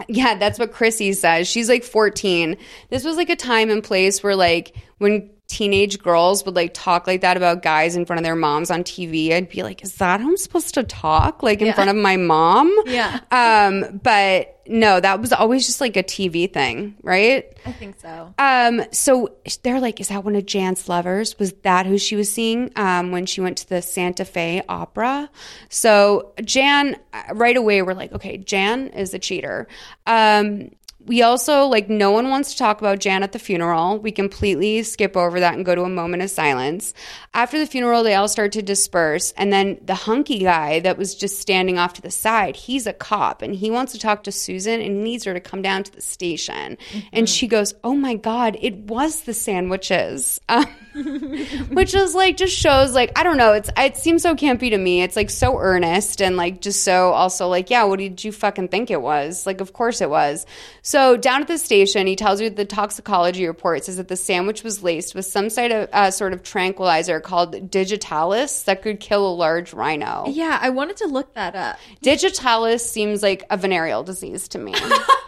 Yeah, 0.08 0.34
that's 0.34 0.58
what 0.58 0.72
Chrissy 0.72 1.12
says. 1.12 1.46
She's 1.46 1.68
like 1.68 1.84
14. 1.84 2.56
This 2.88 3.04
was 3.04 3.16
like 3.16 3.30
a 3.30 3.36
time 3.36 3.70
and 3.70 3.84
place 3.84 4.24
where 4.24 4.34
like 4.34 4.74
when 4.98 5.30
teenage 5.50 5.98
girls 5.98 6.44
would 6.44 6.54
like 6.54 6.72
talk 6.72 7.06
like 7.08 7.22
that 7.22 7.36
about 7.36 7.62
guys 7.62 7.96
in 7.96 8.06
front 8.06 8.18
of 8.20 8.24
their 8.24 8.36
moms 8.36 8.70
on 8.70 8.84
TV, 8.84 9.32
I'd 9.32 9.48
be 9.48 9.62
like, 9.64 9.82
is 9.82 9.96
that 9.96 10.20
how 10.20 10.28
I'm 10.28 10.36
supposed 10.36 10.74
to 10.74 10.84
talk? 10.84 11.42
Like 11.42 11.60
in 11.60 11.66
Yeah. 11.66 11.74
front 11.74 11.90
of 11.90 11.96
my 11.96 12.16
mom? 12.16 12.72
Yeah. 12.86 13.18
Um, 13.32 13.98
but 14.02 14.56
no, 14.68 15.00
that 15.00 15.20
was 15.20 15.32
always 15.32 15.66
just 15.66 15.80
like 15.80 15.96
a 15.96 16.02
TV 16.04 16.50
thing, 16.52 16.94
right? 17.02 17.52
I 17.66 17.72
think 17.72 17.98
so. 18.00 18.32
Um, 18.38 18.82
so 18.92 19.34
they're 19.64 19.80
like, 19.80 20.00
is 20.00 20.08
that 20.08 20.22
one 20.22 20.36
of 20.36 20.46
Jan's 20.46 20.88
lovers? 20.88 21.36
Was 21.40 21.52
that 21.62 21.86
who 21.86 21.98
she 21.98 22.14
was 22.14 22.30
seeing 22.32 22.70
um, 22.76 23.10
when 23.10 23.26
she 23.26 23.40
went 23.40 23.58
to 23.58 23.68
the 23.68 23.82
Santa 23.82 24.24
Fe 24.24 24.62
Opera? 24.68 25.28
So 25.70 26.32
Jan, 26.44 26.96
uh, 27.12 27.34
right 27.34 27.56
away, 27.56 27.82
we're 27.82 27.94
like, 27.94 28.12
okay, 28.12 28.38
Jan 28.38 28.88
is 28.88 29.12
a 29.12 29.18
cheater. 29.18 29.66
Um, 30.06 30.70
we 31.06 31.22
also 31.22 31.64
like 31.64 31.88
no 31.88 32.10
one 32.10 32.28
wants 32.28 32.52
to 32.52 32.58
talk 32.58 32.80
about 32.80 32.98
Jan 32.98 33.22
at 33.22 33.32
the 33.32 33.38
funeral. 33.38 33.98
We 33.98 34.12
completely 34.12 34.82
skip 34.82 35.16
over 35.16 35.40
that 35.40 35.54
and 35.54 35.64
go 35.64 35.74
to 35.74 35.82
a 35.82 35.88
moment 35.88 36.22
of 36.22 36.30
silence. 36.30 36.92
After 37.32 37.58
the 37.58 37.66
funeral, 37.66 38.02
they 38.02 38.14
all 38.14 38.28
start 38.28 38.52
to 38.52 38.62
disperse, 38.62 39.32
and 39.32 39.52
then 39.52 39.78
the 39.82 39.94
hunky 39.94 40.40
guy 40.40 40.80
that 40.80 40.98
was 40.98 41.14
just 41.14 41.38
standing 41.38 41.78
off 41.78 41.94
to 41.94 42.02
the 42.02 42.10
side, 42.10 42.56
he's 42.56 42.86
a 42.86 42.92
cop 42.92 43.40
and 43.40 43.54
he 43.54 43.70
wants 43.70 43.92
to 43.92 43.98
talk 43.98 44.24
to 44.24 44.32
Susan 44.32 44.80
and 44.80 45.02
needs 45.02 45.24
her 45.24 45.32
to 45.32 45.40
come 45.40 45.62
down 45.62 45.84
to 45.84 45.92
the 45.92 46.00
station. 46.00 46.76
And 47.12 47.28
she 47.28 47.46
goes, 47.46 47.74
"Oh 47.82 47.94
my 47.94 48.14
god, 48.14 48.58
it 48.60 48.76
was 48.76 49.22
the 49.22 49.34
sandwiches," 49.34 50.40
um, 50.48 50.66
which 51.70 51.94
is 51.94 52.14
like 52.14 52.36
just 52.36 52.56
shows 52.56 52.94
like 52.94 53.18
I 53.18 53.22
don't 53.22 53.36
know. 53.36 53.52
It's 53.52 53.70
it 53.76 53.96
seems 53.96 54.22
so 54.22 54.34
campy 54.34 54.70
to 54.70 54.78
me. 54.78 55.02
It's 55.02 55.16
like 55.16 55.30
so 55.30 55.58
earnest 55.58 56.20
and 56.20 56.36
like 56.36 56.60
just 56.60 56.84
so 56.84 57.12
also 57.12 57.48
like 57.48 57.70
yeah, 57.70 57.84
what 57.84 57.98
did 57.98 58.22
you 58.22 58.32
fucking 58.32 58.68
think 58.68 58.90
it 58.90 59.00
was? 59.00 59.46
Like 59.46 59.60
of 59.60 59.72
course 59.72 60.00
it 60.00 60.10
was. 60.10 60.46
So 60.90 61.16
down 61.16 61.40
at 61.40 61.46
the 61.46 61.56
station, 61.56 62.08
he 62.08 62.16
tells 62.16 62.40
you 62.40 62.50
the 62.50 62.64
toxicology 62.64 63.46
report 63.46 63.84
says 63.84 63.98
that 63.98 64.08
the 64.08 64.16
sandwich 64.16 64.64
was 64.64 64.82
laced 64.82 65.14
with 65.14 65.24
some 65.24 65.48
sort 65.48 65.70
of 65.70 65.88
uh, 65.92 66.10
sort 66.10 66.32
of 66.32 66.42
tranquilizer 66.42 67.20
called 67.20 67.70
digitalis 67.70 68.64
that 68.64 68.82
could 68.82 68.98
kill 68.98 69.24
a 69.24 69.30
large 69.32 69.72
rhino. 69.72 70.24
Yeah, 70.26 70.58
I 70.60 70.70
wanted 70.70 70.96
to 70.96 71.06
look 71.06 71.32
that 71.34 71.54
up. 71.54 71.78
Digitalis 72.02 72.90
seems 72.90 73.22
like 73.22 73.44
a 73.50 73.56
venereal 73.56 74.02
disease 74.02 74.48
to 74.48 74.58
me. 74.58 74.74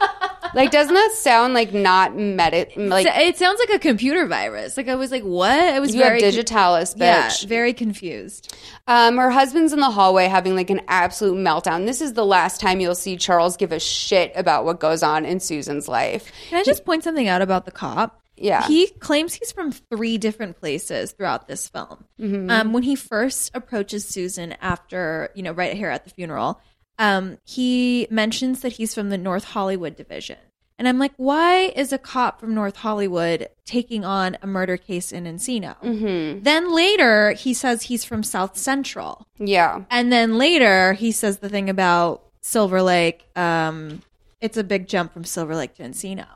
like, 0.54 0.70
doesn't 0.70 0.94
that 0.94 1.12
sound 1.14 1.54
like 1.54 1.72
not 1.72 2.16
medi- 2.16 2.72
like 2.76 3.06
it 3.06 3.36
sounds 3.36 3.60
like 3.60 3.70
a 3.76 3.78
computer 3.78 4.26
virus. 4.26 4.76
Like 4.76 4.88
I 4.88 4.94
was 4.94 5.10
like, 5.10 5.22
what? 5.22 5.50
I 5.50 5.80
was 5.80 5.94
you 5.94 6.02
have 6.02 6.10
very 6.10 6.20
digitalis, 6.20 6.94
bitch. 6.94 7.42
Yeah, 7.42 7.48
very 7.48 7.72
confused. 7.72 8.54
Um, 8.86 9.16
her 9.16 9.30
husband's 9.30 9.72
in 9.72 9.80
the 9.80 9.90
hallway 9.90 10.26
having 10.26 10.54
like 10.56 10.70
an 10.70 10.82
absolute 10.88 11.36
meltdown. 11.36 11.86
This 11.86 12.00
is 12.00 12.12
the 12.14 12.24
last 12.26 12.60
time 12.60 12.80
you'll 12.80 12.94
see 12.94 13.16
Charles 13.16 13.56
give 13.56 13.72
a 13.72 13.80
shit 13.80 14.32
about 14.34 14.64
what 14.64 14.80
goes 14.80 15.02
on 15.02 15.24
in 15.24 15.40
Susan's 15.40 15.88
life. 15.88 16.30
Can 16.48 16.58
I 16.60 16.62
just 16.64 16.84
point 16.84 17.04
something 17.04 17.28
out 17.28 17.42
about 17.42 17.64
the 17.64 17.70
cop? 17.72 18.18
Yeah. 18.36 18.66
He 18.66 18.88
claims 18.88 19.34
he's 19.34 19.52
from 19.52 19.70
three 19.72 20.18
different 20.18 20.58
places 20.58 21.12
throughout 21.12 21.46
this 21.46 21.68
film. 21.68 22.04
Mhm. 22.18 22.50
Um, 22.50 22.72
when 22.72 22.82
he 22.82 22.96
first 22.96 23.50
approaches 23.54 24.04
Susan 24.06 24.56
after, 24.60 25.30
you 25.34 25.42
know, 25.42 25.52
right 25.52 25.74
here 25.74 25.90
at 25.90 26.04
the 26.04 26.10
funeral, 26.10 26.60
um, 26.98 27.38
he 27.44 28.06
mentions 28.10 28.60
that 28.62 28.72
he's 28.72 28.94
from 28.94 29.10
the 29.10 29.18
North 29.18 29.44
Hollywood 29.44 29.96
division. 29.96 30.38
And 30.78 30.88
I'm 30.88 30.98
like, 30.98 31.12
why 31.16 31.72
is 31.76 31.92
a 31.92 31.98
cop 31.98 32.40
from 32.40 32.54
North 32.54 32.76
Hollywood 32.76 33.48
taking 33.64 34.04
on 34.04 34.36
a 34.42 34.46
murder 34.46 34.76
case 34.76 35.12
in 35.12 35.24
Encino? 35.24 35.80
Mm-hmm. 35.80 36.42
Then 36.42 36.74
later, 36.74 37.32
he 37.32 37.54
says 37.54 37.82
he's 37.82 38.04
from 38.04 38.22
South 38.22 38.56
Central. 38.56 39.26
Yeah. 39.38 39.84
And 39.90 40.12
then 40.12 40.38
later, 40.38 40.94
he 40.94 41.12
says 41.12 41.38
the 41.38 41.48
thing 41.48 41.70
about 41.70 42.24
Silver 42.40 42.82
Lake. 42.82 43.28
Um, 43.36 44.02
it's 44.42 44.56
a 44.56 44.64
big 44.64 44.88
jump 44.88 45.12
from 45.12 45.24
Silver 45.24 45.54
Lake 45.54 45.74
to 45.76 45.84
Encino. 45.84 46.26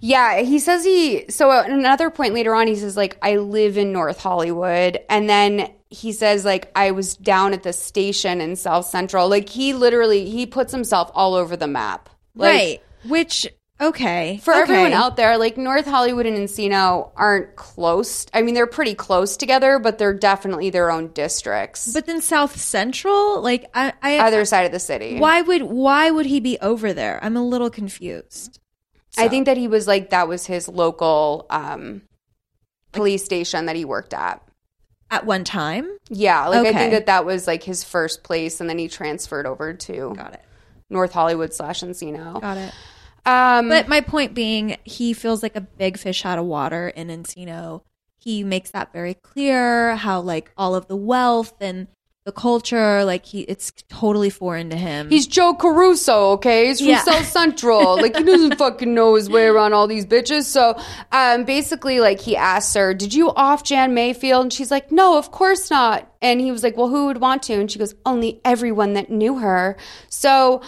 Yeah, 0.00 0.40
he 0.40 0.58
says 0.58 0.84
he. 0.84 1.26
So 1.28 1.50
at 1.50 1.68
another 1.68 2.08
point 2.10 2.32
later 2.32 2.54
on, 2.54 2.68
he 2.68 2.76
says 2.76 2.96
like 2.96 3.18
I 3.20 3.36
live 3.36 3.76
in 3.76 3.92
North 3.92 4.20
Hollywood, 4.20 4.98
and 5.10 5.28
then 5.28 5.70
he 5.90 6.12
says 6.12 6.44
like 6.44 6.70
I 6.76 6.92
was 6.92 7.16
down 7.16 7.52
at 7.52 7.64
the 7.64 7.72
station 7.72 8.40
in 8.40 8.56
South 8.56 8.86
Central. 8.86 9.28
Like 9.28 9.48
he 9.48 9.74
literally 9.74 10.30
he 10.30 10.46
puts 10.46 10.72
himself 10.72 11.10
all 11.12 11.34
over 11.34 11.56
the 11.56 11.66
map. 11.66 12.08
Like, 12.36 12.50
right. 12.50 12.82
Which, 13.08 13.46
okay. 13.80 14.38
For 14.42 14.52
okay. 14.52 14.62
everyone 14.62 14.92
out 14.92 15.16
there, 15.16 15.38
like 15.38 15.56
North 15.56 15.86
Hollywood 15.86 16.26
and 16.26 16.36
Encino 16.36 17.10
aren't 17.16 17.56
close. 17.56 18.26
I 18.32 18.42
mean, 18.42 18.54
they're 18.54 18.66
pretty 18.66 18.94
close 18.94 19.36
together, 19.36 19.78
but 19.78 19.98
they're 19.98 20.14
definitely 20.14 20.70
their 20.70 20.90
own 20.90 21.08
districts. 21.08 21.92
But 21.92 22.06
then 22.06 22.20
South 22.20 22.58
Central, 22.58 23.40
like 23.40 23.70
I, 23.74 23.92
I 24.02 24.18
Other 24.18 24.44
side 24.44 24.66
of 24.66 24.72
the 24.72 24.80
city. 24.80 25.18
Why 25.18 25.42
would 25.42 25.62
why 25.62 26.10
would 26.10 26.26
he 26.26 26.40
be 26.40 26.58
over 26.60 26.92
there? 26.92 27.18
I'm 27.22 27.36
a 27.36 27.44
little 27.44 27.70
confused. 27.70 28.60
I 29.18 29.28
think 29.28 29.46
that 29.46 29.56
he 29.56 29.66
was 29.66 29.86
like 29.86 30.10
that 30.10 30.28
was 30.28 30.46
his 30.46 30.68
local 30.68 31.46
um, 31.50 32.02
police 32.92 33.24
station 33.24 33.66
that 33.66 33.76
he 33.76 33.84
worked 33.84 34.12
at. 34.12 34.42
At 35.10 35.24
one 35.24 35.44
time? 35.44 35.88
Yeah, 36.08 36.48
like 36.48 36.66
I 36.66 36.72
think 36.72 36.92
that 36.92 37.06
that 37.06 37.24
was 37.24 37.46
like 37.46 37.62
his 37.62 37.84
first 37.84 38.24
place, 38.24 38.60
and 38.60 38.68
then 38.68 38.78
he 38.78 38.88
transferred 38.88 39.46
over 39.46 39.72
to 39.72 40.14
Got 40.16 40.34
it. 40.34 40.42
North 40.90 41.12
Hollywood 41.12 41.54
slash 41.54 41.82
Encino. 41.82 42.40
Got 42.40 42.56
it. 42.56 42.74
Um, 43.26 43.68
But 43.68 43.88
my 43.88 44.00
point 44.00 44.34
being, 44.34 44.76
he 44.84 45.12
feels 45.12 45.42
like 45.42 45.56
a 45.56 45.60
big 45.60 45.98
fish 45.98 46.24
out 46.24 46.38
of 46.38 46.44
water 46.46 46.88
in 46.88 47.08
Encino. 47.08 47.82
He 48.18 48.42
makes 48.44 48.70
that 48.70 48.92
very 48.92 49.14
clear. 49.14 49.96
How 49.96 50.20
like 50.20 50.50
all 50.56 50.74
of 50.74 50.86
the 50.88 50.96
wealth 50.96 51.54
and 51.60 51.88
the 52.24 52.32
culture, 52.32 53.04
like 53.04 53.24
he, 53.24 53.42
it's 53.42 53.72
totally 53.88 54.30
foreign 54.30 54.70
to 54.70 54.76
him. 54.76 55.08
He's 55.10 55.28
Joe 55.28 55.54
Caruso, 55.54 56.30
okay? 56.32 56.66
He's 56.66 56.80
from 56.80 56.88
Yeah. 56.88 57.02
South 57.02 57.26
Central. 57.26 57.94
like 57.94 58.16
he 58.16 58.24
doesn't 58.24 58.56
fucking 58.58 58.92
know 58.92 59.14
his 59.14 59.30
way 59.30 59.46
around 59.46 59.74
all 59.74 59.86
these 59.86 60.04
bitches. 60.04 60.42
So 60.44 60.76
um 61.12 61.44
basically 61.44 62.00
like 62.00 62.18
he 62.20 62.36
asks 62.36 62.74
her, 62.74 62.94
Did 62.94 63.14
you 63.14 63.30
off 63.30 63.62
Jan 63.62 63.94
Mayfield? 63.94 64.42
And 64.42 64.52
she's 64.52 64.72
like, 64.72 64.90
No, 64.90 65.18
of 65.18 65.30
course 65.30 65.70
not. 65.70 66.12
And 66.20 66.40
he 66.40 66.50
was 66.50 66.64
like, 66.64 66.76
Well, 66.76 66.88
who 66.88 67.06
would 67.06 67.18
want 67.20 67.44
to? 67.44 67.54
And 67.54 67.70
she 67.70 67.78
goes, 67.78 67.94
Only 68.04 68.40
everyone 68.44 68.94
that 68.94 69.08
knew 69.08 69.38
her. 69.38 69.76
So 70.08 70.62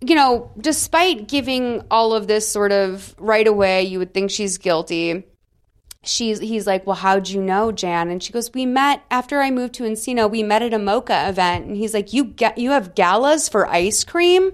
you 0.00 0.14
know, 0.14 0.50
despite 0.58 1.28
giving 1.28 1.82
all 1.90 2.12
of 2.14 2.26
this 2.26 2.46
sort 2.48 2.72
of 2.72 3.14
right 3.18 3.46
away, 3.46 3.82
you 3.84 3.98
would 3.98 4.12
think 4.14 4.30
she's 4.30 4.58
guilty. 4.58 5.24
she's 6.06 6.38
he's 6.38 6.66
like, 6.66 6.86
"Well, 6.86 6.96
how'd 6.96 7.28
you 7.28 7.40
know, 7.40 7.72
Jan?" 7.72 8.10
And 8.10 8.22
she 8.22 8.30
goes, 8.32 8.52
"We 8.52 8.66
met 8.66 9.02
after 9.10 9.40
I 9.40 9.50
moved 9.50 9.72
to 9.74 9.84
Encino. 9.84 10.30
We 10.30 10.42
met 10.42 10.60
at 10.60 10.74
a 10.74 10.78
MOCA 10.78 11.30
event." 11.30 11.64
And 11.64 11.76
he's 11.78 11.94
like, 11.94 12.12
"You 12.12 12.24
get 12.24 12.58
you 12.58 12.72
have 12.72 12.94
galas 12.94 13.48
for 13.48 13.66
ice 13.66 14.04
cream?" 14.04 14.50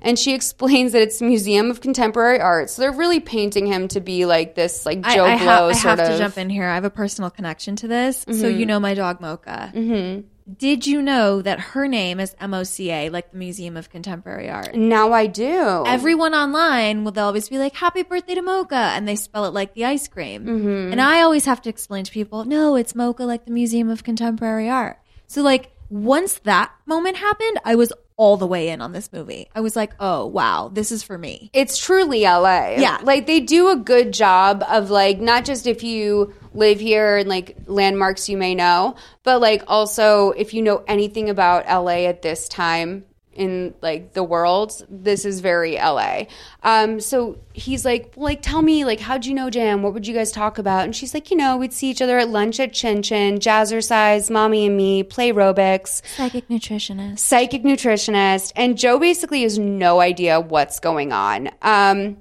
And 0.00 0.16
she 0.16 0.32
explains 0.38 0.92
that 0.92 1.02
it's 1.02 1.20
Museum 1.20 1.72
of 1.72 1.80
Contemporary 1.80 2.38
Art. 2.40 2.70
So 2.70 2.82
they're 2.82 2.92
really 2.92 3.18
painting 3.18 3.66
him 3.66 3.88
to 3.88 4.00
be 4.00 4.26
like 4.26 4.54
this 4.54 4.86
like 4.86 5.00
I, 5.02 5.16
Joe 5.16 5.24
I, 5.24 5.38
Blow 5.38 5.46
ha- 5.46 5.66
I 5.68 5.72
sort 5.72 5.98
have 5.98 6.06
of 6.08 6.12
to 6.14 6.18
jump 6.18 6.38
in 6.38 6.48
here. 6.48 6.68
I 6.68 6.74
have 6.76 6.84
a 6.84 6.90
personal 6.90 7.30
connection 7.30 7.74
to 7.76 7.88
this. 7.88 8.18
So 8.20 8.30
Mhm. 8.32 8.58
you 8.60 8.66
know 8.66 8.78
my 8.78 8.94
dog 8.94 9.20
MOCA. 9.20 9.72
Mhm. 9.74 10.24
Did 10.58 10.86
you 10.86 11.00
know 11.00 11.40
that 11.42 11.60
her 11.60 11.86
name 11.86 12.20
is 12.20 12.34
MOCA, 12.40 13.10
like 13.10 13.30
the 13.30 13.38
Museum 13.38 13.76
of 13.76 13.90
Contemporary 13.90 14.50
Art? 14.50 14.74
Now 14.74 15.12
I 15.12 15.26
do. 15.26 15.84
Everyone 15.86 16.34
online 16.34 17.04
will 17.04 17.18
always 17.18 17.48
be 17.48 17.58
like, 17.58 17.74
"Happy 17.76 18.02
birthday 18.02 18.34
to 18.34 18.42
Mocha," 18.42 18.74
and 18.74 19.06
they 19.06 19.16
spell 19.16 19.44
it 19.44 19.54
like 19.54 19.74
the 19.74 19.84
ice 19.84 20.08
cream. 20.08 20.44
Mhm. 20.44 20.92
And 20.92 21.00
I 21.00 21.22
always 21.22 21.44
have 21.44 21.62
to 21.62 21.70
explain 21.70 22.04
to 22.04 22.12
people, 22.12 22.44
"No, 22.44 22.74
it's 22.74 22.94
MOCA, 22.94 23.24
like 23.24 23.44
the 23.44 23.52
Museum 23.52 23.88
of 23.88 24.04
Contemporary 24.04 24.68
Art." 24.68 24.98
So 25.26 25.42
like 25.42 25.70
once 25.88 26.40
that 26.44 26.70
moment 26.86 27.18
happened, 27.18 27.58
I 27.64 27.74
was 27.74 27.92
all 28.16 28.36
the 28.36 28.46
way 28.46 28.68
in 28.68 28.80
on 28.80 28.92
this 28.92 29.12
movie. 29.12 29.48
I 29.54 29.60
was 29.60 29.76
like, 29.76 29.92
"Oh 30.00 30.26
wow, 30.26 30.70
this 30.72 30.92
is 30.92 31.02
for 31.02 31.16
me." 31.16 31.50
It's 31.52 31.78
truly 31.78 32.22
LA. 32.22 32.76
Yeah. 32.78 32.98
Like 33.02 33.26
they 33.26 33.40
do 33.40 33.70
a 33.70 33.76
good 33.76 34.12
job 34.12 34.64
of 34.68 34.90
like 34.90 35.20
not 35.20 35.44
just 35.44 35.66
if 35.66 35.82
you 35.82 36.34
live 36.54 36.80
here 36.80 37.18
and 37.18 37.28
like 37.28 37.56
landmarks 37.66 38.28
you 38.28 38.36
may 38.36 38.54
know, 38.54 38.96
but 39.22 39.40
like 39.40 39.64
also 39.66 40.30
if 40.30 40.54
you 40.54 40.62
know 40.62 40.84
anything 40.86 41.30
about 41.30 41.66
LA 41.66 42.06
at 42.06 42.22
this 42.22 42.48
time 42.48 43.04
in 43.34 43.74
like 43.80 44.12
the 44.12 44.22
world, 44.22 44.84
this 44.88 45.24
is 45.24 45.40
very 45.40 45.76
LA. 45.76 46.24
Um 46.62 47.00
so 47.00 47.38
he's 47.52 47.84
like, 47.84 48.12
well, 48.16 48.24
like 48.24 48.42
tell 48.42 48.62
me 48.62 48.84
like 48.84 49.00
how'd 49.00 49.26
you 49.26 49.34
know 49.34 49.50
Jan? 49.50 49.82
What 49.82 49.94
would 49.94 50.06
you 50.06 50.14
guys 50.14 50.32
talk 50.32 50.58
about? 50.58 50.84
And 50.84 50.94
she's 50.94 51.14
like, 51.14 51.30
you 51.30 51.36
know, 51.36 51.56
we'd 51.56 51.72
see 51.72 51.90
each 51.90 52.02
other 52.02 52.18
at 52.18 52.28
lunch 52.28 52.60
at 52.60 52.72
Chin 52.72 53.02
Chin, 53.02 53.38
Jazzercise, 53.38 54.30
Mommy 54.30 54.66
and 54.66 54.76
Me, 54.76 55.02
play 55.02 55.32
aerobics 55.32 56.02
Psychic 56.16 56.48
nutritionist. 56.48 57.18
psychic 57.18 57.62
nutritionist, 57.62 58.52
and 58.56 58.76
Joe 58.78 58.98
basically 58.98 59.42
has 59.42 59.58
no 59.58 60.00
idea 60.00 60.40
what's 60.40 60.80
going 60.80 61.12
on. 61.12 61.50
Um, 61.62 62.18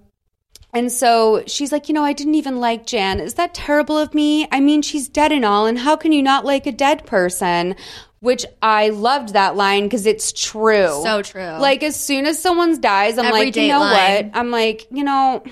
and 0.74 0.89
so 0.91 1.43
she's 1.47 1.72
like, 1.72 1.89
you 1.89 1.93
know, 1.93 2.03
I 2.03 2.14
didn't 2.14 2.36
even 2.36 2.62
like 2.62 2.86
Jan. 2.86 3.20
Is 3.20 3.34
that 3.34 3.53
terrible 3.53 3.97
of 3.97 4.14
me? 4.14 4.47
I 4.51 4.62
mean, 4.62 4.82
she's 4.82 5.09
dead 5.09 5.32
and 5.32 5.43
all, 5.43 5.66
and 5.66 5.80
how 5.80 5.95
can 5.97 6.12
you 6.14 6.24
not 6.24 6.45
like 6.45 6.66
a 6.66 6.72
dead 6.72 7.05
person? 7.05 7.76
Which 8.22 8.45
I 8.61 8.89
loved 8.89 9.34
that 9.34 9.55
line 9.55 9.84
because 9.84 10.05
it's 10.05 10.32
true. 10.32 11.01
So 11.03 11.22
true. 11.24 11.41
Like 11.41 11.82
as 11.84 11.95
soon 11.95 12.26
as 12.28 12.39
someone 12.39 12.80
dies, 12.80 13.17
I'm 13.17 13.26
Every 13.26 13.45
like, 13.45 13.55
you 13.55 13.67
know 13.67 13.80
Dateline. 13.80 14.24
what? 14.26 14.38
I'm 14.38 14.51
like, 14.51 14.88
you 14.91 15.03
know, 15.03 15.43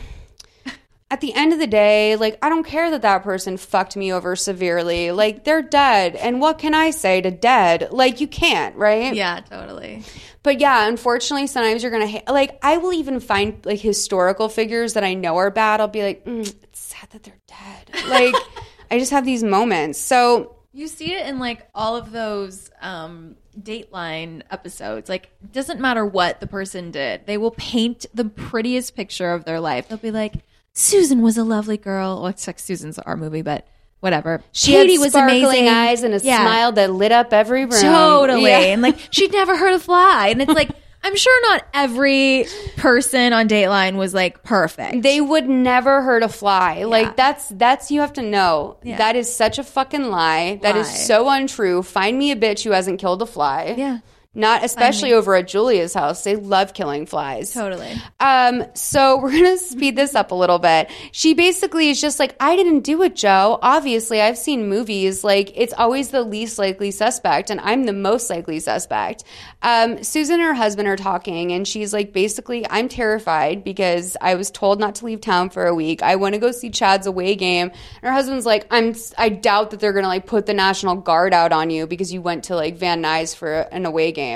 at 1.11 1.21
the 1.21 1.33
end 1.33 1.51
of 1.51 1.57
the 1.57 1.65
day, 1.65 2.15
like 2.15 2.37
I 2.43 2.49
don't 2.49 2.63
care 2.63 2.91
that 2.91 3.01
that 3.01 3.23
person 3.23 3.57
fucked 3.57 3.97
me 3.97 4.13
over 4.13 4.35
severely. 4.35 5.11
Like 5.11 5.43
they're 5.45 5.63
dead, 5.63 6.15
and 6.15 6.39
what 6.39 6.59
can 6.59 6.75
I 6.75 6.91
say 6.91 7.21
to 7.21 7.31
dead? 7.31 7.87
Like 7.89 8.21
you 8.21 8.27
can't, 8.27 8.75
right? 8.75 9.15
Yeah, 9.15 9.39
totally. 9.39 10.03
But 10.43 10.59
yeah, 10.59 10.87
unfortunately, 10.87 11.47
sometimes 11.47 11.81
you're 11.81 11.91
gonna 11.91 12.07
ha- 12.07 12.31
like. 12.31 12.59
I 12.61 12.77
will 12.77 12.93
even 12.93 13.19
find 13.19 13.65
like 13.65 13.79
historical 13.79 14.47
figures 14.47 14.93
that 14.93 15.03
I 15.03 15.15
know 15.15 15.37
are 15.37 15.49
bad. 15.49 15.81
I'll 15.81 15.87
be 15.87 16.03
like, 16.03 16.23
mm, 16.25 16.47
it's 16.63 16.79
sad 16.79 17.09
that 17.09 17.23
they're 17.23 17.33
dead. 17.47 18.07
Like 18.07 18.35
I 18.91 18.99
just 18.99 19.09
have 19.09 19.25
these 19.25 19.43
moments. 19.43 19.97
So 19.97 20.55
You 20.79 20.87
see 20.87 21.13
it 21.13 21.27
in 21.27 21.39
like 21.39 21.67
all 21.75 21.97
of 21.97 22.11
those 22.13 22.71
um, 22.81 23.35
Dateline 23.59 24.43
episodes. 24.49 25.09
Like, 25.09 25.25
it 25.43 25.51
doesn't 25.51 25.81
matter 25.81 26.05
what 26.05 26.39
the 26.39 26.47
person 26.47 26.89
did, 26.89 27.25
they 27.25 27.37
will 27.37 27.51
paint 27.51 28.05
the 28.13 28.23
prettiest 28.23 28.95
picture 28.95 29.33
of 29.33 29.43
their 29.43 29.59
life. 29.59 29.89
They'll 29.89 29.97
be 29.97 30.11
like, 30.11 30.35
Susan 30.71 31.21
was 31.21 31.37
a 31.37 31.43
lovely 31.43 31.75
girl. 31.75 32.21
Well, 32.21 32.27
it's 32.27 32.47
like 32.47 32.59
Susan's 32.59 32.97
our 32.99 33.17
movie, 33.17 33.41
but 33.41 33.67
whatever. 33.99 34.41
she 34.53 34.71
Katie 34.71 34.93
had 34.93 35.01
was 35.01 35.15
amazing. 35.15 35.67
eyes 35.67 36.03
and 36.03 36.13
a 36.13 36.19
Yeah. 36.19 36.37
smile 36.43 36.71
that 36.71 36.93
lit 36.93 37.11
up 37.11 37.33
every 37.33 37.65
room. 37.65 37.81
Totally. 37.81 38.43
Yeah. 38.43 38.59
And 38.59 38.81
like, 38.81 38.97
she'd 39.11 39.33
never 39.33 39.57
heard 39.57 39.73
a 39.73 39.79
fly. 39.79 40.29
And 40.29 40.41
it's 40.41 40.53
like, 40.53 40.69
I'm 41.01 41.15
sure 41.15 41.51
not 41.51 41.65
every 41.73 42.45
person 42.77 43.31
on 43.31 43.47
Dateline 43.47 43.95
was 43.95 44.13
like 44.13 44.43
perfect. 44.43 45.01
They 45.01 45.21
would 45.21 45.47
never 45.47 46.01
hurt 46.01 46.23
a 46.23 46.29
fly. 46.29 46.83
Like 46.83 47.15
that's 47.15 47.49
that's 47.49 47.89
you 47.89 48.01
have 48.01 48.13
to 48.13 48.21
know. 48.21 48.77
Yeah. 48.83 48.97
That 48.97 49.15
is 49.15 49.33
such 49.33 49.59
a 49.59 49.63
fucking 49.63 50.09
lie. 50.09 50.59
That 50.61 50.75
is 50.75 50.89
so 51.07 51.29
untrue. 51.29 51.83
Find 51.83 52.17
me 52.17 52.31
a 52.31 52.35
bitch 52.35 52.63
who 52.63 52.71
hasn't 52.71 52.99
killed 52.99 53.21
a 53.21 53.25
fly. 53.25 53.75
Yeah. 53.77 53.99
Not 54.35 54.63
especially 54.63 55.11
over 55.11 55.33
at 55.33 55.47
Julia's 55.47 55.95
house. 55.95 56.23
They 56.23 56.35
love 56.35 56.75
killing 56.75 57.07
flies. 57.07 57.51
Totally. 57.51 57.91
Um, 58.19 58.63
so 58.75 59.17
we're 59.21 59.31
gonna 59.31 59.57
speed 59.57 59.95
this 59.95 60.13
up 60.13 60.29
a 60.29 60.35
little 60.35 60.59
bit. 60.59 60.91
She 61.11 61.33
basically 61.33 61.89
is 61.89 61.99
just 61.99 62.19
like, 62.19 62.35
I 62.39 62.55
didn't 62.55 62.81
do 62.81 63.01
it, 63.01 63.15
Joe. 63.15 63.57
Obviously, 63.63 64.21
I've 64.21 64.37
seen 64.37 64.69
movies. 64.69 65.23
Like, 65.23 65.51
it's 65.55 65.73
always 65.73 66.09
the 66.09 66.21
least 66.21 66.59
likely 66.59 66.91
suspect, 66.91 67.49
and 67.49 67.59
I'm 67.59 67.85
the 67.85 67.93
most 67.93 68.29
likely 68.29 68.59
suspect. 68.59 69.23
Um, 69.63 70.03
Susan 70.03 70.35
and 70.35 70.43
her 70.43 70.53
husband 70.53 70.87
are 70.87 70.95
talking, 70.95 71.51
and 71.51 71.67
she's 71.67 71.91
like, 71.91 72.13
basically, 72.13 72.67
I'm 72.69 72.87
terrified 72.87 73.63
because 73.63 74.15
I 74.21 74.35
was 74.35 74.51
told 74.51 74.79
not 74.79 74.93
to 74.95 75.05
leave 75.05 75.21
town 75.21 75.49
for 75.49 75.65
a 75.65 75.73
week. 75.73 76.03
I 76.03 76.17
want 76.17 76.35
to 76.35 76.39
go 76.39 76.51
see 76.51 76.69
Chad's 76.69 77.07
away 77.07 77.33
game. 77.33 77.71
And 77.71 78.03
her 78.03 78.11
husband's 78.11 78.45
like, 78.45 78.67
I'm, 78.69 78.93
I 79.17 79.29
doubt 79.29 79.71
that 79.71 79.79
they're 79.79 79.91
gonna 79.91 80.07
like 80.07 80.27
put 80.27 80.45
the 80.45 80.53
National 80.53 80.95
Guard 80.95 81.33
out 81.33 81.51
on 81.51 81.71
you 81.71 81.87
because 81.87 82.13
you 82.13 82.21
went 82.21 82.43
to 82.45 82.55
like 82.55 82.77
Van 82.77 83.01
Nuys 83.01 83.35
for 83.35 83.61
an 83.71 83.87
away 83.87 84.11
game. 84.11 84.28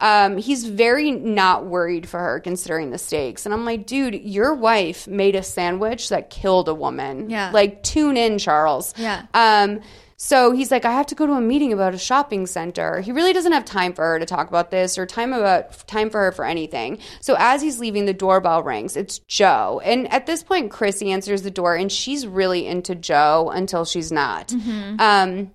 Um, 0.00 0.36
he's 0.36 0.66
very 0.66 1.10
not 1.10 1.66
worried 1.66 2.08
for 2.08 2.20
her 2.20 2.40
considering 2.40 2.90
the 2.90 2.98
stakes. 2.98 3.46
And 3.46 3.54
I'm 3.54 3.64
like, 3.64 3.86
dude, 3.86 4.14
your 4.14 4.54
wife 4.54 5.06
made 5.06 5.36
a 5.36 5.42
sandwich 5.42 6.08
that 6.10 6.30
killed 6.30 6.68
a 6.68 6.74
woman. 6.74 7.30
Yeah. 7.30 7.50
Like, 7.52 7.82
tune 7.82 8.16
in, 8.16 8.38
Charles. 8.38 8.94
Yeah. 8.96 9.26
Um, 9.34 9.80
so 10.18 10.52
he's 10.52 10.70
like, 10.70 10.86
I 10.86 10.92
have 10.92 11.06
to 11.08 11.14
go 11.14 11.26
to 11.26 11.34
a 11.34 11.42
meeting 11.42 11.74
about 11.74 11.92
a 11.92 11.98
shopping 11.98 12.46
center. 12.46 13.00
He 13.00 13.12
really 13.12 13.34
doesn't 13.34 13.52
have 13.52 13.66
time 13.66 13.92
for 13.92 14.02
her 14.02 14.18
to 14.18 14.24
talk 14.24 14.48
about 14.48 14.70
this 14.70 14.96
or 14.96 15.04
time 15.04 15.34
about 15.34 15.86
time 15.86 16.08
for 16.08 16.20
her 16.20 16.32
for 16.32 16.46
anything. 16.46 16.98
So 17.20 17.36
as 17.38 17.60
he's 17.60 17.80
leaving, 17.80 18.06
the 18.06 18.14
doorbell 18.14 18.62
rings. 18.62 18.96
It's 18.96 19.18
Joe, 19.18 19.82
and 19.84 20.10
at 20.10 20.24
this 20.24 20.42
point, 20.42 20.70
Chrissy 20.70 21.10
answers 21.10 21.42
the 21.42 21.50
door, 21.50 21.74
and 21.74 21.92
she's 21.92 22.26
really 22.26 22.66
into 22.66 22.94
Joe 22.94 23.50
until 23.52 23.84
she's 23.84 24.10
not. 24.10 24.54
Um, 24.98 25.50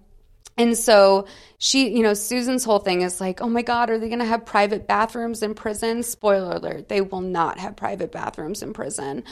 and 0.62 0.78
so 0.78 1.26
she, 1.57 1.89
you 1.89 2.03
know, 2.03 2.14
Susan's 2.14 2.64
whole 2.64 2.78
thing 2.78 3.01
is 3.01 3.20
like, 3.20 3.41
oh 3.41 3.49
my 3.49 3.64
God, 3.64 3.89
are 3.89 3.97
they 3.97 4.07
going 4.09 4.20
to 4.20 4.26
have 4.26 4.45
private 4.45 4.88
bathrooms 4.88 5.41
in 5.41 5.55
prison? 5.55 6.03
Spoiler 6.03 6.57
alert, 6.57 6.88
they 6.88 7.01
will 7.01 7.22
not 7.22 7.57
have 7.57 7.76
private 7.76 8.12
bathrooms 8.12 8.62
in 8.62 8.72
prison. 8.72 9.24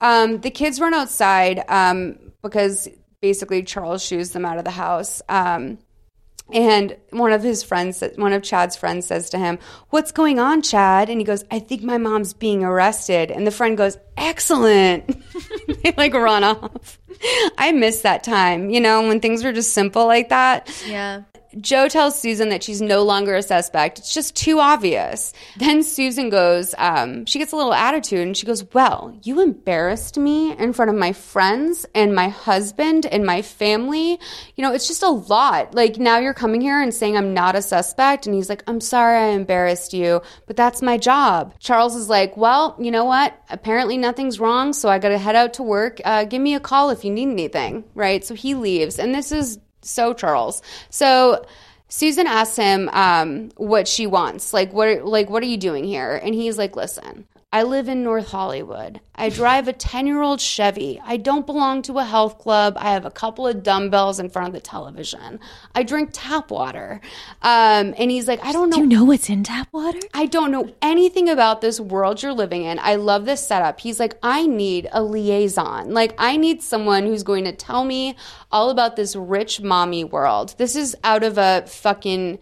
Um, 0.00 0.40
the 0.40 0.50
kids 0.50 0.80
run 0.80 0.94
outside 0.94 1.62
um, 1.68 2.18
because 2.42 2.88
basically 3.20 3.62
Charles 3.62 4.02
shoos 4.02 4.30
them 4.30 4.46
out 4.46 4.56
of 4.56 4.64
the 4.64 4.70
house. 4.70 5.20
Um, 5.28 5.78
and 6.50 6.96
one 7.10 7.32
of 7.32 7.42
his 7.42 7.62
friends, 7.62 8.02
one 8.16 8.32
of 8.32 8.42
Chad's 8.42 8.74
friends 8.74 9.04
says 9.04 9.28
to 9.30 9.38
him, 9.38 9.58
What's 9.90 10.12
going 10.12 10.38
on, 10.38 10.62
Chad? 10.62 11.10
And 11.10 11.20
he 11.20 11.24
goes, 11.24 11.44
I 11.50 11.58
think 11.58 11.82
my 11.82 11.98
mom's 11.98 12.32
being 12.32 12.64
arrested. 12.64 13.30
And 13.30 13.46
the 13.46 13.50
friend 13.50 13.76
goes, 13.76 13.98
Excellent. 14.16 15.06
they 15.82 15.92
like 15.98 16.14
run 16.14 16.44
off. 16.44 16.98
I 17.58 17.72
miss 17.72 18.02
that 18.02 18.24
time, 18.24 18.70
you 18.70 18.80
know, 18.80 19.06
when 19.06 19.20
things 19.20 19.44
were 19.44 19.52
just 19.52 19.72
simple 19.72 20.06
like 20.06 20.28
that. 20.28 20.70
Yeah. 20.86 21.22
Joe 21.60 21.88
tells 21.88 22.18
Susan 22.18 22.50
that 22.50 22.62
she's 22.62 22.82
no 22.82 23.02
longer 23.02 23.34
a 23.34 23.42
suspect. 23.42 23.98
It's 23.98 24.12
just 24.12 24.36
too 24.36 24.60
obvious. 24.60 25.32
Then 25.56 25.82
Susan 25.82 26.28
goes, 26.28 26.74
um, 26.76 27.24
she 27.24 27.38
gets 27.38 27.52
a 27.52 27.56
little 27.56 27.72
attitude 27.72 28.20
and 28.20 28.36
she 28.36 28.46
goes, 28.46 28.64
Well, 28.74 29.18
you 29.22 29.40
embarrassed 29.40 30.18
me 30.18 30.52
in 30.56 30.72
front 30.74 30.90
of 30.90 30.96
my 30.96 31.12
friends 31.12 31.86
and 31.94 32.14
my 32.14 32.28
husband 32.28 33.06
and 33.06 33.24
my 33.24 33.40
family. 33.40 34.20
You 34.56 34.62
know, 34.62 34.72
it's 34.74 34.88
just 34.88 35.02
a 35.02 35.08
lot. 35.08 35.74
Like 35.74 35.96
now 35.96 36.18
you're 36.18 36.34
coming 36.34 36.60
here 36.60 36.80
and 36.80 36.92
saying 36.92 37.16
I'm 37.16 37.32
not 37.32 37.56
a 37.56 37.62
suspect. 37.62 38.26
And 38.26 38.34
he's 38.34 38.50
like, 38.50 38.62
I'm 38.66 38.80
sorry 38.80 39.16
I 39.16 39.28
embarrassed 39.28 39.94
you, 39.94 40.20
but 40.46 40.56
that's 40.56 40.82
my 40.82 40.98
job. 40.98 41.54
Charles 41.58 41.96
is 41.96 42.10
like, 42.10 42.36
Well, 42.36 42.76
you 42.78 42.90
know 42.90 43.06
what? 43.06 43.34
Apparently 43.48 43.96
nothing's 43.96 44.38
wrong. 44.38 44.74
So 44.74 44.90
I 44.90 44.98
got 44.98 45.08
to 45.08 45.18
head 45.18 45.34
out 45.34 45.54
to 45.54 45.62
work. 45.62 46.00
Uh, 46.04 46.24
give 46.24 46.42
me 46.42 46.54
a 46.54 46.60
call 46.60 46.90
if 46.90 46.97
you 47.04 47.10
need 47.10 47.30
anything. 47.30 47.84
Right. 47.94 48.24
So 48.24 48.34
he 48.34 48.54
leaves. 48.54 48.98
And 48.98 49.14
this 49.14 49.32
is 49.32 49.58
so 49.82 50.12
Charles. 50.12 50.62
So 50.90 51.44
Susan 51.88 52.26
asks 52.26 52.56
him 52.56 52.88
um, 52.92 53.50
what 53.56 53.88
she 53.88 54.06
wants. 54.06 54.52
Like 54.52 54.72
what 54.72 55.04
like 55.04 55.30
what 55.30 55.42
are 55.42 55.46
you 55.46 55.56
doing 55.56 55.84
here? 55.84 56.16
And 56.16 56.34
he's 56.34 56.58
like, 56.58 56.76
"Listen, 56.76 57.26
I 57.50 57.62
live 57.62 57.88
in 57.88 58.02
North 58.02 58.30
Hollywood. 58.30 59.00
I 59.14 59.30
drive 59.30 59.68
a 59.68 59.72
10-year-old 59.72 60.38
Chevy. 60.38 61.00
I 61.02 61.16
don't 61.16 61.46
belong 61.46 61.80
to 61.82 61.98
a 61.98 62.04
health 62.04 62.36
club. 62.36 62.74
I 62.76 62.92
have 62.92 63.06
a 63.06 63.10
couple 63.10 63.46
of 63.46 63.62
dumbbells 63.62 64.20
in 64.20 64.28
front 64.28 64.48
of 64.48 64.54
the 64.54 64.60
television. 64.60 65.40
I 65.74 65.82
drink 65.82 66.10
tap 66.12 66.50
water." 66.50 67.00
Um, 67.40 67.94
and 67.96 68.10
he's 68.10 68.28
like, 68.28 68.44
"I 68.44 68.52
don't 68.52 68.68
know 68.68 68.76
Do 68.76 68.82
you 68.82 68.88
know 68.88 69.04
what's 69.04 69.30
in 69.30 69.44
tap 69.44 69.68
water? 69.72 69.98
I 70.12 70.26
don't 70.26 70.50
know 70.50 70.74
anything 70.82 71.30
about 71.30 71.62
this 71.62 71.80
world 71.80 72.22
you're 72.22 72.34
living 72.34 72.64
in. 72.64 72.78
I 72.80 72.96
love 72.96 73.24
this 73.24 73.46
setup. 73.46 73.80
He's 73.80 73.98
like, 73.98 74.18
I 74.22 74.46
need 74.46 74.86
a 74.92 75.02
liaison. 75.02 75.94
Like, 75.94 76.14
I 76.18 76.36
need 76.36 76.62
someone 76.62 77.04
who's 77.06 77.22
going 77.22 77.44
to 77.44 77.52
tell 77.52 77.84
me 77.84 78.14
all 78.52 78.68
about 78.68 78.96
this 78.96 79.16
rich 79.16 79.62
mommy 79.62 80.04
world. 80.04 80.54
This 80.58 80.76
is 80.76 80.94
out 81.02 81.24
of 81.24 81.38
a 81.38 81.64
fucking 81.66 82.40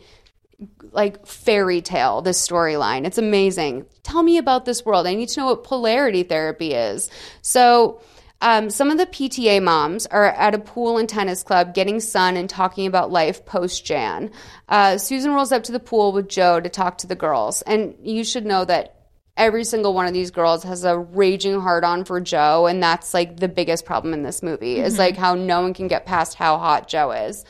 like 0.93 1.27
fairy 1.27 1.81
tale, 1.83 2.23
this 2.23 2.47
storyline. 2.47 3.07
It's 3.07 3.19
amazing. 3.19 3.87
Tell 4.03 4.23
me 4.23 4.39
about 4.39 4.65
this 4.65 4.85
world. 4.85 5.07
I 5.07 5.15
need 5.15 5.29
to 5.31 5.41
know 5.41 5.47
what 5.47 5.65
polarity 5.65 6.23
therapy 6.23 6.73
is. 6.75 7.11
So, 7.43 8.01
Um, 8.43 8.69
some 8.69 8.91
of 8.91 8.99
the 8.99 9.07
PTA 9.07 9.63
moms 9.63 10.05
are 10.05 10.27
at 10.27 10.55
a 10.55 10.59
pool 10.59 10.99
and 10.99 11.09
tennis 11.09 11.43
club 11.43 11.73
getting 11.73 12.01
sun 12.01 12.37
and 12.37 12.51
talking 12.51 12.87
about 12.87 13.11
life 13.11 13.47
post 13.47 13.87
Jan. 13.87 14.31
Uh, 14.69 14.99
Susan 14.99 15.33
rolls 15.33 15.53
up 15.53 15.63
to 15.65 15.73
the 15.73 15.81
pool 15.81 16.13
with 16.13 16.29
Joe 16.29 16.61
to 16.61 16.69
talk 16.69 16.99
to 16.99 17.07
the 17.07 17.15
girls. 17.15 17.63
And 17.63 17.95
you 18.03 18.25
should 18.25 18.45
know 18.45 18.67
that 18.67 18.95
every 19.39 19.65
single 19.65 19.95
one 19.95 20.07
of 20.07 20.13
these 20.13 20.31
girls 20.31 20.65
has 20.65 20.85
a 20.85 20.99
raging 20.99 21.59
hard 21.63 21.83
on 21.83 22.05
for 22.05 22.21
Joe. 22.21 22.67
And 22.67 22.83
that's 22.83 23.15
like 23.15 23.39
the 23.41 23.49
biggest 23.49 23.87
problem 23.87 24.13
in 24.13 24.23
this 24.23 24.43
movie 24.43 24.81
is 24.81 24.97
Mhm. 24.97 24.99
like 24.99 25.17
how 25.17 25.35
no 25.35 25.63
one 25.63 25.73
can 25.73 25.89
get 25.89 26.05
past 26.05 26.35
how 26.35 26.59
hot 26.59 26.89
Joe 26.89 27.13
is. 27.13 27.43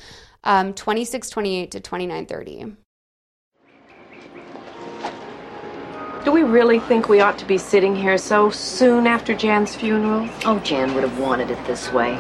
Um, 0.45 0.73
26 0.73 1.31
28 1.31 1.73
to 1.73 1.81
29 1.81 2.27
30. 2.27 2.77
Do 6.27 6.32
we 6.32 6.43
really 6.43 6.81
think 6.81 7.09
we 7.09 7.20
ought 7.20 7.39
to 7.39 7.44
be 7.44 7.57
sitting 7.57 7.94
here 7.94 8.19
so 8.19 8.51
soon 8.51 9.07
after 9.07 9.32
Jan's 9.32 9.77
funeral? 9.77 10.28
Oh, 10.44 10.59
Jan 10.59 10.93
would 10.94 11.05
have 11.05 11.20
wanted 11.20 11.53
it 11.53 11.66
this 11.66 11.93
way. 11.93 12.19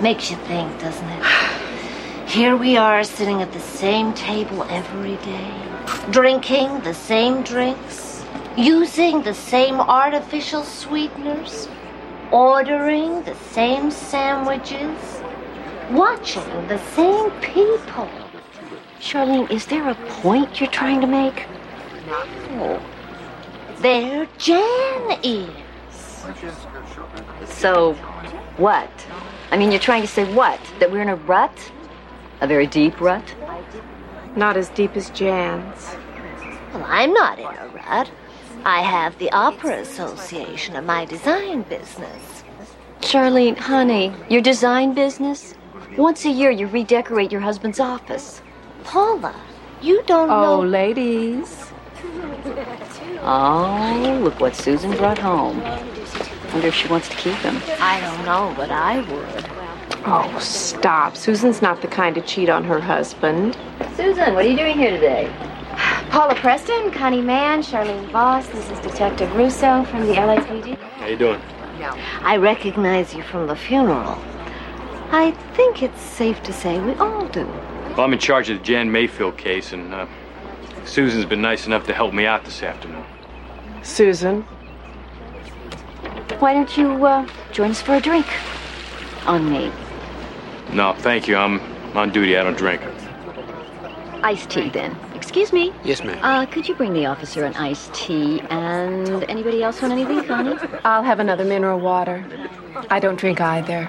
Makes 0.00 0.32
you 0.32 0.36
think, 0.38 0.80
doesn't 0.80 1.08
it? 1.08 1.24
Here 2.28 2.56
we 2.56 2.76
are 2.76 3.04
sitting 3.04 3.40
at 3.40 3.52
the 3.52 3.60
same 3.60 4.12
table 4.14 4.64
every 4.64 5.14
day, 5.18 5.54
drinking 6.10 6.80
the 6.80 6.94
same 6.94 7.44
drinks, 7.44 8.24
using 8.56 9.22
the 9.22 9.34
same 9.34 9.76
artificial 9.76 10.64
sweeteners, 10.64 11.68
ordering 12.32 13.22
the 13.22 13.36
same 13.52 13.92
sandwiches, 13.92 15.22
watching 15.92 16.66
the 16.66 16.80
same 16.96 17.30
people. 17.40 18.08
Charlene, 18.98 19.48
is 19.48 19.66
there 19.66 19.88
a 19.88 19.94
point 19.94 20.58
you're 20.58 20.68
trying 20.70 21.00
to 21.00 21.06
make? 21.06 21.46
No. 22.56 22.82
There 23.82 24.28
Jan 24.38 25.18
is. 25.24 25.50
So, 27.46 27.94
what? 28.56 28.88
I 29.50 29.56
mean, 29.56 29.72
you're 29.72 29.80
trying 29.80 30.02
to 30.02 30.08
say 30.08 30.32
what? 30.34 30.60
That 30.78 30.92
we're 30.92 31.02
in 31.02 31.08
a 31.08 31.16
rut? 31.16 31.72
A 32.40 32.46
very 32.46 32.68
deep 32.68 33.00
rut? 33.00 33.34
Not 34.36 34.56
as 34.56 34.68
deep 34.68 34.96
as 34.96 35.10
Jan's. 35.10 35.96
Well, 36.72 36.84
I'm 36.86 37.12
not 37.12 37.40
in 37.40 37.44
a 37.46 37.68
rut. 37.74 38.08
I 38.64 38.82
have 38.82 39.18
the 39.18 39.32
Opera 39.32 39.78
Association 39.80 40.76
of 40.76 40.84
my 40.84 41.04
design 41.04 41.62
business. 41.62 42.44
Charlene, 43.00 43.58
honey, 43.58 44.12
your 44.30 44.42
design 44.42 44.94
business? 44.94 45.54
Once 45.98 46.24
a 46.24 46.30
year, 46.30 46.52
you 46.52 46.68
redecorate 46.68 47.32
your 47.32 47.40
husband's 47.40 47.80
office. 47.80 48.42
Paula, 48.84 49.34
you 49.82 50.04
don't 50.06 50.30
Oh, 50.30 50.60
know. 50.62 50.68
ladies. 50.68 51.71
Oh, 53.24 54.20
look 54.22 54.40
what 54.40 54.56
Susan 54.56 54.90
brought 54.96 55.18
home. 55.18 55.60
Wonder 56.52 56.68
if 56.68 56.74
she 56.74 56.88
wants 56.88 57.08
to 57.08 57.16
keep 57.16 57.36
him. 57.36 57.60
I 57.80 58.00
don't 58.00 58.24
know, 58.24 58.52
but 58.56 58.70
I 58.70 59.00
would. 59.00 59.46
Oh, 60.04 60.36
stop. 60.40 61.16
Susan's 61.16 61.62
not 61.62 61.80
the 61.80 61.88
kind 61.88 62.14
to 62.16 62.20
cheat 62.22 62.48
on 62.48 62.64
her 62.64 62.80
husband. 62.80 63.56
Susan, 63.94 64.34
what 64.34 64.44
are 64.44 64.48
you 64.48 64.56
doing 64.56 64.76
here 64.76 64.90
today? 64.90 65.32
Paula 66.10 66.34
Preston, 66.34 66.90
Connie 66.90 67.22
Mann, 67.22 67.62
Charlene 67.62 68.10
Voss. 68.10 68.46
This 68.48 68.68
is 68.70 68.78
Detective 68.80 69.34
Russo 69.36 69.84
from 69.84 70.06
the 70.06 70.14
LAPD. 70.14 70.76
How 70.76 71.04
are 71.04 71.10
you 71.10 71.16
doing? 71.16 71.40
I 72.22 72.36
recognize 72.36 73.14
you 73.14 73.22
from 73.22 73.46
the 73.46 73.56
funeral. 73.56 74.18
I 75.10 75.32
think 75.54 75.82
it's 75.82 76.00
safe 76.00 76.42
to 76.42 76.52
say 76.52 76.80
we 76.80 76.94
all 76.94 77.26
do. 77.28 77.46
Well, 77.96 78.00
I'm 78.00 78.12
in 78.12 78.18
charge 78.18 78.50
of 78.50 78.58
the 78.58 78.64
Jan 78.64 78.90
Mayfield 78.90 79.36
case, 79.36 79.72
and 79.72 79.92
uh, 79.92 80.06
Susan's 80.84 81.24
been 81.24 81.40
nice 81.42 81.66
enough 81.66 81.86
to 81.86 81.94
help 81.94 82.12
me 82.12 82.26
out 82.26 82.44
this 82.44 82.62
afternoon. 82.62 83.04
Susan, 83.82 84.42
Why 86.38 86.52
don't 86.54 86.76
you 86.76 87.04
uh, 87.06 87.26
join 87.52 87.70
us 87.70 87.80
for 87.82 87.94
a 87.94 88.00
drink? 88.00 88.26
On 89.26 89.50
me. 89.50 89.70
No, 90.72 90.94
thank 90.98 91.28
you. 91.28 91.36
I'm 91.36 91.60
on 91.96 92.10
duty. 92.10 92.36
I 92.36 92.42
don't 92.42 92.56
drink. 92.56 92.80
Iced 94.22 94.50
tea, 94.50 94.68
then. 94.70 94.96
Excuse 95.14 95.52
me. 95.52 95.72
Yes, 95.84 96.02
ma'am. 96.02 96.18
Uh, 96.22 96.46
could 96.46 96.68
you 96.68 96.74
bring 96.74 96.92
the 96.92 97.06
officer 97.06 97.44
an 97.44 97.54
iced 97.54 97.92
tea 97.94 98.40
and 98.50 99.24
anybody 99.24 99.62
else 99.62 99.80
want 99.80 99.92
anything, 99.92 100.24
Connie? 100.24 100.56
I'll 100.84 101.02
have 101.02 101.20
another 101.20 101.44
mineral 101.44 101.78
water. 101.80 102.24
I 102.90 102.98
don't 103.00 103.18
drink 103.18 103.40
either. 103.40 103.88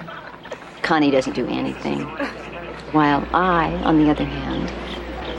Connie 0.82 1.10
doesn't 1.10 1.34
do 1.34 1.46
anything. 1.48 2.00
While 2.92 3.26
I, 3.32 3.72
on 3.84 3.98
the 4.02 4.10
other 4.10 4.24
hand, 4.24 4.72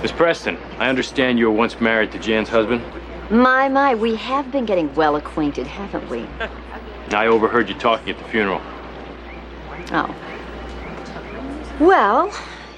Miss 0.06 0.12
Preston, 0.12 0.60
I 0.78 0.88
understand 0.88 1.40
you 1.40 1.46
were 1.46 1.58
once 1.58 1.82
married 1.82 2.12
to 2.12 2.20
Jan's 2.20 2.48
husband. 2.48 2.84
my, 3.32 3.68
my, 3.68 3.96
we 3.96 4.16
have 4.18 4.52
been 4.52 4.64
getting 4.64 4.94
well 4.94 5.16
acquainted, 5.16 5.66
haven't 5.66 6.08
we? 6.12 6.28
I 7.10 7.26
overheard 7.26 7.70
you 7.70 7.74
talking 7.74 8.12
at 8.12 8.20
the 8.20 8.24
funeral. 8.26 8.62
Oh. 9.92 10.16
Well, 11.80 12.32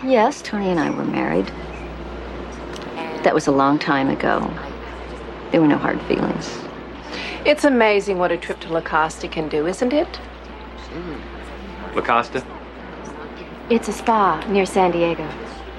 yes, 0.05 0.41
Tony 0.41 0.69
and 0.69 0.79
I 0.79 0.89
were 0.89 1.03
married. 1.03 1.47
That 3.25 3.33
was 3.33 3.47
a 3.47 3.51
long 3.51 3.77
time 3.77 4.07
ago. 4.07 4.49
There 5.51 5.59
were 5.59 5.67
no 5.67 5.77
hard 5.77 6.01
feelings. 6.03 6.61
It's 7.43 7.65
amazing 7.65 8.19
what 8.19 8.31
a 8.31 8.37
trip 8.37 8.61
to 8.61 8.71
La 8.71 8.79
Costa 8.79 9.27
can 9.27 9.49
do, 9.49 9.67
isn't 9.67 9.91
it? 9.91 10.17
La 11.93 12.01
Costa? 12.01 12.41
It's 13.69 13.89
a 13.89 13.91
spa 13.91 14.45
near 14.47 14.65
San 14.65 14.91
Diego. 14.91 15.29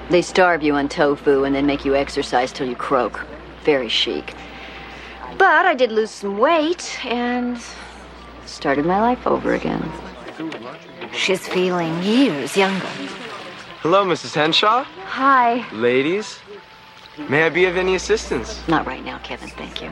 They 0.09 0.23
starve 0.23 0.63
you 0.63 0.73
on 0.73 0.89
tofu 0.89 1.43
and 1.43 1.53
then 1.53 1.67
make 1.67 1.85
you 1.85 1.95
exercise 1.95 2.51
till 2.51 2.67
you 2.67 2.75
croak. 2.75 3.25
Very 3.63 3.89
chic. 3.89 4.33
But 5.37 5.67
I 5.67 5.75
did 5.75 5.91
lose 5.91 6.09
some 6.09 6.39
weight 6.39 7.05
and 7.05 7.61
started 8.47 8.85
my 8.85 8.99
life 8.99 9.27
over 9.27 9.53
again. 9.53 9.91
She's 11.13 11.47
feeling 11.47 12.01
years 12.01 12.57
younger. 12.57 12.87
Hello, 13.81 14.03
Mrs. 14.03 14.33
Henshaw. 14.33 14.83
Hi. 15.05 15.65
Ladies, 15.71 16.39
may 17.29 17.43
I 17.43 17.49
be 17.49 17.65
of 17.65 17.77
any 17.77 17.93
assistance? 17.93 18.67
Not 18.67 18.87
right 18.87 19.05
now, 19.05 19.19
Kevin, 19.19 19.49
thank 19.49 19.81
you. 19.81 19.91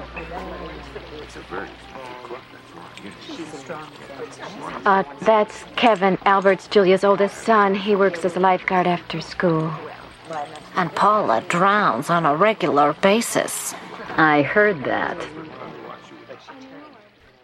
Uh, 4.85 5.03
that's 5.21 5.63
Kevin, 5.75 6.17
Albert's 6.25 6.67
Julia's 6.67 7.03
oldest 7.03 7.43
son. 7.43 7.75
He 7.75 7.95
works 7.95 8.25
as 8.25 8.35
a 8.35 8.39
lifeguard 8.39 8.87
after 8.87 9.21
school. 9.21 9.71
And 10.75 10.93
Paula 10.93 11.43
drowns 11.47 12.09
on 12.09 12.25
a 12.25 12.35
regular 12.35 12.93
basis. 13.01 13.73
I 14.15 14.41
heard 14.41 14.83
that. 14.83 15.17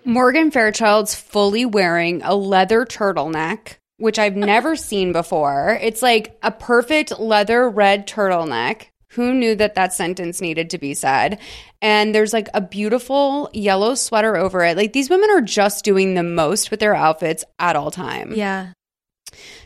Morgan 0.06 0.52
Fairchild's 0.52 1.16
fully 1.16 1.66
wearing 1.66 2.22
a 2.24 2.36
leather 2.36 2.86
turtleneck, 2.86 3.76
which 3.98 4.20
I've 4.20 4.36
never 4.36 4.76
seen 4.76 5.14
before. 5.14 5.80
It's 5.82 6.02
like 6.02 6.38
a 6.44 6.52
perfect 6.52 7.20
leather 7.20 7.70
red 7.70 8.08
turtleneck. 8.08 8.88
Who 9.12 9.34
knew 9.34 9.56
that 9.56 9.76
that 9.76 9.94
sentence 9.94 10.42
needed 10.42 10.72
to 10.72 10.80
be 10.80 10.96
said? 10.96 11.38
And 11.82 12.16
there's 12.16 12.34
like 12.34 12.50
a 12.54 12.62
beautiful 12.62 13.50
yellow 13.54 13.94
sweater 13.94 14.36
over 14.36 14.64
it. 14.64 14.76
Like 14.76 14.94
these 14.94 15.10
women 15.10 15.30
are 15.30 15.42
just 15.42 15.86
doing 15.86 16.16
the 16.16 16.24
most 16.24 16.72
with 16.72 16.80
their 16.80 16.96
outfits 16.96 17.46
at 17.60 17.76
all 17.76 17.92
time. 17.92 18.34
Yeah. 18.36 18.74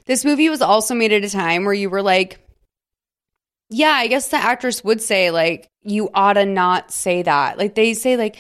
This 0.06 0.26
movie 0.26 0.50
was 0.50 0.62
also 0.62 0.94
made 0.94 1.14
at 1.14 1.24
a 1.24 1.30
time 1.30 1.64
where 1.64 1.74
you 1.74 1.90
were 1.90 2.02
like, 2.02 2.40
yeah, 3.70 3.92
I 3.92 4.08
guess 4.08 4.30
the 4.30 4.38
actress 4.38 4.84
would 4.84 5.02
say, 5.02 5.32
like, 5.32 5.70
you 5.82 6.10
ought 6.14 6.34
to 6.34 6.46
not 6.46 6.92
say 6.92 7.24
that. 7.24 7.58
Like, 7.58 7.76
they 7.76 7.94
say, 7.94 8.18
like, 8.18 8.38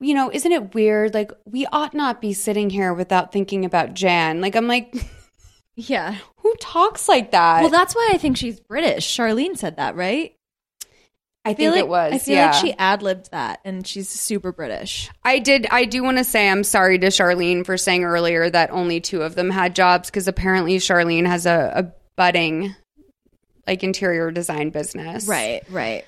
you 0.00 0.14
know, 0.14 0.30
isn't 0.32 0.50
it 0.50 0.74
weird? 0.74 1.14
Like, 1.14 1.32
we 1.44 1.66
ought 1.66 1.94
not 1.94 2.20
be 2.20 2.32
sitting 2.32 2.70
here 2.70 2.92
without 2.92 3.32
thinking 3.32 3.64
about 3.64 3.94
Jan. 3.94 4.40
Like, 4.40 4.56
I'm 4.56 4.68
like, 4.68 4.94
Yeah. 5.76 6.16
who 6.36 6.54
talks 6.60 7.08
like 7.08 7.32
that? 7.32 7.62
Well, 7.62 7.70
that's 7.70 7.94
why 7.94 8.10
I 8.12 8.18
think 8.18 8.36
she's 8.36 8.60
British. 8.60 9.06
Charlene 9.06 9.56
said 9.56 9.76
that, 9.76 9.96
right? 9.96 10.34
I 11.44 11.52
feel 11.54 11.72
think 11.72 11.82
like, 11.82 11.84
it 11.84 11.88
was. 11.88 12.12
I 12.14 12.18
feel 12.18 12.34
yeah. 12.36 12.46
like 12.52 12.54
she 12.54 12.72
ad 12.72 13.02
libbed 13.02 13.30
that, 13.32 13.60
and 13.66 13.86
she's 13.86 14.08
super 14.08 14.50
British. 14.50 15.10
I 15.22 15.40
did. 15.40 15.66
I 15.70 15.84
do 15.84 16.02
want 16.02 16.16
to 16.16 16.24
say 16.24 16.48
I'm 16.48 16.64
sorry 16.64 16.98
to 17.00 17.08
Charlene 17.08 17.66
for 17.66 17.76
saying 17.76 18.02
earlier 18.02 18.48
that 18.48 18.70
only 18.70 19.00
two 19.00 19.20
of 19.20 19.34
them 19.34 19.50
had 19.50 19.74
jobs 19.74 20.08
because 20.08 20.26
apparently 20.26 20.78
Charlene 20.78 21.26
has 21.26 21.44
a, 21.44 21.72
a 21.76 21.92
budding, 22.16 22.74
like 23.66 23.82
interior 23.84 24.30
design 24.30 24.70
business. 24.70 25.26
Right, 25.26 25.62
right. 25.70 26.04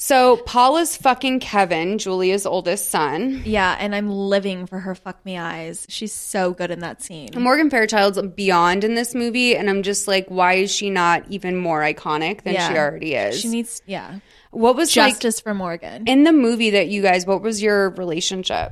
So 0.00 0.36
Paula's 0.36 0.96
fucking 0.96 1.40
Kevin, 1.40 1.98
Julia's 1.98 2.46
oldest 2.46 2.88
son. 2.88 3.42
Yeah, 3.44 3.76
and 3.80 3.96
I'm 3.96 4.08
living 4.10 4.66
for 4.66 4.78
her 4.78 4.94
fuck 4.94 5.24
me 5.26 5.36
eyes. 5.36 5.86
She's 5.88 6.12
so 6.12 6.52
good 6.52 6.70
in 6.70 6.78
that 6.80 7.02
scene. 7.02 7.30
Morgan 7.36 7.68
Fairchild's 7.68 8.22
beyond 8.36 8.84
in 8.84 8.94
this 8.94 9.12
movie, 9.12 9.56
and 9.56 9.68
I'm 9.68 9.82
just 9.82 10.06
like, 10.06 10.28
why 10.28 10.52
is 10.54 10.70
she 10.72 10.88
not 10.88 11.24
even 11.30 11.56
more 11.56 11.80
iconic 11.80 12.42
than 12.44 12.54
Yeah. 12.54 12.68
she 12.68 12.76
already 12.78 13.14
is? 13.14 13.40
She 13.40 13.48
needs, 13.48 13.82
yeah. 13.86 14.20
what 14.52 14.76
was 14.76 14.92
Justice 14.92 15.40
for 15.40 15.52
Morgan. 15.52 16.04
in 16.06 16.22
the 16.22 16.32
movie 16.32 16.70
that 16.70 16.86
you 16.86 17.02
guys? 17.02 17.26
What 17.26 17.42
was 17.42 17.60
your 17.60 17.90
relationship? 17.90 18.70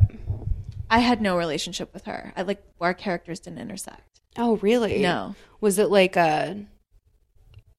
I 0.89 1.01
had 1.01 1.21
no 1.21 1.37
relationship 1.37 1.93
with 1.93 2.05
her. 2.05 2.33
I 2.37 2.43
like 2.43 2.63
our 2.81 2.95
characters 2.95 3.41
didn't 3.41 3.59
intersect. 3.59 4.21
Oh, 4.39 4.59
really? 4.59 5.01
No. 5.01 5.35
Was 5.61 5.81
it 5.81 5.91
like 5.91 6.15
a? 6.15 6.57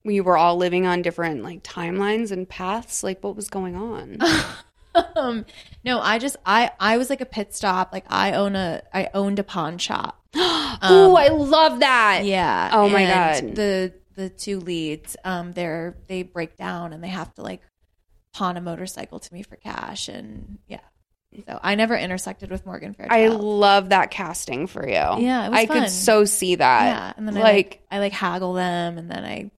We 0.08 0.22
were 0.22 0.38
all 0.38 0.56
living 0.56 0.88
on 0.88 1.02
different 1.02 1.44
like 1.44 1.64
timelines 1.64 2.32
and 2.32 2.48
paths. 2.48 3.04
Like, 3.04 3.22
what 3.24 3.36
was 3.36 3.50
going 3.50 3.76
on? 3.76 4.18
um, 5.16 5.46
no, 5.84 6.00
I 6.00 6.18
just 6.18 6.38
I 6.46 6.72
I 6.80 6.98
was 6.98 7.10
like 7.10 7.22
a 7.22 7.26
pit 7.26 7.54
stop. 7.54 7.92
Like 7.92 8.06
I 8.08 8.34
own 8.34 8.56
a 8.56 8.82
I 8.94 9.10
owned 9.14 9.40
a 9.40 9.44
pawn 9.44 9.78
shop. 9.78 10.20
Oh, 10.80 11.16
I 11.16 11.30
love 11.30 11.80
that. 11.80 12.22
Yeah. 12.26 12.70
Oh 12.72 12.88
my 12.88 13.06
God. 13.06 13.56
The 13.56 13.94
the 14.14 14.30
two 14.30 14.60
leads, 14.60 15.16
um, 15.24 15.52
they're 15.54 15.98
they 16.08 16.22
break 16.22 16.56
down 16.56 16.94
and 16.94 17.04
they 17.04 17.08
have 17.08 17.34
to 17.36 17.42
like 17.42 17.62
pawn 18.32 18.58
a 18.58 18.62
motorcycle 18.62 19.20
to 19.20 19.34
me 19.34 19.42
for 19.42 19.56
cash 19.56 20.08
and 20.08 20.60
yeah. 20.68 20.82
So 21.48 21.60
I 21.62 21.76
never 21.76 21.96
intersected 21.96 22.52
with 22.52 22.66
Morgan 22.66 22.94
Fairchild. 22.94 23.34
I 23.34 23.36
love 23.36 23.90
that 23.90 24.12
casting 24.12 24.68
for 24.68 24.88
you. 24.88 24.94
Yeah, 24.94 25.48
it 25.48 25.50
was 25.50 25.60
I 25.60 25.66
fun. 25.66 25.82
could 25.82 25.90
so 25.90 26.26
see 26.26 26.56
that. 26.56 26.86
Yeah, 26.86 27.14
and 27.18 27.28
then 27.28 27.36
like, 27.36 27.44
I 27.44 27.52
like 27.52 27.82
I 27.92 28.00
like 28.00 28.14
haggle 28.14 28.54
them, 28.54 28.98
and 28.98 29.10
then 29.10 29.24
I 29.24 29.52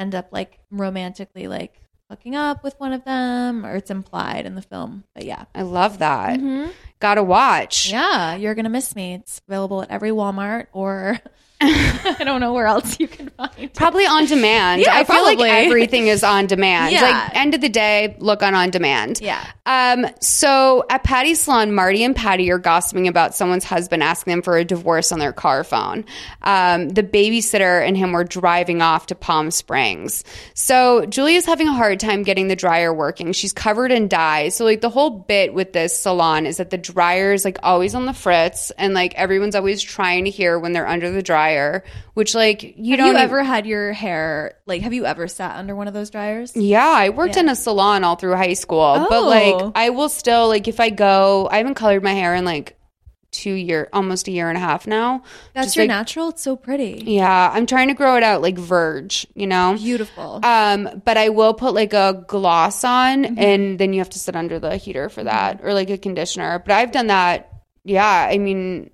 end 0.00 0.14
up 0.14 0.28
like 0.32 0.58
romantically 0.70 1.46
like 1.46 1.80
hooking 2.08 2.34
up 2.34 2.64
with 2.64 2.74
one 2.80 2.92
of 2.92 3.04
them, 3.04 3.64
or 3.64 3.76
it's 3.76 3.90
implied 3.90 4.44
in 4.46 4.56
the 4.56 4.62
film. 4.62 5.04
But 5.14 5.24
yeah, 5.24 5.44
I 5.54 5.62
love 5.62 5.98
that. 5.98 6.40
Mhm. 6.40 6.72
Gotta 6.98 7.22
watch. 7.22 7.90
yeah, 7.92 8.34
you're 8.34 8.54
gonna 8.56 8.68
miss 8.70 8.96
me. 8.96 9.14
It's 9.14 9.40
available 9.46 9.82
at 9.82 9.90
every 9.90 10.10
Walmart 10.10 10.66
or 10.72 11.18
I 11.62 12.22
don't 12.24 12.40
know 12.40 12.54
where 12.54 12.66
else 12.66 12.98
you 12.98 13.06
can 13.06 13.28
find. 13.30 13.50
it. 13.58 13.74
Probably 13.74 14.06
on 14.06 14.24
demand. 14.26 14.80
Yeah, 14.80 14.94
I 14.94 15.04
feel 15.04 15.22
like 15.24 15.38
everything 15.40 16.06
is 16.06 16.24
on 16.24 16.46
demand. 16.46 16.92
Yeah. 16.92 17.02
Like 17.02 17.36
end 17.36 17.54
of 17.54 17.60
the 17.60 17.68
day, 17.68 18.16
look 18.18 18.42
on 18.42 18.54
on 18.54 18.70
demand. 18.70 19.20
Yeah. 19.20 19.44
Um, 19.66 20.06
so 20.20 20.84
at 20.88 21.04
Patty's 21.04 21.40
salon, 21.40 21.74
Marty 21.74 22.02
and 22.02 22.16
Patty 22.16 22.50
are 22.50 22.58
gossiping 22.58 23.08
about 23.08 23.34
someone's 23.34 23.64
husband 23.64 24.02
asking 24.02 24.30
them 24.32 24.42
for 24.42 24.56
a 24.56 24.64
divorce 24.64 25.12
on 25.12 25.18
their 25.18 25.32
car 25.32 25.62
phone. 25.64 26.04
Um, 26.42 26.88
the 26.88 27.02
babysitter 27.02 27.86
and 27.86 27.96
him 27.96 28.12
were 28.12 28.24
driving 28.24 28.80
off 28.80 29.06
to 29.08 29.14
Palm 29.14 29.50
Springs. 29.50 30.24
So 30.54 31.04
Julia's 31.06 31.44
having 31.44 31.68
a 31.68 31.72
hard 31.74 32.00
time 32.00 32.22
getting 32.22 32.48
the 32.48 32.56
dryer 32.56 32.92
working. 32.94 33.32
She's 33.32 33.52
covered 33.52 33.92
in 33.92 34.08
dye. 34.08 34.48
So 34.48 34.64
like 34.64 34.80
the 34.80 34.88
whole 34.90 35.10
bit 35.10 35.52
with 35.52 35.72
this 35.74 35.96
salon 35.98 36.46
is 36.46 36.56
that 36.56 36.70
the 36.70 36.78
dryer 36.78 37.32
is 37.34 37.44
like 37.44 37.58
always 37.62 37.94
on 37.94 38.06
the 38.06 38.14
fritz 38.14 38.70
and 38.78 38.94
like 38.94 39.14
everyone's 39.14 39.54
always 39.54 39.82
trying 39.82 40.24
to 40.24 40.30
hear 40.30 40.58
when 40.58 40.72
they're 40.72 40.88
under 40.88 41.10
the 41.10 41.22
dryer, 41.22 41.49
which 42.14 42.34
like 42.34 42.62
you 42.62 42.90
Have 42.92 42.98
don't 42.98 43.12
you 43.14 43.16
ever 43.18 43.42
had 43.42 43.66
your 43.66 43.92
hair 43.92 44.54
like? 44.66 44.82
Have 44.82 44.92
you 44.92 45.06
ever 45.06 45.28
sat 45.28 45.56
under 45.56 45.74
one 45.76 45.88
of 45.88 45.94
those 45.94 46.10
dryers? 46.10 46.56
yeah, 46.56 46.88
I 46.88 47.08
worked 47.10 47.36
in 47.36 47.48
a 47.48 47.56
salon 47.56 48.04
all 48.04 48.16
through 48.16 48.36
high 48.36 48.54
school, 48.54 49.06
but 49.08 49.22
Oh. 49.22 49.26
like 49.26 49.72
I 49.74 49.90
will 49.90 50.08
still 50.08 50.48
like 50.48 50.68
if 50.68 50.80
I 50.80 50.90
go, 50.90 51.48
I 51.50 51.58
haven't 51.58 51.74
colored 51.74 52.02
my 52.02 52.12
hair 52.14 52.34
in 52.34 52.44
like 52.44 52.76
two 53.32 53.52
year, 53.52 53.88
almost 53.92 54.26
a 54.26 54.32
year 54.32 54.48
and 54.48 54.56
a 54.56 54.60
half 54.60 54.88
now. 54.88 55.22
That's 55.54 55.68
Just, 55.68 55.76
your 55.76 55.84
like, 55.84 55.90
natural. 55.90 56.30
It's 56.30 56.42
so 56.42 56.56
pretty. 56.56 57.04
Yeah, 57.06 57.50
I'm 57.52 57.64
trying 57.64 57.86
to 57.86 57.94
grow 57.94 58.16
it 58.16 58.24
out 58.24 58.42
like 58.42 58.58
Verge, 58.58 59.24
you 59.36 59.46
know. 59.46 59.76
Beautiful. 59.78 60.40
Um, 60.42 61.00
but 61.04 61.16
I 61.16 61.28
will 61.28 61.54
put 61.54 61.72
like 61.72 61.92
a 61.92 62.24
gloss 62.26 62.82
on, 62.82 63.22
Mm-hmm. 63.24 63.38
and 63.38 63.78
then 63.78 63.92
you 63.92 64.00
have 64.00 64.10
to 64.10 64.18
sit 64.18 64.34
under 64.34 64.58
the 64.58 64.76
heater 64.76 65.08
for 65.08 65.22
that, 65.22 65.60
or 65.62 65.74
like 65.74 65.90
a 65.90 65.96
conditioner. 65.98 66.58
But 66.58 66.72
I've 66.72 66.90
done 66.90 67.06
that. 67.06 67.52
Yeah, 67.84 68.04
I 68.04 68.38
mean, 68.38 68.90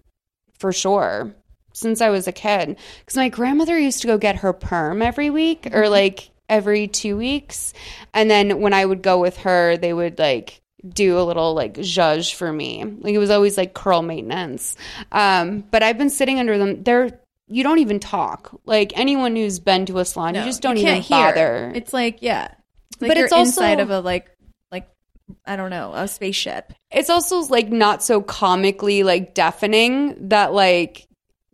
for 0.59 0.71
sure, 0.71 1.35
since 1.77 2.01
I 2.01 2.09
was 2.11 2.27
a 2.27 2.33
kid, 2.33 2.77
because 3.01 3.17
my 3.17 3.29
grandmother 3.29 3.79
used 3.79 4.01
to 4.01 4.07
go 4.07 4.19
get 4.19 4.37
her 4.37 4.53
perm 4.53 5.03
every 5.03 5.31
week, 5.31 5.63
Mm-hmm. 5.63 5.77
or 5.77 5.89
like 5.89 6.31
every 6.49 6.87
two 6.89 7.17
weeks, 7.17 7.73
and 8.15 8.31
then 8.31 8.61
when 8.61 8.73
I 8.73 8.85
would 8.85 9.03
go 9.03 9.19
with 9.21 9.37
her, 9.39 9.77
they 9.77 9.93
would 9.93 10.19
like 10.19 10.61
do 10.89 11.19
a 11.19 11.23
little 11.25 11.55
like 11.55 11.75
zhuzh 11.75 12.33
for 12.33 12.53
me. 12.53 12.85
Like 12.85 13.13
it 13.15 13.19
was 13.19 13.31
always 13.31 13.57
like 13.59 13.75
curl 13.75 14.03
maintenance. 14.03 14.77
Um, 15.13 15.65
but 15.71 15.83
I've 15.83 15.99
been 15.99 16.11
sitting 16.11 16.39
under 16.39 16.57
them. 16.59 16.83
They're 16.85 17.19
you 17.49 17.63
don't 17.63 17.79
even 17.79 18.01
talk. 18.01 18.59
Like 18.65 18.97
anyone 18.99 19.37
who's 19.37 19.59
been 19.59 19.87
to 19.87 19.99
a 19.99 20.05
salon, 20.05 20.35
No, 20.35 20.41
you 20.41 20.47
just 20.47 20.63
don't 20.63 20.77
you 20.77 20.87
even 20.89 21.03
hear. 21.03 21.19
bother. 21.27 21.73
It's 21.75 21.93
like 21.93 22.19
yeah, 22.23 22.49
it's 22.93 23.03
like 23.03 23.09
But 23.11 23.19
it's 23.19 23.33
also- 23.33 23.61
inside 23.63 23.81
of 23.81 23.91
a 23.91 24.01
like 24.01 24.31
like 24.73 24.89
I 25.45 25.57
don't 25.57 25.71
know 25.71 25.93
a 25.95 26.07
spaceship. 26.09 26.73
it's 26.93 27.11
also 27.11 27.41
like 27.41 27.69
not 27.71 28.03
so 28.03 28.23
comically 28.23 29.03
like 29.03 29.35
deafening 29.35 30.29
that 30.29 30.53
like 30.53 31.07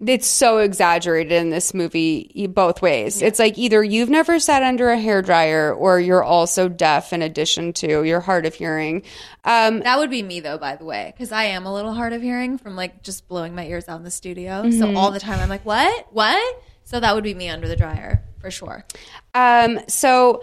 it's 0.05 0.27
so 0.27 0.59
exaggerated 0.59 1.33
in 1.33 1.51
this 1.51 1.73
movie 1.74 2.47
both 2.51 2.83
ways. 2.83 3.23
It's 3.23 3.39
like 3.39 3.57
either 3.59 3.83
you've 3.85 4.11
never 4.11 4.39
sat 4.41 4.62
under 4.62 4.91
a 4.91 4.99
hair 4.99 5.23
dryer 5.23 5.73
or 5.73 6.01
you're 6.01 6.24
also 6.24 6.69
deaf 6.69 7.12
in 7.12 7.23
addition 7.23 7.73
to 7.74 8.03
your 8.05 8.20
hard 8.20 8.45
of 8.47 8.55
hearing. 8.55 9.03
Um, 9.45 9.81
That 9.81 9.99
would 9.99 10.11
be 10.11 10.23
me 10.23 10.41
though, 10.41 10.59
by 10.59 10.77
the 10.77 10.85
way, 10.85 11.12
because 11.16 11.31
I 11.33 11.45
am 11.45 11.66
a 11.66 11.73
little 11.73 11.93
hard 11.93 12.12
of 12.12 12.20
hearing 12.23 12.59
from 12.59 12.74
like 12.77 13.03
just 13.03 13.29
blowing 13.29 13.55
my 13.55 13.66
ears 13.66 13.89
out 13.89 13.99
in 13.99 14.05
the 14.05 14.11
studio. 14.11 14.70
So 14.70 14.87
Mhm. 14.87 14.97
all 14.97 15.11
the 15.12 15.20
time 15.20 15.39
I'm 15.41 15.49
like, 15.49 15.65
what, 15.65 16.07
what? 16.12 16.57
So 16.85 16.99
that 16.99 17.15
would 17.15 17.24
be 17.24 17.35
me 17.35 17.49
under 17.49 17.69
the 17.69 17.77
dryer 17.77 18.23
for 18.41 18.51
sure. 18.51 18.85
Um, 19.35 19.79
so 19.89 20.43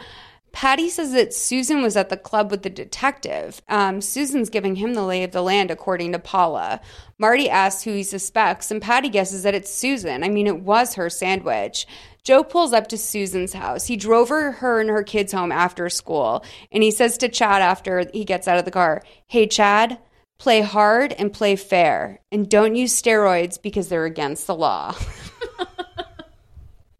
Patty 0.51 0.89
says 0.89 1.11
that 1.13 1.33
Susan 1.33 1.81
was 1.81 1.95
at 1.95 2.09
the 2.09 2.17
club 2.17 2.51
with 2.51 2.63
the 2.63 2.69
detective. 2.69 3.61
Um, 3.69 4.01
Susan's 4.01 4.49
giving 4.49 4.75
him 4.75 4.93
the 4.93 5.03
lay 5.03 5.23
of 5.23 5.31
the 5.31 5.41
land, 5.41 5.71
according 5.71 6.11
to 6.11 6.19
Paula. 6.19 6.81
Marty 7.17 7.49
asks 7.49 7.83
who 7.83 7.91
he 7.91 8.03
suspects, 8.03 8.71
and 8.71 8.81
Patty 8.81 9.09
guesses 9.09 9.43
that 9.43 9.55
it's 9.55 9.73
Susan. 9.73 10.23
I 10.23 10.29
mean, 10.29 10.47
it 10.47 10.61
was 10.61 10.95
her 10.95 11.09
sandwich. 11.09 11.85
Joe 12.23 12.43
pulls 12.43 12.73
up 12.73 12.87
to 12.87 12.97
Susan's 12.97 13.53
house. 13.53 13.85
He 13.85 13.95
drove 13.95 14.29
her, 14.29 14.51
her 14.53 14.79
and 14.79 14.89
her 14.89 15.03
kids 15.03 15.31
home 15.31 15.51
after 15.51 15.89
school, 15.89 16.43
and 16.71 16.83
he 16.83 16.91
says 16.91 17.17
to 17.19 17.29
Chad 17.29 17.61
after 17.61 18.05
he 18.13 18.25
gets 18.25 18.47
out 18.47 18.59
of 18.59 18.65
the 18.65 18.71
car, 18.71 19.03
Hey, 19.27 19.47
Chad, 19.47 19.99
play 20.37 20.61
hard 20.61 21.13
and 21.13 21.33
play 21.33 21.55
fair, 21.55 22.19
and 22.31 22.49
don't 22.49 22.75
use 22.75 22.99
steroids 22.99 23.61
because 23.61 23.89
they're 23.89 24.05
against 24.05 24.47
the 24.47 24.55
law. 24.55 24.95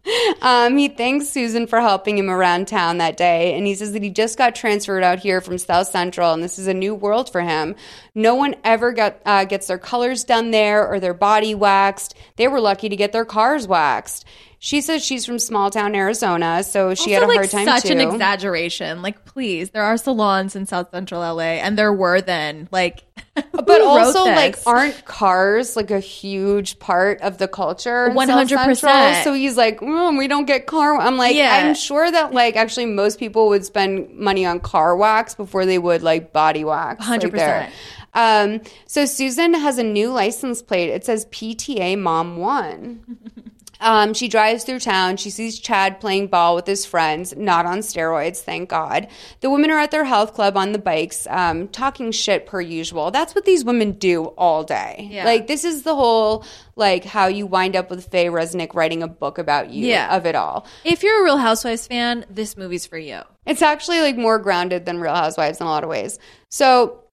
Um, 0.42 0.78
he 0.78 0.88
thanks 0.88 1.28
Susan 1.28 1.68
for 1.68 1.82
helping 1.82 2.18
him 2.18 2.30
around 2.30 2.68
town 2.68 3.00
that 3.00 3.18
day, 3.18 3.56
and 3.56 3.68
he 3.68 3.76
says 3.76 3.92
that 3.92 4.04
he 4.04 4.10
just 4.10 4.38
got 4.38 4.56
transferred 4.56 5.04
out 5.04 5.20
here 5.20 5.42
from 5.42 5.58
South 5.58 5.88
Central, 5.88 6.32
and 6.32 6.42
this 6.42 6.58
is 6.58 6.68
a 6.68 6.74
new 6.74 6.96
world 6.96 7.30
for 7.30 7.42
him. 7.42 7.76
No 8.16 8.36
one 8.36 8.56
ever 8.64 8.94
got 8.94 9.18
uh, 9.26 9.44
gets 9.44 9.68
their 9.68 9.78
colors 9.78 10.24
done 10.24 10.52
there 10.52 10.88
or 10.88 11.00
their 11.00 11.14
body 11.14 11.54
waxed. 11.54 12.16
They 12.38 12.48
were 12.48 12.62
lucky 12.62 12.88
to 12.88 12.96
get 12.96 13.12
their 13.12 13.26
cars 13.26 13.68
waxed. 13.68 14.26
She 14.62 14.82
says 14.82 15.06
she's 15.06 15.26
from 15.26 15.40
small 15.40 15.70
town 15.70 15.96
Arizona, 15.96 16.64
so 16.64 16.94
she 16.94 17.12
had 17.12 17.24
a 17.24 17.26
Also, 17.28 17.38
hard 17.38 17.50
time 17.50 17.66
Such 17.66 17.84
too. 17.84 17.94
an 17.94 18.02
exaggeration. 18.02 19.02
Like, 19.02 19.24
please, 19.24 19.70
there 19.70 19.84
are 19.84 19.96
salons 19.96 20.54
in 20.54 20.66
South 20.66 20.92
Central 20.92 21.22
LA, 21.22 21.62
and 21.64 21.78
there 21.78 21.94
were 21.94 22.20
then. 22.20 22.68
Like, 22.70 23.06
but 23.54 23.82
also, 23.82 24.26
like, 24.26 24.58
aren't 24.66 25.06
cars 25.06 25.78
like 25.78 25.92
a 25.92 26.02
huge 26.02 26.78
part 26.78 27.22
of 27.22 27.38
the 27.38 27.48
culture? 27.48 28.10
100%. 28.14 29.24
So 29.24 29.34
he's 29.34 29.56
like, 29.56 29.80
mm, 29.80 30.18
we 30.18 30.28
don't 30.28 30.46
get 30.46 30.66
car. 30.68 30.98
I'm 30.98 31.16
like, 31.16 31.36
Yeah. 31.38 31.52
I'm 31.64 31.74
sure 31.74 32.12
that 32.12 32.34
like 32.34 32.58
actually 32.58 32.88
most 32.88 33.18
people 33.18 33.48
would 33.50 33.64
spend 33.64 34.14
money 34.18 34.46
on 34.46 34.60
car 34.60 34.96
wax 34.98 35.36
before 35.36 35.66
they 35.66 35.78
would 35.80 36.04
like 36.04 36.34
body 36.34 36.66
wax. 36.66 37.08
like, 37.08 37.22
100%. 37.22 37.70
Um, 38.14 38.60
so 38.88 39.06
Susan 39.06 39.54
has 39.54 39.78
a 39.78 39.84
new 39.84 40.12
license 40.12 40.62
plate. 40.62 40.90
It 40.90 41.06
says 41.06 41.28
PTA 41.28 41.98
Mom 41.98 42.36
One. 42.38 43.06
Um, 43.82 44.14
she 44.14 44.28
drives 44.28 44.64
through 44.64 44.80
town. 44.80 45.18
She 45.18 45.30
sees 45.30 45.58
Chad 45.60 46.00
playing 46.00 46.28
ball 46.28 46.56
with 46.56 46.68
his 46.68 46.86
friends, 46.86 47.36
not 47.38 47.66
on 47.66 47.80
steroids, 47.80 48.40
thank 48.40 48.70
God. 48.70 49.08
The 49.42 49.50
women 49.50 49.72
are 49.72 49.80
at 49.80 49.92
their 49.92 50.04
health 50.04 50.34
club 50.34 50.58
on 50.58 50.74
the 50.74 50.80
bikes, 50.80 51.28
um, 51.30 51.68
talking 51.70 52.12
shit 52.12 52.46
per 52.46 52.60
usual. 52.60 53.12
That's 53.12 53.34
what 53.34 53.46
these 53.46 53.64
women 53.64 53.94
do 53.94 54.26
all 54.38 54.64
day. 54.64 55.08
Yeah. 55.12 55.26
Like, 55.26 55.48
this 55.48 55.64
is 55.64 55.84
the 55.84 55.96
whole, 55.96 56.44
like, 56.76 57.06
how 57.06 57.28
you 57.28 57.46
wind 57.46 57.76
up 57.76 57.90
with 57.90 58.08
Faye 58.12 58.26
Resnick 58.28 58.74
writing 58.74 59.02
a 59.02 59.08
book 59.08 59.38
about 59.38 59.70
you 59.70 59.88
Yeah. 59.88 60.16
of 60.16 60.26
it 60.26 60.36
all. 60.36 60.66
if 60.84 61.04
you're 61.04 61.22
a 61.22 61.24
Real 61.24 61.38
Housewives 61.38 61.88
fan, 61.88 62.26
this 62.30 62.58
movie's 62.58 62.86
for 62.86 62.98
you. 62.98 63.22
It's 63.46 63.62
actually 63.62 64.02
like 64.02 64.18
more 64.18 64.38
grounded 64.40 64.86
than 64.86 65.00
Real 65.00 65.16
Housewives 65.16 65.60
in 65.60 65.66
a 65.66 65.70
lot 65.70 65.84
of 65.84 65.90
ways. 65.90 66.20
So 66.50 67.04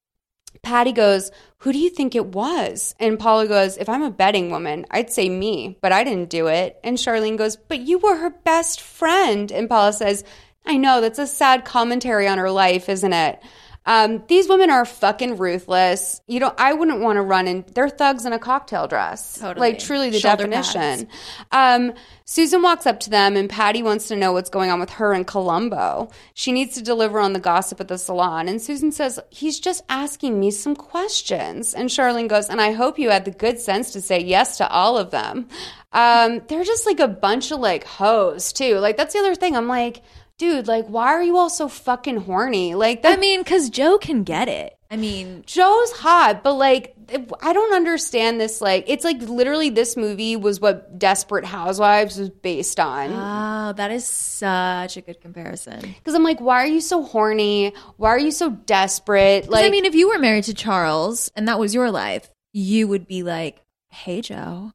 Patty 0.62 0.92
goes, 0.92 1.30
Who 1.58 1.72
do 1.72 1.78
you 1.78 1.90
think 1.90 2.14
it 2.14 2.26
was? 2.26 2.94
And 2.98 3.18
Paula 3.18 3.46
goes, 3.46 3.76
If 3.76 3.88
I'm 3.88 4.02
a 4.02 4.10
betting 4.10 4.50
woman, 4.50 4.86
I'd 4.90 5.10
say 5.10 5.28
me, 5.28 5.78
but 5.80 5.92
I 5.92 6.04
didn't 6.04 6.30
do 6.30 6.46
it. 6.46 6.78
And 6.84 6.96
Charlene 6.96 7.36
goes, 7.38 7.56
But 7.56 7.80
you 7.80 7.98
were 7.98 8.16
her 8.16 8.30
best 8.30 8.80
friend. 8.80 9.50
And 9.50 9.68
Paula 9.68 9.92
says, 9.92 10.24
I 10.64 10.76
know, 10.76 11.00
that's 11.00 11.18
a 11.18 11.26
sad 11.26 11.64
commentary 11.64 12.26
on 12.26 12.38
her 12.38 12.50
life, 12.50 12.88
isn't 12.88 13.12
it? 13.12 13.40
Um, 13.86 14.24
these 14.26 14.48
women 14.48 14.68
are 14.68 14.84
fucking 14.84 15.36
ruthless. 15.36 16.20
You 16.26 16.40
know, 16.40 16.52
I 16.58 16.72
wouldn't 16.72 17.00
want 17.00 17.16
to 17.16 17.22
run 17.22 17.46
in. 17.46 17.64
They're 17.72 17.88
thugs 17.88 18.26
in 18.26 18.32
a 18.32 18.38
cocktail 18.38 18.88
dress. 18.88 19.38
Totally. 19.38 19.70
Like 19.70 19.78
truly 19.78 20.10
the 20.10 20.18
Shoulder 20.18 20.48
definition. 20.48 21.08
Um, 21.52 21.94
Susan 22.24 22.60
walks 22.62 22.86
up 22.86 22.98
to 23.00 23.10
them, 23.10 23.36
and 23.36 23.48
Patty 23.48 23.84
wants 23.84 24.08
to 24.08 24.16
know 24.16 24.32
what's 24.32 24.50
going 24.50 24.70
on 24.70 24.80
with 24.80 24.90
her 24.90 25.12
and 25.12 25.24
Columbo. 25.24 26.10
She 26.34 26.50
needs 26.50 26.74
to 26.74 26.82
deliver 26.82 27.20
on 27.20 27.32
the 27.32 27.38
gossip 27.38 27.80
at 27.80 27.86
the 27.86 27.96
salon, 27.98 28.48
and 28.48 28.60
Susan 28.60 28.90
says 28.90 29.20
he's 29.30 29.60
just 29.60 29.84
asking 29.88 30.38
me 30.40 30.50
some 30.50 30.74
questions. 30.74 31.72
And 31.72 31.88
Charlene 31.88 32.28
goes, 32.28 32.48
"And 32.48 32.60
I 32.60 32.72
hope 32.72 32.98
you 32.98 33.10
had 33.10 33.24
the 33.24 33.30
good 33.30 33.60
sense 33.60 33.92
to 33.92 34.00
say 34.00 34.18
yes 34.20 34.58
to 34.58 34.68
all 34.68 34.98
of 34.98 35.12
them." 35.12 35.46
Um, 35.92 36.42
they're 36.48 36.64
just 36.64 36.84
like 36.86 36.98
a 37.00 37.08
bunch 37.08 37.52
of 37.52 37.60
like 37.60 37.84
hoes 37.84 38.52
too. 38.52 38.78
Like 38.80 38.96
that's 38.96 39.12
the 39.14 39.20
other 39.20 39.36
thing. 39.36 39.56
I'm 39.56 39.68
like, 39.68 40.02
dude, 40.38 40.66
like 40.66 40.86
why 40.86 41.08
are 41.08 41.22
you 41.22 41.36
all 41.36 41.50
so 41.50 41.68
fucking 41.68 42.18
horny? 42.18 42.74
Like 42.74 43.02
that. 43.02 43.16
I 43.16 43.20
mean, 43.20 43.40
because 43.40 43.70
Joe 43.70 43.98
can 43.98 44.24
get 44.24 44.48
it. 44.48 44.76
I 44.90 44.96
mean, 44.96 45.42
Joe's 45.46 45.92
hot, 45.92 46.44
but 46.44 46.54
like 46.54 46.96
I 47.40 47.52
don't 47.52 47.74
understand 47.74 48.40
this. 48.40 48.60
Like, 48.60 48.84
it's 48.88 49.04
like 49.04 49.20
literally 49.22 49.70
this 49.70 49.96
movie 49.96 50.36
was 50.36 50.60
what 50.60 50.98
Desperate 50.98 51.44
Housewives 51.44 52.18
was 52.18 52.30
based 52.30 52.80
on. 52.80 53.10
Oh, 53.12 53.72
that 53.74 53.90
is 53.90 54.06
such 54.06 54.96
a 54.96 55.00
good 55.00 55.20
comparison. 55.20 55.80
Because 55.80 56.14
I'm 56.14 56.22
like, 56.22 56.40
why 56.40 56.62
are 56.62 56.66
you 56.66 56.80
so 56.80 57.02
horny? 57.02 57.72
Why 57.96 58.10
are 58.10 58.18
you 58.18 58.32
so 58.32 58.50
desperate? 58.50 59.48
Like, 59.48 59.64
I 59.64 59.70
mean, 59.70 59.84
if 59.84 59.94
you 59.94 60.08
were 60.08 60.18
married 60.18 60.44
to 60.44 60.54
Charles 60.54 61.30
and 61.36 61.48
that 61.48 61.58
was 61.58 61.74
your 61.74 61.90
life, 61.90 62.28
you 62.52 62.88
would 62.88 63.06
be 63.06 63.22
like, 63.22 63.62
"Hey, 63.88 64.20
Joe," 64.20 64.72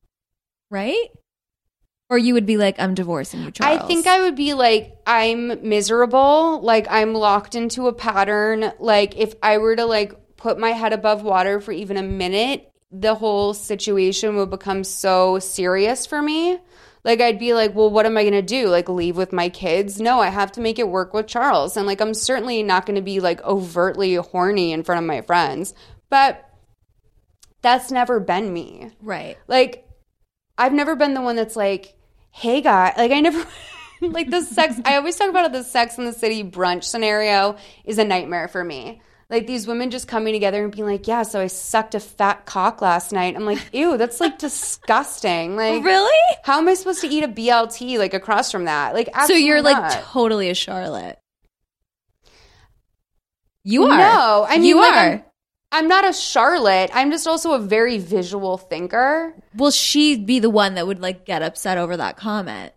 right? 0.70 1.10
Or 2.12 2.18
you 2.18 2.34
would 2.34 2.46
be 2.46 2.58
like, 2.58 2.78
"I'm 2.78 2.94
divorcing 2.94 3.42
you, 3.42 3.52
Charles." 3.52 3.80
I 3.84 3.88
think 3.88 4.06
I 4.06 4.20
would 4.20 4.36
be 4.36 4.54
like, 4.54 4.98
I'm 5.08 5.68
miserable. 5.68 6.60
Like, 6.62 6.86
I'm 6.90 7.14
locked 7.14 7.56
into 7.56 7.88
a 7.88 7.94
pattern. 7.94 8.74
Like, 8.80 9.18
if 9.18 9.34
I 9.42 9.60
were 9.60 9.78
to 9.78 9.86
like 9.86 10.36
put 10.36 10.60
my 10.60 10.72
head 10.72 10.92
above 10.92 11.24
water 11.24 11.62
for 11.62 11.72
even 11.72 11.96
a 11.96 12.04
minute, 12.04 12.70
the 12.92 13.16
whole 13.16 13.54
situation 13.54 14.36
would 14.36 14.50
become 14.50 14.84
so 14.84 15.40
serious 15.40 16.06
for 16.06 16.22
me. 16.22 16.60
Like, 17.06 17.22
I'd 17.22 17.40
be 17.40 17.54
like, 17.54 17.74
well, 17.74 17.90
what 17.90 18.06
am 18.06 18.18
I 18.18 18.24
going 18.24 18.34
to 18.34 18.42
do? 18.42 18.68
Like, 18.68 18.90
leave 18.90 19.16
with 19.16 19.32
my 19.32 19.48
kids? 19.48 20.02
No, 20.02 20.20
I 20.20 20.28
have 20.28 20.52
to 20.52 20.62
make 20.62 20.80
it 20.80 20.90
work 20.90 21.14
with 21.14 21.28
Charles. 21.28 21.78
And 21.78 21.88
like, 21.88 22.02
I'm 22.02 22.14
certainly 22.14 22.62
not 22.62 22.86
going 22.86 22.98
to 22.98 23.02
be 23.02 23.22
like 23.22 23.42
overtly 23.44 24.16
horny 24.16 24.74
in 24.74 24.84
front 24.84 25.00
of 25.00 25.08
my 25.08 25.22
friends. 25.22 25.74
But 26.10 26.46
that's 27.62 27.90
never 27.90 28.20
been 28.20 28.52
me. 28.54 28.92
right. 29.02 29.38
Like, 29.48 29.88
I've 30.58 30.74
never 30.74 30.96
been 30.96 31.14
the 31.14 31.22
one 31.22 31.38
that's 31.38 31.56
like, 31.56 31.96
hey, 32.32 32.62
guy. 32.62 32.94
Like, 32.98 33.12
I 33.12 33.20
never, 33.20 33.46
like, 34.02 34.30
the 34.30 34.42
sex, 34.42 34.80
I 34.86 34.96
always 34.98 35.16
talk 35.16 35.30
about 35.30 35.46
it, 35.46 35.52
the 35.52 35.64
sex 35.64 35.98
in 35.98 36.06
the 36.06 36.14
city 36.14 36.44
brunch 36.44 36.86
scenario 36.86 37.58
is 37.86 37.98
a 37.98 38.04
nightmare 38.04 38.48
for 38.48 38.64
me. 38.64 39.02
Like, 39.30 39.48
these 39.48 39.66
women 39.66 39.92
just 39.92 40.10
coming 40.10 40.34
together 40.34 40.62
and 40.62 40.74
being 40.74 40.86
like, 40.86 41.08
yeah, 41.08 41.24
so 41.24 41.40
I 41.40 41.48
sucked 41.48 41.96
a 41.96 42.02
fat 42.02 42.46
cock 42.46 42.82
last 42.82 43.14
night. 43.14 43.38
I'm 43.38 43.46
like, 43.46 43.60
ew, 43.72 43.98
that's 43.98 44.20
like 44.20 44.38
disgusting. 44.38 45.56
Like, 45.62 45.84
Really? 45.84 46.38
How 46.44 46.58
am 46.58 46.68
I 46.68 46.74
supposed 46.74 47.00
to 47.02 47.08
eat 47.08 47.24
a 47.24 47.30
BLT 47.30 47.98
like 47.98 48.14
across 48.14 48.52
from 48.52 48.66
that? 48.66 48.94
Like, 48.94 49.10
So 49.28 49.34
you're 49.34 49.62
like 49.62 50.04
totally 50.04 50.50
a 50.50 50.56
Charlotte. 50.56 51.18
You 53.64 53.84
are. 53.84 53.98
No, 53.98 54.46
I 54.48 54.58
mean, 54.58 54.66
you 54.66 54.78
like, 54.78 54.92
are. 54.94 54.98
I'm, 54.98 55.24
I'm 55.74 55.88
not 55.88 56.08
a 56.08 56.12
Charlotte. 56.12 56.92
I'm 56.94 57.12
just 57.12 57.28
also 57.28 57.54
a 57.54 57.60
very 57.60 57.98
visual 57.98 58.58
thinker. 58.58 59.34
Will 59.56 59.72
she 59.72 60.18
be 60.18 60.40
the 60.40 60.50
one 60.50 60.76
that 60.76 60.86
would 60.86 61.00
like 61.00 61.26
get 61.26 61.42
upset 61.42 61.78
over 61.78 61.96
that 61.96 62.18
comment? 62.18 62.74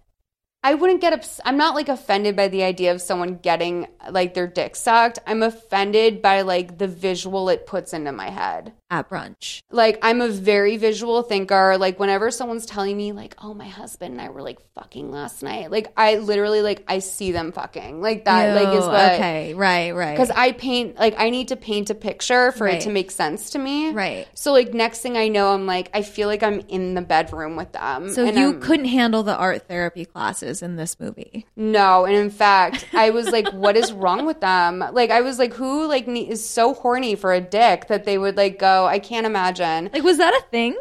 I 0.62 0.74
wouldn't 0.74 1.02
get 1.02 1.12
ups- 1.12 1.40
I'm 1.44 1.58
not 1.58 1.74
like 1.74 1.90
offended 1.90 2.36
by 2.36 2.48
the 2.48 2.62
idea 2.62 2.90
of 2.92 3.02
someone 3.02 3.36
getting 3.36 3.86
like 4.10 4.32
their 4.32 4.46
dick 4.46 4.76
sucked. 4.76 5.18
I'm 5.26 5.42
offended 5.42 6.22
by 6.22 6.40
like 6.40 6.78
the 6.78 6.88
visual 6.88 7.50
it 7.50 7.66
puts 7.66 7.92
into 7.92 8.12
my 8.12 8.30
head. 8.30 8.72
At 8.90 9.08
brunch. 9.08 9.62
Like 9.70 9.98
I'm 10.02 10.20
a 10.20 10.28
very 10.28 10.76
visual 10.76 11.22
thinker. 11.22 11.76
Like 11.78 11.98
whenever 11.98 12.30
someone's 12.30 12.66
telling 12.66 12.96
me 12.96 13.12
like, 13.12 13.34
"Oh, 13.42 13.54
my 13.54 13.66
husband 13.66 14.12
and 14.12 14.20
I 14.20 14.28
were 14.28 14.42
like 14.42 14.58
fucking 14.74 15.10
last 15.10 15.42
night." 15.42 15.70
Like 15.70 15.88
I 15.96 16.16
literally 16.16 16.60
like 16.60 16.84
I 16.86 16.98
see 16.98 17.32
them 17.32 17.50
fucking. 17.50 18.02
Like 18.02 18.26
that 18.26 18.54
like 18.54 18.76
is 18.76 18.84
oh, 18.84 18.88
what 18.90 19.12
okay, 19.14 19.54
right, 19.54 19.92
right. 19.92 20.16
Cuz 20.16 20.30
I 20.30 20.52
paint 20.52 20.98
like 20.98 21.14
I 21.18 21.30
need 21.30 21.48
to 21.48 21.56
paint 21.56 21.88
a 21.90 21.94
picture 21.94 22.52
for 22.52 22.64
Right. 22.66 22.74
it 22.74 22.82
to 22.82 22.90
make 22.90 23.10
sense 23.10 23.50
to 23.50 23.58
me. 23.58 23.90
Right. 23.90 24.28
So 24.34 24.52
like 24.52 24.74
next 24.74 25.00
thing 25.00 25.16
I 25.16 25.28
know 25.28 25.54
I'm 25.54 25.66
like 25.66 25.90
I 25.94 26.02
feel 26.02 26.28
like 26.28 26.42
I'm 26.42 26.60
in 26.68 26.94
the 26.94 27.02
bedroom 27.02 27.56
with 27.56 27.72
them. 27.72 28.10
So 28.12 28.24
you 28.24 28.48
I'm- 28.50 28.60
couldn't 28.60 28.84
handle 28.86 29.22
the 29.22 29.34
art 29.34 29.66
therapy 29.66 30.04
classes 30.04 30.62
in 30.62 30.76
this 30.76 31.00
movie. 31.00 31.46
No, 31.56 32.04
and 32.04 32.14
in 32.14 32.30
fact, 32.30 32.86
I 32.92 33.10
was 33.10 33.30
like, 33.30 33.48
"What 33.48 33.76
is 33.78 33.92
wrong 33.92 34.26
with 34.26 34.40
them?" 34.40 34.84
Like, 34.92 35.10
I 35.10 35.22
was 35.22 35.38
like, 35.38 35.54
"Who 35.54 35.86
like 35.88 36.06
is 36.06 36.46
so 36.46 36.74
horny 36.74 37.14
for 37.14 37.32
a 37.32 37.40
dick 37.40 37.86
that 37.88 38.04
they 38.04 38.18
would 38.18 38.36
like 38.36 38.58
go?" 38.58 38.83
I 38.86 38.98
can't 38.98 39.26
imagine. 39.26 39.90
Like, 39.92 40.02
was 40.02 40.18
that 40.18 40.34
a 40.34 40.50
thing? 40.50 40.76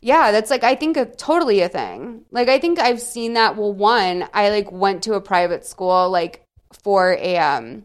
Yeah, 0.00 0.32
that's 0.32 0.50
like 0.50 0.64
I 0.64 0.74
think 0.74 0.96
a, 0.96 1.04
totally 1.04 1.60
a 1.60 1.68
thing. 1.68 2.24
Like, 2.30 2.48
I 2.48 2.58
think 2.58 2.78
I've 2.78 3.00
seen 3.00 3.34
that. 3.34 3.56
Well, 3.56 3.72
one, 3.72 4.28
I 4.32 4.50
like 4.50 4.72
went 4.72 5.02
to 5.04 5.14
a 5.14 5.20
private 5.20 5.66
school 5.66 6.08
like 6.10 6.44
for 6.82 7.12
a 7.12 7.36
um 7.38 7.84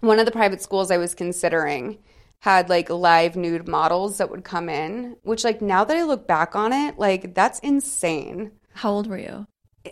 one 0.00 0.18
of 0.18 0.26
the 0.26 0.32
private 0.32 0.60
schools 0.60 0.90
I 0.90 0.98
was 0.98 1.14
considering 1.14 1.98
had 2.40 2.68
like 2.68 2.90
live 2.90 3.36
nude 3.36 3.66
models 3.66 4.18
that 4.18 4.30
would 4.30 4.44
come 4.44 4.68
in, 4.68 5.16
which 5.22 5.44
like 5.44 5.62
now 5.62 5.84
that 5.84 5.96
I 5.96 6.04
look 6.04 6.26
back 6.26 6.54
on 6.54 6.72
it, 6.72 6.98
like 6.98 7.34
that's 7.34 7.58
insane. 7.60 8.52
How 8.74 8.90
old 8.90 9.06
were 9.06 9.18
you? 9.18 9.46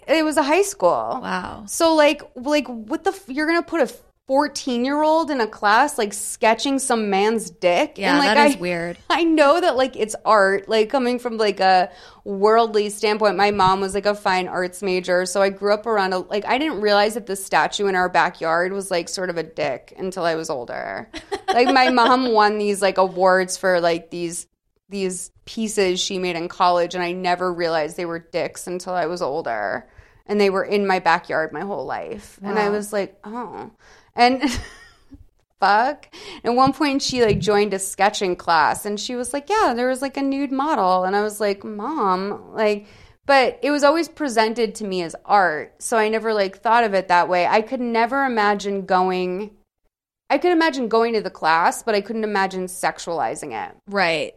It 0.06 0.24
was 0.24 0.36
a 0.36 0.42
high 0.42 0.62
school. 0.62 1.20
Wow. 1.22 1.64
So 1.66 1.94
like 1.94 2.22
like 2.36 2.66
what 2.68 3.04
the 3.04 3.10
f- 3.10 3.28
you're 3.28 3.46
gonna 3.46 3.62
put 3.62 3.80
a 3.80 3.92
14 4.26 4.86
year 4.86 5.02
old 5.02 5.30
in 5.30 5.40
a 5.42 5.46
class 5.46 5.98
like 5.98 6.14
sketching 6.14 6.78
some 6.78 7.10
man's 7.10 7.50
dick? 7.50 7.98
Yeah, 7.98 8.18
like, 8.18 8.34
that 8.34 8.50
is 8.50 8.56
I, 8.56 8.58
weird. 8.58 8.98
I 9.10 9.24
know 9.24 9.60
that 9.60 9.76
like 9.76 9.96
it's 9.96 10.16
art, 10.24 10.68
like 10.68 10.88
coming 10.88 11.18
from 11.18 11.36
like 11.36 11.60
a 11.60 11.90
worldly 12.24 12.88
standpoint. 12.88 13.36
My 13.36 13.50
mom 13.50 13.80
was 13.80 13.94
like 13.94 14.06
a 14.06 14.14
fine 14.14 14.48
arts 14.48 14.82
major, 14.82 15.26
so 15.26 15.42
I 15.42 15.50
grew 15.50 15.74
up 15.74 15.84
around 15.86 16.14
a 16.14 16.18
like 16.18 16.46
I 16.46 16.56
didn't 16.56 16.80
realize 16.80 17.14
that 17.14 17.26
the 17.26 17.36
statue 17.36 17.86
in 17.86 17.94
our 17.94 18.08
backyard 18.08 18.72
was 18.72 18.90
like 18.90 19.10
sort 19.10 19.28
of 19.28 19.36
a 19.36 19.42
dick 19.42 19.92
until 19.98 20.24
I 20.24 20.36
was 20.36 20.48
older. 20.48 21.10
like 21.48 21.68
my 21.68 21.90
mom 21.90 22.32
won 22.32 22.56
these 22.56 22.80
like 22.80 22.96
awards 22.96 23.58
for 23.58 23.80
like 23.80 24.10
these 24.10 24.46
these 24.88 25.32
pieces 25.44 26.00
she 26.00 26.18
made 26.18 26.36
in 26.36 26.48
college 26.48 26.94
and 26.94 27.04
I 27.04 27.12
never 27.12 27.52
realized 27.52 27.96
they 27.96 28.06
were 28.06 28.18
dicks 28.18 28.66
until 28.66 28.94
I 28.94 29.06
was 29.06 29.20
older. 29.20 29.88
And 30.26 30.40
they 30.40 30.48
were 30.48 30.64
in 30.64 30.86
my 30.86 31.00
backyard 31.00 31.52
my 31.52 31.60
whole 31.60 31.84
life. 31.84 32.38
And 32.42 32.58
I 32.58 32.70
was 32.70 32.94
like, 32.94 33.18
"Oh." 33.24 33.70
And 34.16 34.42
fuck. 35.60 36.08
At 36.44 36.54
one 36.54 36.72
point, 36.72 37.02
she 37.02 37.24
like 37.24 37.38
joined 37.38 37.74
a 37.74 37.78
sketching 37.78 38.36
class, 38.36 38.84
and 38.84 38.98
she 38.98 39.16
was 39.16 39.32
like, 39.32 39.48
"Yeah, 39.48 39.74
there 39.74 39.88
was 39.88 40.02
like 40.02 40.16
a 40.16 40.22
nude 40.22 40.52
model," 40.52 41.04
and 41.04 41.16
I 41.16 41.22
was 41.22 41.40
like, 41.40 41.64
"Mom, 41.64 42.52
like." 42.52 42.86
But 43.26 43.58
it 43.62 43.70
was 43.70 43.84
always 43.84 44.06
presented 44.06 44.74
to 44.74 44.84
me 44.84 45.00
as 45.02 45.16
art, 45.24 45.82
so 45.82 45.96
I 45.96 46.10
never 46.10 46.34
like 46.34 46.58
thought 46.58 46.84
of 46.84 46.92
it 46.92 47.08
that 47.08 47.26
way. 47.26 47.46
I 47.46 47.62
could 47.62 47.80
never 47.80 48.24
imagine 48.24 48.84
going. 48.84 49.52
I 50.28 50.36
could 50.36 50.52
imagine 50.52 50.88
going 50.88 51.14
to 51.14 51.22
the 51.22 51.30
class, 51.30 51.82
but 51.82 51.94
I 51.94 52.02
couldn't 52.02 52.24
imagine 52.24 52.66
sexualizing 52.66 53.52
it. 53.52 53.76
Right. 53.88 54.34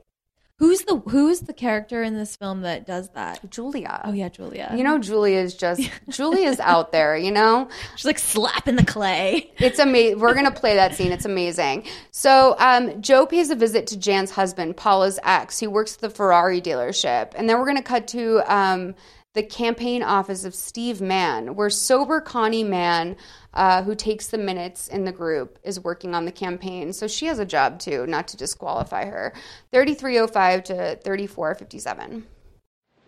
Who's 0.59 0.81
the 0.81 0.97
Who's 0.97 1.41
the 1.41 1.53
character 1.53 2.01
in 2.01 2.15
this 2.15 2.35
film 2.35 2.61
that 2.61 2.87
does 2.87 3.09
that? 3.09 3.47
Julia. 3.51 4.01
Oh 4.03 4.11
yeah, 4.11 4.29
Julia. 4.29 4.73
You 4.75 4.83
know, 4.83 4.97
Julia's 4.97 5.53
just 5.53 5.87
Julia's 6.09 6.59
out 6.59 6.91
there. 6.91 7.15
You 7.15 7.31
know, 7.31 7.69
she's 7.95 8.05
like 8.05 8.17
slapping 8.17 8.75
the 8.75 8.85
clay. 8.85 9.51
It's 9.59 9.77
amazing. 9.77 10.19
We're 10.19 10.33
gonna 10.33 10.49
play 10.49 10.75
that 10.75 10.95
scene. 10.95 11.11
It's 11.11 11.25
amazing. 11.25 11.85
So 12.09 12.55
um, 12.57 13.03
Joe 13.03 13.27
pays 13.27 13.51
a 13.51 13.55
visit 13.55 13.85
to 13.87 13.97
Jan's 13.97 14.31
husband, 14.31 14.77
Paula's 14.77 15.19
ex, 15.23 15.59
who 15.59 15.69
works 15.69 15.93
at 15.93 16.01
the 16.01 16.09
Ferrari 16.09 16.59
dealership, 16.59 17.33
and 17.35 17.47
then 17.47 17.59
we're 17.59 17.67
gonna 17.67 17.83
cut 17.83 18.07
to 18.09 18.41
um, 18.51 18.95
the 19.35 19.43
campaign 19.43 20.01
office 20.01 20.43
of 20.43 20.55
Steve 20.55 21.01
Mann, 21.01 21.53
where 21.53 21.69
sober 21.69 22.19
Connie 22.19 22.63
Mann, 22.63 23.15
uh, 23.57 23.83
who 23.83 23.95
takes 23.95 24.27
the 24.27 24.37
minutes 24.37 24.87
in 24.87 25.03
the 25.03 25.11
group, 25.11 25.59
is 25.63 25.79
working 25.79 26.15
on 26.15 26.23
the 26.23 26.31
campaign. 26.31 26.93
So 26.93 27.07
she 27.07 27.25
has 27.25 27.39
a 27.39 27.45
job 27.45 27.79
too, 27.79 28.05
not 28.07 28.27
to 28.29 28.37
disqualify 28.37 29.05
her. 29.05 29.33
Thirty-three 29.73 30.19
oh 30.19 30.27
five 30.27 30.63
to 30.65 30.95
thirty-four 31.03 31.55
fifty-seven. 31.55 32.25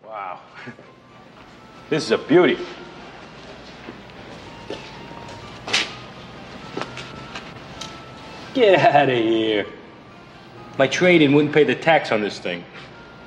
Wow. 0.04 0.40
This 1.88 2.04
is 2.04 2.10
a 2.10 2.18
beauty. 2.18 2.58
Get 8.52 8.80
out 8.80 9.08
of 9.08 9.16
here. 9.16 9.66
My 10.76 10.88
trade-in 10.88 11.32
wouldn't 11.32 11.54
pay 11.54 11.62
the 11.62 11.76
tax 11.76 12.10
on 12.10 12.20
this 12.20 12.40
thing. 12.40 12.64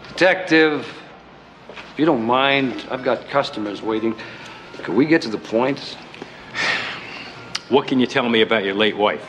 Detective, 0.10 0.86
if 1.70 2.00
you 2.00 2.06
don't 2.06 2.26
mind, 2.26 2.86
I've 2.92 3.04
got 3.04 3.30
customers 3.30 3.82
waiting. 3.82 4.16
Could 4.80 4.96
we 4.96 5.06
get 5.06 5.22
to 5.22 5.30
the 5.30 5.38
point? 5.38 5.98
What 7.74 7.88
can 7.88 8.00
you 8.00 8.06
tell 8.06 8.30
me 8.30 8.42
about 8.42 8.64
your 8.64 8.76
late 8.76 8.96
wife? 8.96 9.28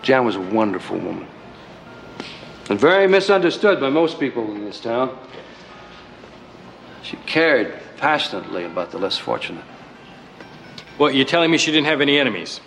Jan 0.00 0.24
was 0.24 0.36
a 0.36 0.40
wonderful 0.40 0.96
woman. 0.96 1.26
And 2.70 2.80
very 2.80 3.06
misunderstood 3.06 3.78
by 3.78 3.90
most 3.90 4.18
people 4.18 4.50
in 4.54 4.64
this 4.64 4.80
town. 4.80 5.18
She 7.02 7.18
cared 7.26 7.78
passionately 7.98 8.64
about 8.64 8.90
the 8.90 8.96
less 8.96 9.18
fortunate. 9.18 9.66
Well, 10.96 11.10
you're 11.10 11.26
telling 11.26 11.50
me 11.50 11.58
she 11.58 11.72
didn't 11.72 11.88
have 11.88 12.00
any 12.00 12.18
enemies? 12.18 12.62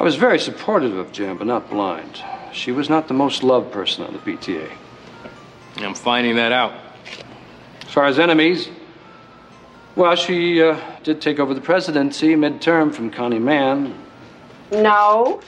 I 0.00 0.02
was 0.02 0.16
very 0.16 0.40
supportive 0.40 0.96
of 0.96 1.12
Jan, 1.12 1.36
but 1.36 1.46
not 1.46 1.70
blind. 1.70 2.20
She 2.52 2.72
was 2.72 2.90
not 2.90 3.06
the 3.06 3.14
most 3.14 3.44
loved 3.44 3.70
person 3.70 4.04
on 4.04 4.12
the 4.12 4.18
PTA. 4.18 4.68
I'm 5.76 5.94
finding 5.94 6.34
that 6.34 6.50
out. 6.50 6.74
As 7.86 7.92
far 7.92 8.06
as 8.06 8.18
enemies, 8.18 8.70
well, 9.96 10.14
she 10.14 10.62
uh, 10.62 10.78
did 11.02 11.20
take 11.20 11.38
over 11.38 11.54
the 11.54 11.60
presidency 11.60 12.34
midterm 12.34 12.94
from 12.94 13.10
Connie 13.10 13.38
Mann. 13.38 13.94
No. 14.72 15.40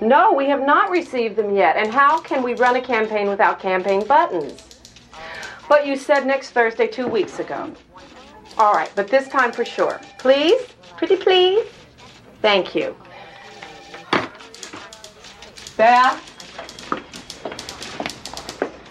No, 0.00 0.32
we 0.32 0.46
have 0.46 0.64
not 0.64 0.90
received 0.90 1.36
them 1.36 1.54
yet. 1.54 1.76
And 1.76 1.90
how 1.90 2.20
can 2.20 2.42
we 2.42 2.54
run 2.54 2.76
a 2.76 2.80
campaign 2.80 3.28
without 3.28 3.58
campaign 3.58 4.06
buttons? 4.06 4.62
But 5.68 5.86
you 5.86 5.96
said 5.96 6.26
next 6.26 6.50
Thursday 6.50 6.86
two 6.86 7.08
weeks 7.08 7.40
ago. 7.40 7.72
All 8.56 8.72
right, 8.72 8.90
but 8.94 9.08
this 9.08 9.28
time 9.28 9.52
for 9.52 9.64
sure. 9.64 10.00
Please? 10.18 10.60
Pretty 10.96 11.16
please? 11.16 11.66
Thank 12.42 12.74
you. 12.74 12.96
Beth? 15.76 16.24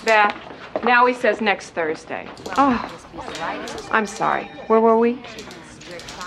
Beth, 0.05 0.46
now 0.83 1.05
he 1.05 1.13
says 1.13 1.41
next 1.41 1.71
Thursday. 1.71 2.27
Oh, 2.57 3.01
I'm 3.91 4.05
sorry. 4.05 4.45
Where 4.67 4.79
were 4.79 4.97
we? 4.97 5.21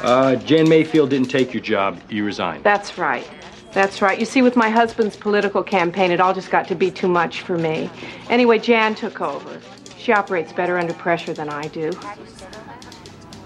Uh, 0.02 0.36
Jan 0.36 0.68
Mayfield 0.68 1.10
didn't 1.10 1.28
take 1.28 1.52
your 1.52 1.62
job. 1.62 2.00
You 2.08 2.24
resigned. 2.24 2.64
That's 2.64 2.96
right. 2.96 3.28
That's 3.72 4.02
right. 4.02 4.18
You 4.18 4.24
see, 4.24 4.42
with 4.42 4.56
my 4.56 4.68
husband's 4.68 5.16
political 5.16 5.62
campaign, 5.62 6.10
it 6.10 6.20
all 6.20 6.34
just 6.34 6.50
got 6.50 6.66
to 6.68 6.74
be 6.74 6.90
too 6.90 7.08
much 7.08 7.42
for 7.42 7.56
me. 7.56 7.90
Anyway, 8.28 8.58
Jan 8.58 8.94
took 8.94 9.20
over. 9.20 9.60
She 9.96 10.12
operates 10.12 10.52
better 10.52 10.78
under 10.78 10.94
pressure 10.94 11.32
than 11.32 11.48
I 11.48 11.68
do. 11.68 11.92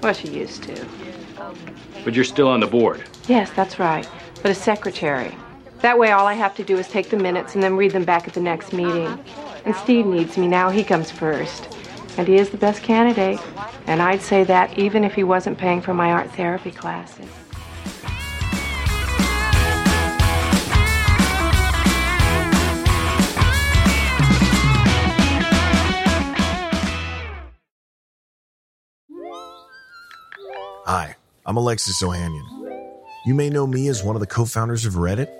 Well, 0.02 0.14
she 0.14 0.28
used 0.28 0.62
to. 0.64 0.86
But 2.04 2.14
you're 2.14 2.24
still 2.24 2.48
on 2.48 2.60
the 2.60 2.66
board. 2.66 3.04
Yes, 3.26 3.50
that's 3.50 3.78
right. 3.78 4.08
But 4.42 4.50
a 4.50 4.54
secretary. 4.54 5.34
That 5.80 5.98
way, 5.98 6.12
all 6.12 6.26
I 6.26 6.34
have 6.34 6.54
to 6.56 6.64
do 6.64 6.78
is 6.78 6.88
take 6.88 7.10
the 7.10 7.16
minutes 7.16 7.54
and 7.54 7.62
then 7.62 7.76
read 7.76 7.92
them 7.92 8.04
back 8.04 8.26
at 8.26 8.34
the 8.34 8.40
next 8.40 8.72
meeting. 8.72 9.18
And 9.64 9.74
Steve 9.76 10.04
needs 10.04 10.36
me 10.36 10.46
now. 10.46 10.68
He 10.68 10.84
comes 10.84 11.10
first. 11.10 11.74
And 12.18 12.28
he 12.28 12.36
is 12.36 12.50
the 12.50 12.58
best 12.58 12.82
candidate. 12.82 13.40
And 13.86 14.02
I'd 14.02 14.20
say 14.20 14.44
that 14.44 14.78
even 14.78 15.04
if 15.04 15.14
he 15.14 15.24
wasn't 15.24 15.56
paying 15.56 15.80
for 15.80 15.94
my 15.94 16.12
art 16.12 16.30
therapy 16.32 16.70
classes. 16.70 17.26
Hi, 30.86 31.16
I'm 31.46 31.56
Alexis 31.56 32.02
Ohanian. 32.02 32.44
You 33.24 33.34
may 33.34 33.48
know 33.48 33.66
me 33.66 33.88
as 33.88 34.04
one 34.04 34.14
of 34.14 34.20
the 34.20 34.26
co 34.26 34.44
founders 34.44 34.84
of 34.84 34.94
Reddit, 34.94 35.32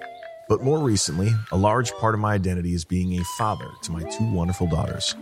but 0.48 0.62
more 0.62 0.78
recently, 0.78 1.30
a 1.52 1.56
large 1.56 1.92
part 1.92 2.14
of 2.14 2.20
my 2.20 2.34
identity 2.34 2.74
is 2.74 2.84
being 2.84 3.18
a 3.18 3.24
father 3.38 3.68
to 3.82 3.92
my 3.92 4.02
two 4.02 4.30
wonderful 4.32 4.66
daughters. 4.66 5.14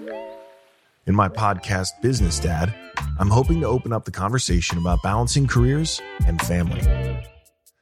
In 1.06 1.14
my 1.14 1.28
podcast, 1.28 1.90
Business 2.00 2.38
Dad, 2.38 2.74
I'm 3.18 3.30
hoping 3.30 3.60
to 3.60 3.66
open 3.66 3.92
up 3.92 4.04
the 4.04 4.10
conversation 4.10 4.78
about 4.78 5.02
balancing 5.02 5.46
careers 5.46 6.00
and 6.26 6.40
family. 6.42 6.80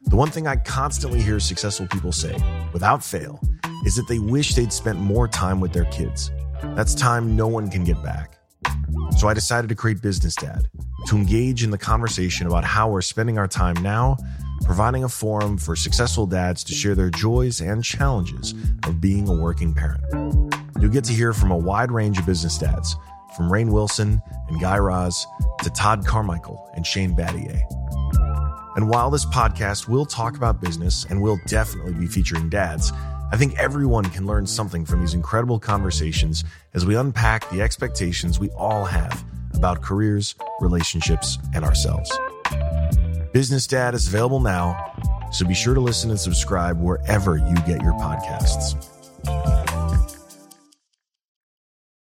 The 0.07 0.17
one 0.17 0.31
thing 0.31 0.47
I 0.47 0.57
constantly 0.57 1.21
hear 1.21 1.39
successful 1.41 1.87
people 1.87 2.13
say, 2.13 2.37
without 2.73 3.05
fail, 3.05 3.41
is 3.85 3.97
that 3.97 4.09
they 4.09 4.19
wish 4.19 4.55
they'd 4.55 4.73
spent 4.73 4.99
more 4.99 5.29
time 5.29 5.61
with 5.61 5.73
their 5.73 5.85
kids. 5.87 6.31
That's 6.75 6.95
time 6.95 7.37
no 7.37 7.47
one 7.47 7.71
can 7.71 7.85
get 7.85 8.03
back. 8.03 8.39
So 9.19 9.29
I 9.29 9.35
decided 9.35 9.69
to 9.69 9.75
create 9.75 10.01
Business 10.03 10.35
Dad 10.35 10.71
to 11.07 11.17
engage 11.17 11.63
in 11.63 11.71
the 11.71 11.79
conversation 11.79 12.47
about 12.47 12.65
how 12.65 12.91
we're 12.91 13.03
spending 13.03 13.39
our 13.39 13.49
time 13.49 13.75
now, 13.83 14.17
providing 14.65 15.05
a 15.05 15.09
forum 15.09 15.57
for 15.59 15.75
successful 15.77 16.27
dads 16.27 16.63
to 16.65 16.73
share 16.73 16.95
their 16.95 17.11
joys 17.11 17.61
and 17.61 17.83
challenges 17.83 18.55
of 18.85 19.01
being 19.01 19.29
a 19.29 19.35
working 19.35 19.75
parent. 19.75 20.03
You'll 20.81 20.91
get 20.91 21.05
to 21.05 21.13
hear 21.13 21.33
from 21.33 21.51
a 21.51 21.57
wide 21.57 21.91
range 21.91 22.19
of 22.19 22.27
business 22.27 22.59
dads, 22.59 22.97
from 23.37 23.51
Rainn 23.51 23.71
Wilson 23.71 24.21
and 24.49 24.61
Guy 24.61 24.79
Raz 24.79 25.27
to 25.63 25.71
Todd 25.71 26.07
Carmichael 26.07 26.71
and 26.75 26.87
Shane 26.87 27.15
Battier. 27.15 27.63
And 28.77 28.89
while 28.89 29.11
this 29.11 29.27
podcast 29.27 29.89
will 29.89 30.07
talk 30.07 30.37
about 30.37 30.61
business 30.61 31.05
and 31.11 31.21
will 31.21 31.39
definitely 31.47 31.95
be 31.95 32.07
featuring 32.07 32.49
dads, 32.49 32.93
I 33.33 33.37
think 33.37 33.59
everyone 33.59 34.05
can 34.05 34.27
learn 34.27 34.47
something 34.47 34.85
from 34.85 35.01
these 35.01 35.15
incredible 35.15 35.59
conversations 35.59 36.45
as 36.75 36.85
we 36.85 36.97
unpack 36.97 37.49
the 37.51 37.63
expectations 37.63 38.41
we 38.41 38.51
all 38.51 38.85
have 38.85 39.25
about 39.55 39.83
careers, 39.83 40.35
relationships, 40.61 41.39
and 41.55 41.65
ourselves. 41.65 42.11
Business 43.33 43.69
Dad 43.69 43.95
is 43.95 44.09
available 44.09 44.41
now, 44.41 44.77
so 45.31 45.47
be 45.47 45.55
sure 45.55 45.75
to 45.75 45.81
listen 45.81 46.11
and 46.11 46.19
subscribe 46.19 46.81
wherever 46.81 47.37
you 47.37 47.55
get 47.65 47.81
your 47.81 47.93
podcasts. 47.93 48.75